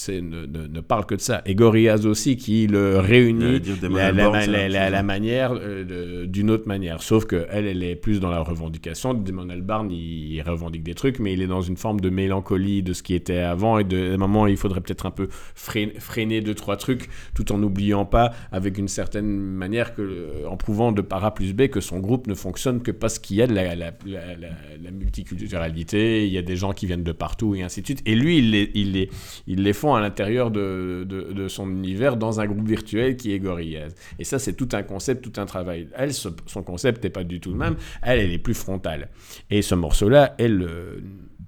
ne, 0.09 0.47
ne, 0.47 0.81
parle 0.81 1.07
que 1.07 1.15
de 1.15 1.21
ça. 1.21 1.43
Et 1.47 1.55
Gorillaz 1.55 2.07
aussi, 2.07 2.37
qui 2.37 2.67
le 2.67 2.99
réunit 2.99 3.61
la, 3.83 4.91
la, 4.91 5.03
manière 5.03 5.53
euh, 5.55 6.27
d'une 6.27 6.51
autre 6.51 6.69
manière. 6.69 7.03
Sauf 7.03 7.27
qu'elle, 7.27 7.67
elle 7.67 7.83
est 7.83 7.97
plus 7.97 8.21
dans 8.21 8.31
la 8.31 8.41
revendication. 8.41 9.15
Damon 9.15 9.49
Albarn, 9.51 9.91
il, 9.91 10.35
il, 10.35 10.43
revendique 10.43 10.83
des 10.83 10.95
trucs, 10.95 11.19
mais 11.19 11.33
il 11.33 11.43
est 11.43 11.47
dans 11.47 11.61
une 11.61 11.77
forme 11.77 12.01
de 12.01 12.11
mélancolie 12.11 12.83
de 12.83 12.93
ce 12.93 13.03
qui 13.03 13.15
était 13.15 13.39
avant. 13.39 13.79
Et 13.79 13.85
de, 13.85 14.11
à 14.11 14.15
un 14.15 14.17
moment, 14.17 14.47
il 14.47 14.57
faudrait 14.57 14.81
peut-être 14.81 15.07
un 15.07 15.11
peu 15.11 15.29
freiner, 15.55 15.95
freiner 15.99 16.41
deux, 16.41 16.55
trois 16.55 16.77
trucs, 16.77 17.09
tout 17.35 17.53
en 17.53 17.59
n'oubliant 17.59 18.05
pas, 18.05 18.33
avec 18.53 18.79
une 18.79 18.89
certaine 18.89 19.29
manière, 19.39 19.95
que, 19.95 20.47
en 20.47 20.57
prouvant 20.57 20.93
de 20.93 21.03
par 21.03 21.25
A 21.25 21.35
plus 21.35 21.53
B 21.53 21.69
que 21.69 21.81
son 21.81 21.99
groupe 21.99 22.27
ne 22.27 22.35
fonctionne 22.35 22.83
que 22.83 22.91
parce 22.91 23.19
qu'il 23.19 23.37
y 23.37 23.43
a 23.43 23.47
de 23.47 23.55
la, 23.55 24.91
multiculturalité, 24.91 26.27
il 26.27 26.33
y 26.33 26.39
a 26.39 26.43
des 26.43 26.57
gens 26.57 26.73
qui 26.73 26.87
viennent 26.87 27.05
de 27.05 27.13
partout, 27.13 27.55
et 27.55 27.63
ainsi 27.63 27.83
de 27.83 27.87
suite. 27.87 28.03
Et 28.07 28.15
lui, 28.15 28.39
il 28.39 28.51
les, 28.51 28.71
ils 28.75 28.93
les, 28.93 29.11
ils 29.47 29.63
les 29.63 29.73
font 29.73 29.95
à 29.99 30.01
l'intérieur 30.01 30.51
de, 30.51 31.05
de, 31.09 31.49
son 31.49 31.69
univers 31.71 32.17
dans 32.17 32.41
un 32.41 32.47
groupe 32.47 32.67
virtuel 32.67 33.17
qui 33.17 33.33
est 33.33 33.39
Gorillaz. 33.39 33.95
Et 34.19 34.25
ça, 34.25 34.39
c'est 34.39 34.55
tout 34.55 34.69
un 34.73 34.83
concept, 34.83 35.23
tout 35.23 35.41
un 35.41 35.47
travail. 35.47 35.89
Elle, 35.95 36.13
son 36.13 36.63
concept 36.63 37.05
n'est 37.05 37.11
pas 37.11 37.25
du 37.25 37.41
tout 37.41 37.51
le 37.51 37.57
même. 37.57 37.77
Elle, 38.03 38.21
elle 38.21 38.33
est 38.33 38.39
plus 38.39 38.55
frontale. 38.55 39.09
Et 39.51 39.63
ce 39.63 39.75
morceau-là 39.75 40.35
est 40.39 40.49
le 40.49 41.03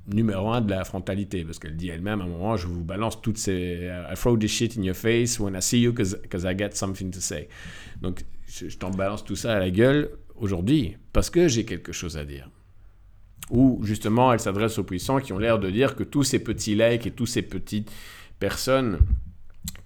numéro 0.06 0.50
un 0.50 0.60
de 0.60 0.70
la 0.70 0.84
frontalité, 0.84 1.44
parce 1.44 1.58
qu'elle 1.58 1.76
dit 1.76 1.88
elle-même 1.88 2.20
à 2.20 2.24
un 2.24 2.28
moment, 2.28 2.56
je 2.56 2.66
vous 2.66 2.84
balance 2.84 3.20
toutes 3.20 3.38
ces... 3.38 3.90
I 4.10 4.14
throw 4.14 4.36
this 4.36 4.50
shit 4.50 4.76
in 4.76 4.82
your 4.82 4.96
face 4.96 5.38
when 5.38 5.54
I 5.54 5.62
see 5.62 5.80
you 5.80 5.92
because 5.92 6.44
I 6.44 6.54
got 6.54 6.72
something 6.72 7.10
to 7.10 7.20
say. 7.20 7.48
Donc, 8.00 8.24
je, 8.46 8.76
t'en 8.76 8.90
balance 8.90 9.24
tout 9.24 9.36
ça 9.36 9.54
à 9.54 9.58
la 9.58 9.70
gueule 9.70 10.10
aujourd'hui, 10.36 10.96
parce 11.12 11.30
que 11.30 11.48
j'ai 11.48 11.64
quelque 11.64 11.92
chose 11.92 12.16
à 12.16 12.24
dire 12.24 12.50
où 13.50 13.80
justement 13.82 14.32
elle 14.32 14.40
s'adresse 14.40 14.78
aux 14.78 14.84
puissants 14.84 15.18
qui 15.18 15.32
ont 15.32 15.38
l'air 15.38 15.58
de 15.58 15.70
dire 15.70 15.96
que 15.96 16.04
tous 16.04 16.22
ces 16.22 16.38
petits 16.38 16.74
likes 16.74 17.06
et 17.06 17.10
toutes 17.10 17.28
ces 17.28 17.42
petites 17.42 17.90
personnes 18.40 18.98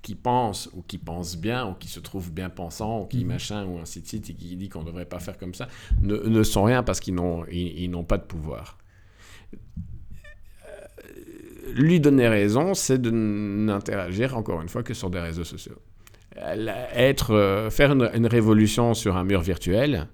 qui 0.00 0.14
pensent 0.14 0.70
ou 0.74 0.82
qui 0.82 0.98
pensent 0.98 1.36
bien 1.36 1.66
ou 1.66 1.74
qui 1.74 1.88
se 1.88 1.98
trouvent 1.98 2.30
bien 2.30 2.50
pensants 2.50 3.00
ou 3.00 3.07
qui 3.07 3.24
mhm. 3.24 3.32
machin 3.32 3.64
ou 3.66 3.78
ainsi 3.78 4.00
de 4.00 4.07
suite 4.07 4.30
et 4.30 4.34
qui 4.34 4.55
dit 4.57 4.68
qu'on 4.68 4.80
ne 4.80 4.86
devrait 4.86 5.07
pas 5.07 5.18
faire 5.18 5.36
comme 5.38 5.55
ça 5.55 5.66
ne, 6.00 6.16
ne 6.16 6.42
sont 6.42 6.62
rien 6.62 6.82
parce 6.82 7.00
qu'ils 7.00 7.14
n'ont 7.14 7.44
ils, 7.50 7.90
n'ont 7.90 8.05
pas 8.05 8.18
de 8.18 8.24
pouvoir. 8.24 8.78
Euh, 9.55 10.68
lui 11.74 12.00
donner 12.00 12.28
raison, 12.28 12.74
c'est 12.74 13.00
de 13.00 13.11
n'interagir 13.11 14.36
encore 14.36 14.61
une 14.62 14.68
fois 14.68 14.82
que 14.82 14.94
sur 14.94 15.11
des 15.11 15.20
réseaux 15.20 15.44
sociaux. 15.44 15.80
Être, 16.36 17.32
euh, 17.32 17.70
faire 17.70 17.92
une, 17.92 18.26
révolution 18.26 18.92
sur 18.92 19.16
un 19.16 19.24
mur 19.24 19.40
virtuel, 19.40 20.09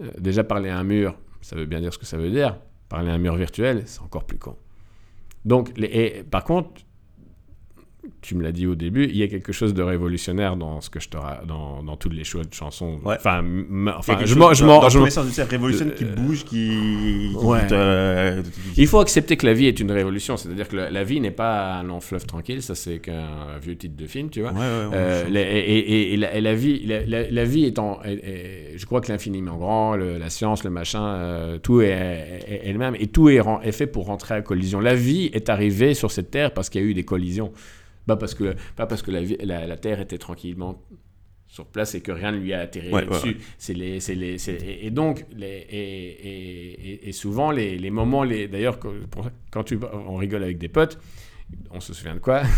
euh, 0.00 0.10
déjà 0.18 0.44
parler 0.44 0.68
à 0.68 0.78
un 0.78 0.84
mur, 0.84 1.16
ça 1.40 1.56
veut 1.56 1.66
bien 1.66 1.80
dire 1.80 1.92
ce 1.92 1.98
que 1.98 2.06
ça 2.06 2.16
veut 2.16 2.30
dire. 2.30 2.58
Parler 2.88 3.10
à 3.10 3.14
un 3.14 3.18
mur 3.18 3.34
virtuel, 3.34 3.82
c'est 3.86 4.02
encore 4.02 4.24
plus 4.24 4.38
con. 4.38 4.56
Donc, 5.44 5.72
et, 5.78 6.22
par 6.30 6.44
contre, 6.44 6.85
tu 8.20 8.34
me 8.34 8.42
l'as 8.42 8.52
dit 8.52 8.66
au 8.66 8.74
début, 8.74 9.04
il 9.04 9.16
y 9.16 9.22
a 9.22 9.28
quelque 9.28 9.52
chose 9.52 9.74
de 9.74 9.82
révolutionnaire 9.82 10.56
dans 10.56 10.80
ce 10.80 10.90
que 10.90 11.00
je 11.00 11.08
te 11.08 11.16
dans, 11.46 11.82
dans 11.82 11.96
toutes 11.96 12.14
les 12.14 12.24
choix 12.24 12.44
de 12.44 12.52
chansons. 12.52 12.98
Enfin, 13.04 13.44
enfin 13.96 14.18
je 14.24 14.34
m'en 14.34 14.52
je 14.52 14.64
m'en 14.64 14.80
dans, 14.80 15.04
le 15.04 15.10
sens 15.10 15.34
du 15.34 15.42
révolution 15.42 15.86
qui 15.96 16.04
bouge, 16.04 16.44
qui, 16.44 17.32
Il 18.76 18.86
faut 18.86 19.00
accepter 19.00 19.36
que 19.36 19.46
la 19.46 19.52
vie 19.52 19.66
est 19.66 19.80
une 19.80 19.90
révolution, 19.90 20.36
c'est-à-dire 20.36 20.68
que 20.68 20.76
la, 20.76 21.04
vie 21.04 21.20
n'est 21.20 21.30
pas 21.30 21.74
un 21.74 21.82
long 21.84 22.00
fleuve 22.00 22.26
tranquille, 22.26 22.62
ça 22.62 22.74
c'est 22.74 22.98
qu'un 22.98 23.58
vieux 23.62 23.76
titre 23.76 23.96
de 23.96 24.06
film, 24.06 24.30
tu 24.30 24.42
vois. 24.42 24.52
Euh, 24.56 25.24
et, 25.34 26.14
et, 26.14 26.16
la, 26.16 26.54
vie, 26.54 26.86
la, 26.86 27.44
vie 27.44 27.64
étant, 27.64 28.00
je 28.04 28.84
crois 28.86 29.00
que 29.00 29.10
l'infiniment 29.10 29.56
grand, 29.56 29.96
la 29.96 30.30
science, 30.30 30.64
le 30.64 30.70
machin, 30.70 31.06
euh, 31.06 31.58
tout 31.58 31.80
est, 31.80 32.62
le 32.66 32.78
même 32.78 32.96
et 32.98 33.06
tout 33.06 33.28
est, 33.28 33.40
est 33.62 33.72
fait 33.72 33.86
pour 33.86 34.06
rentrer 34.06 34.34
à 34.34 34.42
collision. 34.42 34.80
La 34.80 34.94
vie 34.94 35.30
est 35.32 35.48
arrivée 35.48 35.94
sur 35.94 36.10
cette 36.10 36.30
terre 36.30 36.52
parce 36.52 36.70
qu'il 36.70 36.80
y 36.80 36.84
a 36.84 36.86
eu 36.86 36.94
des 36.94 37.04
collisions. 37.04 37.52
Pas 38.06 38.16
parce 38.16 38.34
que, 38.34 38.54
pas 38.76 38.86
parce 38.86 39.02
que 39.02 39.10
la, 39.10 39.66
la, 39.66 39.76
Terre 39.76 40.00
était 40.00 40.18
tranquillement 40.18 40.80
sur 41.48 41.66
place 41.66 41.94
et 41.94 42.00
que 42.00 42.12
rien 42.12 42.32
ne 42.32 42.38
lui 42.38 42.52
a 42.52 42.60
atterri 42.60 42.90
dessus. 43.06 43.38
C'est 43.58 43.74
les, 43.74 43.98
les, 43.98 44.50
et, 44.86 44.90
donc, 44.90 45.24
les, 45.32 45.46
et, 45.46 47.08
et, 47.08 47.12
souvent, 47.12 47.50
les, 47.50 47.78
les 47.78 47.90
moments, 47.90 48.24
les, 48.24 48.48
d'ailleurs, 48.48 48.78
quand 49.50 49.64
tu, 49.64 49.78
on 49.92 50.16
rigole 50.16 50.42
avec 50.42 50.58
des 50.58 50.68
potes, 50.68 50.98
on 51.70 51.80
se 51.80 51.94
souvient 51.94 52.14
de 52.14 52.20
quoi? 52.20 52.42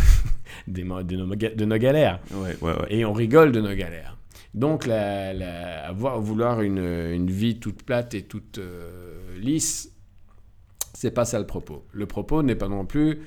Des, 0.67 0.83
de, 0.83 1.15
nos, 1.15 1.35
de 1.35 1.65
nos 1.65 1.77
galères. 1.77 2.19
Et 2.89 3.05
on 3.05 3.13
rigole 3.13 3.51
de 3.51 3.61
nos 3.61 3.75
galères. 3.75 4.17
Donc, 4.55 4.87
la, 4.87 5.31
la, 5.31 5.87
avoir, 5.87 6.19
vouloir 6.19 6.61
une, 6.61 6.79
une, 6.79 7.29
vie 7.29 7.59
toute 7.59 7.83
plate 7.83 8.15
et 8.15 8.23
toute 8.23 8.57
euh, 8.57 9.37
lisse, 9.37 9.93
c'est 10.93 11.11
pas 11.11 11.25
ça 11.25 11.37
le 11.37 11.45
propos. 11.45 11.85
Le 11.91 12.07
propos 12.07 12.41
n'est 12.41 12.55
pas 12.55 12.67
non 12.67 12.85
plus 12.85 13.21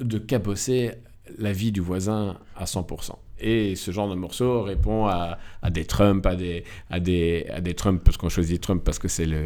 de 0.00 0.18
cabosser 0.18 0.92
la 1.38 1.52
vie 1.52 1.72
du 1.72 1.80
voisin 1.80 2.38
à 2.56 2.64
100%. 2.64 3.12
Et 3.40 3.76
ce 3.76 3.90
genre 3.90 4.08
de 4.08 4.14
morceau 4.14 4.62
répond 4.62 5.06
à, 5.06 5.38
des 5.70 5.84
Trump, 5.84 6.26
à 6.26 6.34
des, 6.34 6.64
à 6.90 6.98
des, 7.00 7.46
à 7.50 7.60
des 7.60 7.74
Trump, 7.74 8.02
parce 8.04 8.16
qu'on 8.16 8.28
choisit 8.28 8.60
Trump 8.60 8.82
parce 8.84 8.98
que 8.98 9.08
c'est 9.08 9.26
le, 9.26 9.44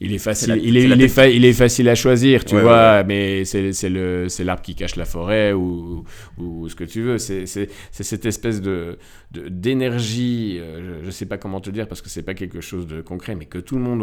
il 0.00 0.12
est 0.12 0.18
facile, 0.18 0.58
il, 0.62 0.76
est, 0.76 0.84
il, 0.84 0.92
est 0.92 1.36
il 1.36 1.44
est 1.44 1.52
facile 1.52 1.88
à 1.88 1.94
choisir, 1.94 2.44
tu 2.44 2.58
vois, 2.58 3.02
mais 3.04 3.44
c'est 3.44 4.44
l'arbre 4.44 4.62
qui 4.62 4.74
cache 4.74 4.96
la 4.96 5.04
forêt 5.04 5.52
ou, 5.52 6.04
ou, 6.38 6.68
ce 6.68 6.74
que 6.74 6.84
tu 6.84 7.02
veux. 7.02 7.18
C'est 7.18 7.46
cette 7.90 8.26
espèce 8.26 8.60
de 8.60 8.98
d'énergie, 9.30 10.58
euh, 10.60 11.00
je, 11.02 11.06
ne 11.06 11.10
sais 11.10 11.26
pas 11.26 11.36
comment 11.38 11.60
te 11.60 11.70
dire 11.70 11.88
parce 11.88 12.00
que 12.00 12.08
c'est 12.08 12.22
pas 12.22 12.34
quelque 12.34 12.60
chose 12.60 12.86
de 12.86 13.00
concret, 13.00 13.34
mais 13.34 13.46
que 13.46 13.58
tout 13.58 13.76
le 13.76 13.82
monde 13.82 14.02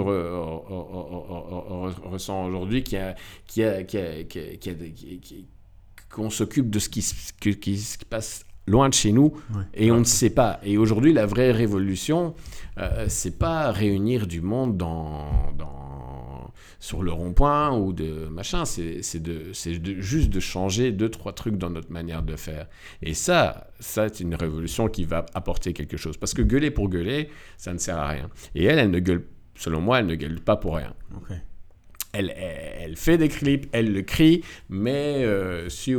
ressent 2.12 2.46
aujourd'hui, 2.46 2.84
qui 2.84 2.98
a 2.98 3.16
qui 3.48 3.64
a 3.64 3.84
qui 3.84 3.98
a, 3.98 4.04
qu'on 6.10 6.30
s'occupe 6.30 6.70
de 6.70 6.80
ce 6.80 6.90
qui, 6.90 7.06
qui, 7.40 7.58
qui 7.58 7.78
se 7.78 7.98
passe 8.06 8.46
loin 8.68 8.90
de 8.90 8.94
chez 8.94 9.12
nous 9.12 9.34
et 9.74 9.92
on 9.92 10.00
ne 10.00 10.04
sait 10.04 10.30
pas. 10.30 10.60
Et 10.64 10.78
aujourd'hui, 10.78 11.14
la 11.14 11.26
vraie 11.26 11.52
révolution, 11.52 12.34
euh, 12.78 13.06
c'est 13.08 13.38
pas 13.38 13.72
réunir 13.72 14.28
du 14.28 14.42
monde 14.42 14.78
dans, 14.78 15.52
dans 15.58 16.52
sur 16.80 17.02
le 17.02 17.14
rond-point 17.14 17.78
ou 17.78 17.94
de 17.94 18.28
machin, 18.28 18.66
c'est 18.66 19.02
juste 20.02 20.30
de 20.30 20.40
changer 20.42 20.92
deux, 20.92 21.08
trois 21.08 21.32
trucs 21.32 21.58
dans 21.58 21.70
notre 21.70 21.92
manière 21.92 22.24
de 22.24 22.36
faire. 22.36 22.68
Et 23.02 23.14
ça, 23.14 23.68
ça 23.80 24.10
c'est 24.10 24.22
une 24.22 24.36
révolution 24.36 24.90
qui 24.90 25.06
va 25.06 25.26
apporter 25.34 25.72
quelque 25.72 25.96
chose. 25.96 26.18
Parce 26.18 26.34
que 26.34 26.42
gueuler 26.42 26.72
pour 26.72 26.90
gueuler, 26.90 27.30
ça 27.58 27.72
ne 27.72 27.78
sert 27.78 27.98
à 27.98 28.10
rien. 28.10 28.30
Et 28.54 28.66
elle, 28.66 28.80
elle 28.80 28.92
ne 28.92 29.00
gueule, 29.00 29.26
selon 29.56 29.80
moi, 29.80 30.00
elle 30.00 30.08
ne 30.08 30.16
gueule 30.16 30.42
pas 30.42 30.58
pour 30.58 30.76
rien. 30.76 30.94
Elle, 32.16 32.32
elle, 32.80 32.96
fait 32.96 33.18
des 33.18 33.28
clips, 33.28 33.68
elle 33.72 33.92
le 33.92 34.04
crie, 34.04 34.44
mais 34.70 35.24
euh, 35.24 35.68
si 35.68 35.96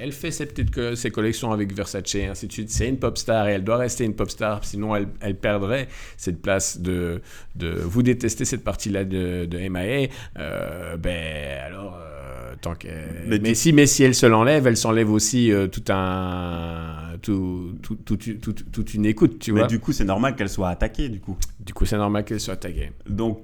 elle 0.00 0.12
fait 0.12 0.30
ses 0.30 0.46
petites 0.46 0.94
ses 0.96 1.10
collections 1.10 1.52
avec 1.52 1.74
Versace 1.74 2.14
et 2.14 2.24
ainsi 2.24 2.46
de 2.46 2.52
suite. 2.52 2.70
C'est 2.70 2.88
une 2.88 2.98
pop 2.98 3.18
star 3.18 3.48
et 3.48 3.52
elle 3.52 3.64
doit 3.64 3.76
rester 3.76 4.04
une 4.04 4.14
pop 4.14 4.30
star, 4.30 4.64
sinon 4.64 4.96
elle, 4.96 5.08
elle 5.20 5.36
perdrait 5.36 5.88
cette 6.16 6.40
place 6.40 6.80
de, 6.80 7.20
de 7.54 7.68
vous 7.68 8.02
détester 8.02 8.46
cette 8.46 8.64
partie-là 8.64 9.04
de, 9.04 9.44
de 9.44 9.58
MIA. 9.58 10.08
Euh, 10.38 10.96
ben 10.96 11.58
alors. 11.66 11.98
Euh, 12.00 12.54
tant 12.62 12.74
que, 12.74 12.88
mais, 13.26 13.54
si, 13.54 13.74
mais 13.74 13.86
si 13.86 14.02
elle 14.02 14.14
se 14.14 14.26
l'enlève, 14.26 14.66
elle 14.66 14.76
s'enlève 14.76 15.10
aussi 15.10 15.52
tout 15.70 15.84
un, 15.90 17.08
tout, 17.20 17.74
tout, 17.82 17.96
tout, 17.96 18.52
toute 18.52 18.94
une 18.94 19.06
écoute, 19.06 19.38
tu 19.38 19.52
mais 19.52 19.60
vois. 19.60 19.68
du 19.68 19.80
coup, 19.80 19.92
c'est 19.92 20.04
normal 20.04 20.34
qu'elle 20.34 20.48
soit 20.48 20.70
attaquée, 20.70 21.08
du 21.08 21.20
coup. 21.20 21.36
Du 21.60 21.74
coup, 21.74 21.84
c'est 21.84 21.96
normal 21.96 22.24
qu'elle 22.24 22.40
soit 22.40 22.54
attaquée. 22.54 22.92
Donc, 23.08 23.40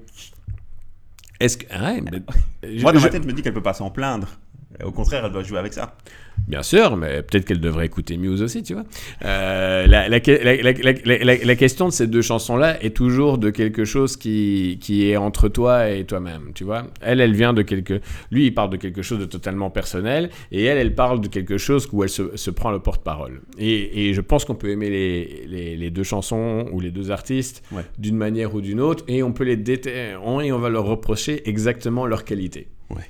est-ce 1.44 1.58
que. 1.58 1.66
Moi, 2.82 2.92
dans 2.92 3.00
ma 3.00 3.08
tête, 3.08 3.22
je 3.22 3.28
me 3.28 3.32
dis 3.32 3.42
qu'elle 3.42 3.54
peut 3.54 3.62
pas 3.62 3.74
s'en 3.74 3.90
plaindre. 3.90 4.28
Au 4.82 4.90
contraire, 4.90 5.24
elle 5.24 5.32
doit 5.32 5.42
jouer 5.42 5.58
avec 5.58 5.72
ça. 5.72 5.96
Bien 6.48 6.62
sûr, 6.62 6.96
mais 6.96 7.22
peut-être 7.22 7.46
qu'elle 7.46 7.60
devrait 7.60 7.86
écouter 7.86 8.16
Muse 8.16 8.42
aussi, 8.42 8.62
tu 8.62 8.74
vois. 8.74 8.84
Euh, 9.24 9.86
la, 9.86 10.08
la, 10.08 10.18
la, 10.18 11.36
la, 11.36 11.56
question 11.56 11.86
de 11.86 11.92
ces 11.92 12.06
deux 12.06 12.20
chansons-là 12.20 12.82
est 12.82 12.94
toujours 12.94 13.38
de 13.38 13.50
quelque 13.50 13.84
chose 13.84 14.16
qui, 14.16 14.78
qui 14.80 15.08
est 15.08 15.16
entre 15.16 15.48
toi 15.48 15.88
et 15.88 16.04
toi-même, 16.04 16.50
tu 16.54 16.64
vois. 16.64 16.86
Elle, 17.00 17.20
elle 17.20 17.34
vient 17.34 17.54
de 17.54 17.62
quelque... 17.62 18.00
Lui, 18.30 18.46
il 18.46 18.54
parle 18.54 18.70
de 18.70 18.76
quelque 18.76 19.00
chose 19.00 19.20
de 19.20 19.24
totalement 19.24 19.70
personnel, 19.70 20.28
et 20.52 20.64
elle, 20.64 20.76
elle 20.76 20.94
parle 20.94 21.20
de 21.20 21.28
quelque 21.28 21.56
chose 21.56 21.88
où 21.92 22.02
elle 22.02 22.10
se, 22.10 22.36
se 22.36 22.50
prend 22.50 22.70
le 22.70 22.80
porte-parole. 22.80 23.40
Et, 23.56 24.08
et, 24.08 24.14
je 24.14 24.20
pense 24.20 24.44
qu'on 24.44 24.54
peut 24.54 24.68
aimer 24.68 24.90
les, 24.90 25.46
les, 25.46 25.76
les, 25.76 25.90
deux 25.90 26.02
chansons 26.02 26.66
ou 26.72 26.80
les 26.80 26.90
deux 26.90 27.10
artistes 27.10 27.62
d'une 27.98 28.16
manière 28.16 28.54
ou 28.54 28.60
d'une 28.60 28.80
autre, 28.80 29.04
et 29.08 29.22
on 29.22 29.32
peut 29.32 29.44
les 29.44 29.56
déter... 29.56 30.10
et 30.10 30.16
on 30.16 30.58
va 30.58 30.68
leur 30.68 30.84
reprocher 30.84 31.48
exactement 31.48 32.06
leur 32.06 32.24
qualité. 32.24 32.68
Ouais, 32.90 33.08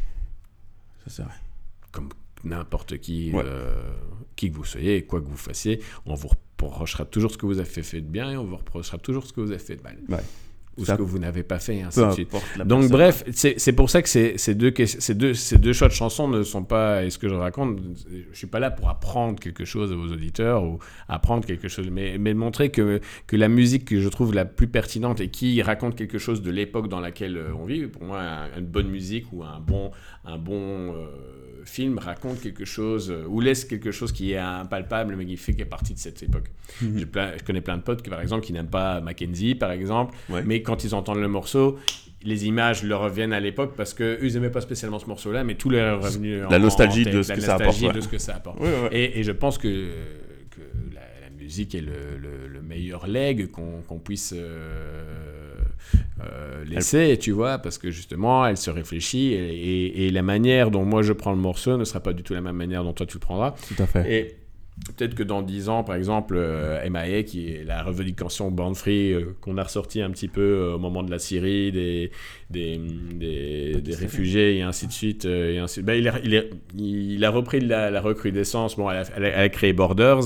ça 1.05 1.09
c'est 1.09 1.23
vrai. 1.23 1.33
Comme 1.95 2.09
n'importe 2.45 2.99
qui, 2.99 3.33
euh, 3.35 3.93
qui 4.37 4.51
que 4.51 4.57
vous 4.57 4.65
soyez, 4.65 5.07
quoi 5.07 5.21
que 5.21 5.27
vous 5.27 5.37
fassiez, 5.37 5.81
on 6.05 6.15
vous 6.15 6.29
reprochera 6.29 7.05
toujours 7.05 7.31
ce 7.31 7.39
que 7.39 7.47
vous 7.47 7.59
avez 7.59 7.69
fait 7.69 8.01
de 8.01 8.07
bien 8.07 8.31
et 8.31 8.37
on 8.37 8.45
vous 8.45 8.57
reprochera 8.57 8.99
toujours 8.99 9.27
ce 9.27 9.33
que 9.33 9.41
vous 9.41 9.51
avez 9.51 9.59
fait 9.59 9.77
de 9.77 9.83
mal. 9.83 9.97
Ou 10.77 10.85
ce 10.85 10.93
que 10.93 11.03
vous 11.03 11.19
n'avez 11.19 11.43
pas 11.43 11.59
fait, 11.59 11.77
et 11.77 11.83
ainsi 11.83 12.05
de 12.05 12.11
suite. 12.11 12.33
Donc, 12.65 12.89
bref, 12.91 13.25
c'est 13.33 13.73
pour 13.73 13.91
ça 13.91 14.03
que 14.03 14.09
ces, 14.09 14.39
ces, 14.39 14.55
deux, 14.55 14.73
ces, 14.85 15.15
deux, 15.15 15.35
ces 15.35 15.59
deux 15.59 15.73
choix 15.73 15.89
de 15.89 15.93
chansons 15.93 16.29
ne 16.29 16.43
sont 16.43 16.65
pas. 16.65 17.05
Et 17.05 17.11
ce 17.11 17.19
que 17.19 17.29
je 17.29 17.35
raconte, 17.35 17.79
je 18.33 18.37
suis 18.37 18.47
pas 18.47 18.59
là 18.59 18.71
pour 18.71 18.89
apprendre 18.89 19.39
quelque 19.39 19.65
chose 19.65 19.93
à 19.93 19.95
vos 19.95 20.09
auditeurs 20.09 20.65
ou 20.65 20.79
apprendre 21.09 21.45
quelque 21.45 21.69
chose, 21.69 21.89
mais, 21.91 22.19
mais 22.19 22.35
montrer 22.35 22.71
que, 22.71 23.01
que 23.27 23.37
la 23.37 23.49
musique 23.49 23.85
que 23.85 24.01
je 24.01 24.09
trouve 24.09 24.35
la 24.35 24.45
plus 24.45 24.69
pertinente 24.69 25.21
et 25.21 25.29
qui 25.29 25.61
raconte 25.63 25.97
quelque 25.97 26.19
chose 26.19 26.43
de 26.43 26.51
l'époque 26.51 26.89
dans 26.89 27.01
laquelle 27.01 27.37
euh, 27.37 27.55
on 27.55 27.65
vit, 27.65 27.87
pour 27.87 28.05
moi, 28.05 28.21
une 28.57 28.67
bonne 28.67 28.89
musique 28.89 29.27
ou 29.33 29.43
un 29.43 29.61
bon. 29.61 29.91
Un 30.27 30.39
bon 30.39 30.95
euh, 30.95 31.07
film 31.65 31.99
raconte 31.99 32.41
quelque 32.41 32.65
chose 32.65 33.11
euh, 33.11 33.27
ou 33.27 33.41
laisse 33.41 33.65
quelque 33.65 33.91
chose 33.91 34.13
qui 34.13 34.33
est 34.33 34.39
impalpable 34.39 35.17
mais 35.17 35.27
qui 35.27 35.37
fait 35.37 35.59
est 35.59 35.65
partie 35.65 35.95
de 35.95 35.99
cette 35.99 36.23
époque. 36.23 36.51
Mhm. 36.83 36.99
je 36.99 37.45
connais 37.45 37.61
plein 37.61 37.77
de 37.77 37.83
potes, 37.83 38.09
par 38.09 38.21
exemple, 38.21 38.45
qui 38.45 38.53
n'aiment 38.53 38.67
pas 38.67 39.01
Mackenzie, 39.01 39.55
par 39.55 39.71
exemple, 39.71 40.15
mais 40.45 40.63
quand 40.65 40.85
ils 40.85 40.95
entendent 40.95 41.21
le 41.21 41.29
morceau, 41.29 41.79
les 42.25 42.47
images 42.47 42.83
leur 42.83 43.01
reviennent 43.01 43.33
à 43.33 43.41
l'époque 43.41 43.75
parce 43.77 43.95
qu'eux, 43.95 44.19
ils 44.23 44.35
n'aimaient 44.35 44.51
pas 44.51 44.61
spécialement 44.61 44.99
ce 44.99 45.07
morceau-là, 45.07 45.45
mais 45.45 45.55
tout 45.55 45.71
leur 45.71 46.01
est 46.01 46.07
revenu 46.07 46.41
La 46.51 46.59
nostalgie, 46.59 47.05
de, 47.05 47.23
ce 47.23 47.33
que 47.33 47.41
ça 47.41 47.55
apporte, 47.55 47.81
de 47.95 48.01
ce 48.01 48.09
que 48.09 48.19
ça 48.19 48.35
apporte. 48.37 48.59
Et, 48.91 49.23
je 49.23 49.33
pense 49.33 49.59
que, 49.59 49.69
que 50.51 50.61
la, 50.93 51.31
musique 51.39 51.75
est 51.75 51.81
le, 51.81 52.19
le, 52.19 52.63
meilleur 52.63 53.07
leg 53.07 53.51
qu'on 53.51 53.99
puisse... 53.99 54.35
Euh, 56.21 56.65
laisser, 56.65 57.19
tu 57.19 57.33
vois, 57.33 57.59
parce 57.59 57.77
que 57.77 57.91
justement, 57.91 58.47
elle 58.47 58.57
se 58.57 58.71
réfléchit 58.71 59.33
et, 59.33 60.07
et, 60.07 60.11
la 60.11 60.23
manière 60.23 60.71
dont 60.71 60.85
moi 60.85 61.03
je 61.03 61.13
prends 61.13 61.33
le 61.33 61.39
morceau 61.39 61.77
ne 61.77 61.85
sera 61.85 62.01
pas 62.01 62.13
du 62.13 62.23
tout 62.23 62.33
la 62.33 62.41
même 62.41 62.57
manière 62.57 62.85
dont 62.85 62.93
toi 62.93 63.05
tu 63.05 63.17
le 63.17 63.21
prendras. 63.21 63.55
Tout 63.69 63.83
à 63.83 63.87
fait. 63.87 64.13
Et 64.13 64.37
Peut-être 64.87 65.15
que 65.15 65.23
dans 65.23 65.43
10 65.43 65.69
ans, 65.69 65.85
par 65.85 65.95
exemple, 65.95 66.35
euh, 66.37 66.89
MIA, 66.91 67.23
qui 67.23 67.49
est 67.49 67.65
la 67.65 67.85
revendication 67.85 68.51
band 68.51 68.75
free 68.75 69.13
euh, 69.13 69.37
qu'on 69.41 69.57
a 69.57 69.63
ressorti 69.63 70.03
un 70.03 70.11
petit 70.11 70.27
peu 70.27 70.41
euh, 70.41 70.75
au 70.75 70.79
moment 70.79 71.05
de 71.05 71.13
la 71.13 71.21
Syrie, 71.21 71.71
des, 71.71 72.11
des, 72.51 72.79
des, 73.81 73.95
réfugiés 73.95 74.57
et 74.59 74.63
ainsi 74.63 74.87
de 74.87 74.93
suite. 74.93 75.25
et 75.25 75.59
ainsi... 75.59 75.83
Ben, 75.83 75.95
il, 75.95 76.09
a, 76.09 76.19
il, 76.23 76.51
il, 76.77 77.25
a, 77.25 77.31
repris 77.31 77.61
la, 77.61 77.91
la 77.91 78.01
recrudescence. 78.01 78.77
Bon, 78.77 78.91
elle 78.91 79.25
a, 79.25 79.49
créé 79.49 79.73
Borders, 79.73 80.23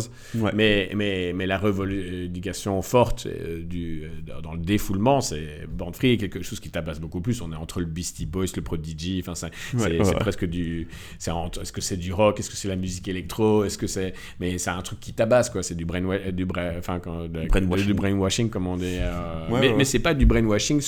mais, 0.55 0.91
mais, 0.95 1.33
mais 1.35 1.47
la 1.47 1.59
revendication 1.59 2.81
forte 2.83 3.27
du, 3.27 4.05
dans 4.43 4.53
le 4.53 4.61
défoulement, 4.61 5.21
c'est 5.21 5.67
band 5.69 5.93
free, 5.93 6.19
quelque 6.19 6.43
chose 6.43 6.61
qui 6.61 6.71
tabasse 6.71 7.01
beaucoup 7.01 7.21
plus. 7.21 7.41
On 7.43 7.53
est 7.53 7.57
entre 7.57 7.81
le 7.81 7.87
Beastie 7.87 8.27
Boys, 8.27 8.47
le 8.57 8.63
Prodigy, 8.63 9.23
enfin, 9.27 9.35
c'est 9.35 10.19
presque 10.19 10.45
du. 10.45 10.89
Est-ce 11.19 11.73
que 11.73 11.81
c'est 11.81 11.97
du 11.97 12.13
rock 12.13 12.41
Est-ce 12.41 12.51
que 12.51 12.57
c'est 12.57 12.69
la 12.69 12.77
musique 12.77 13.09
électro 13.09 13.65
Est-ce 13.65 13.79
que 13.79 13.87
c'est 13.87 14.15
mais 14.41 14.59
c'est 14.59 14.71
un 14.71 14.83
truc 14.83 15.01
qui 15.01 15.13
tabasse 15.13 15.51
quoi 15.51 15.63
c'est 15.63 15.75
du 15.75 15.85
brain 15.85 16.01
du 16.33 16.47
enfin 16.79 16.99
brainwashing. 16.99 17.87
du 17.87 17.95
brainwashing 17.95 18.51
comme 18.51 18.67
on 18.67 18.77
dit 18.77 18.97
euh, 18.99 19.47
mais, 19.51 19.73
mais 19.75 19.85
c'est 19.85 19.99
pas 19.99 20.15
du 20.15 20.27
brainwashing 20.27 20.81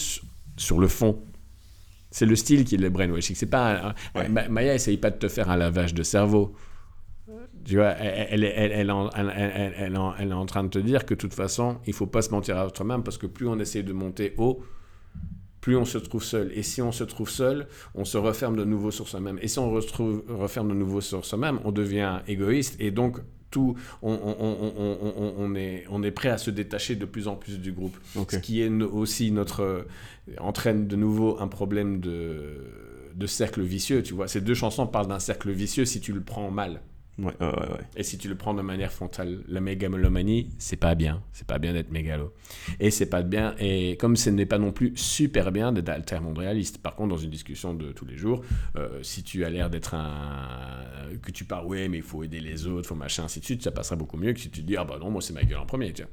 sur 0.60 0.78
le 0.78 0.88
fond 0.88 1.18
c'est 2.10 2.26
le 2.26 2.36
style 2.36 2.64
qui 2.64 2.74
est 2.74 2.78
le 2.78 2.90
brainwashing 2.90 3.36
c'est 3.36 3.50
pas 3.50 3.94
Maya 4.48 4.74
essaye 4.74 4.96
pas 4.96 5.10
de 5.10 5.18
te 5.18 5.28
faire 5.28 5.50
un 5.50 5.56
lavage 5.56 5.94
de 5.94 6.02
cerveau 6.02 6.54
tu 7.64 7.76
vois, 7.76 7.90
elle, 7.90 8.44
elle, 8.44 8.72
elle, 8.72 8.72
elle, 8.72 9.98
elle, 10.18 10.30
est 10.30 10.32
en 10.32 10.46
train 10.46 10.64
de 10.64 10.68
te 10.68 10.78
dire 10.78 11.04
que 11.04 11.14
de 11.14 11.18
toute 11.18 11.34
façon, 11.34 11.76
il 11.86 11.92
faut 11.92 12.06
pas 12.06 12.22
se 12.22 12.30
mentir 12.30 12.56
à 12.56 12.68
soi-même 12.74 13.02
parce 13.02 13.18
que 13.18 13.26
plus 13.26 13.46
on 13.46 13.58
essaie 13.58 13.82
de 13.82 13.92
monter 13.92 14.34
haut, 14.38 14.62
plus 15.60 15.76
on 15.76 15.84
se 15.84 15.98
trouve 15.98 16.24
seul. 16.24 16.50
Et 16.54 16.62
si 16.62 16.80
on 16.80 16.92
se 16.92 17.04
trouve 17.04 17.28
seul, 17.28 17.68
on 17.94 18.04
se 18.04 18.16
referme 18.16 18.56
de 18.56 18.64
nouveau 18.64 18.90
sur 18.90 19.08
soi-même. 19.08 19.38
Et 19.42 19.48
si 19.48 19.58
on 19.58 19.70
retrouve, 19.70 20.24
referme 20.28 20.68
de 20.68 20.74
nouveau 20.74 21.00
sur 21.00 21.24
soi-même, 21.24 21.60
on 21.64 21.72
devient 21.72 22.20
égoïste. 22.26 22.76
Et 22.80 22.90
donc, 22.90 23.18
tout, 23.50 23.76
on, 24.02 24.12
on, 24.12 25.34
on, 25.38 25.54
est, 25.54 25.84
on 25.90 26.02
est 26.02 26.10
prêt 26.10 26.28
à 26.28 26.38
se 26.38 26.50
détacher 26.50 26.96
de 26.96 27.04
plus 27.04 27.28
en 27.28 27.36
plus 27.36 27.58
du 27.58 27.72
groupe. 27.72 27.96
Ce 28.28 28.36
qui 28.36 28.62
est 28.62 28.68
aussi 28.68 29.32
notre 29.32 29.86
entraîne 30.38 30.86
de 30.86 30.96
nouveau 30.96 31.38
un 31.40 31.48
problème 31.48 32.00
de, 32.00 32.66
de 33.14 33.26
cercle 33.26 33.62
vicieux. 33.62 34.02
Tu 34.02 34.14
vois, 34.14 34.28
ces 34.28 34.40
deux 34.40 34.54
chansons 34.54 34.86
parlent 34.86 35.08
d'un 35.08 35.18
cercle 35.18 35.50
vicieux 35.50 35.84
si 35.84 36.00
tu 36.00 36.12
le 36.12 36.20
prends 36.20 36.50
mal. 36.50 36.80
Ouais, 37.20 37.34
ouais, 37.38 37.46
ouais. 37.46 37.80
Et 37.96 38.02
si 38.02 38.16
tu 38.16 38.28
le 38.28 38.34
prends 38.34 38.54
de 38.54 38.62
manière 38.62 38.92
frontale, 38.92 39.40
la 39.46 39.60
mégalomanie, 39.60 40.50
c'est 40.58 40.76
pas 40.76 40.94
bien. 40.94 41.22
C'est 41.32 41.46
pas 41.46 41.58
bien 41.58 41.74
d'être 41.74 41.90
mégalo. 41.90 42.32
Et 42.78 42.90
c'est 42.90 43.10
pas 43.10 43.22
bien. 43.22 43.54
Et 43.58 43.96
comme 43.98 44.16
ce 44.16 44.30
n'est 44.30 44.46
pas 44.46 44.58
non 44.58 44.72
plus 44.72 44.92
super 44.96 45.52
bien 45.52 45.72
d'être 45.72 45.90
altermondialiste. 45.90 46.78
Par 46.78 46.94
contre, 46.94 47.10
dans 47.10 47.20
une 47.20 47.30
discussion 47.30 47.74
de 47.74 47.92
tous 47.92 48.06
les 48.06 48.16
jours, 48.16 48.42
euh, 48.76 49.02
si 49.02 49.22
tu 49.22 49.44
as 49.44 49.50
l'air 49.50 49.68
d'être 49.68 49.94
un. 49.94 50.86
que 51.22 51.30
tu 51.30 51.44
parles, 51.44 51.66
ouais, 51.66 51.88
mais 51.88 51.98
il 51.98 52.02
faut 52.02 52.24
aider 52.24 52.40
les 52.40 52.66
autres, 52.66 52.88
faut 52.88 52.94
machin, 52.94 53.24
ainsi 53.24 53.40
de 53.40 53.44
suite, 53.44 53.62
ça 53.62 53.70
passera 53.70 53.96
beaucoup 53.96 54.16
mieux 54.16 54.32
que 54.32 54.40
si 54.40 54.50
tu 54.50 54.62
te 54.62 54.66
dis, 54.66 54.76
ah 54.76 54.84
bah 54.84 54.96
non, 54.98 55.10
moi 55.10 55.20
c'est 55.20 55.34
ma 55.34 55.42
gueule 55.42 55.58
en 55.58 55.66
premier, 55.66 55.92
tiens. 55.92 56.08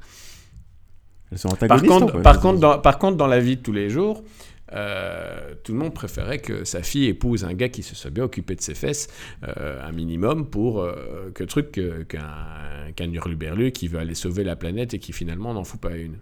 Elles 1.32 1.38
sont 1.38 1.50
par 1.50 1.82
contre, 1.84 2.22
par, 2.22 2.40
contre, 2.40 2.60
dans, 2.60 2.80
par 2.80 3.00
contre, 3.00 3.18
dans 3.18 3.28
la 3.28 3.40
vie 3.40 3.58
de 3.58 3.62
tous 3.62 3.74
les 3.74 3.90
jours, 3.90 4.24
euh, 4.74 5.54
tout 5.64 5.72
le 5.72 5.80
monde 5.80 5.94
préférait 5.94 6.40
que 6.40 6.66
sa 6.66 6.82
fille 6.84 7.06
épouse 7.06 7.46
un 7.46 7.54
gars 7.54 7.70
qui 7.70 7.84
se 7.84 7.96
soit 7.96 8.12
bien 8.12 8.24
occupé 8.24 8.56
de 8.56 8.62
ses 8.62 8.76
fesses, 8.76 9.08
euh, 9.48 9.82
un 9.82 9.92
minimum, 9.92 10.50
pour 10.50 10.82
euh, 10.82 11.32
que 11.34 11.44
truc 11.44 11.72
qu'un 11.72 12.92
qu'un 12.96 13.12
hurluberlu 13.12 13.72
qui 13.72 13.88
veut 13.88 14.00
aller 14.00 14.16
sauver 14.16 14.44
la 14.44 14.56
planète 14.56 14.94
et 14.94 15.00
qui 15.00 15.14
finalement 15.14 15.54
n'en 15.54 15.64
fout 15.64 15.80
pas 15.80 15.96
une. 15.96 16.18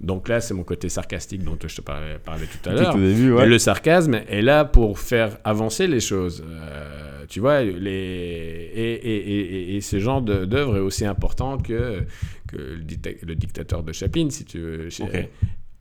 Donc 0.00 0.28
là, 0.28 0.40
c'est 0.40 0.54
mon 0.54 0.64
côté 0.64 0.88
sarcastique 0.88 1.44
dont 1.44 1.56
je 1.64 1.76
te 1.76 1.80
parlais, 1.80 2.18
tout 2.18 2.68
à 2.68 2.72
l'heure. 2.72 2.96
Le 2.96 3.58
sarcasme 3.58 4.14
est 4.28 4.42
là 4.42 4.64
pour 4.64 4.98
faire 4.98 5.38
avancer 5.44 5.86
les 5.86 6.00
choses. 6.00 6.44
tu 7.28 7.38
vois, 7.38 7.62
les... 7.62 8.70
et, 8.74 8.92
et, 8.92 9.76
et, 9.76 9.80
ce 9.80 10.00
genre 10.00 10.20
d'œuvre 10.20 10.76
est 10.76 10.80
aussi 10.80 11.06
important 11.06 11.58
que, 11.58 12.02
que 12.48 12.56
le, 12.56 13.34
dictateur 13.34 13.84
de 13.84 13.92
Chaplin, 13.92 14.28
si 14.30 14.44
tu 14.44 14.58
veux. 14.58 14.88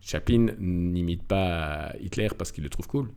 Chaplin 0.04 0.48
n'imite 0.60 1.24
pas 1.24 1.94
Hitler 2.00 2.28
parce 2.38 2.52
qu'il 2.52 2.64
le 2.64 2.70
trouve 2.70 2.88
cool. 2.88 3.10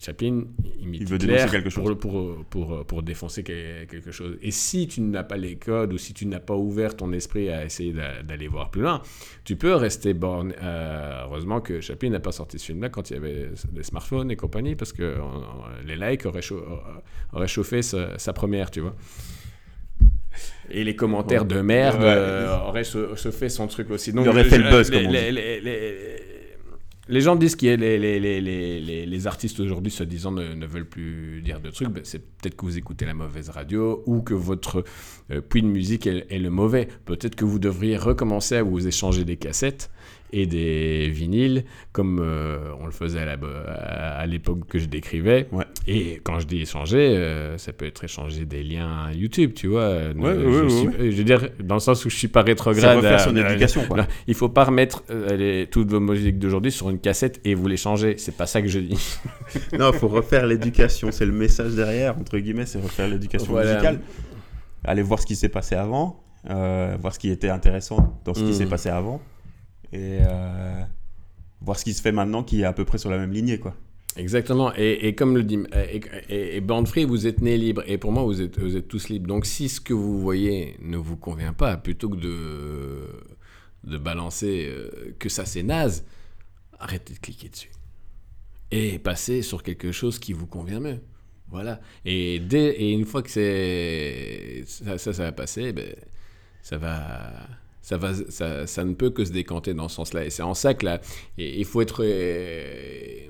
Chaplin 0.00 0.44
imite 0.80 1.08
Hitler 1.10 1.46
pour, 1.74 1.98
pour, 1.98 2.44
pour, 2.46 2.86
pour, 2.86 3.02
défoncer 3.02 3.44
quelque 3.44 4.10
chose. 4.10 4.38
Et 4.40 4.50
si 4.50 4.88
tu 4.88 5.02
n'as 5.02 5.22
pas 5.22 5.36
les 5.36 5.56
codes 5.56 5.92
ou 5.92 5.98
si 5.98 6.14
tu 6.14 6.26
n'as 6.26 6.40
pas 6.40 6.56
ouvert 6.56 6.96
ton 6.96 7.12
esprit 7.12 7.50
à 7.50 7.64
essayer 7.64 7.92
d'aller 7.92 8.48
voir 8.48 8.70
plus 8.70 8.80
loin, 8.80 9.02
tu 9.44 9.56
peux 9.56 9.74
rester 9.74 10.14
borné. 10.14 10.54
Euh, 10.62 11.24
heureusement 11.26 11.60
que 11.60 11.80
Chaplin 11.80 12.10
n'a 12.10 12.20
pas 12.20 12.32
sorti 12.32 12.58
ce 12.58 12.66
film-là 12.66 12.88
quand 12.88 13.10
il 13.10 13.14
y 13.14 13.16
avait 13.16 13.50
des 13.70 13.82
smartphones 13.82 14.30
et 14.30 14.36
compagnie, 14.36 14.74
parce 14.74 14.92
que 14.92 15.18
les 15.84 15.96
likes 15.96 16.24
auraient, 16.24 17.46
chauffé 17.46 17.82
sa 17.82 18.32
première, 18.32 18.70
tu 18.70 18.80
vois. 18.80 18.96
Et 20.70 20.84
les 20.84 20.96
commentaires 20.96 21.44
de 21.44 21.60
merde 21.60 22.02
euh, 22.02 22.58
auraient 22.66 22.84
se, 22.84 23.30
fait 23.30 23.48
son 23.48 23.66
truc 23.66 23.90
aussi. 23.90 24.12
Donc, 24.12 24.24
Il 24.26 24.28
aurait 24.28 24.44
fait 24.44 24.58
le 24.58 24.70
buzz, 24.70 24.90
comme 24.90 25.06
on 25.06 25.10
les, 25.10 25.32
dit. 25.32 25.38
Les, 27.08 27.20
gens 27.20 27.34
disent 27.34 27.56
que 27.56 27.66
les, 27.66 27.98
les, 27.98 29.06
les, 29.06 29.26
artistes 29.26 29.58
aujourd'hui, 29.58 29.90
se 29.90 30.04
disant, 30.04 30.30
ne, 30.30 30.66
veulent 30.66 30.88
plus 30.88 31.42
dire 31.42 31.60
de 31.60 31.70
trucs. 31.70 31.88
Ben, 31.88 32.02
c'est 32.04 32.20
peut-être 32.20 32.56
que 32.56 32.64
vous 32.64 32.78
écoutez 32.78 33.04
la 33.04 33.14
mauvaise 33.14 33.50
radio 33.50 34.02
ou 34.06 34.22
que 34.22 34.34
votre 34.34 34.84
euh, 35.32 35.40
puits 35.40 35.62
de 35.62 35.66
musique 35.66 36.06
est, 36.06 36.26
est 36.30 36.38
le 36.38 36.50
mauvais. 36.50 36.86
Peut-être 37.06 37.34
que 37.34 37.44
vous 37.44 37.58
devriez 37.58 37.96
recommencer 37.96 38.56
à 38.56 38.62
vous 38.62 38.86
échanger 38.86 39.24
des 39.24 39.36
cassettes 39.36 39.90
et 40.32 40.46
des 40.46 41.08
vinyles, 41.10 41.64
comme 41.92 42.20
euh, 42.20 42.72
on 42.80 42.86
le 42.86 42.92
faisait 42.92 43.20
à 43.20 44.26
l'époque 44.26 44.66
que 44.68 44.78
je 44.78 44.86
décrivais. 44.86 45.48
Et 45.86 46.20
quand 46.22 46.38
je 46.38 46.46
dis 46.46 46.62
échanger, 46.62 46.98
euh, 46.98 47.58
ça 47.58 47.72
peut 47.72 47.86
être 47.86 48.04
échanger 48.04 48.44
des 48.44 48.62
liens 48.62 49.10
YouTube, 49.12 49.52
tu 49.54 49.68
vois. 49.68 49.88
Ouais, 50.16 50.34
je, 50.34 51.10
je, 51.10 51.16
veux 51.16 51.24
dire, 51.24 51.48
dans 51.62 51.74
le 51.74 51.80
sens 51.80 52.04
où 52.04 52.10
je 52.10 52.16
suis 52.16 52.28
pas 52.28 52.42
rétrograde. 52.42 53.00
faire 53.00 53.20
son 53.20 53.36
éducation, 53.36 53.84
quoi. 53.88 54.06
il 54.26 54.34
faut 54.34 54.48
pas 54.48 54.64
remettre 54.64 55.02
euh, 55.10 55.66
toutes 55.70 55.90
vos 55.90 56.00
musiques 56.00 56.38
d'aujourd'hui 56.38 56.72
sur 56.72 56.90
une 56.90 56.98
cassette 56.98 57.40
et 57.44 57.54
vous 57.54 57.66
les 57.66 57.76
changer. 57.76 58.14
C'est 58.18 58.36
pas 58.36 58.46
ça 58.46 58.62
que 58.62 58.68
je 58.68 58.80
dis. 58.80 59.18
non, 59.78 59.90
il 59.92 59.98
faut 59.98 60.08
refaire 60.08 60.46
l'éducation. 60.46 61.10
C'est 61.10 61.26
le 61.26 61.32
message 61.32 61.74
derrière, 61.74 62.16
entre 62.18 62.38
guillemets, 62.38 62.66
c'est 62.66 62.80
refaire 62.80 63.08
l'éducation 63.08 63.56
musicale. 63.56 64.00
Aller 64.84 65.02
voir 65.02 65.20
ce 65.20 65.26
qui 65.26 65.36
s'est 65.36 65.48
passé 65.48 65.74
avant, 65.74 66.22
voir 66.44 67.14
ce 67.14 67.18
qui 67.18 67.30
était 67.30 67.50
intéressant 67.50 68.20
dans 68.24 68.34
ce 68.34 68.40
qui 68.40 68.50
mmh. 68.50 68.54
s'est 68.54 68.66
passé 68.66 68.88
avant 68.88 69.20
et 69.92 70.18
euh, 70.22 70.82
voir 71.60 71.78
ce 71.78 71.84
qui 71.84 71.94
se 71.94 72.02
fait 72.02 72.12
maintenant 72.12 72.42
qui 72.42 72.62
est 72.62 72.64
à 72.64 72.72
peu 72.72 72.84
près 72.84 72.98
sur 72.98 73.10
la 73.10 73.18
même 73.18 73.32
lignée 73.32 73.58
quoi. 73.58 73.74
Exactement. 74.16 74.72
Et, 74.76 75.06
et, 75.06 75.14
comme 75.14 75.36
le 75.36 75.44
dit, 75.44 75.60
et, 75.72 76.56
et, 76.56 76.60
Band 76.60 76.84
Free, 76.84 77.04
vous 77.04 77.26
êtes 77.26 77.40
né 77.40 77.56
libre. 77.56 77.82
Et 77.86 77.96
pour 77.96 78.10
moi, 78.10 78.24
vous 78.24 78.40
êtes, 78.42 78.58
vous 78.58 78.76
êtes 78.76 78.88
tous 78.88 79.08
libres. 79.08 79.28
Donc, 79.28 79.46
si 79.46 79.68
ce 79.68 79.80
que 79.80 79.94
vous 79.94 80.20
voyez 80.20 80.76
ne 80.80 80.96
vous 80.96 81.16
convient 81.16 81.52
pas, 81.52 81.76
plutôt 81.76 82.08
que 82.08 82.16
de, 82.16 83.06
de 83.84 83.98
balancer 83.98 84.66
euh, 84.68 85.14
que 85.18 85.28
ça 85.28 85.44
c'est 85.44 85.62
naze, 85.62 86.04
arrêtez 86.78 87.14
de 87.14 87.18
cliquer 87.18 87.48
dessus. 87.48 87.70
Et 88.72 88.98
passez 88.98 89.42
sur 89.42 89.62
quelque 89.62 89.92
chose 89.92 90.18
qui 90.18 90.32
vous 90.32 90.46
convient 90.46 90.80
mieux. 90.80 91.00
Voilà. 91.48 91.80
Et, 92.04 92.40
dès, 92.40 92.70
et 92.70 92.92
une 92.92 93.04
fois 93.04 93.22
que 93.22 93.30
c'est 93.30 94.64
ça, 94.66 94.98
ça, 94.98 95.10
va 95.12 95.32
passer, 95.32 95.72
ben, 95.72 95.94
ça 96.62 96.78
va 96.78 97.32
ça, 97.82 97.96
va, 97.96 98.12
ça, 98.14 98.66
ça, 98.66 98.84
ne 98.84 98.94
peut 98.94 99.10
que 99.10 99.24
se 99.24 99.32
décanter 99.32 99.74
dans 99.74 99.88
ce 99.88 99.96
sens-là. 99.96 100.24
Et 100.24 100.30
c'est 100.30 100.42
en 100.42 100.54
ça 100.54 100.74
que 100.74 100.84
là, 100.84 101.00
il 101.38 101.64
faut 101.64 101.80
être. 101.80 102.02
Euh, 102.04 103.26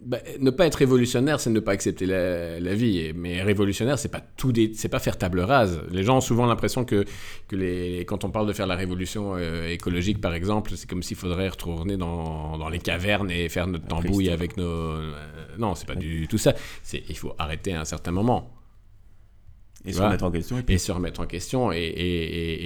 bah, 0.00 0.18
ne 0.38 0.50
pas 0.50 0.66
être 0.66 0.76
révolutionnaire, 0.76 1.40
c'est 1.40 1.50
ne 1.50 1.60
pas 1.60 1.72
accepter 1.72 2.06
la, 2.06 2.74
vie. 2.74 3.12
Mais 3.14 3.42
révolutionnaire, 3.42 3.98
c'est 3.98 4.08
pas 4.08 4.22
tout, 4.36 4.52
c'est 4.74 4.88
pas 4.88 4.98
faire 4.98 5.18
table 5.18 5.40
rase. 5.40 5.82
Les 5.90 6.04
gens 6.04 6.16
ont 6.16 6.22
souvent 6.22 6.46
l'impression 6.46 6.86
que, 6.86 7.04
que 7.48 7.56
les, 7.56 8.06
quand 8.06 8.24
on 8.24 8.30
parle 8.30 8.46
de 8.46 8.54
faire 8.54 8.66
la 8.66 8.76
révolution 8.76 9.34
euh, 9.36 9.68
écologique, 9.68 10.20
par 10.20 10.32
exemple, 10.32 10.72
c'est 10.76 10.88
comme 10.88 11.02
s'il 11.02 11.18
faudrait 11.18 11.48
retourner 11.48 11.98
dans, 11.98 12.56
dans, 12.56 12.70
les 12.70 12.78
cavernes 12.78 13.30
et 13.30 13.50
faire 13.50 13.66
notre 13.66 13.86
tambouille 13.88 14.30
avec 14.30 14.56
nos. 14.56 14.64
Euh, 14.64 15.12
non, 15.58 15.74
c'est 15.74 15.86
pas 15.86 15.96
du 15.96 16.26
tout 16.28 16.38
ça. 16.38 16.54
C'est, 16.82 17.02
il 17.08 17.16
faut 17.16 17.34
arrêter 17.38 17.74
à 17.74 17.80
un 17.80 17.84
certain 17.84 18.12
moment. 18.12 18.59
Et 19.86 19.92
se 19.92 20.02
remettre 20.02 20.24
en 20.24 20.30
question. 20.30 20.62
Et, 20.68 20.78
se 20.78 20.92
remettre 20.92 21.20
en 21.20 21.26
question. 21.26 21.72
Et, 21.72 21.78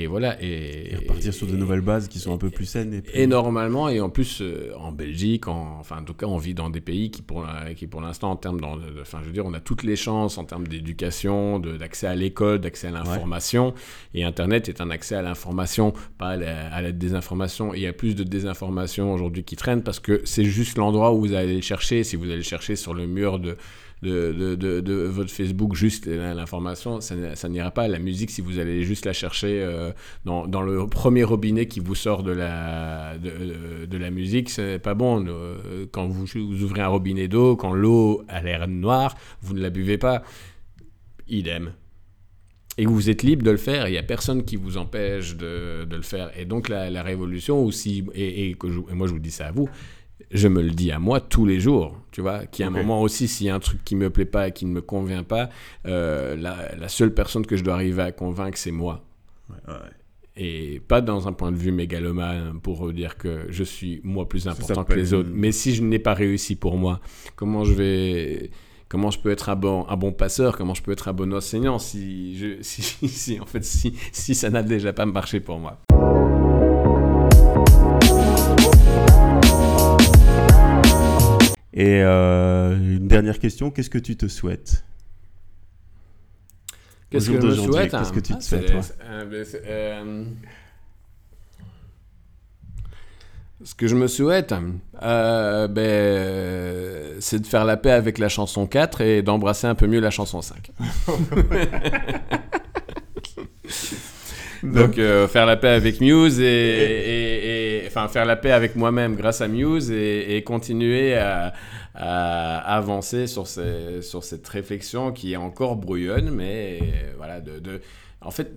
et 0.01 0.07
voilà. 0.07 0.43
Et, 0.43 0.97
repartir 0.97 1.32
sur 1.32 1.47
de 1.47 1.57
nouvelles 1.57 1.81
bases 1.81 2.09
qui 2.09 2.19
sont 2.19 2.35
un 2.35 2.39
peu 2.39 2.51
plus 2.51 2.66
saines. 2.66 3.03
Et, 3.12 3.27
normalement, 3.27 3.89
et 3.89 4.01
en 4.01 4.11
plus, 4.11 4.41
euh, 4.41 4.73
en 4.77 4.91
Belgique, 4.91 5.47
en, 5.47 5.78
enfin, 5.78 5.99
en 6.01 6.05
tout 6.05 6.15
cas, 6.15 6.27
on 6.27 6.39
vit 6.39 6.55
dans 6.55 6.70
des 6.70 6.81
pays 6.81 7.11
qui, 7.11 7.23
pour, 7.23 7.47
qui, 7.77 7.86
pour 7.86 8.01
l'instant, 8.01 8.31
en 8.32 8.36
termes. 8.36 8.61
Enfin, 9.01 9.19
je 9.23 9.27
veux 9.27 9.32
dire, 9.32 9.47
on 9.47 9.55
a 9.55 9.61
toutes 9.61 9.85
les 9.85 9.97
chances 9.97 10.39
en 10.39 10.45
termes 10.45 10.66
d'éducation, 10.66 11.61
d'accès 11.61 12.07
à 12.07 12.16
l'école, 12.16 12.61
d'accès 12.61 12.89
à 12.89 12.91
l'information. 12.91 13.74
Et 14.15 14.24
Internet 14.24 14.69
est 14.69 14.81
un 14.81 14.91
accès 14.91 15.15
à 15.15 15.23
l'information, 15.23 15.93
pas 16.19 16.31
à 16.31 16.82
la, 16.82 16.93
désinformation. 16.93 17.74
Et 17.74 17.78
il 17.78 17.82
y 17.82 17.86
a 17.86 17.93
plus 17.93 18.15
de 18.15 18.24
désinformation 18.24 19.12
aujourd'hui 19.12 19.45
qui 19.45 19.57
traîne 19.57 19.82
parce 19.82 20.01
que 20.01 20.20
c'est 20.24 20.45
juste 20.45 20.78
l'endroit 20.78 21.12
où 21.12 21.20
vous 21.20 21.35
allez 21.35 21.62
chercher. 21.62 22.03
Si 22.03 22.16
vous 22.16 22.31
allez 22.31 22.43
chercher 22.43 22.77
sur 22.77 22.95
le 22.95 23.07
mur 23.07 23.39
de 23.39 23.57
de, 24.05 25.07
votre 25.07 25.31
Facebook 25.31 25.75
juste 25.75 26.07
l'information, 26.07 27.01
ça, 27.01 27.49
n'ira 27.49 27.71
pas. 27.71 27.89
La 27.89 27.99
musique, 27.99 28.31
si 28.31 28.41
vous 28.41 28.59
allez 28.59 28.83
juste 28.83 29.07
la 29.07 29.13
chercher 29.13 29.63
euh, 29.63 29.93
dans, 30.25 30.47
dans, 30.47 30.63
le 30.63 30.87
premier 30.87 31.25
robinet 31.25 31.67
qui 31.67 31.81
vous 31.81 31.95
sort 31.95 32.23
de 32.23 32.33
la, 32.33 33.17
de, 33.19 33.87
de 33.87 33.99
la 33.99 34.11
musique, 34.11 34.51
c'est 34.51 34.79
pas 34.79 34.95
bon. 34.95 35.25
Euh, 35.27 35.87
quand 35.91 36.07
vous, 36.07 36.27
ouvrez 36.63 36.83
un 36.83 36.89
robinet 36.89 37.29
d'eau, 37.29 37.57
quand 37.57 37.73
l'eau 37.73 38.23
a 38.29 38.43
l'air 38.43 38.69
noire, 38.69 39.17
vous 39.43 39.55
ne 39.55 39.61
la 39.61 39.71
buvez 39.71 39.99
pas. 39.99 40.23
Idem 41.29 41.73
et 42.77 42.87
vous 42.87 43.09
êtes 43.09 43.23
libre 43.23 43.45
de 43.45 43.53
le 43.53 43.57
faire, 43.57 43.87
il 43.87 43.93
n'y 43.93 43.99
a 43.99 44.03
personne 44.03 44.45
qui 44.45 44.57
vous 44.57 44.79
empêche 44.79 45.37
de, 45.37 45.85
de 45.85 45.97
le 45.97 46.03
faire. 46.03 46.37
Et 46.37 46.45
donc 46.45 46.69
la, 46.69 47.03
révolution 47.05 47.65
aussi, 47.65 48.05
et, 48.15 48.51
et 48.51 48.55
que 48.55 48.67
moi 48.67 49.07
je 49.07 49.13
vous 49.13 49.21
dis 49.21 49.31
ça 49.31 49.47
à 49.47 49.53
vous, 49.53 49.69
je 50.31 50.49
me 50.49 50.63
le 50.63 50.71
dis 50.71 50.91
à 50.91 50.99
moi 50.99 51.21
tous 51.21 51.47
les 51.47 51.61
jours, 51.61 51.97
tu 52.11 52.21
vois, 52.21 52.47
qu'il 52.47 52.63
y 52.63 52.65
a 52.65 52.69
un 52.69 52.71
moment 52.71 53.03
aussi, 53.03 53.29
s'il 53.29 53.47
y 53.47 53.51
a 53.51 53.55
un 53.55 53.61
truc 53.61 53.85
qui 53.85 53.97
me 53.97 54.11
plaît 54.11 54.25
pas, 54.25 54.51
qui 54.51 54.67
ne 54.67 54.73
me 54.73 54.81
convient 54.81 55.23
pas, 55.23 55.49
euh, 55.87 56.37
la, 56.37 56.75
la, 56.77 56.89
seule 56.89 57.13
personne 57.13 57.47
que 57.47 57.57
je 57.57 57.65
dois 57.65 57.75
arriver 57.75 58.03
à 58.03 58.13
convaincre, 58.13 58.59
c'est 58.59 58.71
moi. 58.71 59.05
Et 60.37 60.81
pas 60.89 61.01
dans 61.01 61.29
un 61.29 61.33
point 61.33 61.53
de 61.53 61.57
vue 61.57 61.71
mégalomane 61.71 62.59
pour 62.61 62.93
dire 62.93 63.17
que 63.17 63.47
je 63.51 63.63
suis 63.63 64.01
moi 64.03 64.29
plus 64.29 64.49
important 64.49 64.83
que 64.85 64.95
les 64.95 65.15
autres. 65.15 65.31
Mais 65.33 65.53
si 65.53 65.75
je 65.75 65.83
n'ai 65.83 66.01
pas 66.01 66.15
réussi 66.15 66.57
pour 66.57 66.77
moi, 66.77 67.01
comment 67.37 67.65
je 67.65 67.73
vais 67.73 68.51
comment 68.89 69.11
je 69.11 69.19
peux 69.19 69.31
être 69.31 69.49
un 69.49 69.57
bon, 69.57 69.87
un 69.89 69.97
bon 69.97 70.13
passeur, 70.13 70.57
comment 70.57 70.75
je 70.75 70.83
peux 70.83 70.93
être 70.93 71.09
un 71.09 71.13
bon 71.13 71.33
enseignant 71.33 71.79
si, 71.79 72.37
je, 72.37 72.59
si, 72.63 73.41
en 73.41 73.47
fait, 73.47 73.65
si, 73.65 73.95
si 74.13 74.35
ça 74.35 74.51
n'a 74.51 74.63
déjà 74.63 74.93
pas 74.93 75.07
marché 75.07 75.41
pour 75.41 75.59
moi? 75.59 75.81
Et 81.77 82.03
euh, 82.03 82.77
une 82.77 83.09
dernière 83.09 83.41
question, 83.41 83.73
qu'est-ce 83.73 83.91
que 83.91 83.99
tu 83.99 84.17
te 84.17 84.29
souhaites? 84.29 84.85
Qu'est-ce 87.11 87.31
que 87.31 87.41
je 87.41 87.47
me 87.47 87.55
souhaite 87.55 87.91
Qu'est-ce 87.91 88.13
que 88.13 88.21
tu 88.21 88.33
te 88.33 88.39
ah, 88.39 88.41
souhaites 88.41 88.97
euh, 89.67 90.25
Ce 93.65 93.75
que 93.75 93.89
je 93.89 93.97
me 93.97 94.07
souhaite, 94.07 94.55
euh, 95.03 95.67
ben, 95.67 97.21
c'est 97.21 97.41
de 97.41 97.47
faire 97.47 97.65
la 97.65 97.77
paix 97.77 97.91
avec 97.91 98.19
la 98.19 98.29
chanson 98.29 98.69
4 98.69 99.01
et 99.01 99.23
d'embrasser 99.23 99.67
un 99.67 99.75
peu 99.75 99.89
mieux 99.89 100.01
la 100.01 100.11
chanson 100.11 100.43
5. 100.43 100.71
Donc 104.73 104.99
euh, 104.99 105.28
faire 105.28 105.47
la 105.47 105.57
paix 105.57 105.69
avec 105.69 106.01
Muse 106.01 106.41
et, 106.41 107.82
enfin 107.86 108.09
faire 108.09 108.24
la 108.24 108.36
paix 108.36 108.51
avec 108.51 108.77
moi-même 108.77 109.15
grâce 109.15 109.41
à 109.41 109.49
Muse 109.49 109.91
et, 109.91 110.43
continuer 110.45 111.16
à, 111.16 111.53
avancer 111.95 113.27
sur, 113.27 113.47
ces, 113.47 114.03
sur 114.03 114.24
cette 114.24 114.49
réflexion 114.49 115.12
qui 115.12 115.35
est 115.35 115.36
encore 115.36 115.77
brouillonne, 115.77 116.31
mais 116.31 116.81
voilà, 117.16 117.41
de, 117.41 117.59
de 117.59 117.81
en 118.20 118.31
fait, 118.31 118.53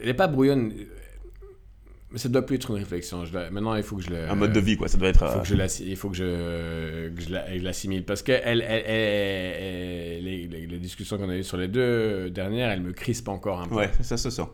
elle 0.00 0.08
n'est 0.08 0.14
pas 0.14 0.26
brouillonne 0.26 0.72
mais 2.14 2.20
ça 2.20 2.28
doit 2.28 2.46
plus 2.46 2.54
être 2.54 2.70
une 2.70 2.76
réflexion. 2.76 3.24
Je 3.24 3.32
Maintenant, 3.32 3.74
il 3.74 3.82
faut 3.82 3.96
que 3.96 4.02
je. 4.02 4.14
Un 4.14 4.36
mode 4.36 4.52
de 4.52 4.60
vie, 4.60 4.76
quoi. 4.76 4.86
Ça 4.86 4.98
doit 4.98 5.08
être. 5.08 5.24
Il 5.24 5.32
faut 5.32 5.40
que 5.40 5.48
je 5.48 5.56
euh, 5.56 5.68
il 5.80 5.96
faut 5.96 6.10
que 6.10 6.16
je, 6.16 7.08
que 7.08 7.20
je 7.20 7.64
l'assimile. 7.64 8.04
Parce 8.04 8.22
que 8.22 8.30
elle, 8.30 8.60
elle, 8.60 10.22
les, 10.22 10.46
les, 10.46 10.78
discussions 10.78 11.18
qu'on 11.18 11.28
a 11.28 11.36
eues 11.36 11.42
sur 11.42 11.56
les 11.56 11.66
deux 11.66 12.30
dernières, 12.30 12.70
elles 12.70 12.82
me 12.82 12.92
crispent 12.92 13.30
encore 13.30 13.60
un 13.60 13.66
peu. 13.66 13.74
Ouais, 13.74 13.90
ça 14.00 14.16
se 14.16 14.30
sent. 14.30 14.46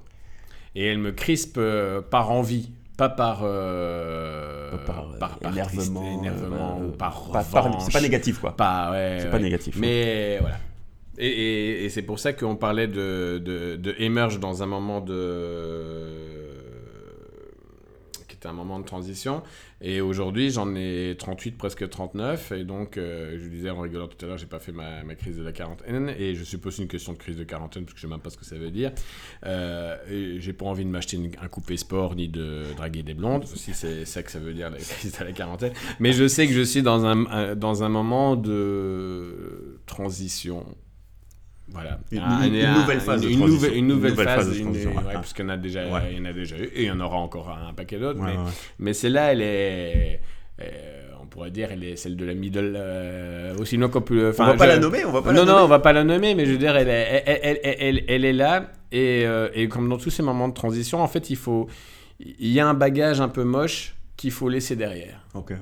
Et 0.75 0.87
elles 0.87 0.99
me 0.99 1.13
crispent 1.13 1.59
euh, 1.59 2.01
par 2.01 2.31
envie, 2.31 2.71
pas 2.97 3.09
par. 3.09 3.41
Euh, 3.43 4.77
par, 4.87 5.09
par, 5.19 5.39
énervement. 5.53 6.21
énervement 6.21 6.81
ou 6.81 6.91
par. 6.91 7.29
c'est 7.81 7.93
pas 7.93 8.01
négatif, 8.01 8.39
quoi. 8.39 8.57
Pas, 8.57 8.93
ouais, 8.93 9.19
c'est 9.21 9.31
pas 9.31 9.39
négatif. 9.39 9.77
Mais 9.79 10.39
voilà. 10.41 10.59
Et, 11.19 11.27
et, 11.27 11.85
et 11.85 11.89
c'est 11.91 12.03
pour 12.03 12.19
ça 12.19 12.33
qu'on 12.33 12.57
parlait 12.57 12.87
de, 12.89 13.43
de, 13.45 13.77
de 13.77 13.95
émerge 13.99 14.39
dans 14.39 14.63
un 14.63 14.67
moment 14.67 15.01
de 15.01 16.30
c'était 18.41 18.49
un 18.49 18.55
moment 18.55 18.81
de 18.81 18.87
transition. 18.87 19.43
Et 19.83 20.01
aujourd'hui, 20.01 20.51
j'en 20.51 20.75
ai 20.75 21.15
38, 21.19 21.59
presque 21.59 21.87
39. 21.87 22.53
Et 22.53 22.65
donc, 22.65 22.97
euh, 22.97 23.39
je 23.39 23.49
disais 23.49 23.69
en 23.69 23.81
rigolant 23.81 24.09
tout 24.09 24.17
à 24.25 24.29
l'heure, 24.29 24.39
j'ai 24.39 24.47
pas 24.47 24.59
fait 24.59 24.73
ma, 24.73 25.05
ma, 25.05 25.15
crise 25.15 25.37
de 25.37 25.43
la 25.43 25.53
quarantaine. 25.53 26.15
Et 26.19 26.35
je 26.35 26.43
suppose 26.43 26.79
une 26.79 26.89
question 26.89 27.13
de 27.13 27.19
crise 27.19 27.37
de 27.37 27.45
quarantaine, 27.45 27.85
parce 27.85 27.93
que 27.93 28.01
je 28.01 28.07
sais 28.07 28.11
même 28.11 28.21
pas 28.21 28.31
ce 28.31 28.39
que 28.39 28.47
ça 28.47 28.57
veut 28.57 28.71
dire. 28.71 28.93
Euh, 29.45 30.39
j'ai 30.39 30.55
pas 30.55 30.65
envie 30.65 30.87
de 30.87 30.91
m'acheter 30.91 31.19
un 31.43 31.49
coupé 31.49 31.77
sport 31.77 32.15
ni 32.15 32.29
de 32.29 32.65
draguer 32.77 33.03
des 33.03 33.13
blondes, 33.13 33.45
si 33.45 33.75
c'est 33.75 34.07
ça 34.07 34.23
que 34.23 34.31
ça 34.31 34.39
veut 34.39 34.55
dire 34.55 34.71
la 34.71 34.79
crise 34.79 35.19
de 35.19 35.25
la 35.25 35.33
quarantaine. 35.33 35.75
Mais 35.99 36.15
je 36.15 36.27
sais 36.27 36.47
que 36.47 36.55
je 36.55 36.63
suis 36.63 36.83
dans 36.83 37.05
un, 37.05 37.55
dans 37.57 37.83
un 37.83 37.91
moment 37.91 38.37
de 38.37 39.81
transition 39.85 40.65
voilà. 41.73 41.99
Une, 42.11 42.75
nouvelle 42.75 43.01
phase 43.01 43.25
une, 43.25 43.39
nouvelle, 43.39 43.77
une 43.77 43.87
nouvelle 43.87 44.15
phase, 44.15 44.61
parce 45.13 45.33
qu'il 45.33 45.45
y 45.45 45.49
en 45.49 45.51
a 45.51 45.57
déjà, 45.57 45.85
il 46.11 46.19
y 46.19 46.21
en 46.21 46.25
a 46.25 46.33
déjà 46.33 46.57
eu, 46.57 46.65
et 46.65 46.83
il 46.83 46.87
y 46.87 46.91
en 46.91 47.01
aura 47.01 47.17
encore 47.17 47.51
un 47.51 47.73
paquet 47.73 47.99
d'autres. 47.99 48.21
mais, 48.21 48.35
mais 48.79 48.93
celle-là, 48.93 49.33
elle 49.33 49.43
est, 49.43 50.21
euh, 50.61 51.11
on 51.23 51.27
pourrait 51.27 51.51
dire, 51.51 51.69
elle 51.71 51.85
est 51.85 51.97
celle 51.97 52.17
de 52.17 52.25
la 52.25 52.35
middle. 52.35 52.75
Euh, 52.77 53.57
aussi 53.59 53.77
loin 53.77 53.89
qu'on 53.89 54.03
peut. 54.03 54.35
On 54.39 54.45
va 54.45 54.55
pas 54.55 54.67
la 54.67 54.79
nommer, 54.79 55.05
on 55.05 55.13
va 55.13 55.23
pas. 55.23 55.33
Non, 55.33 55.45
la 55.45 55.53
non, 55.53 55.59
on 55.63 55.69
va 55.69 55.79
pas 55.79 55.93
la 55.93 56.05
nommer, 56.05 56.35
mais 56.35 56.45
je 56.45 56.53
veux 56.53 56.59
dire, 56.59 56.77
elle 56.77 56.89
est, 56.89 57.23
elle, 57.27 57.61
elle, 57.63 57.77
elle, 57.81 58.05
elle 58.09 58.25
est 58.25 58.33
là, 58.33 58.71
et, 58.91 59.25
euh, 59.25 59.49
et 59.55 59.69
comme 59.69 59.89
dans 59.89 59.99
tous 59.99 60.11
ces 60.11 60.23
moments 60.23 60.49
de 60.49 60.55
transition, 60.55 61.01
en 61.01 61.09
fait, 61.09 61.31
il 61.31 61.37
faut, 61.37 61.69
il 62.19 62.49
y 62.49 62.61
a 62.61 62.69
un 62.69 62.75
bagage 62.75 63.21
un 63.21 63.29
peu 63.29 63.45
moche 63.45 63.95
qu'il 64.17 64.33
faut 64.33 64.49
laisser 64.49 64.77
derrière. 64.77 65.21
Ok, 65.35 65.51
ouais. 65.51 65.57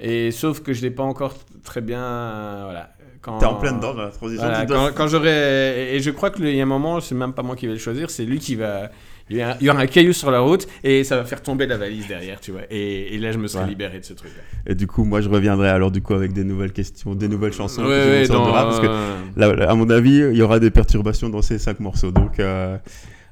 Et 0.00 0.32
sauf 0.32 0.60
que 0.60 0.72
je 0.72 0.82
l'ai 0.82 0.90
pas 0.90 1.04
encore 1.04 1.36
très 1.62 1.80
bien, 1.80 2.64
voilà. 2.64 2.92
T'es 3.22 3.46
en 3.46 3.54
plein 3.54 3.72
dedans 3.72 3.94
la 3.94 4.08
transition. 4.08 4.44
quand, 4.96 5.06
j'aurai. 5.06 5.94
Et 5.94 6.00
je 6.00 6.10
crois 6.10 6.30
qu'il 6.30 6.48
y 6.48 6.60
a 6.60 6.62
un 6.62 6.66
moment, 6.66 7.00
c'est 7.00 7.14
même 7.14 7.32
pas 7.32 7.42
moi 7.42 7.54
qui 7.54 7.66
vais 7.66 7.74
le 7.74 7.78
choisir, 7.78 8.10
c'est 8.10 8.24
lui 8.24 8.38
qui 8.38 8.56
va. 8.56 8.90
Il 9.30 9.36
y, 9.60 9.70
aura 9.70 9.80
un 9.80 9.86
caillou 9.86 10.12
sur 10.12 10.30
la 10.30 10.40
route 10.40 10.66
et 10.84 11.04
ça 11.04 11.16
va 11.16 11.24
faire 11.24 11.40
tomber 11.40 11.66
la 11.66 11.78
valise 11.78 12.06
derrière, 12.06 12.40
tu 12.40 12.50
vois. 12.50 12.62
Et, 12.70 13.16
là, 13.18 13.32
je 13.32 13.38
me 13.38 13.46
serai 13.46 13.66
libéré 13.66 14.00
de 14.00 14.04
ce 14.04 14.12
truc-là. 14.12 14.42
Et 14.66 14.74
du 14.74 14.86
coup, 14.86 15.04
moi, 15.04 15.20
je 15.20 15.28
reviendrai 15.28 15.68
alors 15.70 15.90
du 15.90 16.02
coup 16.02 16.12
avec 16.12 16.32
des 16.32 16.44
nouvelles 16.44 16.72
questions, 16.72 17.14
des 17.14 17.28
nouvelles 17.28 17.52
chansons. 17.52 17.84
Ouais, 17.84 18.26
parce 18.28 18.80
que, 18.80 18.88
là, 19.36 19.70
à 19.70 19.74
mon 19.74 19.88
avis, 19.88 20.18
il 20.18 20.36
y 20.36 20.42
aura 20.42 20.58
des 20.58 20.70
perturbations 20.70 21.28
dans 21.28 21.42
ces 21.42 21.58
cinq 21.58 21.80
morceaux. 21.80 22.10
Donc, 22.10 22.40
euh, 22.40 22.76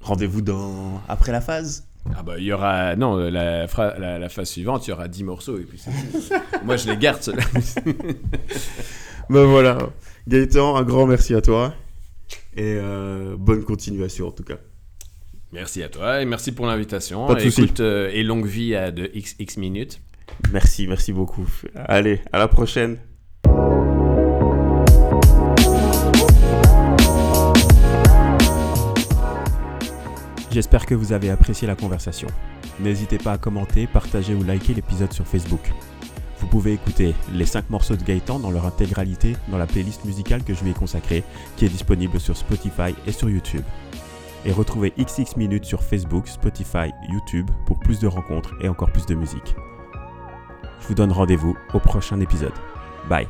rendez-vous 0.01 0.41
dans 0.41 1.03
après 1.09 1.33
la 1.33 1.41
phase. 1.41 1.90
Ah 2.15 2.23
bah 2.23 2.35
il 2.39 2.45
y 2.45 2.53
aura 2.53 2.97
non 2.97 3.17
la, 3.17 3.67
la, 3.67 4.19
la, 4.19 4.29
phase 4.29 4.49
suivante 4.49 4.87
il 4.87 4.91
y 4.91 4.93
aura 4.93 5.07
10 5.07 5.25
morceaux 5.25 5.59
et 5.59 5.65
puis 5.65 5.83
moi 6.65 6.77
je 6.77 6.89
les 6.89 6.97
garde 6.97 7.23
ceux-là. 7.23 7.43
ben 9.31 9.45
voilà. 9.45 9.91
Gaëtan, 10.27 10.77
un 10.77 10.83
grand 10.83 11.07
merci 11.07 11.35
à 11.35 11.41
toi. 11.41 11.75
Et 12.57 12.77
euh, 12.79 13.37
bonne 13.39 13.65
continuation 13.65 14.29
en 14.29 14.33
tout 14.33 14.45
cas. 14.45 14.59
Merci 15.53 15.83
à 15.83 15.89
toi 15.89 16.23
et 16.23 16.25
merci 16.25 16.53
pour 16.53 16.67
l'invitation. 16.67 17.27
Pas 17.27 17.35
de 17.35 17.41
Écoute, 17.41 17.81
euh, 17.81 18.11
et 18.13 18.23
longue 18.23 18.47
vie 18.47 18.75
à 18.75 18.91
de 18.91 19.07
XX 19.07 19.57
minutes. 19.59 20.01
Merci, 20.53 20.87
merci 20.87 21.13
beaucoup. 21.13 21.49
Allez, 21.75 22.21
à 22.33 22.39
la 22.39 22.49
prochaine. 22.49 22.99
J'espère 30.51 30.85
que 30.85 30.97
vous 30.97 31.13
avez 31.13 31.31
apprécié 31.31 31.69
la 31.69 31.77
conversation. 31.77 32.29
N'hésitez 32.81 33.19
pas 33.19 33.33
à 33.33 33.39
commenter, 33.39 33.87
partager 33.87 34.35
ou 34.35 34.43
liker 34.43 34.75
l'épisode 34.75 35.13
sur 35.13 35.27
Facebook. 35.27 35.73
Vous 36.41 36.49
pouvez 36.49 36.73
écouter 36.73 37.15
les 37.33 37.47
5 37.47 37.71
morceaux 37.71 37.97
de 37.97 38.03
Gaëtan 38.03 38.41
dans 38.41 38.51
leur 38.51 38.67
intégralité 38.67 39.37
dans 39.49 39.59
la 39.59 39.67
playlist 39.67 40.05
musicale 40.05 40.43
que 40.43 40.55
je 40.55 40.65
lui 40.65 40.71
ai 40.71 40.75
consacrée, 40.75 41.23
qui 41.57 41.67
est 41.67 41.69
disponible 41.69 42.19
sur 42.19 42.37
Spotify 42.37 42.95
et 43.07 43.13
sur 43.13 43.31
YouTube. 43.31 43.63
Et 44.45 44.51
retrouvez 44.51 44.93
XX 44.99 45.37
Minutes 45.37 45.67
sur 45.67 45.85
Facebook, 45.85 46.27
Spotify, 46.27 46.91
YouTube 47.09 47.49
pour 47.67 47.79
plus 47.79 48.01
de 48.01 48.09
rencontres 48.09 48.55
et 48.63 48.69
encore 48.69 48.91
plus 48.91 49.07
de 49.07 49.15
musique. 49.15 49.55
Je 50.81 50.89
vous 50.89 50.95
donne 50.95 51.13
rendez-vous 51.13 51.57
au 51.75 51.79
prochain 51.79 52.19
épisode. 52.21 52.55
Bye 53.09 53.29